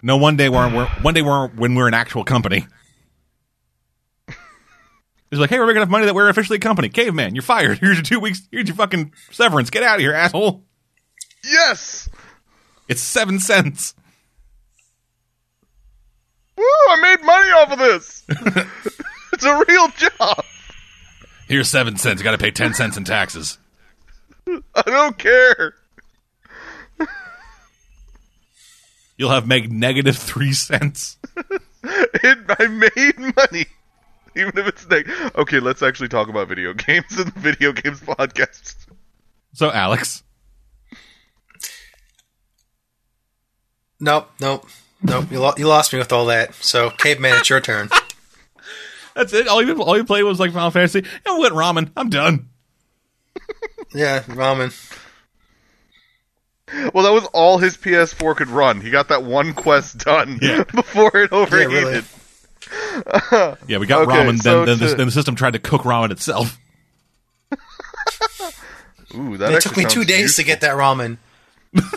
No, 0.01 0.17
one 0.17 0.37
day 0.37 0.49
we're, 0.49 0.73
we're 0.73 0.87
one 1.01 1.13
day 1.13 1.21
we're 1.21 1.47
when 1.49 1.75
we're 1.75 1.87
an 1.87 1.93
actual 1.93 2.23
company. 2.23 2.67
He's 5.29 5.39
like, 5.39 5.49
hey, 5.49 5.59
we're 5.59 5.67
making 5.67 5.81
enough 5.81 5.89
money 5.89 6.05
that 6.05 6.15
we're 6.15 6.29
officially 6.29 6.57
a 6.57 6.59
company. 6.59 6.89
Caveman, 6.89 7.35
you're 7.35 7.41
fired. 7.41 7.77
Here's 7.81 7.97
your 7.97 8.03
two 8.03 8.19
weeks. 8.19 8.47
Here's 8.51 8.67
your 8.67 8.75
fucking 8.75 9.13
severance. 9.31 9.69
Get 9.69 9.83
out 9.83 9.95
of 9.95 10.01
here, 10.01 10.13
asshole. 10.13 10.63
Yes. 11.43 12.09
It's 12.87 13.01
seven 13.01 13.39
cents. 13.39 13.93
Woo! 16.57 16.63
I 16.63 17.01
made 17.01 17.25
money 17.25 17.51
off 17.51 17.71
of 17.71 17.79
this. 17.79 18.23
it's 19.33 19.45
a 19.45 19.63
real 19.67 19.87
job. 19.89 20.43
Here's 21.47 21.69
seven 21.69 21.97
cents. 21.97 22.19
You 22.19 22.23
got 22.23 22.31
to 22.31 22.37
pay 22.37 22.51
ten 22.51 22.73
cents 22.73 22.97
in 22.97 23.03
taxes. 23.03 23.57
I 24.47 24.81
don't 24.85 25.17
care. 25.17 25.75
You'll 29.17 29.31
have 29.31 29.47
made 29.47 29.71
negative 29.71 30.17
three 30.17 30.53
cents. 30.53 31.17
It, 31.89 32.39
I 32.49 32.67
made 32.67 33.17
money. 33.37 33.65
Even 34.37 34.57
if 34.57 34.67
it's 34.67 34.87
neg- 34.89 35.09
okay, 35.35 35.59
let's 35.59 35.81
actually 35.83 36.09
talk 36.09 36.29
about 36.29 36.47
video 36.47 36.73
games 36.73 37.17
and 37.17 37.31
the 37.31 37.39
video 37.39 37.71
games 37.73 37.99
podcast. 38.01 38.75
So, 39.53 39.71
Alex, 39.71 40.23
Nope, 43.99 44.29
nope, 44.39 44.67
nope. 45.01 45.25
You, 45.31 45.39
lo- 45.39 45.53
you 45.57 45.67
lost 45.67 45.91
me 45.91 45.99
with 45.99 46.11
all 46.13 46.25
that. 46.27 46.53
So, 46.55 46.91
caveman, 46.91 47.37
it's 47.39 47.49
your 47.49 47.59
turn. 47.61 47.89
that's 49.15 49.33
it. 49.33 49.47
All 49.47 49.63
you 49.63 49.81
all 49.81 49.97
you 49.97 50.03
played 50.03 50.23
was 50.23 50.39
like 50.39 50.51
Final 50.53 50.69
Fantasy. 50.71 50.99
And 51.25 51.37
what 51.39 51.51
ramen? 51.53 51.89
I'm 51.97 52.09
done. 52.09 52.49
Yeah, 53.95 54.21
ramen. 54.21 54.73
Well, 56.93 57.05
that 57.05 57.13
was 57.13 57.25
all 57.33 57.57
his 57.57 57.77
PS4 57.77 58.35
could 58.35 58.49
run. 58.49 58.81
He 58.81 58.89
got 58.91 59.07
that 59.07 59.23
one 59.23 59.53
quest 59.53 59.99
done 59.99 60.37
Yeah. 60.41 60.63
before 60.75 61.15
it 61.15 61.29
Yeah, 61.31 61.37
overheated. 61.37 61.71
really. 61.71 62.03
Yeah, 63.67 63.77
we 63.77 63.85
got 63.87 64.07
Okay, 64.07 64.17
ramen. 64.17 64.41
so 64.41 64.65
Then 64.65 64.79
then, 64.79 64.89
the, 64.89 64.95
then 64.95 65.05
the 65.07 65.11
system 65.11 65.35
tried 65.35 65.53
to 65.53 65.59
cook 65.59 65.81
ramen 65.83 66.11
itself. 66.11 66.57
Ooh, 69.15 69.37
that 69.37 69.53
It 69.53 69.61
took 69.61 69.77
me 69.77 69.85
two 69.85 70.03
days 70.03 70.21
useful. 70.21 70.43
to 70.43 70.47
get 70.47 70.61
that 70.61 70.75
ramen. 70.75 71.17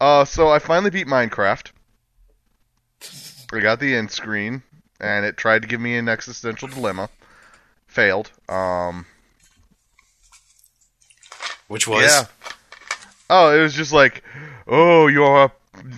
uh, 0.00 0.24
so 0.24 0.48
I 0.50 0.58
finally 0.58 0.90
beat 0.90 1.06
Minecraft. 1.06 1.70
I 3.52 3.60
got 3.60 3.80
the 3.80 3.94
end 3.94 4.10
screen, 4.10 4.62
and 5.00 5.24
it 5.24 5.36
tried 5.36 5.62
to 5.62 5.68
give 5.68 5.80
me 5.80 5.96
an 5.96 6.08
existential 6.08 6.68
dilemma. 6.68 7.08
Failed. 7.94 8.32
Um, 8.48 9.06
Which 11.68 11.86
was 11.86 12.02
yeah. 12.02 12.24
Oh, 13.30 13.56
it 13.56 13.62
was 13.62 13.72
just 13.72 13.92
like, 13.92 14.24
oh, 14.66 15.06
you 15.06 15.22
are 15.22 15.52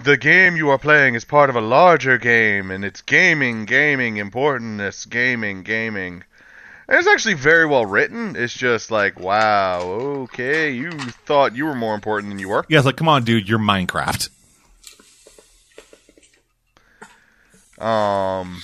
the 0.05 0.19
game 0.19 0.57
you 0.57 0.69
are 0.69 0.79
playing 0.79 1.15
is 1.15 1.25
part 1.25 1.49
of 1.49 1.57
a 1.57 1.63
larger 1.63 2.19
game, 2.19 2.71
and 2.71 2.85
it's 2.85 3.01
gaming, 3.01 3.65
gaming, 3.65 4.19
importantness, 4.19 5.07
gaming, 5.07 5.63
gaming. 5.63 6.23
And 6.87 6.99
it's 6.99 7.09
actually 7.09 7.33
very 7.33 7.65
well 7.65 7.87
written. 7.87 8.37
It's 8.37 8.53
just 8.53 8.91
like, 8.91 9.19
wow, 9.19 9.81
okay, 9.81 10.73
you 10.73 10.91
thought 10.91 11.57
you 11.57 11.65
were 11.65 11.75
more 11.75 11.95
important 11.95 12.31
than 12.31 12.39
you 12.39 12.51
were. 12.51 12.67
Yeah, 12.69 12.77
it's 12.77 12.85
like, 12.85 12.97
come 12.97 13.09
on, 13.09 13.25
dude, 13.25 13.49
you're 13.49 13.59
Minecraft. 13.59 14.29
Um, 17.81 18.63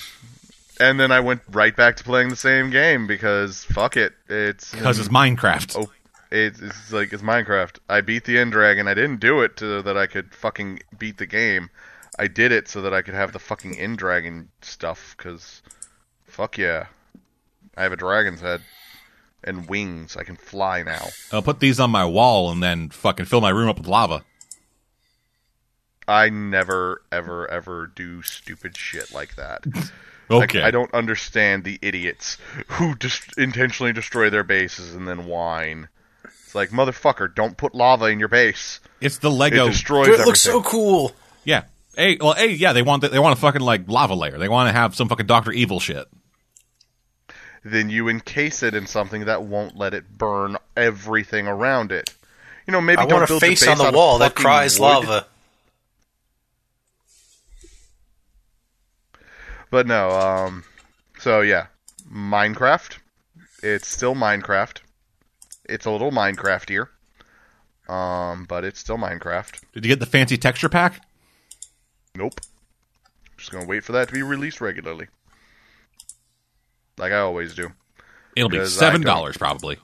and 0.89 0.99
then 0.99 1.11
I 1.11 1.19
went 1.19 1.41
right 1.49 1.75
back 1.75 1.95
to 1.97 2.03
playing 2.03 2.29
the 2.29 2.35
same 2.35 2.69
game 2.69 3.07
because 3.07 3.63
fuck 3.63 3.95
it, 3.97 4.13
it's 4.27 4.71
Because 4.71 4.99
it's 4.99 5.09
Minecraft. 5.09 5.75
oh, 5.77 5.91
it's, 6.31 6.59
it's 6.59 6.91
like 6.91 7.13
it's 7.13 7.23
Minecraft. 7.23 7.79
I 7.89 8.01
beat 8.01 8.25
the 8.25 8.37
end 8.37 8.51
dragon. 8.51 8.87
I 8.87 8.93
didn't 8.93 9.19
do 9.19 9.41
it 9.41 9.57
to 9.57 9.81
that 9.83 9.97
I 9.97 10.07
could 10.07 10.33
fucking 10.33 10.81
beat 10.97 11.17
the 11.17 11.25
game. 11.25 11.69
I 12.19 12.27
did 12.27 12.51
it 12.51 12.67
so 12.67 12.81
that 12.81 12.93
I 12.93 13.01
could 13.01 13.13
have 13.13 13.33
the 13.33 13.39
fucking 13.39 13.77
end 13.77 13.97
dragon 13.97 14.49
stuff. 14.61 15.15
Cause 15.17 15.61
fuck 16.25 16.57
yeah, 16.57 16.87
I 17.77 17.83
have 17.83 17.91
a 17.93 17.97
dragon's 17.97 18.41
head 18.41 18.61
and 19.43 19.67
wings. 19.69 20.17
I 20.17 20.23
can 20.23 20.35
fly 20.35 20.83
now. 20.83 21.07
I'll 21.31 21.41
put 21.41 21.59
these 21.59 21.79
on 21.79 21.91
my 21.91 22.05
wall 22.05 22.51
and 22.51 22.61
then 22.61 22.89
fucking 22.89 23.25
fill 23.25 23.41
my 23.41 23.49
room 23.49 23.69
up 23.69 23.77
with 23.77 23.87
lava. 23.87 24.23
I 26.07 26.29
never, 26.29 27.01
ever, 27.11 27.49
ever 27.49 27.87
do 27.87 28.21
stupid 28.21 28.75
shit 28.75 29.13
like 29.13 29.35
that. 29.35 29.63
Like, 30.29 30.49
Okay. 30.55 30.61
I 30.63 30.71
don't 30.71 30.93
understand 30.93 31.63
the 31.63 31.77
idiots 31.81 32.37
who 32.67 32.95
just 32.95 33.37
intentionally 33.37 33.93
destroy 33.93 34.29
their 34.29 34.43
bases 34.43 34.95
and 34.95 35.07
then 35.07 35.25
whine. 35.25 35.89
It's 36.23 36.55
like, 36.55 36.69
motherfucker, 36.69 37.33
don't 37.33 37.57
put 37.57 37.75
lava 37.75 38.05
in 38.05 38.19
your 38.19 38.29
base. 38.29 38.79
It's 39.01 39.17
the 39.17 39.29
It 39.29 39.33
Lego. 39.33 39.67
destroys 39.67 40.07
It 40.07 40.11
everything. 40.11 40.25
looks 40.27 40.41
so 40.41 40.61
cool. 40.61 41.11
yeah. 41.43 41.63
Hey, 41.95 42.17
well, 42.19 42.33
hey, 42.33 42.51
yeah, 42.51 42.73
they 42.73 42.81
want 42.81 43.01
the, 43.01 43.09
they 43.09 43.19
want 43.19 43.37
a 43.37 43.41
fucking 43.41 43.61
like 43.61 43.87
lava 43.87 44.15
layer. 44.15 44.37
They 44.39 44.49
want 44.49 44.67
to 44.69 44.73
have 44.73 44.95
some 44.95 45.09
fucking 45.09 45.27
Doctor 45.27 45.51
Evil 45.51 45.79
shit. 45.79 46.07
then 47.63 47.89
you 47.89 48.07
encase 48.09 48.63
it 48.63 48.73
in 48.73 48.87
something 48.87 49.25
that 49.25 49.43
won't 49.43 49.77
let 49.77 49.93
it 49.93 50.17
burn 50.17 50.57
everything 50.75 51.47
around 51.47 51.91
it. 51.91 52.09
You 52.67 52.71
know, 52.71 52.81
maybe 52.81 52.99
I 52.99 53.05
don't 53.05 53.19
want 53.19 53.23
a 53.25 53.27
build 53.27 53.41
your 53.41 53.49
face 53.51 53.65
base 53.65 53.69
on 53.79 53.91
the 53.91 53.95
wall 53.97 54.17
that 54.19 54.35
cries 54.35 54.79
wood. 54.79 54.85
lava. 54.85 55.27
But 59.73 59.87
no, 59.87 60.11
um, 60.11 60.63
so 61.17 61.41
yeah, 61.41 61.65
Minecraft. 62.07 62.99
It's 63.63 63.87
still 63.87 64.13
Minecraft. 64.13 64.77
It's 65.65 65.87
a 65.87 65.89
little 65.89 66.11
Minecraftier, 66.11 66.89
um, 67.89 68.45
but 68.47 68.65
it's 68.65 68.79
still 68.79 68.97
Minecraft. 68.99 69.61
Did 69.73 69.83
you 69.83 69.89
get 69.89 69.99
the 69.99 70.05
fancy 70.05 70.37
texture 70.37 70.69
pack? 70.69 71.03
Nope. 72.13 72.39
Just 73.35 73.51
gonna 73.51 73.65
wait 73.65 73.83
for 73.83 73.93
that 73.93 74.09
to 74.09 74.13
be 74.13 74.21
released 74.21 74.61
regularly, 74.61 75.07
like 76.99 77.11
I 77.11 77.21
always 77.21 77.55
do. 77.55 77.69
It'll 78.35 78.49
be 78.49 78.63
seven 78.67 79.01
dollars 79.01 79.37
probably. 79.37 79.79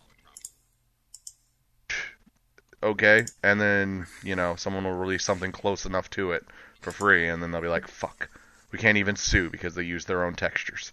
Okay, 2.84 3.26
and 3.42 3.60
then 3.60 4.06
you 4.22 4.36
know 4.36 4.56
someone 4.56 4.84
will 4.84 4.94
release 4.94 5.24
something 5.24 5.52
close 5.52 5.88
enough 5.88 6.12
to 6.12 6.34
it 6.34 6.46
for 6.80 6.92
free, 6.92 7.28
and 7.28 7.42
then 7.42 7.50
they'll 7.50 7.60
be 7.60 7.68
like, 7.68 7.88
"Fuck, 7.88 8.30
we 8.72 8.80
can't 8.80 8.98
even 8.98 9.16
sue 9.16 9.50
because 9.50 9.76
they 9.76 9.84
use 9.84 10.06
their 10.06 10.24
own 10.24 10.36
textures." 10.36 10.92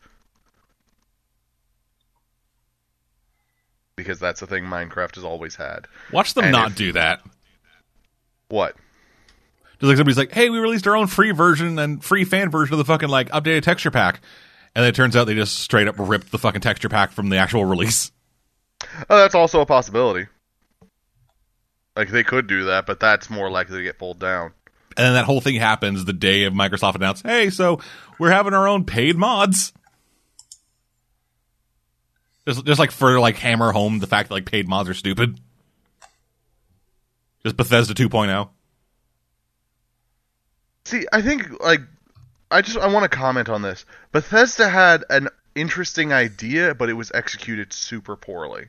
Because 3.96 4.18
that's 4.18 4.40
the 4.40 4.46
thing 4.46 4.64
Minecraft 4.64 5.14
has 5.14 5.24
always 5.24 5.56
had. 5.56 5.86
Watch 6.12 6.34
them 6.34 6.44
And 6.44 6.52
not 6.52 6.72
if- 6.72 6.76
do 6.76 6.92
that. 6.92 7.22
What? 8.48 8.76
Just 9.80 9.88
like 9.88 9.96
somebody's 9.96 10.18
like, 10.18 10.32
"Hey, 10.32 10.48
we 10.50 10.58
released 10.58 10.86
our 10.86 10.96
own 10.96 11.06
free 11.06 11.32
version 11.32 11.78
and 11.78 12.02
free 12.04 12.24
fan 12.24 12.50
version 12.50 12.74
of 12.74 12.78
the 12.78 12.84
fucking 12.84 13.08
like 13.08 13.28
updated 13.30 13.62
texture 13.62 13.90
pack," 13.90 14.20
and 14.74 14.82
then 14.82 14.88
it 14.90 14.94
turns 14.94 15.16
out 15.16 15.24
they 15.24 15.34
just 15.34 15.58
straight 15.58 15.88
up 15.88 15.96
ripped 15.98 16.30
the 16.30 16.38
fucking 16.38 16.60
texture 16.62 16.88
pack 16.88 17.10
from 17.12 17.28
the 17.28 17.36
actual 17.36 17.64
release. 17.64 18.10
Oh, 19.10 19.16
that's 19.18 19.34
also 19.34 19.60
a 19.60 19.66
possibility. 19.66 20.28
Like 21.94 22.08
they 22.10 22.22
could 22.24 22.46
do 22.46 22.64
that, 22.66 22.86
but 22.86 23.00
that's 23.00 23.28
more 23.28 23.50
likely 23.50 23.78
to 23.78 23.82
get 23.82 23.98
pulled 23.98 24.18
down. 24.18 24.52
And 24.96 25.06
then 25.06 25.14
that 25.14 25.24
whole 25.24 25.40
thing 25.40 25.56
happens 25.56 26.04
the 26.04 26.12
day 26.12 26.44
of 26.44 26.54
Microsoft 26.54 26.94
announced, 26.94 27.26
"Hey, 27.26 27.50
so 27.50 27.80
we're 28.18 28.30
having 28.30 28.54
our 28.54 28.66
own 28.66 28.84
paid 28.84 29.16
mods." 29.16 29.72
Just, 32.46 32.64
just 32.64 32.78
like 32.78 32.92
for 32.92 33.18
like 33.18 33.36
hammer 33.36 33.72
home 33.72 33.98
the 33.98 34.06
fact 34.06 34.28
that 34.28 34.34
like 34.34 34.46
paid 34.46 34.68
mods 34.68 34.88
are 34.88 34.94
stupid. 34.94 35.38
Just 37.44 37.56
Bethesda 37.56 37.92
oh. 37.92 38.08
2.0. 38.08 38.48
See, 40.84 41.06
I 41.12 41.20
think 41.22 41.60
like 41.60 41.80
I 42.50 42.62
just 42.62 42.78
I 42.78 42.86
want 42.86 43.10
to 43.10 43.16
comment 43.16 43.48
on 43.48 43.62
this. 43.62 43.84
Bethesda 44.12 44.68
had 44.68 45.04
an 45.10 45.28
interesting 45.56 46.12
idea, 46.12 46.74
but 46.74 46.88
it 46.88 46.94
was 46.94 47.10
executed 47.12 47.72
super 47.72 48.16
poorly. 48.16 48.68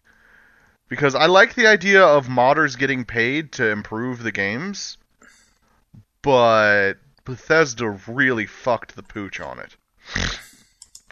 Because 0.89 1.15
I 1.15 1.25
like 1.25 1.53
the 1.53 1.67
idea 1.67 2.03
of 2.03 2.27
modders 2.27 2.77
getting 2.77 3.05
paid 3.05 3.51
to 3.53 3.69
improve 3.69 4.23
the 4.23 4.31
games, 4.31 4.97
but 6.27 6.95
Bethesda 7.23 7.97
really 8.05 8.45
fucked 8.45 8.97
the 8.97 9.01
pooch 9.01 9.39
on 9.39 9.59
it. 9.59 9.77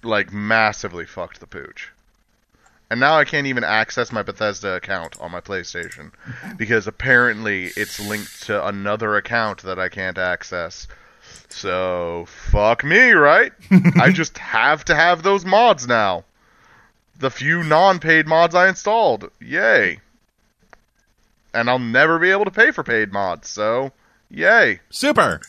Like 0.04 0.34
massively 0.34 1.06
fucked 1.06 1.40
the 1.40 1.48
pooch. 1.48 1.90
And 2.90 3.00
now 3.00 3.18
I 3.18 3.24
can't 3.24 3.48
even 3.48 3.64
access 3.64 4.12
my 4.12 4.24
Bethesda 4.24 4.76
account 4.76 5.18
on 5.22 5.32
my 5.32 5.40
PlayStation 5.40 6.12
because 6.58 6.86
apparently 6.88 7.68
it's 7.78 7.98
linked 7.98 8.44
to 8.44 8.68
another 8.68 9.16
account 9.16 9.62
that 9.62 9.80
I 9.80 9.88
can't 9.88 10.18
access. 10.18 10.86
So, 11.48 12.26
fuck 12.28 12.84
me, 12.84 13.12
right? 13.12 13.54
I 13.96 14.12
just 14.12 14.38
have 14.38 14.84
to 14.86 14.96
have 14.96 15.24
those 15.24 15.46
mods 15.46 15.88
now. 15.88 16.26
The 17.20 17.32
few 17.32 17.64
non 17.64 18.00
paid 18.00 18.28
mods 18.28 18.54
I 18.54 18.68
installed. 18.68 19.32
Yay. 19.40 20.02
And 21.54 21.70
I'll 21.70 21.80
never 21.80 22.20
be 22.20 22.32
able 22.32 22.44
to 22.44 22.52
pay 22.52 22.72
for 22.72 22.84
paid 22.84 23.14
mods, 23.14 23.48
so 23.48 23.94
yay. 24.30 24.80
Super. 24.90 25.42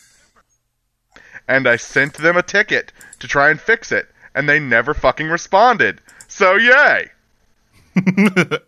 And 1.48 1.66
I 1.68 1.76
sent 1.76 2.14
them 2.14 2.36
a 2.36 2.42
ticket 2.42 2.92
to 3.20 3.28
try 3.28 3.50
and 3.50 3.60
fix 3.60 3.92
it, 3.92 4.08
and 4.34 4.48
they 4.48 4.58
never 4.58 4.94
fucking 4.94 5.28
responded. 5.28 6.00
So 6.28 6.56
yay. 6.56 7.10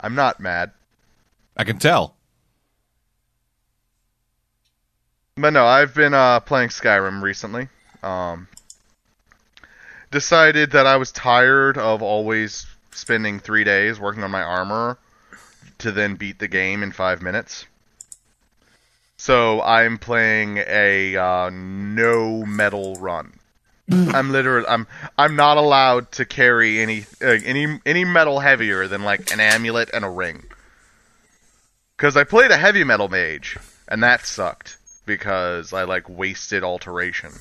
I'm 0.00 0.14
not 0.14 0.40
mad. 0.40 0.72
I 1.56 1.64
can 1.64 1.78
tell. 1.78 2.14
But 5.36 5.50
no, 5.50 5.64
I've 5.66 5.94
been 5.94 6.14
uh, 6.14 6.40
playing 6.40 6.68
Skyrim 6.68 7.22
recently. 7.22 7.68
Um, 8.02 8.48
decided 10.10 10.72
that 10.72 10.86
I 10.86 10.96
was 10.96 11.12
tired 11.12 11.78
of 11.78 12.02
always 12.02 12.66
spending 12.92 13.38
three 13.38 13.64
days 13.64 14.00
working 14.00 14.24
on 14.24 14.30
my 14.30 14.42
armor 14.42 14.98
to 15.78 15.92
then 15.92 16.16
beat 16.16 16.38
the 16.38 16.48
game 16.48 16.82
in 16.82 16.92
five 16.92 17.22
minutes. 17.22 17.66
So 19.18 19.60
I'm 19.60 19.98
playing 19.98 20.58
a 20.58 21.16
uh, 21.16 21.50
no 21.52 22.46
metal 22.46 22.94
run. 22.96 23.38
I'm 23.90 24.30
literally 24.30 24.66
I'm 24.68 24.86
I'm 25.18 25.34
not 25.34 25.56
allowed 25.56 26.12
to 26.12 26.24
carry 26.24 26.80
any 26.80 27.04
uh, 27.22 27.38
any 27.44 27.80
any 27.84 28.04
metal 28.04 28.38
heavier 28.38 28.86
than 28.86 29.02
like 29.02 29.32
an 29.32 29.40
amulet 29.40 29.90
and 29.92 30.04
a 30.04 30.10
ring. 30.10 30.44
Cuz 31.96 32.16
I 32.16 32.24
played 32.24 32.50
a 32.50 32.56
heavy 32.56 32.84
metal 32.84 33.08
mage 33.08 33.58
and 33.88 34.02
that 34.02 34.24
sucked 34.24 34.76
because 35.04 35.72
I 35.72 35.82
like 35.84 36.08
wasted 36.08 36.62
alteration. 36.62 37.32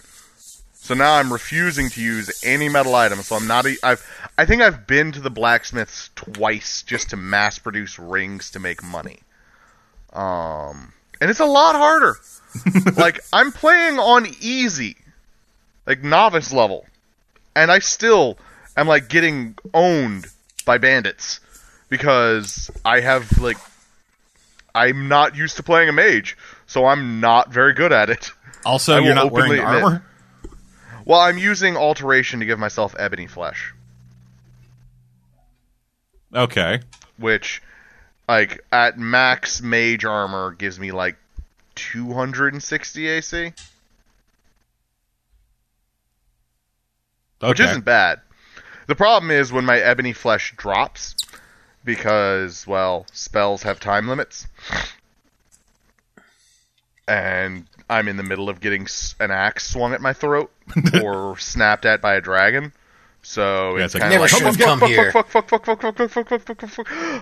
So 0.74 0.94
now 0.94 1.16
I'm 1.16 1.32
refusing 1.34 1.90
to 1.90 2.02
use 2.02 2.44
any 2.44 2.70
metal 2.70 2.96
items. 2.96 3.28
So 3.28 3.36
I'm 3.36 3.46
not. 3.48 3.68
e- 3.68 3.78
I've. 3.84 4.04
I 4.38 4.46
think 4.46 4.62
I've 4.62 4.88
been 4.88 5.12
to 5.12 5.20
the 5.20 5.30
blacksmiths 5.30 6.10
twice 6.16 6.82
just 6.82 7.10
to 7.10 7.18
mass 7.18 7.60
produce 7.60 8.00
rings 8.00 8.52
to 8.52 8.60
make 8.60 8.82
money. 8.82 9.20
Um, 10.14 10.94
and 11.22 11.30
it's 11.30 11.40
a 11.40 11.46
lot 11.46 11.76
harder. 11.76 12.16
like 12.98 13.20
I'm 13.34 13.52
playing 13.52 14.00
on 14.00 14.28
easy, 14.42 14.98
like 15.86 16.04
novice 16.04 16.52
level, 16.54 16.86
and 17.56 17.70
I 17.72 17.80
still 17.80 18.38
am 18.76 18.88
like 18.88 19.10
getting 19.10 19.56
owned 19.74 20.28
by 20.66 20.78
bandits 20.78 21.40
because 21.90 22.72
I 22.84 23.00
have 23.02 23.38
like 23.40 23.58
I'm 24.74 25.08
not 25.08 25.36
used 25.36 25.58
to 25.58 25.64
playing 25.64 25.90
a 25.90 25.94
mage, 25.94 26.38
so 26.68 26.86
I'm 26.86 27.20
not 27.20 27.52
very 27.52 27.74
good 27.74 27.92
at 27.92 28.10
it. 28.10 28.32
Also, 28.66 28.98
you're 28.98 29.16
not 29.16 29.32
wearing 29.32 29.54
admit- 29.54 29.64
armor. 29.84 30.04
Well, 31.06 31.22
I'm 31.22 31.38
using 31.38 31.78
alteration 31.78 32.42
to 32.42 32.46
give 32.46 32.60
myself 32.60 32.94
ebony 33.00 33.28
flesh, 33.28 33.74
Okay. 36.36 36.82
which, 37.18 37.62
like, 38.28 38.64
at 38.72 38.98
max 38.98 39.62
mage 39.62 40.04
armor 40.06 40.52
gives 40.52 40.80
me 40.80 40.92
like 40.92 41.16
260 41.76 43.08
AC, 43.08 43.54
Okay. 47.40 47.50
which 47.50 47.60
isn't 47.60 47.86
bad. 47.86 48.22
The 48.88 48.96
problem 48.96 49.30
is 49.32 49.52
when 49.54 49.66
my 49.66 49.78
ebony 49.78 50.14
flesh 50.14 50.54
drops, 50.58 51.16
because, 51.86 52.66
well, 52.66 53.06
spells 53.14 53.64
have 53.64 53.80
time 53.80 54.08
limits. 54.08 54.48
And 57.08 57.66
I'm 57.90 58.08
in 58.08 58.18
the 58.18 58.24
middle 58.24 58.50
of 58.50 58.60
getting 58.60 58.88
an 59.20 59.32
axe 59.32 59.70
swung 59.70 59.94
at 59.94 60.02
my 60.02 60.14
throat 60.14 60.52
or 61.04 61.38
snapped 61.38 61.86
at 61.86 62.02
by 62.02 62.16
a 62.16 62.22
dragon. 62.22 62.74
So 63.22 63.78
yeah, 63.78 63.86
it's, 63.86 63.94
like 63.94 64.10
never 64.10 64.28
should 64.28 64.44
have 64.44 64.58
come 64.58 64.82
here. 64.82 65.12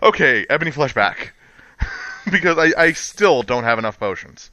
Okay, 0.04 0.46
Ebony 0.50 0.72
flashback. 0.72 1.30
because 2.32 2.58
I, 2.58 2.72
I 2.80 2.92
still 2.94 3.44
don't 3.44 3.64
have 3.64 3.80
enough 3.80 4.00
potions. 4.00 4.52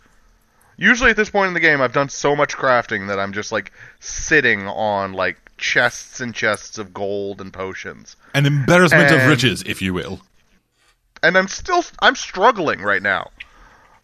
Usually 0.76 1.10
at 1.10 1.16
this 1.16 1.30
point 1.30 1.48
in 1.48 1.54
the 1.54 1.60
game, 1.60 1.80
I've 1.80 1.92
done 1.92 2.08
so 2.08 2.34
much 2.34 2.56
crafting 2.56 3.08
that 3.08 3.18
I'm 3.18 3.32
just 3.32 3.52
like 3.52 3.72
sitting 4.00 4.66
on 4.66 5.12
like 5.12 5.36
chests 5.58 6.20
and 6.20 6.34
chests 6.34 6.78
of 6.78 6.92
gold 6.92 7.40
and 7.40 7.52
potions. 7.52 8.16
An 8.34 8.46
embarrassment 8.46 9.10
and, 9.10 9.22
of 9.22 9.28
riches, 9.28 9.62
if 9.66 9.82
you 9.82 9.94
will. 9.94 10.20
And 11.22 11.36
I'm 11.36 11.48
still 11.48 11.84
I'm 12.00 12.16
struggling 12.16 12.80
right 12.80 13.02
now. 13.02 13.30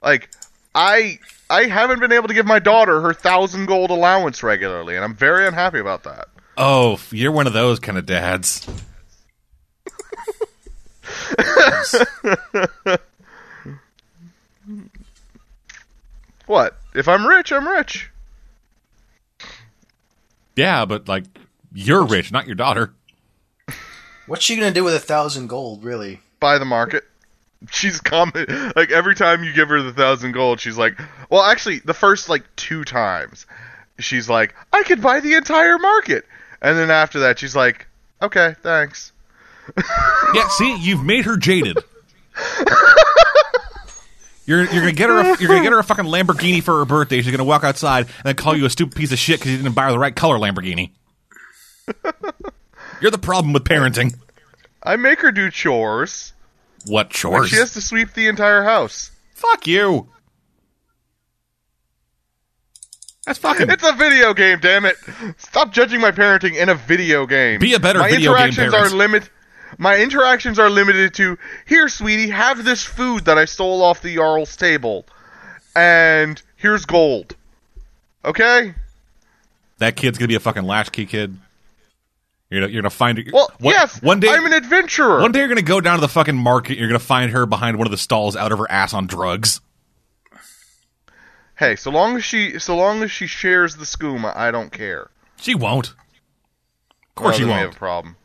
Like 0.03 0.31
I 0.75 1.19
I 1.51 1.65
haven't 1.65 2.01
been 2.01 2.13
able 2.13 2.29
to 2.29 2.35
give 2.35 2.47
my 2.47 2.59
daughter 2.59 3.01
her 3.01 3.13
thousand 3.13 3.67
gold 3.67 3.91
allowance 3.91 4.43
regularly, 4.43 4.95
and 4.95 5.05
I'm 5.05 5.15
very 5.15 5.47
unhappy 5.47 5.79
about 5.79 6.05
that. 6.05 6.29
Oh, 6.59 7.01
you're 7.13 7.31
one 7.31 7.47
of 7.47 7.53
those 7.53 7.79
kind 7.79 7.97
of 7.97 8.05
dads. 8.05 8.67
What? 16.47 16.79
If 16.95 17.07
I'm 17.07 17.27
rich, 17.27 17.53
I'm 17.53 17.69
rich. 17.69 18.11
Yeah, 20.57 20.85
but 20.87 21.07
like 21.07 21.25
you're 21.73 22.05
rich, 22.05 22.33
not 22.33 22.47
your 22.47 22.57
daughter. 22.57 22.93
What's 24.27 24.45
she 24.45 24.57
gonna 24.57 24.73
do 24.73 24.83
with 24.83 24.95
a 24.95 24.99
thousand 24.99 25.47
gold, 25.47 25.85
really? 25.85 26.21
Buy 26.41 26.59
the 26.59 26.65
market. 26.65 27.05
She's 27.71 28.01
comment 28.01 28.49
like 28.75 28.91
every 28.91 29.15
time 29.15 29.45
you 29.45 29.53
give 29.53 29.69
her 29.69 29.83
the 29.83 29.93
thousand 29.93 30.33
gold, 30.33 30.59
she's 30.59 30.79
like, 30.79 30.99
well, 31.31 31.43
actually, 31.43 31.81
the 31.81 31.95
first 31.95 32.29
like 32.29 32.45
two 32.57 32.83
times, 32.85 33.47
she's 33.99 34.29
like, 34.29 34.55
I 34.73 34.83
could 34.83 35.03
buy 35.03 35.21
the 35.21 35.35
entire 35.35 35.79
market, 35.79 36.25
and 36.61 36.79
then 36.79 36.91
after 36.91 37.21
that, 37.21 37.39
she's 37.39 37.57
like, 37.57 37.87
okay, 38.23 38.55
thanks. 38.63 39.13
Yeah, 40.35 40.49
see, 40.49 40.77
you've 40.81 41.05
made 41.05 41.25
her 41.25 41.37
jaded. 41.37 41.79
You're, 44.49 44.65
you're 44.65 44.81
gonna 44.81 44.93
get 44.93 45.11
her 45.11 45.19
a, 45.19 45.39
you're 45.39 45.49
gonna 45.49 45.63
get 45.63 45.73
her 45.73 45.79
a 45.79 45.85
fucking 45.85 46.07
Lamborghini 46.07 46.63
for 46.63 46.79
her 46.79 46.87
birthday. 46.87 47.21
She's 47.21 47.31
gonna 47.31 47.45
walk 47.45 47.65
outside 47.65 48.07
and 48.07 48.25
then 48.25 48.35
call 48.35 48.57
you 48.57 48.65
a 48.65 48.71
stupid 48.71 48.97
piece 48.97 49.13
of 49.13 49.19
shit 49.19 49.41
because 49.41 49.53
you 49.53 49.59
didn't 49.59 49.75
buy 49.75 49.85
her 49.85 49.93
the 49.93 49.99
right 49.99 50.17
color 50.17 50.39
Lamborghini. 50.39 50.93
You're 53.03 53.11
the 53.11 53.19
problem 53.19 53.53
with 53.53 53.65
parenting. 53.65 54.15
I 54.83 54.97
make 54.97 55.21
her 55.21 55.33
do 55.33 55.51
chores. 55.51 56.33
What 56.87 57.11
chores? 57.11 57.51
She 57.51 57.57
has 57.57 57.75
to 57.75 57.83
sweep 57.83 58.15
the 58.15 58.29
entire 58.29 58.63
house. 58.65 59.11
Fuck 59.35 59.67
you. 59.67 60.09
That's 63.29 63.39
fucking. 63.41 63.69
It's 63.69 63.87
a 63.87 63.93
video 63.93 64.33
game, 64.33 64.59
damn 64.59 64.87
it! 64.87 64.97
Stop 65.37 65.71
judging 65.71 66.01
my 66.01 66.11
parenting 66.11 66.55
in 66.57 66.71
a 66.71 66.75
video 66.75 67.27
game. 67.27 67.61
Be 67.61 67.75
a 67.75 67.79
better 67.79 67.99
my 67.99 68.09
video 68.09 68.33
game 68.33 68.47
interactions 68.49 68.73
parent. 68.73 68.93
are 68.93 68.97
limit. 68.97 69.31
My 69.77 69.99
interactions 69.99 70.59
are 70.59 70.71
limited 70.71 71.13
to 71.15 71.37
here, 71.67 71.91
sweetie, 71.91 72.31
have 72.31 72.65
this 72.65 72.85
food 72.85 73.27
that 73.27 73.37
I 73.37 73.45
stole 73.45 73.83
off 73.83 74.01
the 74.01 74.17
Jarl's 74.17 74.57
table, 74.57 75.05
and 75.77 76.41
here's 76.57 76.87
gold. 76.87 77.37
Okay. 78.25 78.75
that 79.77 79.95
kid's 79.95 80.17
gonna 80.17 80.29
be 80.29 80.35
a 80.35 80.41
fucking 80.41 80.65
latchkey 80.65 81.05
kid. 81.05 81.37
You're 82.49 82.63
gonna, 82.63 82.73
you're 82.73 82.81
gonna 82.81 82.89
find 82.89 83.19
her. 83.19 83.25
Well, 83.31 83.53
one, 83.61 83.75
yes. 83.75 84.01
One 84.01 84.21
day, 84.21 84.31
I'm 84.31 84.47
an 84.47 84.55
adventurer. 84.55 85.21
one 85.21 85.33
day 85.33 85.41
you're 85.41 85.49
gonna 85.49 85.61
go 85.61 85.83
down 85.83 85.97
to 85.97 86.01
the 86.01 86.09
fucking 86.09 86.37
market. 86.37 86.79
You're 86.79 86.89
gonna 86.89 86.99
find 86.99 87.31
her 87.33 87.45
behind 87.45 87.77
one 87.77 87.87
of 87.87 87.91
the 87.91 87.99
stalls, 87.99 88.37
out 88.37 88.53
of 88.53 88.59
her 88.59 88.71
ass 88.71 88.95
on 88.95 89.07
drugs. 89.07 89.61
Hey, 91.59 91.75
so 91.77 91.91
long 91.91 92.17
as 92.17 92.25
she, 92.25 92.59
so 92.59 92.77
long 92.77 93.03
as 93.03 93.11
she 93.11 93.27
shares 93.27 93.77
the 93.77 93.85
skooma, 93.85 94.35
I 94.37 94.51
don't 94.51 94.71
care. 94.71 95.11
She 95.41 95.55
won't. 95.55 95.89
Of 95.89 95.95
course 97.17 97.33
Well, 97.33 97.39
she 97.39 97.45
won't. 97.45 97.61
have 97.61 97.75
a 97.75 97.79
problem. 97.79 98.17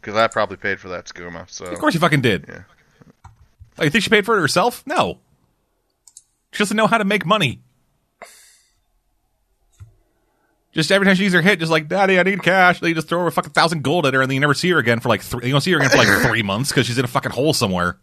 Because 0.00 0.16
I 0.16 0.28
probably 0.28 0.56
paid 0.56 0.78
for 0.80 0.88
that 0.90 1.06
skooma. 1.06 1.50
So 1.50 1.64
Of 1.66 1.78
course 1.78 1.92
she 1.94 1.98
fucking 1.98 2.20
did. 2.20 2.46
Yeah. 2.48 2.62
Oh, 3.78 3.84
you 3.84 3.90
think 3.90 4.04
she 4.04 4.10
paid 4.10 4.24
for 4.24 4.36
it 4.36 4.40
herself? 4.40 4.84
No. 4.86 5.18
She 6.52 6.58
doesn't 6.58 6.76
know 6.76 6.86
how 6.86 6.98
to 6.98 7.04
make 7.04 7.24
money. 7.26 7.60
Just 10.72 10.90
every 10.90 11.04
time 11.06 11.16
she 11.16 11.24
sees 11.24 11.32
her 11.34 11.42
hit, 11.42 11.58
just 11.58 11.70
like, 11.70 11.88
Daddy, 11.88 12.18
I 12.18 12.22
need 12.22 12.42
cash. 12.42 12.80
They 12.80 12.94
just 12.94 13.08
throw 13.08 13.26
a 13.26 13.30
fucking 13.30 13.52
thousand 13.52 13.82
gold 13.82 14.06
at 14.06 14.14
her, 14.14 14.22
and 14.22 14.30
then 14.30 14.34
you 14.34 14.40
never 14.40 14.54
see 14.54 14.70
her 14.70 14.78
again 14.78 15.00
for 15.00 15.08
like 15.10 15.20
three. 15.20 15.46
You 15.46 15.52
don't 15.52 15.60
see 15.60 15.72
her 15.72 15.78
again 15.78 15.90
for 15.90 15.98
like 15.98 16.22
three 16.28 16.42
months 16.42 16.70
because 16.70 16.86
she's 16.86 16.96
in 16.96 17.04
a 17.04 17.08
fucking 17.08 17.32
hole 17.32 17.52
somewhere. 17.52 17.98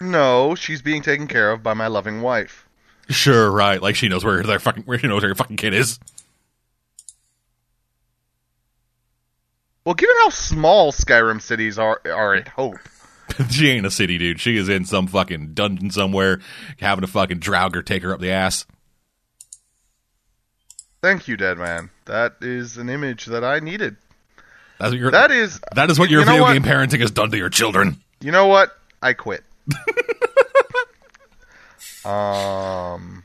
no, 0.00 0.54
she's 0.54 0.80
being 0.80 1.02
taken 1.02 1.26
care 1.26 1.50
of 1.52 1.62
by 1.62 1.74
my 1.74 1.86
loving 1.86 2.22
wife. 2.22 2.66
Sure, 3.10 3.50
right? 3.50 3.82
Like 3.82 3.96
she 3.96 4.08
knows 4.08 4.24
where 4.24 4.42
their 4.42 4.58
fucking 4.60 4.84
where 4.84 4.98
she 4.98 5.06
knows 5.08 5.22
where 5.22 5.30
her 5.30 5.34
fucking 5.34 5.56
kid 5.56 5.74
is. 5.74 5.98
Well, 9.84 9.94
given 9.94 10.14
how 10.22 10.28
small 10.28 10.92
Skyrim 10.92 11.40
cities 11.40 11.78
are, 11.78 12.00
are 12.04 12.34
at 12.34 12.48
Hope, 12.48 12.76
she 13.50 13.68
ain't 13.70 13.86
a 13.86 13.90
city 13.90 14.18
dude. 14.18 14.40
She 14.40 14.56
is 14.56 14.68
in 14.68 14.84
some 14.84 15.06
fucking 15.06 15.54
dungeon 15.54 15.90
somewhere, 15.90 16.40
having 16.78 17.02
a 17.02 17.06
fucking 17.08 17.40
Draugr 17.40 17.84
take 17.84 18.02
her 18.02 18.12
up 18.12 18.20
the 18.20 18.30
ass. 18.30 18.66
Thank 21.02 21.28
you, 21.28 21.36
Dead 21.36 21.56
Man. 21.56 21.88
That 22.04 22.36
is 22.42 22.76
an 22.76 22.90
image 22.90 23.24
that 23.26 23.42
I 23.42 23.60
needed. 23.60 23.96
That's 24.78 24.92
what 24.92 24.98
your 25.00 25.10
That 25.10 25.30
is, 25.30 25.58
that 25.74 25.90
is 25.90 25.98
what 25.98 26.10
your 26.10 26.20
you 26.20 26.26
video 26.26 26.42
what? 26.42 26.52
game 26.52 26.62
parenting 26.62 27.00
has 27.00 27.10
done 27.10 27.30
to 27.30 27.38
your 27.38 27.48
children. 27.48 28.00
you 28.20 28.32
know 28.32 28.46
what? 28.46 28.70
I 29.02 29.14
quit. 29.14 29.42
um, 32.04 33.24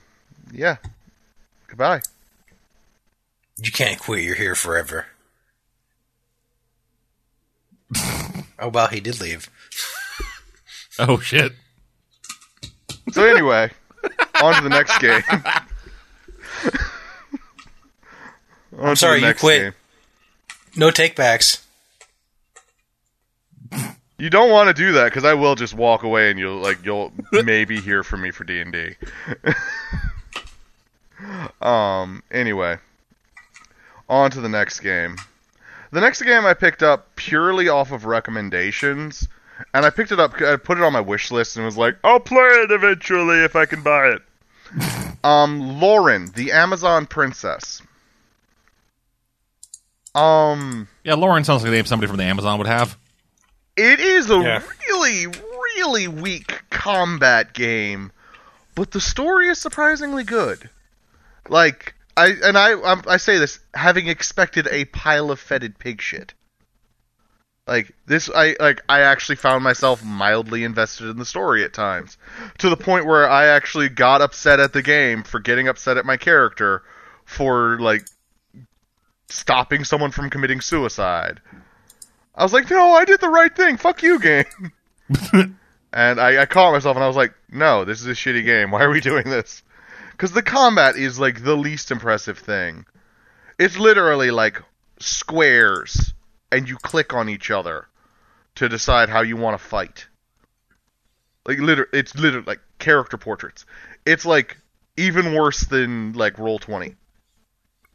yeah. 0.52 0.78
Goodbye. 1.68 2.02
You 3.58 3.72
can't 3.72 4.00
quit. 4.00 4.24
You're 4.24 4.36
here 4.36 4.56
forever. 4.56 5.08
oh 8.60 8.70
well, 8.72 8.88
he 8.88 9.00
did 9.00 9.20
leave. 9.22 9.50
Oh 11.00 11.20
shit. 11.20 11.54
So 13.12 13.24
anyway, 13.26 13.72
on 14.42 14.56
to 14.56 14.62
the 14.62 14.70
next 14.70 14.98
game. 15.00 15.22
On 18.78 18.90
to 18.90 18.96
sorry, 18.98 19.20
you 19.20 19.26
next 19.28 19.40
quit. 19.40 19.62
game. 19.62 19.74
No 20.76 20.90
takebacks. 20.90 21.65
You 24.18 24.30
don't 24.30 24.50
want 24.50 24.68
to 24.68 24.74
do 24.74 24.94
that 24.94 25.06
because 25.06 25.26
I 25.26 25.34
will 25.34 25.56
just 25.56 25.74
walk 25.74 26.04
away 26.04 26.30
and 26.30 26.40
you'll 26.40 26.58
like 26.62 26.86
you'll 26.86 27.12
maybe 27.32 27.82
hear 27.82 28.04
from 28.04 28.22
me 28.22 28.32
for 28.32 28.44
D 28.44 28.62
and 28.62 28.72
D. 28.72 28.96
Um. 31.62 32.24
Anyway, 32.32 32.78
on 34.10 34.32
to 34.32 34.42
the 34.42 34.50
next 34.50 34.82
game. 34.82 35.16
The 35.92 36.02
next 36.02 36.22
game 36.22 36.46
I 36.46 36.54
picked 36.54 36.84
up 36.84 37.16
purely 37.16 37.70
off 37.70 37.92
of 37.92 38.06
recommendations, 38.06 39.28
and 39.74 39.86
I 39.86 39.90
picked 39.90 40.12
it 40.12 40.20
up. 40.20 40.42
I 40.42 40.58
put 40.58 40.78
it 40.78 40.84
on 40.84 40.94
my 40.94 41.02
wish 41.02 41.32
list 41.32 41.56
and 41.56 41.66
was 41.66 41.78
like, 41.78 41.98
"I'll 42.04 42.20
play 42.20 42.38
it 42.40 42.72
eventually 42.72 43.40
if 43.40 43.56
I 43.56 43.66
can 43.66 43.82
buy 43.82 44.10
it." 44.10 44.22
um, 45.24 45.80
Loren, 45.80 46.32
the 46.36 46.52
Amazon 46.52 47.06
Princess. 47.06 47.82
Um. 50.14 50.88
Yeah, 51.04 51.16
Loren 51.16 51.44
sounds 51.44 51.64
like 51.64 51.72
the 51.72 51.78
name 51.78 51.86
somebody 51.86 52.08
from 52.08 52.18
the 52.18 52.24
Amazon 52.24 52.58
would 52.58 52.68
have. 52.68 52.98
It 53.78 54.00
is 54.00 54.30
a 54.30 54.38
Yeah. 54.40 54.64
really, 54.88 55.28
really 55.28 56.08
weak 56.08 56.62
combat 56.70 57.54
game, 57.54 58.12
but 58.74 58.92
the 58.92 59.02
story 59.02 59.50
is 59.50 59.60
surprisingly 59.60 60.24
good. 60.24 60.70
Like 61.50 61.94
I 62.18 62.28
and 62.44 62.58
I 62.58 62.80
I'm, 62.82 63.04
I 63.08 63.18
say 63.18 63.38
this 63.38 63.60
having 63.74 64.08
expected 64.08 64.68
a 64.72 64.86
pile 64.86 65.32
of 65.32 65.40
fetid 65.40 65.78
pig 65.80 66.02
shit. 66.02 66.34
Like 67.68 67.92
this, 68.06 68.30
I 68.34 68.56
like 68.60 68.82
I 68.88 69.02
actually 69.02 69.38
found 69.38 69.64
myself 69.64 70.04
mildly 70.04 70.64
invested 70.64 71.10
in 71.10 71.18
the 71.18 71.26
story 71.26 71.64
at 71.64 71.74
times, 71.74 72.18
to 72.60 72.70
the 72.70 72.78
point 72.78 73.08
where 73.08 73.28
I 73.28 73.48
actually 73.48 73.90
got 73.90 74.22
upset 74.22 74.60
at 74.60 74.72
the 74.72 74.84
game 74.84 75.24
for 75.24 75.40
getting 75.40 75.68
upset 75.68 75.98
at 75.98 76.06
my 76.06 76.16
character 76.16 76.84
for 77.26 77.80
like 77.80 78.06
stopping 79.30 79.84
someone 79.84 80.12
from 80.12 80.30
committing 80.30 80.62
suicide. 80.62 81.42
I 82.36 82.44
was 82.44 82.54
like, 82.54 82.70
no, 82.70 82.94
I 82.94 83.06
did 83.06 83.22
the 83.22 83.30
right 83.30 83.56
thing. 83.56 83.78
Fuck 83.78 84.04
you, 84.04 84.20
game. 84.20 84.46
and 85.94 86.20
I, 86.20 86.42
I 86.42 86.46
caught 86.46 86.74
myself 86.74 86.98
and 86.98 87.04
I 87.04 87.08
was 87.08 87.16
like, 87.16 87.34
no, 87.50 87.86
this 87.86 88.02
is 88.02 88.08
a 88.08 88.12
shitty 88.12 88.44
game. 88.44 88.72
Why 88.72 88.84
are 88.84 88.90
we 88.90 89.00
doing 89.02 89.30
this? 89.30 89.64
Because 90.12 90.32
the 90.32 90.44
combat 90.44 90.96
is 90.96 91.20
like 91.20 91.44
the 91.44 91.56
least 91.56 91.92
impressive 91.92 92.38
thing. 92.38 92.86
It's 93.58 93.78
literally 93.78 94.32
like 94.32 94.62
squares, 95.00 96.14
and 96.52 96.68
you 96.68 96.78
click 96.78 97.14
on 97.14 97.30
each 97.30 97.52
other 97.52 97.88
to 98.56 98.70
decide 98.70 99.10
how 99.10 99.22
you 99.22 99.38
want 99.38 99.60
to 99.60 99.66
fight. 99.66 100.08
Like 101.46 101.60
liter, 101.60 101.88
it's 101.94 102.16
literally 102.16 102.46
like 102.46 102.62
character 102.80 103.18
portraits. 103.18 103.66
It's 104.06 104.26
like 104.26 104.58
even 104.98 105.34
worse 105.34 105.66
than 105.66 106.14
like 106.14 106.36
Roll20. 106.36 106.96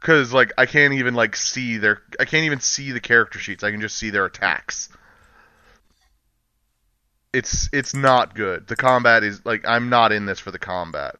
Because 0.00 0.32
like 0.32 0.52
I 0.56 0.66
can't 0.66 0.94
even 0.94 1.14
like 1.14 1.36
see 1.36 1.76
their 1.76 2.02
I 2.18 2.24
can't 2.24 2.44
even 2.44 2.60
see 2.60 2.92
the 2.92 3.00
character 3.00 3.38
sheets. 3.38 3.62
I 3.62 3.70
can 3.70 3.80
just 3.80 3.96
see 3.96 4.10
their 4.10 4.24
attacks. 4.24 4.88
It's 7.32 7.68
it's 7.72 7.94
not 7.94 8.34
good. 8.34 8.66
The 8.66 8.76
combat 8.76 9.22
is 9.22 9.44
like 9.44 9.66
I'm 9.68 9.88
not 9.88 10.12
in 10.12 10.26
this 10.26 10.38
for 10.40 10.50
the 10.50 10.58
combat. 10.58 11.16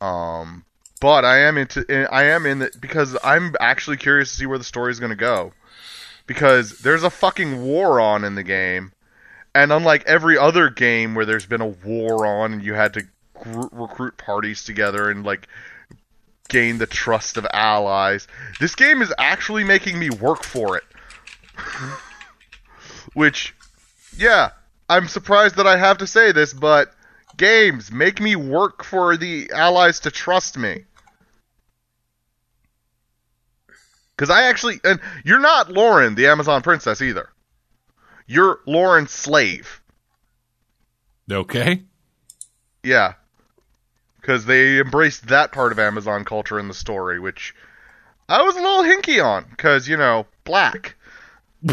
Um, 0.00 0.64
but 1.00 1.24
I 1.24 1.40
am 1.40 1.58
into 1.58 2.08
I 2.12 2.24
am 2.24 2.46
in 2.46 2.62
it 2.62 2.80
because 2.80 3.16
I'm 3.22 3.54
actually 3.60 3.98
curious 3.98 4.30
to 4.30 4.36
see 4.36 4.46
where 4.46 4.58
the 4.58 4.64
story 4.64 4.90
is 4.90 5.00
going 5.00 5.10
to 5.10 5.16
go. 5.16 5.52
Because 6.26 6.80
there's 6.80 7.04
a 7.04 7.10
fucking 7.10 7.62
war 7.62 8.00
on 8.00 8.24
in 8.24 8.34
the 8.34 8.42
game, 8.42 8.92
and 9.54 9.72
unlike 9.72 10.04
every 10.06 10.36
other 10.36 10.68
game 10.68 11.14
where 11.14 11.24
there's 11.24 11.46
been 11.46 11.62
a 11.62 11.66
war 11.66 12.26
on 12.26 12.52
and 12.54 12.62
you 12.62 12.74
had 12.74 12.94
to 12.94 13.06
recruit 13.44 14.16
parties 14.16 14.64
together 14.64 15.10
and 15.10 15.24
like 15.24 15.48
gain 16.48 16.78
the 16.78 16.86
trust 16.86 17.36
of 17.36 17.46
allies. 17.52 18.26
This 18.60 18.74
game 18.74 19.02
is 19.02 19.12
actually 19.18 19.64
making 19.64 19.98
me 19.98 20.10
work 20.10 20.42
for 20.42 20.76
it. 20.76 20.84
Which, 23.14 23.54
yeah, 24.16 24.50
I'm 24.88 25.08
surprised 25.08 25.56
that 25.56 25.66
I 25.66 25.76
have 25.76 25.98
to 25.98 26.06
say 26.06 26.32
this, 26.32 26.52
but 26.52 26.92
games. 27.36 27.90
Make 27.90 28.20
me 28.20 28.36
work 28.36 28.84
for 28.84 29.16
the 29.16 29.50
allies 29.52 30.00
to 30.00 30.10
trust 30.10 30.58
me. 30.58 30.84
Because 34.16 34.30
I 34.30 34.48
actually, 34.48 34.80
and 34.82 35.00
you're 35.24 35.38
not 35.38 35.70
Loren, 35.70 36.16
the 36.16 36.26
Amazon 36.26 36.60
princess 36.60 37.00
either. 37.00 37.30
You're 38.26 38.58
Loren's 38.66 39.12
slave. 39.12 39.80
Okay. 41.30 41.82
Yeah. 42.82 43.14
Because 44.28 44.44
they 44.44 44.78
embraced 44.78 45.28
that 45.28 45.52
part 45.52 45.72
of 45.72 45.78
Amazon 45.78 46.22
culture 46.22 46.58
in 46.58 46.68
the 46.68 46.74
story, 46.74 47.18
which 47.18 47.54
I 48.28 48.42
was 48.42 48.56
a 48.56 48.60
little 48.60 48.82
hinky 48.82 49.24
on. 49.24 49.46
Because, 49.48 49.88
you 49.88 49.96
know, 49.96 50.26
black. 50.44 50.96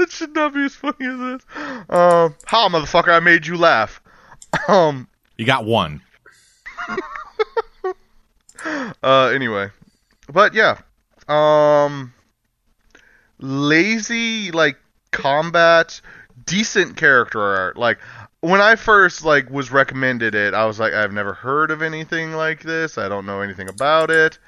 That 0.00 0.10
should 0.10 0.34
not 0.34 0.54
be 0.54 0.64
as 0.64 0.74
funny 0.74 1.06
as 1.06 1.18
this. 1.18 1.42
Um, 1.88 2.34
how, 2.46 2.68
motherfucker, 2.68 3.14
I 3.14 3.20
made 3.20 3.46
you 3.46 3.56
laugh. 3.56 4.02
Um, 4.66 5.06
You 5.36 5.46
got 5.46 5.64
one. 5.64 6.00
uh, 9.04 9.26
anyway. 9.26 9.68
But 10.32 10.54
yeah. 10.54 10.80
Um, 11.28 12.12
lazy, 13.38 14.50
like, 14.50 14.78
combat, 15.12 16.00
decent 16.50 16.96
character 16.96 17.40
art. 17.40 17.76
Like, 17.76 17.98
when 18.40 18.60
I 18.60 18.74
first, 18.76 19.24
like, 19.24 19.48
was 19.50 19.70
recommended 19.70 20.34
it, 20.34 20.52
I 20.52 20.66
was 20.66 20.80
like, 20.80 20.92
I've 20.92 21.12
never 21.12 21.32
heard 21.32 21.70
of 21.70 21.80
anything 21.82 22.32
like 22.32 22.62
this. 22.62 22.98
I 22.98 23.08
don't 23.08 23.26
know 23.26 23.40
anything 23.40 23.68
about 23.68 24.10
it. 24.10 24.38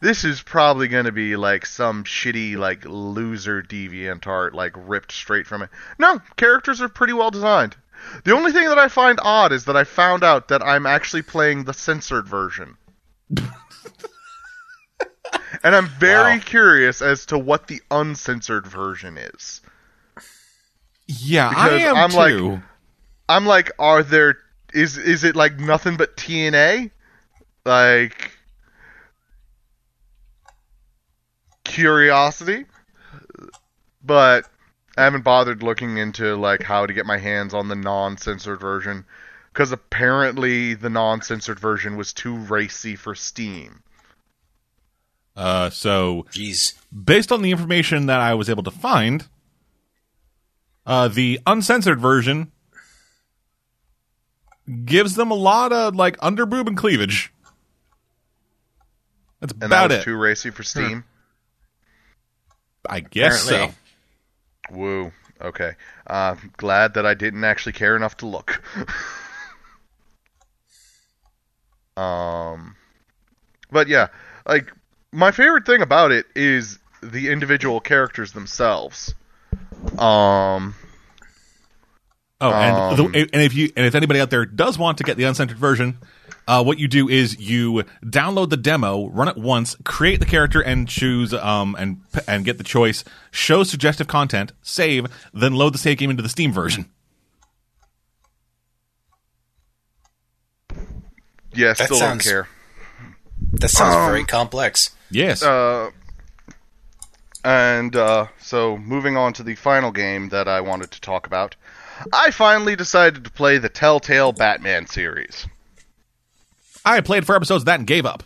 This 0.00 0.24
is 0.24 0.42
probably 0.42 0.88
going 0.88 1.04
to 1.06 1.12
be 1.12 1.36
like 1.36 1.64
some 1.64 2.04
shitty, 2.04 2.56
like, 2.56 2.84
loser 2.84 3.62
DeviantArt, 3.62 4.52
like, 4.52 4.72
ripped 4.76 5.12
straight 5.12 5.46
from 5.46 5.62
it. 5.62 5.70
No, 5.98 6.20
characters 6.36 6.82
are 6.82 6.88
pretty 6.88 7.12
well 7.12 7.30
designed. 7.30 7.76
The 8.24 8.32
only 8.34 8.52
thing 8.52 8.68
that 8.68 8.78
I 8.78 8.88
find 8.88 9.18
odd 9.22 9.52
is 9.52 9.64
that 9.66 9.76
I 9.76 9.84
found 9.84 10.24
out 10.24 10.48
that 10.48 10.62
I'm 10.62 10.84
actually 10.86 11.22
playing 11.22 11.64
the 11.64 11.72
censored 11.72 12.26
version. 12.26 12.76
and 15.62 15.74
I'm 15.74 15.86
very 15.86 16.36
Wow. 16.36 16.42
curious 16.44 17.00
as 17.00 17.26
to 17.26 17.38
what 17.38 17.66
the 17.68 17.80
uncensored 17.90 18.66
version 18.66 19.16
is. 19.16 19.62
Yeah, 21.06 21.48
Because 21.50 21.72
I 21.72 21.84
am 21.84 21.96
I'm 21.96 22.10
like- 22.12 22.30
too. 22.32 22.62
I'm 23.28 23.46
like, 23.46 23.70
are 23.78 24.02
there 24.02 24.36
is 24.72 24.96
is 24.98 25.24
it 25.24 25.34
like 25.36 25.58
nothing 25.58 25.96
but 25.96 26.16
TNA? 26.16 26.90
Like 27.64 28.32
curiosity? 31.64 32.66
But 34.02 34.46
I 34.96 35.04
haven't 35.04 35.22
bothered 35.24 35.62
looking 35.62 35.96
into 35.96 36.36
like 36.36 36.62
how 36.62 36.86
to 36.86 36.92
get 36.92 37.06
my 37.06 37.18
hands 37.18 37.54
on 37.54 37.68
the 37.68 37.74
non-censored 37.76 38.60
version 38.60 39.04
cuz 39.54 39.72
apparently 39.72 40.74
the 40.74 40.90
non-censored 40.90 41.58
version 41.58 41.96
was 41.96 42.12
too 42.12 42.34
racy 42.36 42.96
for 42.96 43.14
Steam. 43.14 43.82
Uh, 45.36 45.70
so 45.70 46.26
Jeez. 46.32 46.74
based 46.92 47.32
on 47.32 47.42
the 47.42 47.50
information 47.50 48.06
that 48.06 48.20
I 48.20 48.34
was 48.34 48.48
able 48.50 48.62
to 48.64 48.70
find, 48.70 49.26
uh, 50.86 51.08
the 51.08 51.40
uncensored 51.46 52.00
version 52.00 52.52
gives 54.84 55.14
them 55.14 55.30
a 55.30 55.34
lot 55.34 55.72
of 55.72 55.94
like 55.94 56.16
underboob 56.18 56.66
and 56.66 56.76
cleavage. 56.76 57.32
That's 59.40 59.52
And 59.52 59.64
about 59.64 59.88
that 59.88 59.96
was 59.96 60.02
it. 60.02 60.04
too 60.04 60.16
racy 60.16 60.50
for 60.50 60.62
Steam. 60.62 61.04
I 62.88 63.00
guess 63.00 63.42
so. 63.42 63.54
Apparently. 63.54 63.76
Woo. 64.70 65.12
Okay. 65.40 65.72
Uh, 66.06 66.36
glad 66.56 66.94
that 66.94 67.04
I 67.04 67.14
didn't 67.14 67.44
actually 67.44 67.72
care 67.72 67.96
enough 67.96 68.16
to 68.18 68.26
look. 68.26 68.62
um, 71.96 72.76
but 73.70 73.88
yeah, 73.88 74.08
like 74.46 74.72
my 75.12 75.30
favorite 75.30 75.66
thing 75.66 75.82
about 75.82 76.12
it 76.12 76.26
is 76.34 76.78
the 77.02 77.30
individual 77.30 77.80
characters 77.80 78.32
themselves. 78.32 79.14
Um, 79.98 80.74
Oh, 82.40 82.50
and 82.52 83.00
Um, 83.00 83.12
the, 83.12 83.28
and 83.32 83.42
if 83.42 83.54
you 83.54 83.70
and 83.76 83.86
if 83.86 83.94
anybody 83.94 84.20
out 84.20 84.28
there 84.28 84.44
does 84.44 84.76
want 84.76 84.98
to 84.98 85.04
get 85.04 85.16
the 85.16 85.24
uncensored 85.24 85.56
version, 85.56 85.98
uh, 86.46 86.62
what 86.62 86.78
you 86.78 86.88
do 86.88 87.08
is 87.08 87.38
you 87.38 87.84
download 88.04 88.50
the 88.50 88.56
demo, 88.58 89.08
run 89.08 89.28
it 89.28 89.36
once, 89.38 89.76
create 89.84 90.20
the 90.20 90.26
character, 90.26 90.60
and 90.60 90.86
choose 90.88 91.32
um 91.32 91.74
and 91.78 92.00
and 92.26 92.44
get 92.44 92.58
the 92.58 92.64
choice 92.64 93.02
show 93.30 93.62
suggestive 93.62 94.08
content, 94.08 94.52
save, 94.62 95.06
then 95.32 95.54
load 95.54 95.72
the 95.74 95.78
save 95.78 95.96
game 95.96 96.10
into 96.10 96.22
the 96.22 96.28
Steam 96.28 96.52
version. 96.52 96.86
yeah, 101.54 101.68
That 101.68 101.84
still 101.84 101.96
sounds- 101.98 102.24
don't 102.24 102.30
care. 102.30 102.48
That 103.52 103.68
sounds 103.68 103.94
Um, 103.94 104.06
very 104.06 104.24
complex. 104.24 104.90
Yes. 105.10 105.42
Uh, 105.42 105.90
and 107.44 107.94
uh, 107.94 108.26
so 108.40 108.76
moving 108.78 109.16
on 109.16 109.32
to 109.34 109.42
the 109.42 109.54
final 109.54 109.92
game 109.92 110.30
that 110.30 110.48
I 110.48 110.60
wanted 110.62 110.90
to 110.92 111.00
talk 111.00 111.26
about, 111.26 111.54
I 112.12 112.30
finally 112.30 112.74
decided 112.76 113.24
to 113.24 113.30
play 113.30 113.58
the 113.58 113.68
Telltale 113.68 114.32
Batman 114.32 114.86
series. 114.86 115.46
I 116.84 117.00
played 117.00 117.26
four 117.26 117.36
episodes 117.36 117.62
of 117.62 117.66
that 117.66 117.78
and 117.78 117.86
gave 117.86 118.04
up. 118.06 118.22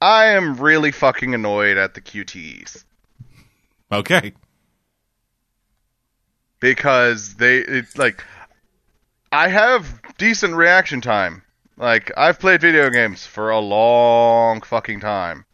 I 0.00 0.26
am 0.26 0.56
really 0.56 0.92
fucking 0.92 1.34
annoyed 1.34 1.76
at 1.76 1.94
the 1.94 2.00
QTEs 2.00 2.84
Okay. 3.92 4.32
because 6.60 7.34
they 7.34 7.58
it's 7.58 7.96
like 7.98 8.24
I 9.30 9.48
have 9.48 10.00
decent 10.18 10.54
reaction 10.54 11.00
time. 11.00 11.42
Like 11.76 12.10
I've 12.16 12.38
played 12.38 12.60
video 12.60 12.90
games 12.90 13.26
for 13.26 13.50
a 13.50 13.58
long 13.60 14.60
fucking 14.62 15.00
time. 15.00 15.44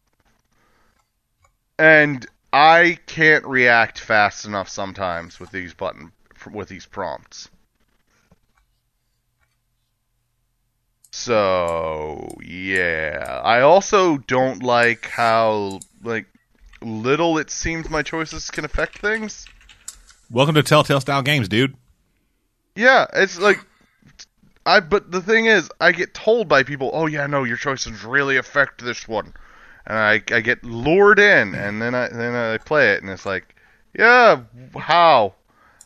And 1.78 2.26
I 2.52 2.98
can't 3.06 3.44
react 3.44 3.98
fast 4.00 4.44
enough 4.44 4.68
sometimes 4.68 5.38
with 5.38 5.50
these 5.50 5.74
button 5.74 6.12
with 6.52 6.68
these 6.68 6.86
prompts. 6.86 7.48
So, 11.10 12.36
yeah. 12.42 13.40
I 13.44 13.60
also 13.60 14.18
don't 14.18 14.62
like 14.62 15.06
how 15.06 15.80
like 16.02 16.26
little 16.80 17.38
it 17.38 17.50
seems 17.50 17.90
my 17.90 18.02
choices 18.02 18.50
can 18.50 18.64
affect 18.64 18.98
things. 18.98 19.46
Welcome 20.30 20.54
to 20.56 20.62
Telltale 20.62 21.00
style 21.00 21.22
games, 21.22 21.48
dude. 21.48 21.74
Yeah, 22.76 23.06
it's 23.12 23.38
like 23.38 23.58
I 24.66 24.80
but 24.80 25.10
the 25.10 25.22
thing 25.22 25.46
is, 25.46 25.70
I 25.80 25.92
get 25.92 26.14
told 26.14 26.48
by 26.48 26.62
people, 26.62 26.90
"Oh 26.92 27.06
yeah, 27.06 27.26
no, 27.26 27.44
your 27.44 27.56
choices 27.56 28.04
really 28.04 28.36
affect 28.36 28.84
this 28.84 29.08
one." 29.08 29.32
And 29.88 29.96
I 29.96 30.22
I 30.30 30.40
get 30.40 30.62
lured 30.62 31.18
in 31.18 31.54
and 31.54 31.80
then 31.82 31.94
I 31.94 32.08
then 32.08 32.34
I 32.34 32.58
play 32.58 32.92
it 32.92 33.02
and 33.02 33.10
it's 33.10 33.24
like, 33.26 33.56
"Yeah, 33.98 34.42
how? 34.78 35.34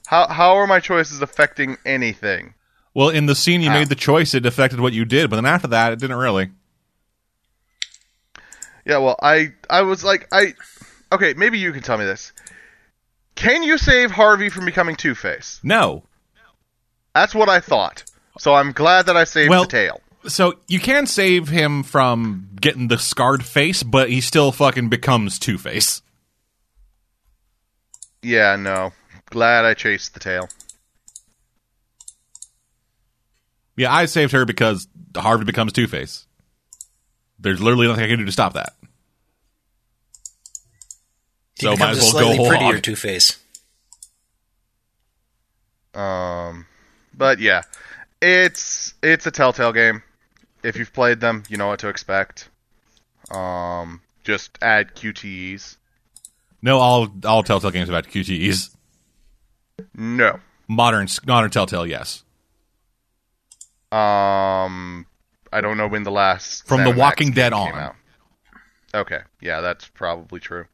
How 0.07 0.27
how 0.27 0.57
are 0.57 0.67
my 0.67 0.81
choices 0.81 1.23
affecting 1.23 1.79
anything?" 1.87 2.55
Well, 2.95 3.09
in 3.09 3.25
the 3.27 3.35
scene 3.35 3.63
you 3.63 3.71
made 3.71 3.89
the 3.89 3.95
choice, 3.95 4.35
it 4.35 4.45
affected 4.45 4.81
what 4.81 4.93
you 4.93 5.07
did, 5.07 5.31
but 5.31 5.37
then 5.37 5.47
after 5.47 5.69
that, 5.69 5.93
it 5.95 6.01
didn't 6.01 6.19
really. 6.19 6.51
Yeah, 8.85 8.99
well, 8.99 9.17
I 9.23 9.53
I 9.71 9.83
was 9.83 10.03
like 10.03 10.29
I 10.33 10.55
Okay, 11.13 11.35
maybe 11.35 11.59
you 11.59 11.73
can 11.73 11.83
tell 11.83 11.97
me 11.97 12.05
this. 12.05 12.33
Can 13.35 13.63
you 13.63 13.79
save 13.79 14.11
Harvey 14.11 14.49
from 14.49 14.65
becoming 14.65 14.97
Two-Face? 14.97 15.61
No. 15.63 16.05
That's 17.15 17.35
what 17.35 17.49
I 17.49 17.61
thought. 17.61 18.05
So 18.39 18.55
I'm 18.55 18.73
glad 18.73 19.07
that 19.07 19.17
I 19.17 19.25
saved 19.25 19.51
Well- 19.51 19.63
the 19.63 19.69
tail. 19.69 20.01
So 20.27 20.55
you 20.69 20.79
can 20.79 21.07
save 21.07 21.49
him 21.49 21.83
from 21.83 22.49
getting 22.61 22.89
the 22.89 22.99
scarred 22.99 23.45
face, 23.45 23.83
but 23.83 24.09
he 24.09 24.21
still 24.21 24.53
fucking 24.53 24.89
becomes 24.89 25.39
Two 25.39 25.59
Face. 25.59 26.01
Yeah, 28.23 28.57
no. 28.57 28.93
Glad 29.31 29.65
I 29.65 29.75
chased 29.75 30.15
the 30.15 30.21
tail. 30.21 30.49
Yeah, 33.77 33.93
I 33.93 34.05
saved 34.05 34.33
her 34.33 34.45
because 34.45 34.87
Harvey 35.17 35.45
becomes 35.45 35.73
Two 35.73 35.89
Face. 35.89 36.27
There's 37.39 37.61
literally 37.61 37.89
nothing 37.89 38.05
I 38.05 38.09
can 38.09 38.19
do 38.19 38.25
to 38.25 38.33
stop 38.33 38.53
that. 38.55 38.75
He 41.59 41.63
So 41.67 41.71
might 41.71 41.77
becomes 41.77 41.99
as 41.99 42.13
a 42.13 42.17
well 42.17 42.25
go 42.31 42.37
whole 42.37 42.49
prettier 42.49 42.75
hog. 42.75 42.83
Two 42.83 42.97
Face. 42.97 43.39
Um, 45.95 46.67
but 47.13 47.41
yeah, 47.41 47.63
it's 48.21 48.95
it's 49.03 49.27
a 49.27 49.31
Telltale 49.31 49.73
game. 49.73 50.03
If 50.63 50.77
you've 50.77 50.93
played 50.93 51.21
them, 51.21 51.43
you 51.49 51.57
know 51.57 51.69
what 51.69 51.81
to 51.81 51.89
expect. 51.89 52.49
Um, 53.31 54.01
just 54.25 54.59
add 54.63 54.95
QTEs. 54.95 55.77
No, 56.63 56.79
all 56.79 57.09
all 57.25 57.43
Telltale 57.43 57.71
games 57.73 57.89
about 57.89 58.07
QTEs. 58.07 58.71
No. 59.95 60.39
Modern 60.69 61.09
modern 61.27 61.51
Telltale, 61.51 61.87
yes. 61.87 62.23
Um, 63.91 65.07
I 65.53 65.61
don't 65.61 65.77
know 65.77 65.89
when 65.89 66.03
the 66.03 66.11
last 66.11 66.67
From 66.67 66.85
The 66.85 66.91
Walking 66.93 67.33
Dead 67.33 67.53
on. 67.53 67.75
out. 67.75 67.95
Okay, 68.95 69.21
yeah, 69.41 69.61
that's 69.61 69.89
probably 69.89 70.41
true. 70.41 70.67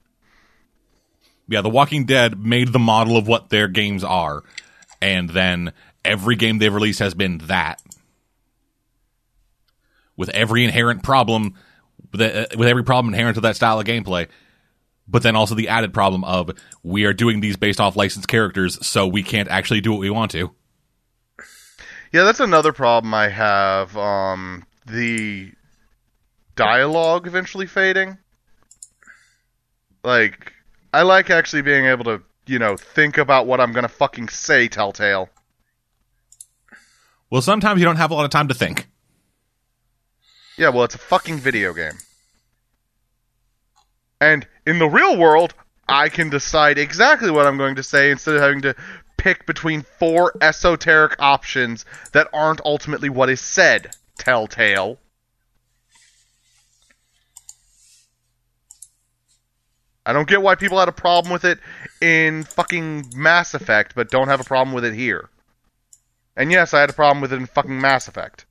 Yeah, 1.49 1.63
The 1.63 1.69
Walking 1.71 2.05
Dead 2.05 2.39
made 2.39 2.73
the 2.73 2.79
model 2.79 3.17
of 3.17 3.27
what 3.27 3.49
their 3.49 3.67
games 3.67 4.05
are, 4.05 4.45
and 5.01 5.31
then 5.31 5.73
every 6.05 6.37
game 6.37 6.59
they've 6.59 6.73
released 6.73 6.99
has 7.01 7.15
been 7.15 7.39
that, 7.39 7.81
with 10.19 10.29
every 10.31 10.65
inherent 10.65 11.03
problem, 11.03 11.55
with, 12.13 12.21
uh, 12.21 12.47
every 12.63 12.85
problem 12.85 13.15
inherent 13.15 13.37
to 13.37 13.41
that 13.41 13.57
style 13.57 13.81
of 13.81 13.87
gameplay. 13.87 14.29
But 15.07 15.23
then 15.23 15.37
also 15.37 15.55
the 15.55 15.69
added 15.69 15.95
problem 15.95 16.23
of 16.25 16.51
we 16.83 17.05
are 17.05 17.15
doing 17.15 17.41
these 17.41 17.57
based 17.57 17.81
off 17.81 17.97
licensed 17.97 18.29
characters, 18.29 18.85
so 18.87 19.07
we 19.07 19.23
can't 19.23 19.49
actually 19.49 19.81
do 19.81 19.93
what 19.93 20.01
we 20.01 20.11
want 20.11 20.31
to. 20.33 20.51
Yeah, 22.13 22.25
that's 22.25 22.41
another 22.41 22.73
problem 22.73 23.15
I 23.15 23.29
have. 23.29 23.97
Um, 23.97 24.67
the 24.85 25.53
dialogue 26.57 27.27
eventually 27.27 27.67
fading. 27.67 28.19
Like, 30.05 30.53
I 30.93 31.03
like 31.03 31.31
actually 31.31 31.63
being 31.63 31.87
able 31.87 32.05
to, 32.05 32.23
you 32.47 32.59
know, 32.59 32.77
think 32.77 33.19
about 33.19 33.47
what 33.47 33.61
I'm 33.61 33.73
gonna 33.73 33.89
fucking 33.89 34.29
say, 34.29 34.69
Telltale. 34.69 35.31
Well, 37.31 37.43
sometimes 37.43 37.79
you 37.79 37.85
don't 37.85 37.97
have 37.97 38.11
a 38.11 38.15
lot 38.15 38.25
of 38.25 38.31
time 38.31 38.49
to 38.49 38.55
think. 38.55 38.89
Yeah, 40.59 40.71
well, 40.71 40.83
it's 40.83 40.97
a 40.97 40.99
fucking 40.99 41.39
video 41.39 41.73
game. 41.73 41.93
And 44.21 44.45
in 44.67 44.81
the 44.81 44.89
real 44.89 45.17
world, 45.17 45.55
I 45.89 46.09
can 46.09 46.31
decide 46.31 46.79
exactly 46.79 47.31
what 47.31 47.47
I'm 47.47 47.57
going 47.57 47.77
to 47.77 47.85
say 47.85 48.11
instead 48.11 48.35
of 48.35 48.41
having 48.41 48.63
to 48.63 48.75
pick 49.17 49.47
between 49.47 49.83
four 49.83 50.33
esoteric 50.41 51.15
options 51.21 51.85
that 52.13 52.29
aren't 52.33 52.61
ultimately 52.65 53.09
what 53.09 53.31
is 53.31 53.41
said, 53.41 53.93
Telltale. 54.19 54.99
I 60.05 60.13
don't 60.13 60.29
get 60.29 60.43
why 60.43 60.57
people 60.57 60.81
had 60.81 60.89
a 60.89 60.93
problem 60.93 61.33
with 61.33 61.45
it 61.45 61.61
in 62.01 62.43
fucking 62.43 63.13
Mass 63.15 63.55
Effect, 63.55 63.95
but 63.95 64.11
don't 64.11 64.29
have 64.29 64.41
a 64.41 64.45
problem 64.45 64.75
with 64.75 64.85
it 64.85 64.95
here. 64.95 65.31
And 66.37 66.51
yes, 66.51 66.75
I 66.75 66.81
had 66.81 66.91
a 66.91 66.95
problem 66.95 67.21
with 67.21 67.33
it 67.33 67.37
in 67.37 67.47
fucking 67.47 67.81
Mass 67.81 68.09
Effect. 68.09 68.45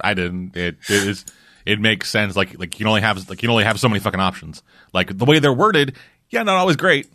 I 0.00 0.14
didn't. 0.14 0.56
It, 0.56 0.76
it 0.88 1.08
is. 1.08 1.24
It 1.64 1.80
makes 1.80 2.10
sense. 2.10 2.36
Like 2.36 2.58
like 2.58 2.74
you 2.74 2.84
can 2.84 2.88
only 2.88 3.02
have 3.02 3.16
like 3.28 3.42
you 3.42 3.48
can 3.48 3.50
only 3.50 3.64
have 3.64 3.78
so 3.78 3.88
many 3.88 4.00
fucking 4.00 4.20
options. 4.20 4.62
Like 4.92 5.16
the 5.16 5.24
way 5.24 5.38
they're 5.38 5.52
worded, 5.52 5.96
yeah, 6.30 6.42
not 6.42 6.56
always 6.56 6.76
great. 6.76 7.08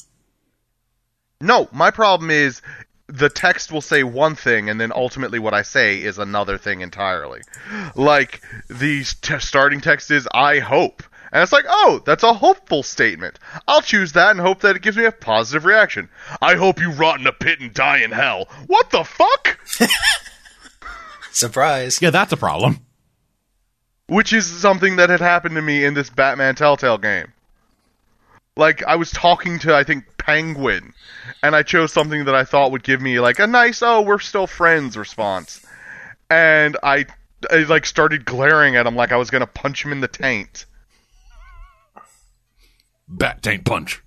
No, 1.41 1.68
my 1.72 1.91
problem 1.91 2.32
is 2.32 2.62
the 3.08 3.30
text 3.30 3.72
will 3.72 3.82
say 3.82 4.04
one 4.04 4.36
thing 4.36 4.70
and 4.70 4.80
then 4.80 4.91
ultimately 4.94 5.40
what 5.40 5.54
I 5.54 5.62
say 5.62 6.02
is 6.02 6.18
another 6.18 6.58
thing 6.58 6.82
entirely. 6.82 7.41
Like 7.95 8.41
the 8.70 9.04
t- 9.22 9.40
starting 9.40 9.82
text 9.82 10.12
is 10.12 10.28
I 10.34 10.60
hope. 10.60 11.04
And 11.32 11.44
it's 11.44 11.52
like, 11.52 11.66
"Oh, 11.68 12.02
that's 12.06 12.24
a 12.24 12.34
hopeful 12.34 12.84
statement. 12.84 13.38
I'll 13.68 13.82
choose 13.82 14.14
that 14.14 14.32
and 14.32 14.40
hope 14.40 14.62
that 14.62 14.78
it 14.78 14.82
gives 14.82 14.95
me 14.95 15.04
a 15.04 15.12
positive 15.12 15.66
reaction. 15.66 16.10
I 16.41 16.56
hope 16.56 16.80
you 16.80 16.91
rot 16.91 17.20
in 17.20 17.28
a 17.28 17.34
pit 17.34 17.60
and 17.60 17.74
die 17.74 17.98
in 17.98 18.12
hell." 18.12 18.48
What 18.68 18.91
the 18.91 19.04
fuck? 19.04 19.60
Surprise. 21.38 22.01
Yeah, 22.01 22.09
that's 22.09 22.34
a 22.34 22.38
problem. 22.38 22.80
Which 24.07 24.34
is 24.34 24.47
something 24.47 24.95
that 24.95 25.11
had 25.11 25.19
happened 25.19 25.53
to 25.55 25.61
me 25.61 25.85
in 25.85 25.93
this 25.93 26.09
Batman 26.09 26.55
Telltale 26.55 26.97
game. 26.97 27.31
Like 28.55 28.84
I 28.84 28.95
was 28.95 29.11
talking 29.11 29.59
to 29.59 29.76
I 29.76 29.84
think 29.84 30.05
Penguin, 30.18 30.95
and 31.43 31.55
I 31.55 31.61
chose 31.61 31.93
something 31.93 32.26
that 32.26 32.34
I 32.34 32.43
thought 32.43 32.72
would 32.72 32.84
give 32.84 33.01
me 33.01 33.19
like 33.19 33.38
a 33.38 33.45
nice 33.45 33.84
"oh 33.84 34.01
we're 34.01 34.18
still 34.18 34.47
friends" 34.47 34.97
response, 34.97 35.64
and 36.27 36.76
I, 36.81 37.05
I 37.51 37.57
like 37.57 37.85
started 37.85 38.26
glaring 38.26 38.76
at 38.76 38.88
him 38.88 38.95
like 38.95 39.11
I 39.11 39.18
was 39.18 39.30
gonna 39.30 39.45
punch 39.45 39.85
him 39.85 39.91
in 39.91 40.01
the 40.01 40.07
taint. 40.07 40.65
Bat 43.07 43.43
taint 43.43 43.64
punch. 43.64 44.01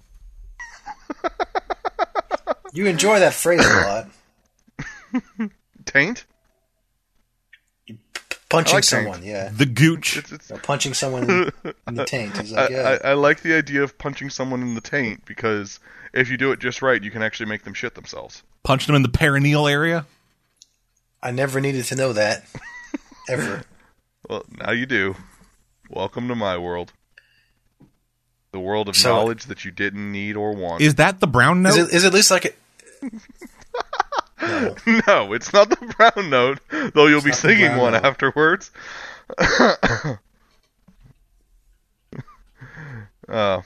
You 2.73 2.87
enjoy 2.87 3.21
that 3.21 3.35
phrase 3.35 3.65
a 3.65 4.09
lot. 5.21 5.51
Taint? 5.85 6.25
Punching 8.51 8.75
like 8.75 8.85
someone, 8.85 9.15
taint. 9.21 9.27
yeah. 9.27 9.51
The 9.53 9.65
gooch. 9.67 10.17
It's, 10.17 10.33
it's, 10.33 10.51
No, 10.51 10.57
punching 10.59 10.93
someone 10.95 11.31
in, 11.31 11.53
in 11.87 11.95
the 11.95 12.05
taint. 12.05 12.37
He's 12.37 12.53
I, 12.53 12.63
like, 12.63 12.71
yeah. 12.71 12.99
I, 13.05 13.11
I 13.11 13.13
like 13.15 13.43
the 13.43 13.55
idea 13.57 13.83
of 13.83 13.97
punching 13.97 14.29
someone 14.31 14.61
in 14.63 14.75
the 14.75 14.81
taint 14.81 15.25
because 15.25 15.79
if 16.13 16.29
you 16.29 16.37
do 16.37 16.51
it 16.53 16.59
just 16.59 16.83
right, 16.83 17.03
you 17.03 17.11
can 17.13 17.23
actually 17.23 17.47
make 17.49 17.63
them 17.65 17.75
shit 17.75 17.95
themselves. 17.95 18.43
Punch 18.65 18.87
them 18.87 18.97
in 18.97 19.03
the 19.03 19.09
perineal 19.09 19.71
area. 19.71 20.05
I 21.23 21.31
never 21.31 21.61
needed 21.61 21.85
to 21.87 21.95
know 21.97 22.13
that. 22.13 22.45
Ever. 23.29 23.63
Well, 24.29 24.45
now 24.59 24.73
you 24.73 24.87
do. 24.87 25.15
Welcome 25.89 26.27
to 26.29 26.35
my 26.35 26.59
world. 26.59 26.93
The 28.53 28.59
world 28.61 28.89
of 28.89 28.97
So- 28.97 29.15
knowledge 29.15 29.45
that 29.45 29.65
you 29.65 29.71
didn't 29.71 30.11
need 30.11 30.35
or 30.37 30.55
want. 30.57 30.83
Is 30.83 30.97
that 30.97 31.21
the 31.21 31.27
brown 31.29 31.63
note? 31.63 31.71
Is 31.71 31.77
it, 31.79 31.95
is 31.95 32.05
it 32.05 32.09
at 32.09 32.15
least 32.15 32.31
like 32.33 32.45
a. 32.47 33.11
No. 34.41 34.75
No, 35.07 35.33
it's 35.33 35.53
not 35.53 35.69
the 35.71 35.77
brown 35.97 36.31
note, 36.31 36.61
though 36.95 37.07
you'll 37.07 37.23
be 37.23 37.33
singing 37.33 37.77
one 37.77 37.93
note. 37.93 38.05
afterwards. 38.05 38.71
uh, 43.29 43.63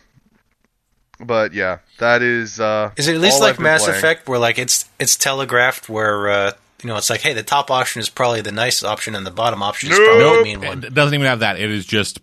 but 1.21 1.53
yeah, 1.53 1.79
that 1.99 2.23
is. 2.23 2.61
Uh, 2.61 2.91
Is 2.97 3.09
it 3.09 3.15
at 3.15 3.21
least 3.21 3.41
like 3.41 3.59
Mass 3.59 3.85
playing. 3.85 3.99
Effect, 3.99 4.29
where 4.29 4.39
like 4.39 4.59
it's 4.59 4.89
it's 4.99 5.17
telegraphed, 5.17 5.89
where 5.89 6.29
uh, 6.29 6.53
you 6.83 6.89
know 6.89 6.97
it's 6.97 7.11
like, 7.11 7.21
hey, 7.21 7.33
the 7.33 7.43
top 7.43 7.71
option 7.71 8.01
is 8.01 8.09
probably 8.09 8.41
the 8.41 8.53
nice 8.53 8.83
option, 8.83 9.15
and 9.15 9.27
the 9.27 9.31
bottom 9.31 9.63
option 9.63 9.91
is 9.93 9.99
probably 9.99 10.37
the 10.39 10.43
mean 10.43 10.61
one. 10.61 10.85
It 10.85 10.95
doesn't 10.95 11.15
even 11.15 11.27
have 11.27 11.41
that. 11.41 11.59
It 11.59 11.71
is 11.71 11.87
just 11.87 12.21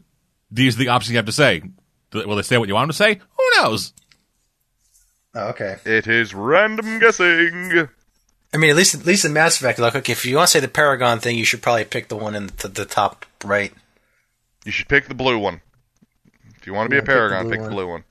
these 0.52 0.76
are 0.76 0.80
the 0.80 0.90
options 0.90 1.12
you 1.12 1.18
have 1.18 1.26
to 1.26 1.32
say. 1.32 1.62
Will 2.14 2.36
they 2.36 2.42
say 2.42 2.58
what 2.58 2.68
you 2.68 2.76
want 2.76 2.88
them 2.88 2.94
to 2.94 2.98
say? 2.98 3.22
Who 3.38 3.50
knows? 3.62 3.94
Oh, 5.34 5.50
okay. 5.50 5.78
It 5.86 6.08
is 6.08 6.34
random 6.34 7.00
guessing. 7.00 7.88
I 8.54 8.58
mean, 8.58 8.70
at 8.70 8.76
least 8.76 8.94
at 8.94 9.06
least 9.06 9.24
in 9.24 9.34
Mass 9.34 9.58
Effect, 9.58 9.80
like, 9.80 9.96
okay, 9.96 10.12
if 10.12 10.26
you 10.26 10.36
want 10.36 10.50
to 10.50 10.52
say 10.52 10.60
the 10.60 10.68
Paragon 10.68 11.20
thing, 11.20 11.38
you 11.38 11.46
should 11.46 11.62
probably 11.62 11.86
pick 11.86 12.10
the 12.10 12.18
one 12.18 12.36
in 12.36 12.48
the, 12.58 12.68
the 12.68 12.86
top 12.86 13.26
right. 13.46 13.72
You 14.66 14.72
should 14.72 14.90
pick 14.90 15.08
the 15.08 15.14
blue 15.16 15.40
one. 15.40 15.62
If 16.58 16.68
you 16.68 16.74
want 16.74 16.88
to 16.88 16.90
be 16.90 16.96
Yeah, 16.96 17.00
a 17.00 17.02
pick 17.02 17.08
the 17.08 17.14
paragon, 17.14 17.44
blue 17.46 17.52
pick 17.52 17.64
the 17.64 17.70
blue 17.70 17.88
one. 17.88 18.04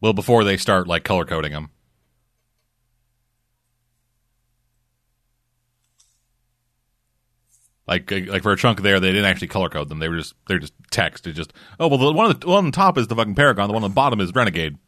Well, 0.00 0.12
before 0.12 0.44
they 0.44 0.56
start 0.56 0.86
like 0.86 1.04
color 1.04 1.24
coding 1.24 1.52
them. 1.52 1.70
Like, 7.86 8.10
uh, 8.10 8.20
like 8.28 8.42
for 8.42 8.52
a 8.52 8.56
chunk 8.56 8.80
there, 8.80 8.98
they 8.98 9.08
didn't 9.12 9.26
actually 9.26 9.48
color 9.48 9.68
code 9.68 9.90
them. 9.90 9.98
They 9.98 10.08
were 10.08 10.16
just 10.16 10.34
they're 10.46 10.58
just 10.58 10.72
text. 10.90 11.26
It's 11.26 11.36
just 11.36 11.52
oh 11.78 11.88
well, 11.88 11.98
the 11.98 12.12
one, 12.12 12.26
on 12.30 12.38
the 12.38 12.46
one 12.46 12.58
on 12.58 12.64
the 12.66 12.70
top 12.70 12.96
is 12.96 13.08
the 13.08 13.16
fucking 13.16 13.34
Paragon. 13.34 13.68
The 13.68 13.74
one 13.74 13.84
on 13.84 13.90
the 13.90 13.94
bottom 13.94 14.20
is 14.20 14.34
Renegade. 14.34 14.78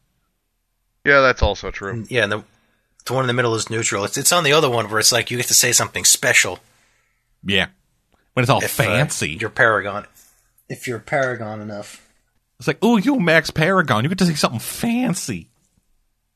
Yeah, 1.05 1.21
that's 1.21 1.43
also 1.43 1.71
true. 1.71 2.05
Yeah, 2.09 2.23
and 2.23 2.33
the 2.33 2.45
the 3.07 3.15
one 3.15 3.25
in 3.25 3.29
the 3.29 3.33
middle 3.33 3.55
is 3.55 3.71
neutral. 3.71 4.05
It's 4.05 4.19
it's 4.19 4.33
on 4.33 4.45
the 4.45 4.53
other 4.53 4.69
one 4.71 4.91
where 4.91 4.99
it's 4.99 5.13
like 5.13 5.31
you 5.31 5.37
get 5.37 5.47
to 5.47 5.55
say 5.55 5.73
something 5.73 6.05
special. 6.05 6.59
Yeah, 7.45 7.69
when 8.35 8.43
it's 8.43 8.51
all 8.51 8.63
If, 8.63 8.79
uh, 8.79 8.85
fancy. 8.85 9.39
you're 9.41 9.51
Paragon. 9.51 10.07
If 10.69 10.87
you're 10.87 10.99
Paragon 10.99 11.61
enough, 11.61 12.07
it's 12.59 12.67
like 12.67 12.79
oh, 12.83 12.97
you 12.97 13.19
Max 13.19 13.51
Paragon. 13.51 14.03
You 14.05 14.09
get 14.09 14.19
to 14.19 14.27
say 14.27 14.35
something 14.35 14.61
fancy. 14.61 15.49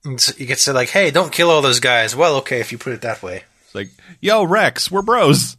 And 0.05 0.21
so 0.21 0.33
you 0.39 0.47
get 0.47 0.55
to 0.55 0.61
say 0.63 0.73
like, 0.73 0.89
hey, 0.89 1.11
don't 1.11 1.33
kill 1.33 1.51
all 1.51 1.61
those 1.61 1.81
guys. 1.81 2.17
Well, 2.17 2.37
okay, 2.37 2.61
if 2.61 2.73
you 2.73 2.79
put 2.79 2.95
it 2.95 3.03
that 3.03 3.23
way. 3.23 3.45
It's 3.67 3.75
like 3.75 3.91
yo 4.21 4.45
Wrex, 4.45 4.91
we're 4.91 5.03
bros. 5.03 5.57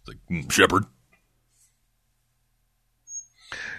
It's 0.00 0.08
like 0.08 0.18
mm, 0.30 0.50
Shepard. 0.50 0.84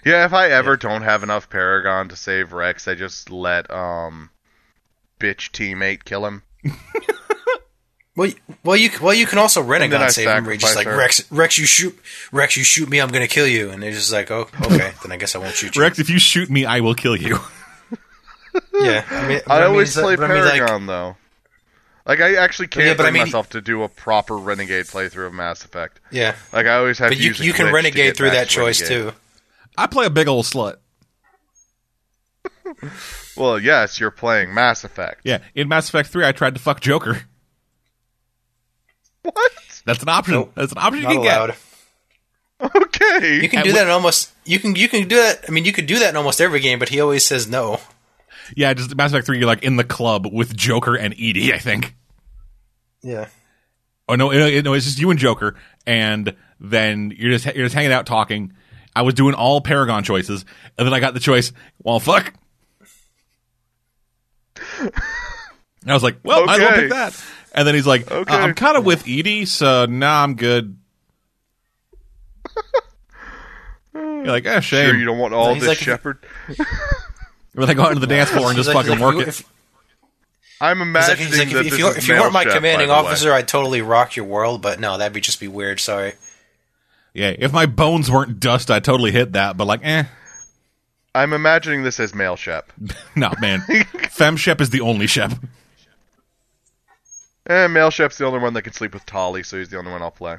Yeah, 0.06 0.26
if 0.26 0.34
I 0.34 0.50
ever 0.50 0.78
don't 0.78 1.02
have 1.02 1.24
enough 1.24 1.50
paragon 1.50 2.10
to 2.10 2.16
save 2.16 2.54
Wrex, 2.54 2.88
I 2.88 2.96
just 2.96 3.30
let 3.30 3.70
um 3.70 4.30
bitch 5.20 5.52
teammate 5.52 6.04
kill 6.06 6.26
him. 6.26 6.44
Well, 8.16 8.28
you- 8.28 8.36
well, 8.66 8.76
you 8.76 8.90
well 9.02 9.14
you 9.14 9.26
can 9.26 9.38
also 9.40 9.64
then 9.64 9.82
I 9.82 9.88
Renegon 9.88 10.10
save 10.12 10.28
him. 10.28 10.44
Where 10.44 10.54
you're 10.54 10.60
just 10.60 10.76
like 10.76 10.88
her. 10.88 10.98
Wrex, 10.98 11.32
Wrex, 11.32 11.58
you 11.58 11.66
shoot, 11.66 11.98
Wrex, 12.34 12.58
you 12.58 12.66
shoot 12.66 12.90
me, 12.90 13.00
I'm 13.00 13.08
gonna 13.12 13.30
kill 13.30 13.48
you, 13.48 13.70
and 13.70 13.82
they're 13.82 13.94
just 13.94 14.12
like, 14.12 14.30
oh, 14.30 14.50
okay, 14.66 14.92
then 15.04 15.14
I 15.14 15.16
guess 15.18 15.36
I 15.36 15.38
won't 15.40 15.56
shoot 15.56 15.74
you. 15.74 15.82
Wrex, 15.82 16.00
if 16.00 16.10
you 16.10 16.20
shoot 16.20 16.50
me, 16.50 16.66
I 16.66 16.82
will 16.82 16.96
kill 16.96 17.16
you. 17.16 17.38
Yeah, 18.74 19.06
I 19.10 19.28
mean, 19.28 19.42
I 19.48 19.64
always 19.64 19.90
is 19.90 19.96
that- 19.96 20.02
play 20.02 20.16
but 20.18 20.30
I 20.32 20.34
mean, 20.34 20.44
like- 20.44 20.86
though. 20.88 21.16
Like 22.06 22.20
I 22.20 22.36
actually 22.36 22.68
can't 22.68 22.88
Yeah, 22.88 22.94
but 22.96 23.04
I 23.06 23.12
bring 23.12 23.14
mean- 23.14 23.24
myself 23.24 23.50
to 23.52 23.62
do 23.62 23.84
a 23.84 23.88
proper 23.88 24.36
renegade 24.38 24.88
playthrough 24.88 25.28
of 25.28 25.34
Mass 25.34 25.64
Effect. 25.64 26.02
yeah, 26.12 26.36
Like 26.52 26.66
I 26.66 26.76
always 26.76 26.98
have 27.00 27.12
but 27.12 27.18
to 27.18 27.22
you 27.22 27.30
use 27.30 27.40
a 27.40 27.46
you 27.46 27.54
can 27.54 27.72
renegade 27.74 28.18
through 28.18 28.32
that 28.32 28.50
to 28.50 28.54
choice 28.56 28.82
renegade. 28.82 29.14
too. 29.14 29.18
I 29.78 29.88
play 29.88 30.08
a 30.08 30.10
big 30.10 30.28
old 30.28 30.44
slut. 30.46 30.76
Well, 33.40 33.60
yes, 33.60 34.00
you're 34.00 34.12
playing 34.12 34.54
Mass 34.54 34.84
Effect. 34.84 35.22
Yeah, 35.24 35.40
in 35.56 35.68
Mass 35.68 35.88
Effect 35.90 36.10
3, 36.10 36.26
I 36.26 36.32
tried 36.34 36.56
to 36.56 36.60
fuck 36.60 36.82
Joker. 36.82 37.22
What? 39.24 39.52
That's 39.86 40.04
an 40.04 40.10
option. 40.10 40.34
Nope. 40.36 40.52
That's 40.56 40.72
an 40.72 40.78
option 40.78 41.04
Not 41.04 41.14
you 41.14 41.20
can 41.20 41.28
allowed. 41.28 41.56
Okay. 42.62 43.42
You 43.42 43.50
can 43.50 43.64
do 43.64 43.72
that 43.72 43.84
in 43.84 43.90
almost. 43.90 44.32
You 44.46 44.60
can 44.60 44.76
you 44.76 44.90
can 44.90 45.08
do 45.08 45.16
that. 45.16 45.46
I 45.48 45.52
mean, 45.52 45.66
you 45.66 45.72
could 45.72 45.86
do 45.86 46.00
that 46.00 46.10
in 46.10 46.16
almost 46.18 46.42
every 46.42 46.60
game, 46.60 46.78
but 46.80 46.90
he 46.90 47.00
always 47.00 47.26
says 47.26 47.48
no. 47.48 47.80
Yeah, 48.56 48.74
just 48.74 48.96
Mass 48.96 49.12
Effect 49.12 49.28
3, 49.28 49.38
you're 49.38 49.48
like 49.48 49.64
in 49.64 49.78
the 49.78 49.84
club 49.84 50.28
with 50.32 50.56
Joker 50.56 50.96
and 50.96 51.14
EDI, 51.14 51.54
I 51.54 51.60
think. 51.60 51.96
Yeah. 53.02 53.28
Oh 54.08 54.16
no, 54.16 54.32
no, 54.32 54.62
no, 54.62 54.74
it's 54.74 54.86
just 54.86 55.00
you 55.00 55.12
and 55.12 55.20
Joker, 55.20 55.56
and 55.86 56.36
then 56.60 57.14
you're 57.16 57.32
just 57.32 57.46
you're 57.46 57.66
just 57.66 57.76
hanging 57.76 57.92
out 57.92 58.06
talking, 58.08 58.54
I 58.96 59.04
was 59.04 59.14
doing 59.14 59.36
all 59.36 59.62
Paragon 59.62 60.04
choices, 60.04 60.46
and 60.78 60.86
then 60.88 60.94
I 60.94 61.00
got 61.00 61.14
the 61.14 61.20
choice. 61.20 61.54
Well, 61.84 62.00
fuck. 62.00 62.34
And 64.80 65.90
I 65.92 65.94
was 65.94 66.04
like, 66.04 66.18
well, 66.24 66.46
might 66.46 66.56
as 66.56 66.60
well 66.60 66.72
Okay. 66.72 66.82
pick 66.82 66.90
that. 66.92 67.24
And 67.54 67.68
then 67.68 67.74
he's 67.76 67.88
like, 67.88 68.10
Okay. 68.12 68.34
uh, 68.34 68.38
I'm 68.38 68.54
kind 68.54 68.78
of 68.78 68.86
with 68.86 69.08
EDI, 69.08 69.46
so 69.46 69.86
nah, 69.86 70.24
I'm 70.24 70.36
good. 70.36 70.78
You're 73.94 74.26
like, 74.28 74.46
eh, 74.46 74.60
shame. 74.60 74.90
Sure, 74.92 74.98
you 74.98 75.06
don't 75.06 75.18
want 75.18 75.34
all 75.34 75.54
He's 75.54 75.64
this 75.64 75.70
like- 75.70 75.78
Shepard. 75.80 76.20
But 77.56 77.66
they 77.66 77.74
go 77.74 77.82
out 77.82 77.90
into 77.90 78.00
the 78.00 78.08
dance 78.08 78.30
floor 78.30 78.48
and 78.50 78.56
just 78.56 78.68
like- 78.70 78.86
fucking 78.86 79.00
like, 79.02 79.16
work 79.16 79.28
if- 79.28 79.40
it. 79.40 79.42
if- 79.42 79.50
I'm 80.62 80.78
he's 80.78 80.86
like- 80.86 80.88
imagining 81.20 81.28
he's 81.28 81.40
like, 81.40 81.50
that 81.50 81.66
if, 81.66 81.70
this 81.72 81.80
you, 81.80 81.88
if 81.90 82.08
you 82.08 82.14
weren't 82.16 82.32
my 82.34 82.44
Chef, 82.44 82.54
commanding 82.54 82.90
by 82.90 82.96
the 82.98 83.04
way. 83.04 83.08
officer, 83.10 83.34
I'd 83.34 83.48
totally 83.48 83.82
rock 83.82 84.16
your 84.16 84.26
world. 84.26 84.62
But 84.62 84.80
no, 84.80 84.98
that'd 84.98 85.14
be 85.14 85.20
just 85.22 85.40
be 85.40 85.48
weird. 85.48 85.80
Sorry. 85.80 86.14
Yeah, 87.14 87.34
if 87.38 87.52
my 87.52 87.66
bones 87.66 88.10
weren't 88.12 88.40
dust, 88.40 88.70
I'd 88.70 88.84
totally 88.84 89.12
hit 89.12 89.34
that. 89.34 89.58
But 89.58 89.66
like, 89.66 89.80
eh, 89.84 90.04
I'm 91.16 91.34
imagining 91.34 91.84
this 91.84 92.00
as 92.00 92.14
male 92.14 92.36
Shep. 92.36 92.72
no, 93.16 93.32
man. 93.40 93.62
Fem 94.10 94.38
Shep 94.38 94.62
is 94.62 94.70
the 94.70 94.82
only 94.82 95.08
Shep. 95.08 95.34
Eh, 97.48 97.68
male 97.68 97.90
Shep's 97.90 98.18
the 98.18 98.26
only 98.26 98.40
one 98.40 98.54
that 98.54 98.62
can 98.62 98.74
sleep 98.74 98.94
with 98.94 99.06
Tali, 99.06 99.44
so 99.44 99.58
he's 99.58 99.70
the 99.70 99.78
only 99.78 99.92
one 99.92 100.02
I'll 100.04 100.12
play. 100.12 100.38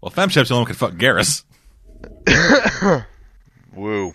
Well, 0.00 0.10
Fem 0.10 0.28
Shep's 0.28 0.48
the 0.48 0.54
only 0.54 0.64
one 0.64 0.72
who 0.72 0.74
can 0.74 0.88
fuck 0.88 0.94
Garrus. 0.98 1.44
Woo. 3.74 4.14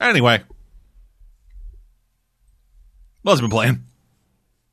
Anyway. 0.00 0.42
what's 3.22 3.40
been 3.40 3.50
playing? 3.50 3.84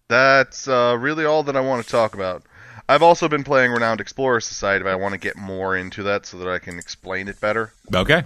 That's 0.10 0.68
uh, 0.68 0.98
really 1.00 1.26
all 1.26 1.44
that 1.44 1.58
I 1.58 1.62
want 1.62 1.84
to 1.84 1.90
talk 1.90 2.14
about. 2.14 2.44
I've 2.90 3.04
also 3.04 3.28
been 3.28 3.44
playing 3.44 3.72
Renowned 3.72 4.00
Explorer 4.00 4.40
Society, 4.40 4.84
but 4.84 4.92
I 4.92 4.96
want 4.96 5.14
to 5.14 5.18
get 5.20 5.36
more 5.36 5.76
into 5.76 6.04
that 6.04 6.26
so 6.26 6.38
that 6.38 6.48
I 6.48 6.60
can 6.60 6.80
explain 6.80 7.28
it 7.28 7.40
better. 7.42 7.74
Okay. 7.94 8.24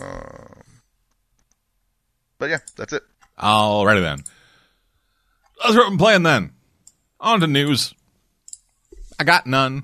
Um, 0.00 0.62
But 2.38 2.50
yeah, 2.50 2.58
that's 2.76 2.92
it. 2.94 3.02
Alrighty 3.38 4.00
then. 4.00 4.24
That's 5.62 5.74
what 5.76 5.84
I've 5.84 5.90
been 5.90 5.98
playing 5.98 6.22
then. 6.22 6.52
On 7.20 7.40
to 7.40 7.46
news. 7.46 7.92
I 9.18 9.24
got 9.24 9.46
none. 9.46 9.82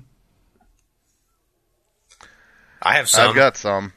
I 2.81 2.95
have 2.95 3.07
some. 3.09 3.29
I've 3.29 3.35
got 3.35 3.57
some. 3.57 3.93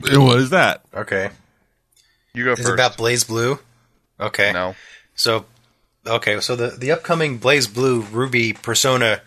What 0.00 0.38
is 0.38 0.50
that? 0.50 0.82
okay. 0.94 1.30
You 2.34 2.44
go 2.44 2.52
Is 2.52 2.58
first. 2.60 2.70
it 2.70 2.74
about 2.74 2.96
BlazBlue? 2.96 3.58
Okay. 4.20 4.52
no. 4.52 4.74
So, 5.14 5.44
okay, 6.08 6.40
so 6.40 6.56
the 6.56 6.68
the 6.70 6.90
upcoming 6.92 7.38
Blaze 7.38 7.66
Blue 7.66 8.02
RWBY 8.02 8.62
Persona 8.62 9.20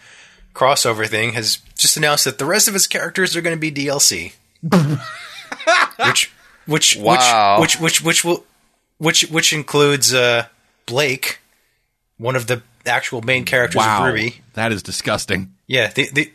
crossover 0.53 1.07
thing 1.07 1.33
has 1.33 1.57
just 1.77 1.95
announced 1.97 2.25
that 2.25 2.37
the 2.37 2.45
rest 2.45 2.67
of 2.67 2.75
its 2.75 2.87
characters 2.87 3.35
are 3.35 3.41
going 3.41 3.55
to 3.55 3.59
be 3.59 3.71
DLC. 3.71 4.33
which 6.05 6.31
which 6.65 6.95
Wow. 6.97 7.59
which 7.61 7.79
which 7.79 8.01
which 8.01 8.03
which 8.03 8.23
will 8.25 8.45
which 8.97 9.21
which 9.29 9.53
includes 9.53 10.13
uh, 10.13 10.45
Blake, 10.85 11.39
one 12.17 12.35
of 12.35 12.47
the 12.47 12.61
actual 12.85 13.21
main 13.21 13.45
characters 13.45 13.77
Wow. 13.79 14.07
of 14.07 14.13
RWBY. 14.13 14.35
That 14.53 14.71
is 14.71 14.83
disgusting. 14.83 15.53
Yeah, 15.67 15.87
the 15.91 16.09
the 16.11 16.31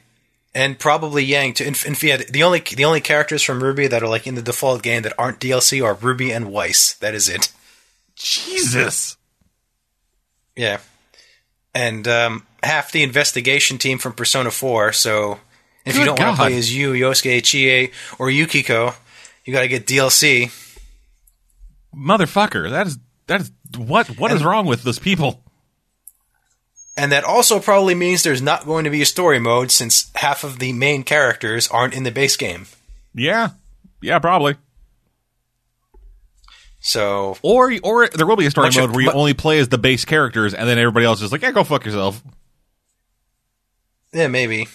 and 0.55 0.79
probably 0.79 1.23
Yang 1.25 1.55
too. 1.55 1.65
And, 1.67 1.83
and 1.87 2.03
yeah, 2.03 2.17
the 2.17 2.43
only 2.43 2.61
the 2.61 2.85
only 2.85 3.01
characters 3.01 3.43
from 3.43 3.61
RWBY 3.61 3.91
that 3.91 4.03
are 4.03 4.09
like 4.09 4.27
in 4.27 4.35
the 4.35 4.43
default 4.43 4.83
game 4.83 5.03
that 5.03 5.13
aren't 5.19 5.41
DLC 5.41 5.85
are 5.85 5.95
Ruby 5.95 6.31
and 6.33 6.51
Weiss. 6.51 6.95
That 6.95 7.15
is 7.15 7.29
it. 7.29 7.53
Jesus. 8.17 9.17
Yeah. 10.57 10.81
And 11.75 12.09
um, 12.09 12.47
half 12.63 12.93
the 12.93 13.03
investigation 13.03 13.79
team 13.79 13.99
from 13.99 14.15
Persona 14.15 14.51
4, 14.51 14.93
so 14.93 15.39
if 15.85 15.97
you 15.97 16.05
don't 16.05 16.19
want 16.19 16.37
to 16.37 16.43
play 16.43 16.57
as 16.57 16.75
you, 16.75 16.93
Yosuke, 16.93 17.45
Chie, 17.45 17.93
or 18.19 18.31
Yukiko, 18.31 18.95
you 19.45 19.53
got 19.53 19.61
to 19.61 19.69
get 19.69 19.87
DLC. 19.87 20.51
Motherfucker. 21.95 22.71
That 22.71 22.89
is 22.89 22.99
that 23.27 23.41
is 23.43 23.51
what 23.77 24.09
what 24.19 24.33
is 24.33 24.43
wrong 24.43 24.67
with 24.67 24.83
those 24.83 24.99
people? 24.99 25.43
And 26.97 27.13
that 27.13 27.25
also 27.25 27.61
probably 27.61 27.95
means 27.95 28.23
there's 28.23 28.43
not 28.43 28.65
going 28.65 28.85
to 28.85 28.91
be 28.91 29.03
a 29.03 29.07
story 29.07 29.39
mode 29.39 29.71
since 29.71 30.11
half 30.15 30.45
of 30.45 30.59
the 30.59 30.73
main 30.73 31.03
characters 31.03 31.69
aren't 31.69 31.95
in 31.95 32.05
the 32.05 32.11
base 32.11 32.37
game. 32.37 32.67
Yeah. 33.15 33.51
Yeah, 34.01 34.19
probably. 34.19 34.57
So, 36.89 37.37
Or 37.43 37.73
or 37.83 38.07
there 38.07 38.27
will 38.29 38.37
be 38.37 38.47
a 38.47 38.51
story 38.53 38.71
mode 38.73 38.85
of- 38.85 38.91
where 38.93 39.01
you 39.03 39.11
mu- 39.11 39.19
only 39.19 39.35
play 39.35 39.59
as 39.59 39.69
the 39.69 39.77
base 39.77 40.05
characters 40.05 40.55
and 40.55 40.69
then 40.69 40.79
everybody 40.79 41.05
else 41.05 41.21
is 41.21 41.33
like, 41.33 41.43
yeah, 41.43 41.51
go 41.51 41.65
fuck 41.65 41.85
yourself. 41.85 42.23
yeah, 44.13 44.29
maybe. 44.29 44.69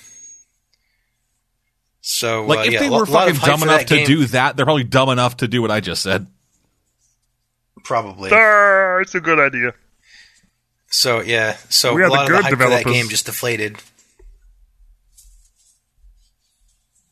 So, 2.01 2.45
Like 2.47 2.59
uh, 2.59 2.61
if 2.63 2.73
yeah, 2.73 2.79
they 2.81 2.89
were 2.89 3.05
lot 3.05 3.29
fucking 3.29 3.35
dumb 3.39 3.63
enough 3.63 3.85
to 3.85 3.95
game, 3.95 4.05
do 4.07 4.25
that, 4.25 4.57
they're 4.57 4.65
probably 4.65 4.83
dumb 4.83 5.07
enough 5.07 5.37
to 5.37 5.47
do 5.47 5.61
what 5.61 5.71
I 5.71 5.79
just 5.79 6.01
said. 6.03 6.27
Probably. 7.85 8.29
Ah, 8.33 8.97
it's 8.97 9.15
a 9.15 9.21
good 9.21 9.39
idea. 9.39 9.73
So, 10.87 11.21
yeah. 11.21 11.55
So, 11.69 11.93
We 11.93 12.01
a 12.01 12.05
are 12.07 12.09
the 12.09 12.13
lot 12.13 12.21
of 12.23 12.27
the 12.27 12.33
good 12.35 12.43
hype 12.43 12.51
for 12.51 12.69
that 12.71 12.85
game 12.85 13.07
just 13.07 13.27
deflated. 13.27 13.77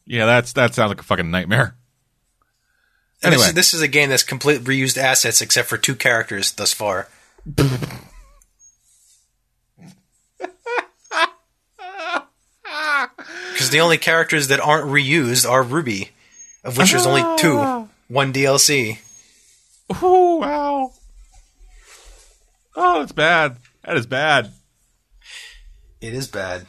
Yeah, 0.05 0.25
that's 0.25 0.51
that 0.53 0.73
sounds 0.75 0.89
like 0.89 0.99
a 0.99 1.03
fucking 1.03 1.31
nightmare. 1.31 1.77
And 3.21 3.33
Anyway. 3.33 3.37
this, 3.39 3.47
is, 3.47 3.53
this 3.53 3.73
is 3.73 3.81
a 3.81 3.87
game 3.87 4.09
that's 4.09 4.23
complete 4.23 4.61
reused 4.63 4.97
assets 4.97 5.41
except 5.41 5.67
for 5.67 5.77
two 5.77 5.95
characters 5.95 6.51
thus 6.53 6.73
far. 6.73 7.09
Because 13.53 13.69
the 13.71 13.81
only 13.81 13.97
characters 13.97 14.47
that 14.47 14.59
aren't 14.59 14.87
reused 14.89 15.49
are 15.49 15.63
RWBY, 15.63 16.09
of 16.63 16.77
which 16.77 16.91
there's 16.91 17.05
only 17.05 17.23
two. 17.37 17.57
One 18.07 18.33
DLC. 18.33 18.99
Oh 20.01 20.35
wow. 20.37 20.91
Oh, 22.75 22.99
that's 22.99 23.11
bad. 23.11 23.57
That 23.83 23.97
is 23.97 24.05
bad. 24.05 24.51
It 25.99 26.13
is 26.13 26.27
bad. 26.27 26.65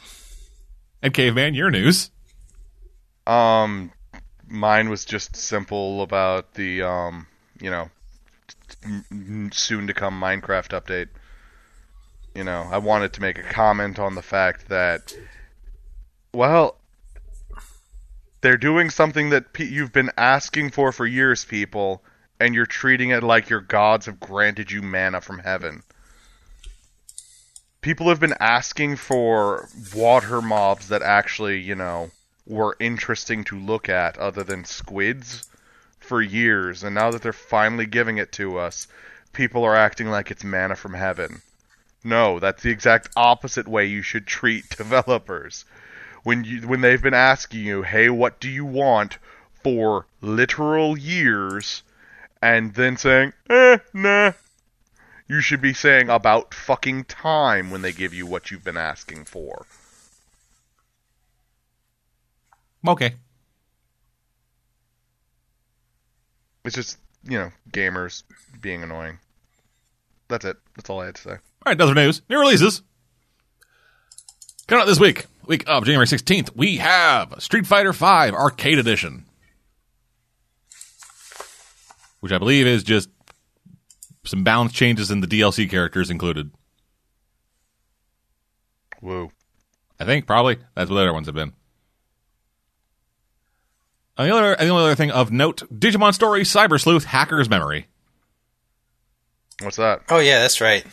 And 1.01 1.13
caveman, 1.13 1.53
your 1.53 1.71
news. 1.71 2.09
Um, 3.25 3.91
mine 4.51 4.89
was 4.89 5.05
just 5.05 5.35
simple 5.35 6.03
about 6.03 6.53
the 6.53 6.83
um, 6.83 7.27
you 7.59 7.71
know, 7.71 7.89
soon 9.51 9.87
to 9.87 9.93
come 9.93 10.19
Minecraft 10.19 10.69
update. 10.69 11.07
You 12.35 12.43
know, 12.43 12.67
I 12.69 12.77
wanted 12.77 13.13
to 13.13 13.21
make 13.21 13.37
a 13.37 13.43
comment 13.43 13.99
on 13.99 14.15
the 14.15 14.21
fact 14.21 14.69
that, 14.69 15.13
well, 16.33 16.77
they're 18.41 18.57
doing 18.57 18.89
something 18.89 19.29
that 19.29 19.53
pe- 19.53 19.65
you've 19.65 19.91
been 19.91 20.11
asking 20.17 20.71
for 20.71 20.91
for 20.91 21.05
years, 21.05 21.45
people, 21.45 22.03
and 22.39 22.55
you're 22.55 22.65
treating 22.65 23.09
it 23.09 23.23
like 23.23 23.49
your 23.49 23.61
gods 23.61 24.05
have 24.05 24.19
granted 24.19 24.71
you 24.71 24.81
manna 24.81 25.21
from 25.21 25.39
heaven. 25.39 25.83
People 27.81 28.09
have 28.09 28.19
been 28.19 28.35
asking 28.39 28.95
for 28.95 29.67
water 29.93 30.41
mobs 30.41 30.87
that 30.89 31.01
actually, 31.01 31.59
you 31.59 31.75
know, 31.75 32.11
were 32.45 32.75
interesting 32.79 33.43
to 33.45 33.59
look 33.59 33.89
at 33.89 34.17
other 34.17 34.43
than 34.43 34.65
squids 34.65 35.47
for 35.99 36.21
years, 36.21 36.83
and 36.83 36.95
now 36.95 37.11
that 37.11 37.21
they're 37.21 37.33
finally 37.33 37.85
giving 37.85 38.17
it 38.17 38.31
to 38.33 38.57
us, 38.57 38.87
people 39.33 39.63
are 39.63 39.75
acting 39.75 40.09
like 40.09 40.31
it's 40.31 40.43
manna 40.43 40.75
from 40.75 40.93
heaven. 40.93 41.41
No, 42.03 42.39
that's 42.39 42.63
the 42.63 42.71
exact 42.71 43.09
opposite 43.15 43.67
way 43.67 43.85
you 43.85 44.01
should 44.01 44.25
treat 44.25 44.69
developers. 44.77 45.65
When 46.23 46.43
you 46.43 46.67
when 46.67 46.81
they've 46.81 47.01
been 47.01 47.13
asking 47.13 47.61
you, 47.61 47.83
"Hey, 47.83 48.09
what 48.09 48.39
do 48.39 48.49
you 48.49 48.65
want?" 48.65 49.17
for 49.63 50.07
literal 50.21 50.97
years 50.97 51.83
and 52.41 52.73
then 52.73 52.97
saying, 52.97 53.33
"Eh, 53.49 53.77
nah." 53.93 54.33
You 55.27 55.39
should 55.39 55.61
be 55.61 55.73
saying 55.73 56.09
about 56.09 56.53
fucking 56.53 57.05
time 57.05 57.71
when 57.71 57.83
they 57.83 57.93
give 57.93 58.13
you 58.13 58.25
what 58.25 58.51
you've 58.51 58.65
been 58.65 58.75
asking 58.75 59.25
for. 59.25 59.65
Okay. 62.87 63.15
It's 66.63 66.75
just, 66.75 66.97
you 67.23 67.37
know, 67.37 67.51
gamers 67.71 68.23
being 68.59 68.83
annoying. 68.83 69.19
That's 70.27 70.45
it. 70.45 70.57
That's 70.75 70.89
all 70.89 71.01
I 71.01 71.05
had 71.07 71.15
to 71.15 71.21
say. 71.21 71.31
All 71.31 71.39
right, 71.65 71.79
other 71.79 71.95
news. 71.95 72.21
New 72.29 72.39
releases. 72.39 72.81
Coming 74.67 74.83
out 74.83 74.87
this 74.87 74.99
week, 74.99 75.25
week 75.45 75.63
of 75.67 75.83
January 75.83 76.05
16th, 76.05 76.55
we 76.55 76.77
have 76.77 77.35
Street 77.39 77.67
Fighter 77.67 77.91
V 77.91 78.05
Arcade 78.05 78.79
Edition. 78.79 79.25
Which 82.21 82.31
I 82.31 82.37
believe 82.37 82.67
is 82.67 82.83
just 82.83 83.09
some 84.23 84.43
balance 84.43 84.71
changes 84.71 85.11
in 85.11 85.21
the 85.21 85.27
DLC 85.27 85.69
characters 85.69 86.09
included. 86.09 86.51
Woo. 89.01 89.31
I 89.99 90.05
think 90.05 90.27
probably 90.27 90.57
that's 90.75 90.89
what 90.89 90.95
the 90.95 91.01
other 91.01 91.13
ones 91.13 91.27
have 91.27 91.35
been. 91.35 91.53
And 94.21 94.29
the 94.29 94.35
other, 94.35 94.53
and 94.53 94.67
the 94.67 94.71
only 94.71 94.85
other 94.85 94.95
thing 94.95 95.09
of 95.09 95.31
note: 95.31 95.63
Digimon 95.73 96.13
Story 96.13 96.43
Cyber 96.43 96.79
Sleuth 96.79 97.05
Hacker's 97.05 97.49
Memory, 97.49 97.87
What's 99.61 99.77
that? 99.77 100.03
Oh 100.09 100.19
yeah, 100.19 100.39
that's 100.39 100.61
right. 100.61 100.85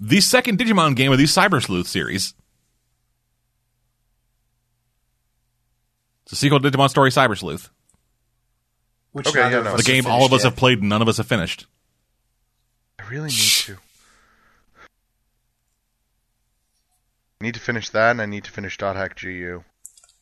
the 0.00 0.20
second 0.20 0.58
Digimon 0.58 0.96
game 0.96 1.12
of 1.12 1.18
the 1.18 1.24
Cyber 1.24 1.62
Sleuth 1.62 1.86
series. 1.86 2.34
It's 6.24 6.32
a 6.32 6.36
sequel 6.36 6.58
to 6.58 6.68
Digimon 6.68 6.90
Story 6.90 7.10
Cyber 7.10 7.38
Sleuth. 7.38 7.70
Which 9.12 9.28
Okay, 9.28 9.38
yeah, 9.38 9.60
no. 9.62 9.76
The 9.76 9.82
game 9.84 10.06
all 10.06 10.26
of 10.26 10.32
us 10.32 10.42
yet. 10.42 10.50
have 10.50 10.56
played 10.56 10.80
and 10.80 10.88
none 10.88 11.00
of 11.00 11.06
us 11.06 11.18
have 11.18 11.28
finished. 11.28 11.66
I 12.98 13.06
really 13.08 13.28
need 13.28 13.30
to. 13.38 13.76
I 17.40 17.44
need 17.44 17.54
to 17.54 17.60
finish 17.60 17.90
that, 17.90 18.10
and 18.10 18.20
I 18.20 18.26
need 18.26 18.42
to 18.44 18.50
finish 18.50 18.76
Dot 18.78 18.96
Hack 18.96 19.20
GU. 19.20 19.62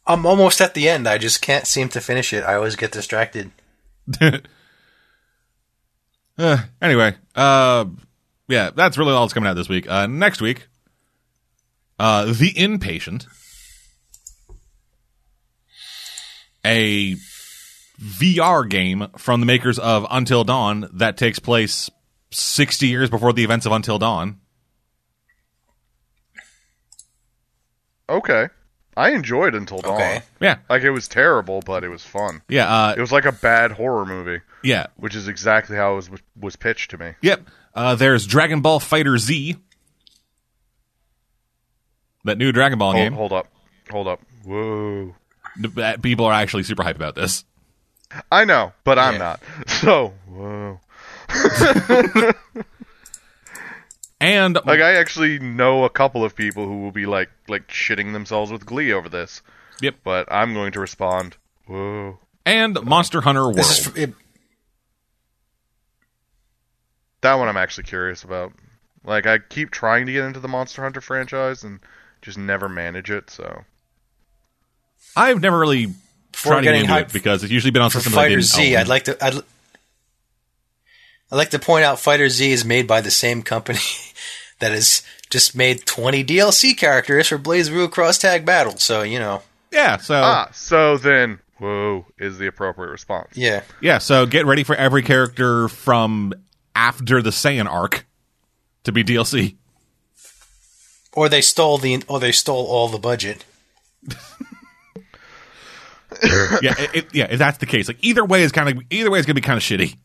I'm 0.07 0.27
almost 0.27 0.61
at 0.61 0.75
the 0.75 0.89
end. 0.89 1.09
I 1.09 1.19
just 1.19 1.43
can't 1.43 1.67
seem 1.67 1.89
to 1.91 2.01
finish 2.01 2.33
it. 2.33 2.45
I 2.45 2.55
always 2.55 2.77
get 2.77 2.93
distracted. 2.93 3.51
Uh, 4.21 4.39
anyway, 6.83 7.15
uh, 7.35 7.85
yeah, 8.49 8.71
that's 8.75 8.99
really 8.99 9.13
all 9.13 9.25
that's 9.25 9.33
coming 9.33 9.49
out 9.49 9.55
this 9.55 9.69
week. 9.69 9.89
Uh, 9.89 10.07
next 10.07 10.41
week, 10.41 10.67
uh, 11.99 12.27
The 12.27 12.53
Inpatient, 12.53 13.27
a 16.65 17.15
VR 18.01 18.69
game 18.69 19.07
from 19.17 19.41
the 19.41 19.47
makers 19.47 19.79
of 19.79 20.07
Until 20.11 20.43
Dawn 20.43 20.89
that 20.95 21.17
takes 21.17 21.39
place 21.39 21.89
60 22.33 22.89
years 22.89 23.11
before 23.11 23.33
the 23.33 23.45
events 23.45 23.67
of 23.67 23.73
Until 23.73 23.99
Dawn. 23.99 24.41
Okay. 28.09 28.49
I 28.97 29.11
enjoyed 29.13 29.55
Until 29.55 29.81
Dawn. 29.81 29.95
Okay. 29.95 30.23
Yeah, 30.41 30.59
Like, 30.69 30.83
it 30.83 30.91
was 30.91 31.09
terrible, 31.09 31.63
but 31.65 31.83
it 31.85 31.89
was 31.89 32.05
fun. 32.05 32.43
yeah, 32.49 32.67
uh, 32.69 32.95
It 32.97 33.01
was 33.01 33.13
like 33.13 33.25
a 33.25 33.33
bad 33.33 33.73
horror 33.73 34.05
movie, 34.05 34.41
yeah, 34.63 34.87
which 34.97 35.15
is 35.15 35.29
exactly 35.29 35.77
how 35.77 35.93
it 35.93 35.97
was, 35.97 36.11
was 36.39 36.57
pitched 36.57 36.91
to 36.93 36.99
me. 36.99 37.13
yep. 37.23 37.43
Uh, 37.75 37.95
there's 37.95 38.27
Dragon 38.27 38.61
Ball 38.61 38.81
FighterZ, 38.81 39.57
that 42.25 42.37
new 42.39 42.53
Dragon 42.53 42.79
Ball 42.79 42.93
Hold, 42.93 43.03
game. 43.05 43.13
hold 43.15 43.33
up. 43.33 43.47
Hold 43.91 44.09
up. 44.09 44.21
Whoa. 44.45 45.15
Uh, 45.77 45.97
People 46.03 46.27
are 46.27 46.33
actually 46.33 46.63
super 46.65 46.83
hyped 46.83 46.97
about 46.97 47.15
this. 47.15 47.45
I 48.31 48.45
know, 48.45 48.73
but 48.85 48.99
I'm 48.99 49.15
Yeah. 49.15 49.19
not. 49.19 49.41
So, 49.69 50.13
whoa. 50.29 50.81
And 54.23 54.55
Like, 54.65 54.79
I 54.79 54.95
actually 54.95 55.41
know 55.41 55.83
a 55.83 55.91
couple 55.91 56.25
of 56.25 56.37
people 56.37 56.65
who 56.65 56.81
will 56.81 56.93
be, 56.93 57.07
like, 57.07 57.29
like 57.49 57.67
shitting 57.67 58.13
themselves 58.13 58.53
with 58.53 58.65
glee 58.65 58.93
over 58.93 59.09
this. 59.09 59.43
Yep. 59.81 59.97
But 60.05 60.31
I'm 60.31 60.55
going 60.55 60.71
to 60.73 60.81
respond, 60.81 61.37
whoa. 61.67 62.21
and 62.47 62.81
Monster 62.85 63.21
Hunter 63.23 63.43
World. 63.43 63.57
This 63.57 63.81
is 63.81 63.87
for, 63.89 63.99
it, 63.99 64.15
That 67.23 67.35
one 67.35 67.49
I'm 67.49 67.57
actually 67.57 67.85
curious 67.85 68.23
about. 68.23 68.53
Like, 69.05 69.27
I 69.27 69.39
keep 69.39 69.73
trying 69.73 70.07
to 70.07 70.13
get 70.13 70.25
into 70.25 70.39
the 70.39 70.47
Monster 70.47 70.83
Hunter 70.83 71.01
franchise 71.01 71.65
and 71.65 71.81
just 72.23 72.39
never 72.39 72.69
manage 72.69 73.11
it, 73.11 73.29
so. 73.29 73.65
I've 75.17 75.41
never 75.41 75.59
really 75.59 75.87
before 76.31 76.53
tried 76.53 76.61
to 76.61 76.65
get 76.65 76.75
into 76.77 76.99
it 76.99 77.13
because 77.13 77.43
it's 77.43 77.53
usually 77.53 77.73
been 77.73 77.83
on 77.83 77.91
for 77.91 77.99
systems 77.99 78.17
I 78.17 78.21
Fighter 78.21 78.37
didn't 78.37 78.45
Z, 78.45 78.77
own. 78.77 78.81
I'd 78.83 78.89
like 78.89 79.03
to. 79.05 79.25
I'd, 79.25 79.35
I'd 81.33 81.37
like 81.37 81.51
to 81.51 81.59
point 81.59 81.85
out 81.85 81.99
FighterZ 81.99 82.41
is 82.41 82.65
made 82.65 82.87
by 82.87 83.01
the 83.01 83.11
same 83.11 83.43
company 83.43 83.79
that 84.63 84.73
has 84.73 85.03
just 85.31 85.55
made 85.55 85.85
20 85.85 86.25
DLC 86.25 86.77
characters 86.77 87.29
for 87.29 87.39
BlazBlue 87.39 87.91
Cross 87.91 88.19
Tag 88.19 88.47
Battle. 88.47 88.77
So 88.79 89.03
you 89.03 89.19
know, 89.19 89.43
yeah, 89.71 89.99
so 89.99 90.15
Ah, 90.15 90.49
so 90.53 90.97
then, 90.97 91.39
whoa 91.59 92.07
is 92.19 92.39
the 92.39 92.47
appropriate 92.47 92.91
response. 92.91 93.29
yeah, 93.37 93.63
yeah, 93.83 93.99
so 93.99 94.25
get 94.27 94.47
ready 94.47 94.65
for 94.65 94.75
every 94.75 95.03
character 95.03 95.69
from 95.69 96.33
after 96.75 97.21
the 97.23 97.31
Saiyan 97.31 97.67
arc 97.71 98.07
to 98.85 98.93
be 98.93 99.05
DLC. 99.05 99.57
or 101.13 101.29
they 101.29 101.41
stole 101.43 101.77
the, 101.79 102.03
or 102.09 102.19
they 102.19 102.33
stole 102.33 102.67
all 102.67 102.89
the 102.89 102.99
budget. 102.99 103.45
yeah, 106.63 106.75
it, 106.79 106.91
it- 106.95 107.15
yeah, 107.15 107.27
if 107.31 107.39
that's 107.39 107.59
the 107.59 107.67
case, 107.67 107.89
like 107.89 107.99
either 108.01 108.25
way 108.25 108.43
is 108.43 108.53
kind 108.53 108.69
of 108.69 108.83
either 108.91 109.11
way 109.11 109.19
is 109.19 109.27
gonna 109.27 109.35
be 109.35 109.41
kind 109.41 109.57
of 109.57 109.63
shitty. 109.63 109.97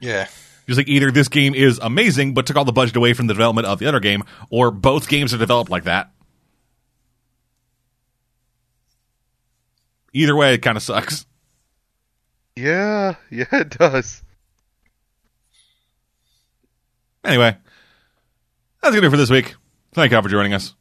Yeah, 0.00 0.28
Just 0.68 0.76
like 0.76 0.88
either 0.88 1.10
this 1.10 1.28
game 1.28 1.54
is 1.54 1.78
amazing 1.82 2.34
but 2.34 2.44
took 2.46 2.56
all 2.56 2.66
the 2.66 2.72
budget 2.72 2.94
away 2.94 3.14
from 3.14 3.26
the 3.26 3.32
development 3.32 3.66
of 3.66 3.78
the 3.78 3.86
other 3.86 4.00
game, 4.00 4.22
or 4.50 4.70
both 4.70 5.08
games 5.08 5.32
are 5.32 5.38
developed 5.38 5.70
like 5.70 5.84
that. 5.84 6.10
Either 10.12 10.36
way, 10.36 10.52
it 10.54 10.58
kind 10.58 10.76
of 10.76 10.82
sucks. 10.82 11.24
Yeah, 12.54 13.14
yeah, 13.30 13.46
it 13.50 13.70
does. 13.70 14.22
Anyway, 17.24 17.56
that's 18.82 18.90
gonna 18.94 19.00
do 19.00 19.06
it 19.06 19.10
for 19.10 19.16
this 19.16 19.30
week. 19.30 19.54
Thank 19.92 20.10
you 20.10 20.18
all 20.18 20.22
for 20.22 20.28
joining 20.28 20.52
us. 20.52 20.74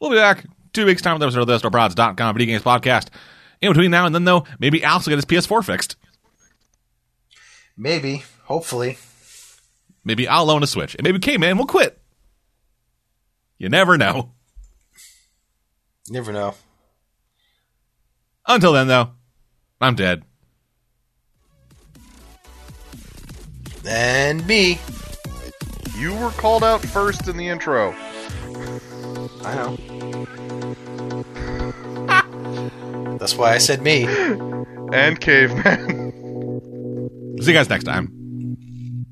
We'll 0.00 0.10
be 0.10 0.16
back 0.16 0.46
two 0.72 0.86
weeks' 0.86 1.02
time 1.02 1.14
with 1.14 1.22
episode 1.24 1.40
of 1.40 1.46
the 1.48 1.58
StarProds.com 1.58 2.34
video 2.36 2.46
games 2.46 2.62
podcast. 2.62 3.08
In 3.60 3.70
between 3.72 3.90
now 3.90 4.06
and 4.06 4.14
then, 4.14 4.24
though, 4.24 4.44
maybe 4.58 4.82
Alex 4.84 5.06
will 5.06 5.16
get 5.16 5.28
his 5.28 5.46
PS4 5.46 5.64
fixed. 5.64 5.96
Maybe, 7.82 8.22
hopefully. 8.44 8.96
Maybe 10.04 10.26
I'll 10.28 10.50
own 10.50 10.62
a 10.62 10.66
Switch. 10.66 10.94
And 10.94 11.04
maybe 11.04 11.18
K-Man 11.18 11.58
will 11.58 11.66
quit. 11.66 12.00
You 13.58 13.68
never 13.68 13.98
know. 13.98 14.30
Never 16.08 16.32
know. 16.32 16.54
Until 18.46 18.72
then, 18.72 18.88
though, 18.88 19.10
I'm 19.80 19.94
dead. 19.94 20.24
And 23.86 24.46
me, 24.46 24.78
You 25.96 26.14
were 26.16 26.30
called 26.30 26.64
out 26.64 26.80
first 26.80 27.28
in 27.28 27.36
the 27.36 27.48
intro. 27.48 27.94
I 29.44 29.54
know. 29.54 29.76
That's 33.18 33.36
why 33.36 33.52
I 33.52 33.58
said 33.58 33.82
me. 33.82 34.06
And 34.92 35.20
Caveman. 35.20 36.01
See 37.40 37.50
you 37.50 37.52
guys 37.52 37.68
next 37.68 37.84
time. 37.84 39.06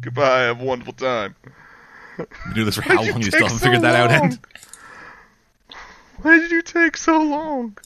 Goodbye, 0.00 0.42
have 0.42 0.60
a 0.60 0.64
wonderful 0.64 0.94
time. 0.94 1.36
We 2.18 2.54
do 2.54 2.64
this 2.64 2.76
for 2.76 2.82
how 2.82 2.96
Why'd 2.96 3.06
you 3.06 3.12
long? 3.12 3.22
You 3.22 3.30
still 3.30 3.42
haven't 3.42 3.58
so 3.58 3.64
figured 3.64 3.82
that 3.82 3.94
out, 3.94 4.10
long? 4.10 4.24
End? 4.24 4.38
Why 6.22 6.38
did 6.38 6.50
you 6.50 6.62
take 6.62 6.96
so 6.96 7.22
long? 7.22 7.76